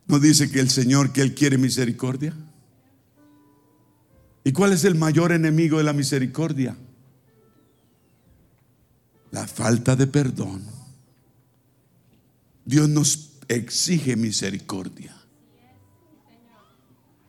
¿No 0.08 0.20
dice 0.20 0.52
que 0.52 0.60
el 0.60 0.70
Señor, 0.70 1.12
que 1.12 1.22
Él 1.22 1.34
quiere 1.34 1.58
misericordia? 1.58 2.36
¿Y 4.44 4.52
cuál 4.52 4.74
es 4.74 4.84
el 4.84 4.96
mayor 4.96 5.32
enemigo 5.32 5.80
de 5.80 5.84
la 5.84 5.94
misericordia? 5.94 6.78
La 9.32 9.48
falta 9.48 9.96
de 9.96 10.06
perdón. 10.06 10.64
Dios 12.64 12.88
nos 12.88 13.32
exige 13.48 14.16
misericordia. 14.16 15.16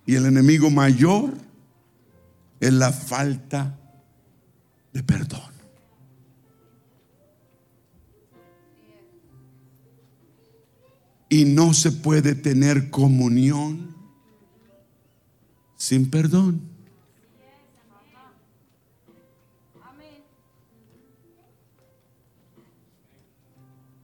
Y 0.04 0.14
el 0.14 0.26
enemigo 0.26 0.70
mayor 0.70 1.32
es 2.60 2.72
la 2.72 2.92
falta 2.92 3.78
de 4.92 5.02
perdón. 5.02 5.55
Y 11.28 11.44
no 11.44 11.74
se 11.74 11.92
puede 11.92 12.34
tener 12.34 12.90
comunión 12.90 13.94
sin 15.76 16.08
perdón. 16.10 16.60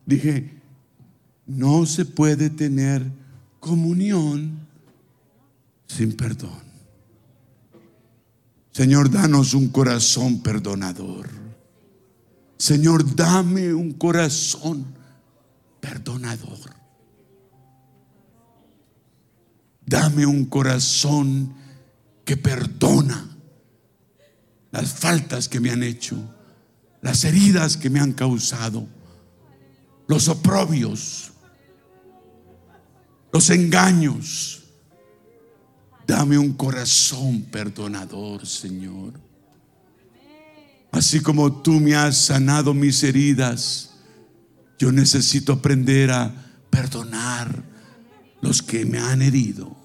Dije, 0.04 0.50
no 1.46 1.86
se 1.86 2.04
puede 2.04 2.50
tener 2.50 3.10
comunión 3.60 4.58
sin 5.86 6.16
perdón. 6.16 6.60
Señor, 8.72 9.10
danos 9.10 9.54
un 9.54 9.68
corazón 9.68 10.42
perdonador. 10.42 11.28
Señor, 12.56 13.14
dame 13.14 13.74
un 13.74 13.92
corazón 13.92 14.86
perdonador. 15.80 16.81
Dame 19.92 20.24
un 20.24 20.46
corazón 20.46 21.52
que 22.24 22.38
perdona 22.38 23.28
las 24.70 24.94
faltas 24.94 25.50
que 25.50 25.60
me 25.60 25.70
han 25.70 25.82
hecho, 25.82 26.16
las 27.02 27.24
heridas 27.24 27.76
que 27.76 27.90
me 27.90 28.00
han 28.00 28.14
causado, 28.14 28.86
los 30.08 30.28
oprobios, 30.28 31.32
los 33.34 33.50
engaños. 33.50 34.62
Dame 36.06 36.38
un 36.38 36.54
corazón 36.54 37.42
perdonador, 37.42 38.46
Señor. 38.46 39.20
Así 40.90 41.20
como 41.20 41.60
tú 41.60 41.72
me 41.72 41.94
has 41.96 42.16
sanado 42.16 42.72
mis 42.72 43.02
heridas, 43.02 43.90
yo 44.78 44.90
necesito 44.90 45.52
aprender 45.52 46.10
a 46.12 46.34
perdonar 46.70 47.62
los 48.40 48.62
que 48.62 48.86
me 48.86 48.98
han 48.98 49.20
herido. 49.20 49.81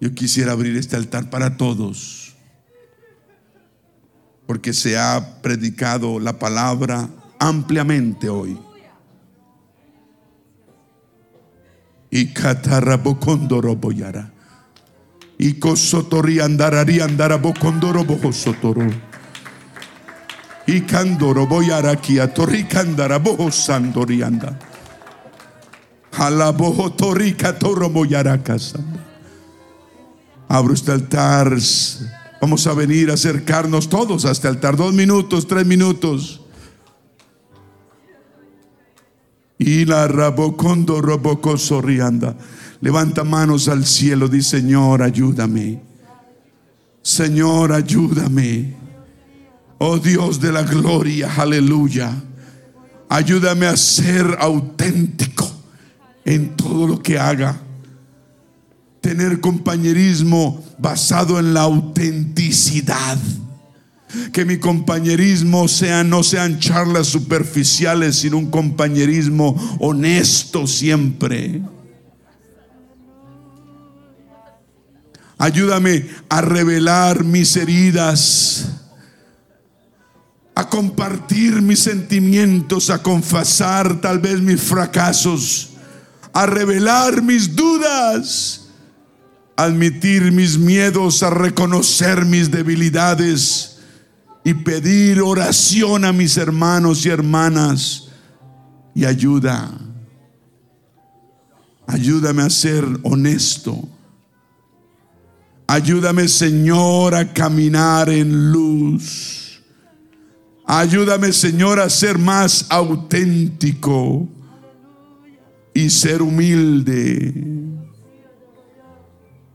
Yo 0.00 0.14
quisiera 0.14 0.52
abrir 0.52 0.76
este 0.76 0.94
altar 0.94 1.28
para 1.28 1.56
todos, 1.56 2.36
porque 4.46 4.72
se 4.72 4.96
ha 4.96 5.42
predicado 5.42 6.20
la 6.20 6.38
palabra 6.38 7.08
ampliamente 7.38 8.28
hoy. 8.28 8.58
Y 12.10 12.32
catarabocondoro 12.32 13.76
boyara. 13.76 14.32
Y 15.36 15.54
cosotori 15.54 16.40
andararí 16.40 17.00
andarabocondoro 17.00 18.04
bojosotoro. 18.04 18.86
Y 20.66 20.80
candoro 20.82 21.46
boyara 21.46 21.96
kia 21.96 22.32
torri 22.32 22.64
candara 22.64 23.18
bojo 23.18 23.50
sandori 23.50 24.22
anda. 24.22 24.58
Alabojo 26.12 26.92
torri 26.92 27.34
catoro 27.34 27.90
boyara. 27.90 28.40
Abro 30.48 30.72
este 30.72 30.92
altar. 30.92 31.56
Vamos 32.40 32.66
a 32.66 32.72
venir 32.72 33.10
a 33.10 33.14
acercarnos 33.14 33.88
todos 33.88 34.24
a 34.24 34.30
este 34.30 34.48
altar. 34.48 34.76
Dos 34.76 34.94
minutos, 34.94 35.46
tres 35.46 35.66
minutos. 35.66 36.40
Y 39.58 39.84
la 39.84 40.08
rabocondo 40.08 41.02
roboco 41.02 41.58
sorrianda. 41.58 42.34
Levanta 42.80 43.24
manos 43.24 43.68
al 43.68 43.84
cielo. 43.84 44.28
Dice, 44.28 44.60
Señor, 44.60 45.02
ayúdame. 45.02 45.82
Señor, 47.02 47.72
ayúdame. 47.72 48.76
Oh 49.78 49.98
Dios 49.98 50.40
de 50.40 50.52
la 50.52 50.62
gloria, 50.62 51.30
aleluya. 51.36 52.12
Ayúdame 53.10 53.66
a 53.66 53.76
ser 53.76 54.36
auténtico 54.40 55.50
en 56.24 56.56
todo 56.56 56.86
lo 56.86 57.02
que 57.02 57.18
haga 57.18 57.67
tener 59.00 59.40
compañerismo 59.40 60.64
basado 60.78 61.38
en 61.38 61.54
la 61.54 61.62
autenticidad. 61.62 63.18
Que 64.32 64.44
mi 64.46 64.58
compañerismo 64.58 65.68
sea, 65.68 66.02
no 66.02 66.22
sean 66.22 66.58
charlas 66.58 67.08
superficiales, 67.08 68.16
sino 68.16 68.38
un 68.38 68.50
compañerismo 68.50 69.54
honesto 69.80 70.66
siempre. 70.66 71.60
Ayúdame 75.36 76.06
a 76.30 76.40
revelar 76.40 77.22
mis 77.22 77.54
heridas, 77.56 78.66
a 80.54 80.68
compartir 80.68 81.60
mis 81.60 81.78
sentimientos, 81.80 82.90
a 82.90 83.02
confesar 83.02 84.00
tal 84.00 84.18
vez 84.18 84.40
mis 84.40 84.60
fracasos, 84.60 85.74
a 86.32 86.46
revelar 86.46 87.22
mis 87.22 87.54
dudas 87.54 88.67
admitir 89.58 90.30
mis 90.30 90.56
miedos, 90.56 91.24
a 91.24 91.30
reconocer 91.30 92.24
mis 92.24 92.48
debilidades 92.48 93.80
y 94.44 94.54
pedir 94.54 95.20
oración 95.20 96.04
a 96.04 96.12
mis 96.12 96.36
hermanos 96.36 97.04
y 97.04 97.08
hermanas 97.08 98.06
y 98.94 99.04
ayuda. 99.04 99.76
Ayúdame 101.88 102.42
a 102.42 102.50
ser 102.50 102.84
honesto. 103.02 103.76
Ayúdame, 105.66 106.28
Señor, 106.28 107.16
a 107.16 107.32
caminar 107.32 108.10
en 108.10 108.52
luz. 108.52 109.60
Ayúdame, 110.66 111.32
Señor, 111.32 111.80
a 111.80 111.90
ser 111.90 112.16
más 112.16 112.66
auténtico 112.68 114.28
y 115.74 115.90
ser 115.90 116.22
humilde 116.22 117.58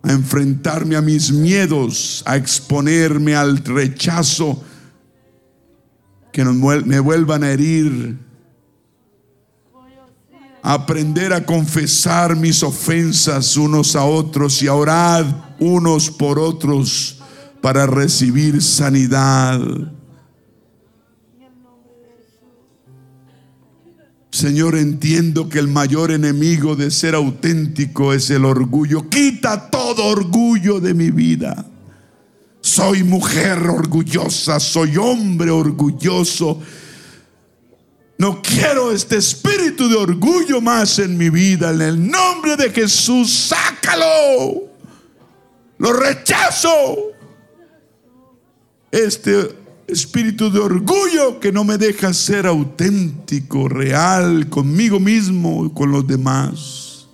a 0.03 0.11
enfrentarme 0.11 0.97
a 0.97 1.01
mis 1.01 1.31
miedos, 1.31 2.21
a 2.25 2.35
exponerme 2.35 3.35
al 3.35 3.57
rechazo 3.57 4.61
que 6.31 6.43
me 6.43 6.99
vuelvan 6.99 7.43
a 7.43 7.51
herir, 7.51 8.17
a 10.61 10.73
aprender 10.73 11.31
a 11.31 11.45
confesar 11.45 12.35
mis 12.35 12.63
ofensas 12.63 13.55
unos 13.55 13.95
a 13.95 14.03
otros 14.03 14.61
y 14.61 14.67
a 14.67 14.73
orar 14.73 15.55
unos 15.59 16.11
por 16.11 16.38
otros 16.38 17.19
para 17.61 17.85
recibir 17.85 18.61
sanidad. 18.61 19.61
Señor, 24.34 24.76
entiendo 24.76 25.47
que 25.47 25.60
el 25.60 25.68
mayor 25.68 26.10
enemigo 26.10 26.76
de 26.76 26.89
ser 26.89 27.14
auténtico 27.14 28.14
es 28.14 28.31
el 28.31 28.45
orgullo. 28.45 29.07
Quita 29.07 29.69
todo 29.69 30.05
orgullo 30.05 30.80
de 30.80 30.95
mi 30.95 31.11
vida. 31.11 31.68
Soy 32.60 33.03
mujer 33.03 33.60
orgullosa, 33.60 34.60
soy 34.60 34.97
hombre 34.97 35.51
orgulloso. 35.51 36.60
No 38.18 38.41
quiero 38.41 38.91
este 38.91 39.18
espíritu 39.18 39.88
de 39.88 39.97
orgullo 39.97 40.61
más 40.61 40.97
en 40.97 41.15
mi 41.15 41.30
vida. 41.30 41.69
En 41.69 41.81
el 41.84 42.10
nombre 42.10 42.57
de 42.57 42.72
Jesús, 42.72 43.31
sácalo. 43.31 44.64
Lo 45.77 45.93
rechazo. 45.93 46.72
Este 48.89 49.62
espíritu 49.88 50.49
de 50.49 50.60
orgullo 50.60 51.39
que 51.39 51.51
no 51.51 51.64
me 51.64 51.77
deja 51.77 52.14
ser 52.14 52.45
auténtico, 52.45 53.68
real, 53.68 54.49
conmigo 54.49 54.99
mismo 54.99 55.65
y 55.65 55.69
con 55.72 55.91
los 55.91 56.07
demás. 56.07 57.07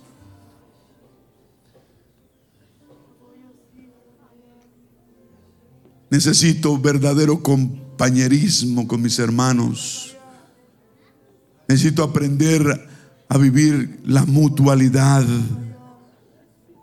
Necesito 6.10 6.76
verdadero 6.76 7.42
compañerismo 7.42 8.88
con 8.88 9.00
mis 9.00 9.18
hermanos. 9.18 10.16
Necesito 11.68 12.02
aprender 12.02 12.88
a 13.28 13.38
vivir 13.38 14.00
la 14.04 14.24
mutualidad 14.26 15.24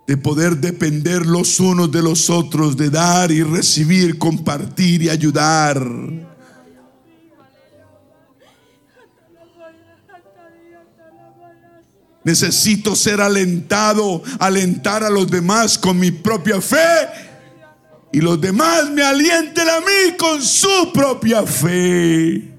de 0.07 0.15
poder 0.15 0.55
depender 0.57 1.25
los 1.25 1.59
unos 1.59 1.91
de 1.91 2.01
los 2.01 2.29
otros, 2.29 2.77
de 2.77 2.89
dar 2.89 3.29
y 3.29 3.43
recibir, 3.43 4.17
compartir 4.17 5.03
y 5.03 5.09
ayudar. 5.09 5.85
Necesito 12.23 12.95
ser 12.95 13.19
alentado, 13.19 14.23
alentar 14.39 15.03
a 15.03 15.09
los 15.09 15.29
demás 15.29 15.77
con 15.77 15.99
mi 15.99 16.11
propia 16.11 16.61
fe 16.61 16.77
y 18.11 18.21
los 18.21 18.39
demás 18.39 18.89
me 18.89 19.03
alienten 19.03 19.67
a 19.69 19.79
mí 19.81 20.15
con 20.17 20.41
su 20.41 20.91
propia 20.93 21.43
fe. 21.43 22.56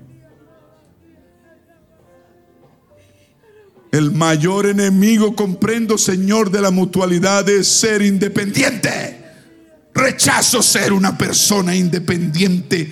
El 3.90 4.12
mayor 4.12 4.66
enemigo, 4.66 5.34
comprendo, 5.34 5.96
Señor, 5.96 6.50
de 6.50 6.60
la 6.60 6.70
mutualidad 6.70 7.48
es 7.48 7.68
ser 7.68 8.02
independiente. 8.02 9.24
Rechazo 9.94 10.62
ser 10.62 10.92
una 10.92 11.16
persona 11.16 11.74
independiente. 11.74 12.90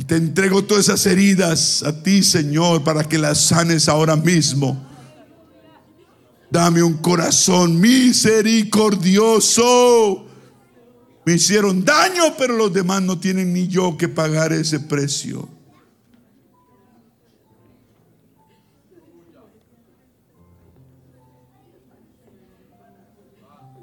Y 0.00 0.04
te 0.04 0.16
entrego 0.16 0.64
todas 0.64 0.86
esas 0.86 1.04
heridas 1.04 1.82
a 1.82 2.02
ti, 2.02 2.22
Señor, 2.22 2.82
para 2.82 3.04
que 3.04 3.18
las 3.18 3.38
sanes 3.38 3.86
ahora 3.86 4.16
mismo. 4.16 4.82
Dame 6.50 6.82
un 6.82 6.94
corazón 6.94 7.78
misericordioso. 7.78 10.24
Me 11.26 11.34
hicieron 11.34 11.84
daño, 11.84 12.34
pero 12.38 12.56
los 12.56 12.72
demás 12.72 13.02
no 13.02 13.20
tienen 13.20 13.52
ni 13.52 13.68
yo 13.68 13.98
que 13.98 14.08
pagar 14.08 14.54
ese 14.54 14.80
precio. 14.80 15.46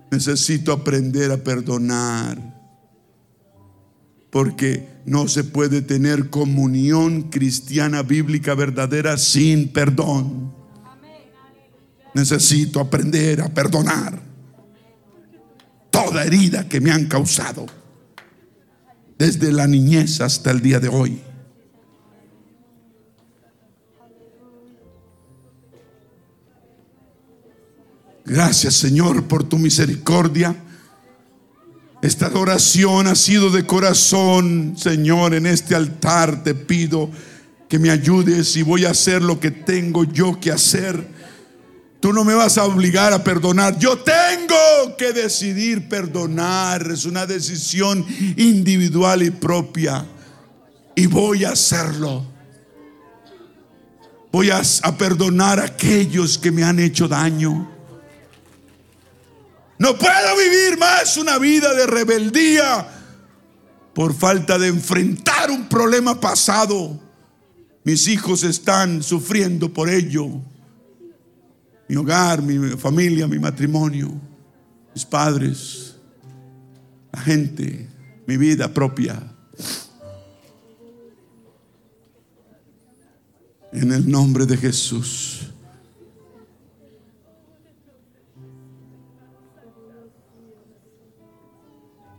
Necesito 0.09 0.71
aprender 0.71 1.31
a 1.31 1.37
perdonar 1.37 2.57
porque 4.31 4.96
no 5.07 5.29
se 5.29 5.45
puede 5.45 5.81
tener 5.81 6.29
comunión 6.29 7.29
cristiana 7.29 8.03
bíblica 8.03 8.53
verdadera 8.55 9.17
sin 9.17 9.69
perdón. 9.69 10.53
Necesito 12.13 12.81
aprender 12.81 13.39
a 13.39 13.47
perdonar 13.47 14.21
toda 15.89 16.25
herida 16.25 16.67
que 16.67 16.81
me 16.81 16.91
han 16.91 17.05
causado 17.05 17.67
desde 19.17 19.53
la 19.53 19.65
niñez 19.65 20.19
hasta 20.19 20.51
el 20.51 20.61
día 20.61 20.81
de 20.81 20.89
hoy. 20.89 21.21
Gracias 28.25 28.73
Señor 28.73 29.23
por 29.23 29.45
tu 29.45 29.57
misericordia. 29.57 30.66
Esta 32.01 32.27
adoración 32.27 33.07
ha 33.07 33.15
sido 33.15 33.49
de 33.49 33.65
corazón, 33.65 34.75
Señor, 34.77 35.33
en 35.33 35.47
este 35.47 35.75
altar 35.75 36.43
te 36.43 36.53
pido 36.53 37.09
que 37.67 37.79
me 37.79 37.89
ayudes 37.89 38.55
y 38.55 38.63
voy 38.63 38.85
a 38.85 38.91
hacer 38.91 39.21
lo 39.21 39.39
que 39.39 39.51
tengo 39.51 40.03
yo 40.03 40.39
que 40.39 40.51
hacer. 40.51 41.07
Tú 41.99 42.13
no 42.13 42.23
me 42.23 42.35
vas 42.35 42.57
a 42.57 42.65
obligar 42.65 43.11
a 43.13 43.23
perdonar. 43.23 43.77
Yo 43.79 43.97
tengo 43.97 44.95
que 44.97 45.11
decidir 45.11 45.89
perdonar. 45.89 46.91
Es 46.91 47.05
una 47.05 47.25
decisión 47.25 48.05
individual 48.37 49.23
y 49.23 49.31
propia. 49.31 50.05
Y 50.95 51.07
voy 51.07 51.43
a 51.43 51.51
hacerlo. 51.51 52.25
Voy 54.31 54.51
a, 54.51 54.61
perdonar 54.97 55.59
a 55.59 55.65
aquellos 55.65 56.37
que 56.37 56.51
me 56.51 56.63
han 56.63 56.79
hecho 56.79 57.07
daño. 57.07 57.76
No 59.79 59.97
puedo 59.97 60.37
vivir 60.37 60.77
más 60.77 61.17
una 61.17 61.37
vida 61.37 61.73
de 61.73 61.85
rebeldía 61.85 62.87
por 63.93 64.13
falta 64.13 64.57
de 64.57 64.67
enfrentar 64.67 65.51
un 65.51 65.67
problema 65.69 66.19
pasado. 66.19 66.99
Mis 67.83 68.07
hijos 68.07 68.43
están 68.43 69.03
sufriendo 69.03 69.71
por 69.71 69.89
ello. 69.89 70.41
Mi 71.87 71.95
hogar, 71.95 72.41
mi 72.41 72.75
familia, 72.77 73.27
mi 73.27 73.39
matrimonio, 73.39 74.11
mis 74.93 75.05
padres, 75.05 75.95
la 77.13 77.21
gente, 77.21 77.87
mi 78.25 78.35
vida 78.35 78.73
propia. 78.73 79.31
En 83.71 83.91
el 83.91 84.09
nombre 84.09 84.45
de 84.45 84.57
Jesús. 84.57 85.51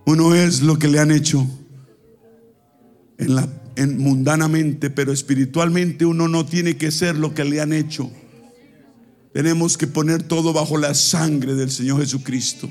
Uno 0.08 0.34
es 0.34 0.62
lo 0.62 0.78
que 0.78 0.88
le 0.88 1.00
han 1.00 1.10
hecho 1.10 1.46
en 3.18 3.98
mundanamente, 3.98 4.88
pero 4.88 5.12
espiritualmente 5.12 6.06
uno 6.06 6.28
no 6.28 6.46
tiene 6.46 6.78
que 6.78 6.90
ser 6.90 7.14
lo 7.18 7.34
que 7.34 7.44
le 7.44 7.60
han 7.60 7.74
hecho. 7.74 8.10
Tenemos 9.34 9.76
que 9.76 9.86
poner 9.86 10.22
todo 10.22 10.54
bajo 10.54 10.78
la 10.78 10.94
sangre 10.94 11.54
del 11.54 11.70
Señor 11.70 12.00
Jesucristo. 12.00 12.70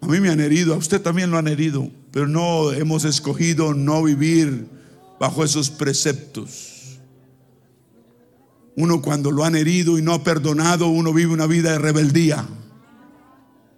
A 0.00 0.06
mí 0.06 0.20
me 0.20 0.28
han 0.28 0.38
herido, 0.38 0.74
a 0.74 0.76
usted 0.76 1.02
también 1.02 1.32
lo 1.32 1.38
han 1.38 1.48
herido, 1.48 1.90
pero 2.12 2.28
no 2.28 2.70
hemos 2.70 3.04
escogido 3.04 3.74
no 3.74 4.04
vivir 4.04 4.68
bajo 5.18 5.42
esos 5.42 5.70
preceptos. 5.70 7.00
Uno 8.76 9.02
cuando 9.02 9.32
lo 9.32 9.44
han 9.44 9.56
herido 9.56 9.98
y 9.98 10.02
no 10.02 10.12
ha 10.12 10.22
perdonado, 10.22 10.86
uno 10.86 11.12
vive 11.12 11.32
una 11.32 11.48
vida 11.48 11.72
de 11.72 11.80
rebeldía 11.80 12.46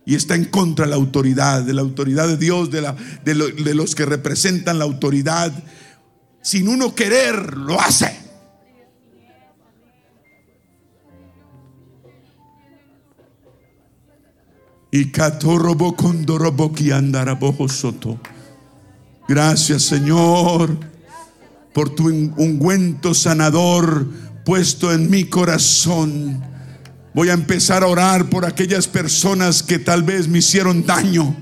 y 0.05 0.15
está 0.15 0.35
en 0.35 0.47
contra 0.47 0.87
de 0.87 0.91
la 0.91 0.97
autoridad, 0.97 1.63
de 1.63 1.75
la 1.75 1.83
autoridad 1.83 2.27
de 2.27 2.37
Dios, 2.37 2.71
de, 2.71 2.83
la, 2.83 2.97
de, 3.25 3.75
los 3.75 3.95
que 3.95 4.05
representan 4.05 4.79
la 4.79 4.85
autoridad. 4.85 5.53
Sin 6.43 6.69
uno 6.69 6.95
querer, 6.95 7.57
lo 7.57 7.81
hace. 7.81 8.21
Y 14.91 15.11
soto. 17.69 18.21
Gracias, 19.29 19.85
Señor, 19.85 20.77
por 21.73 21.95
tu 21.95 22.09
ungüento 22.09 23.15
sanador 23.15 24.07
puesto 24.45 24.93
en 24.93 25.09
mi 25.09 25.25
corazón 25.25 26.52
Voy 27.15 27.29
a 27.29 27.35
empezar 27.35 27.83
a 27.83 27.89
orar 27.89 28.31
por 28.31 28.47
aquellas 28.47 28.89
personas 28.89 29.63
que 29.63 29.79
tal 29.79 30.03
vez 30.03 30.29
me 30.29 30.39
hicieron 30.39 30.87
daño, 30.87 31.37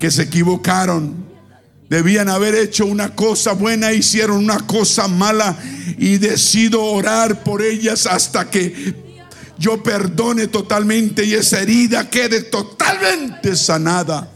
que 0.00 0.10
se 0.10 0.22
equivocaron. 0.22 1.28
Debían 1.88 2.28
haber 2.28 2.56
hecho 2.56 2.84
una 2.84 3.14
cosa 3.14 3.52
buena, 3.52 3.92
hicieron 3.92 4.38
una 4.38 4.58
cosa 4.58 5.06
mala 5.06 5.56
y 5.96 6.18
decido 6.18 6.82
orar 6.82 7.44
por 7.44 7.62
ellas 7.62 8.06
hasta 8.06 8.50
que 8.50 8.96
yo 9.58 9.80
perdone 9.82 10.46
totalmente 10.48 11.24
y 11.24 11.34
esa 11.34 11.60
herida 11.60 12.10
quede 12.10 12.42
totalmente 12.42 13.54
sanada. 13.56 14.28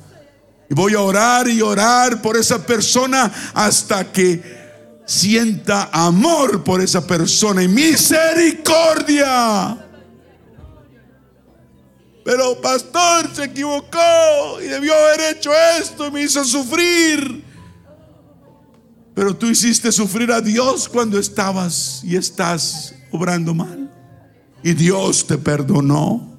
Y 0.71 0.75
voy 0.75 0.95
a 0.95 1.01
orar 1.01 1.49
y 1.49 1.63
orar 1.63 2.23
por 2.23 2.37
esa 2.37 2.65
persona 2.65 3.33
hasta 3.55 4.13
que 4.13 4.63
sienta 5.05 5.91
amor 5.93 6.63
por 6.63 6.81
esa 6.81 7.05
persona 7.07 7.63
y 7.63 7.69
misericordia. 7.69 9.89
Pero 12.25 12.61
pastor 12.61 13.29
se 13.35 13.45
equivocó 13.45 14.61
y 14.63 14.67
debió 14.67 14.95
haber 14.95 15.37
hecho 15.37 15.51
esto 15.81 16.07
y 16.07 16.11
me 16.11 16.23
hizo 16.23 16.45
sufrir. 16.45 17.45
Pero 19.15 19.37
tú 19.37 19.47
hiciste 19.47 19.91
sufrir 19.93 20.31
a 20.33 20.41
Dios 20.41 20.89
cuando 20.89 21.19
estabas 21.19 22.01
y 22.05 22.17
estás 22.17 22.95
obrando 23.11 23.55
mal. 23.55 23.91
Y 24.63 24.73
Dios 24.73 25.27
te 25.27 25.37
perdonó 25.37 26.39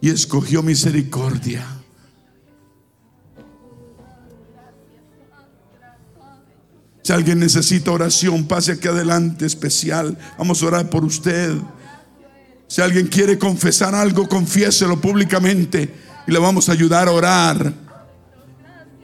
y 0.00 0.10
escogió 0.10 0.62
misericordia. 0.62 1.66
Si 7.02 7.12
alguien 7.12 7.38
necesita 7.38 7.92
oración, 7.92 8.46
pase 8.46 8.72
aquí 8.72 8.88
adelante 8.88 9.46
especial. 9.46 10.18
Vamos 10.38 10.62
a 10.62 10.66
orar 10.66 10.90
por 10.90 11.04
usted. 11.04 11.56
Si 12.68 12.82
alguien 12.82 13.06
quiere 13.06 13.38
confesar 13.38 13.94
algo, 13.94 14.28
confiéselo 14.28 15.00
públicamente 15.00 15.94
y 16.26 16.32
le 16.32 16.38
vamos 16.38 16.68
a 16.68 16.72
ayudar 16.72 17.08
a 17.08 17.12
orar. 17.12 17.72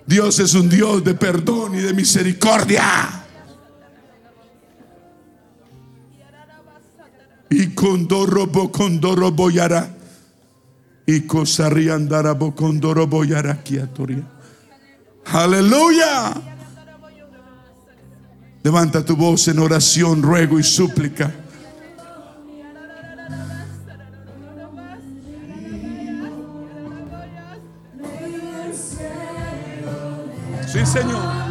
Dios 0.07 0.41
es 0.41 0.55
un 0.55 0.69
Dios 0.69 1.05
de 1.05 1.15
perdón 1.15 1.77
y 1.77 1.81
de 1.81 1.95
misericordia. 1.95 3.25
Y 7.51 7.69
con 7.69 8.09
robo 8.09 8.73
con 8.73 9.01
boyara. 9.01 9.97
Y 11.07 11.23
cosariandarabo 11.23 12.55
con 12.55 12.81
boyara 12.81 13.63
kiatoria. 13.63 14.23
Aleluya. 15.27 16.33
Levanta 18.63 19.05
tu 19.05 19.17
voz 19.17 19.49
en 19.49 19.59
oración, 19.59 20.23
ruego 20.23 20.59
y 20.59 20.63
súplica. 20.63 21.42
Sí, 30.73 30.87
Señor. 30.87 31.42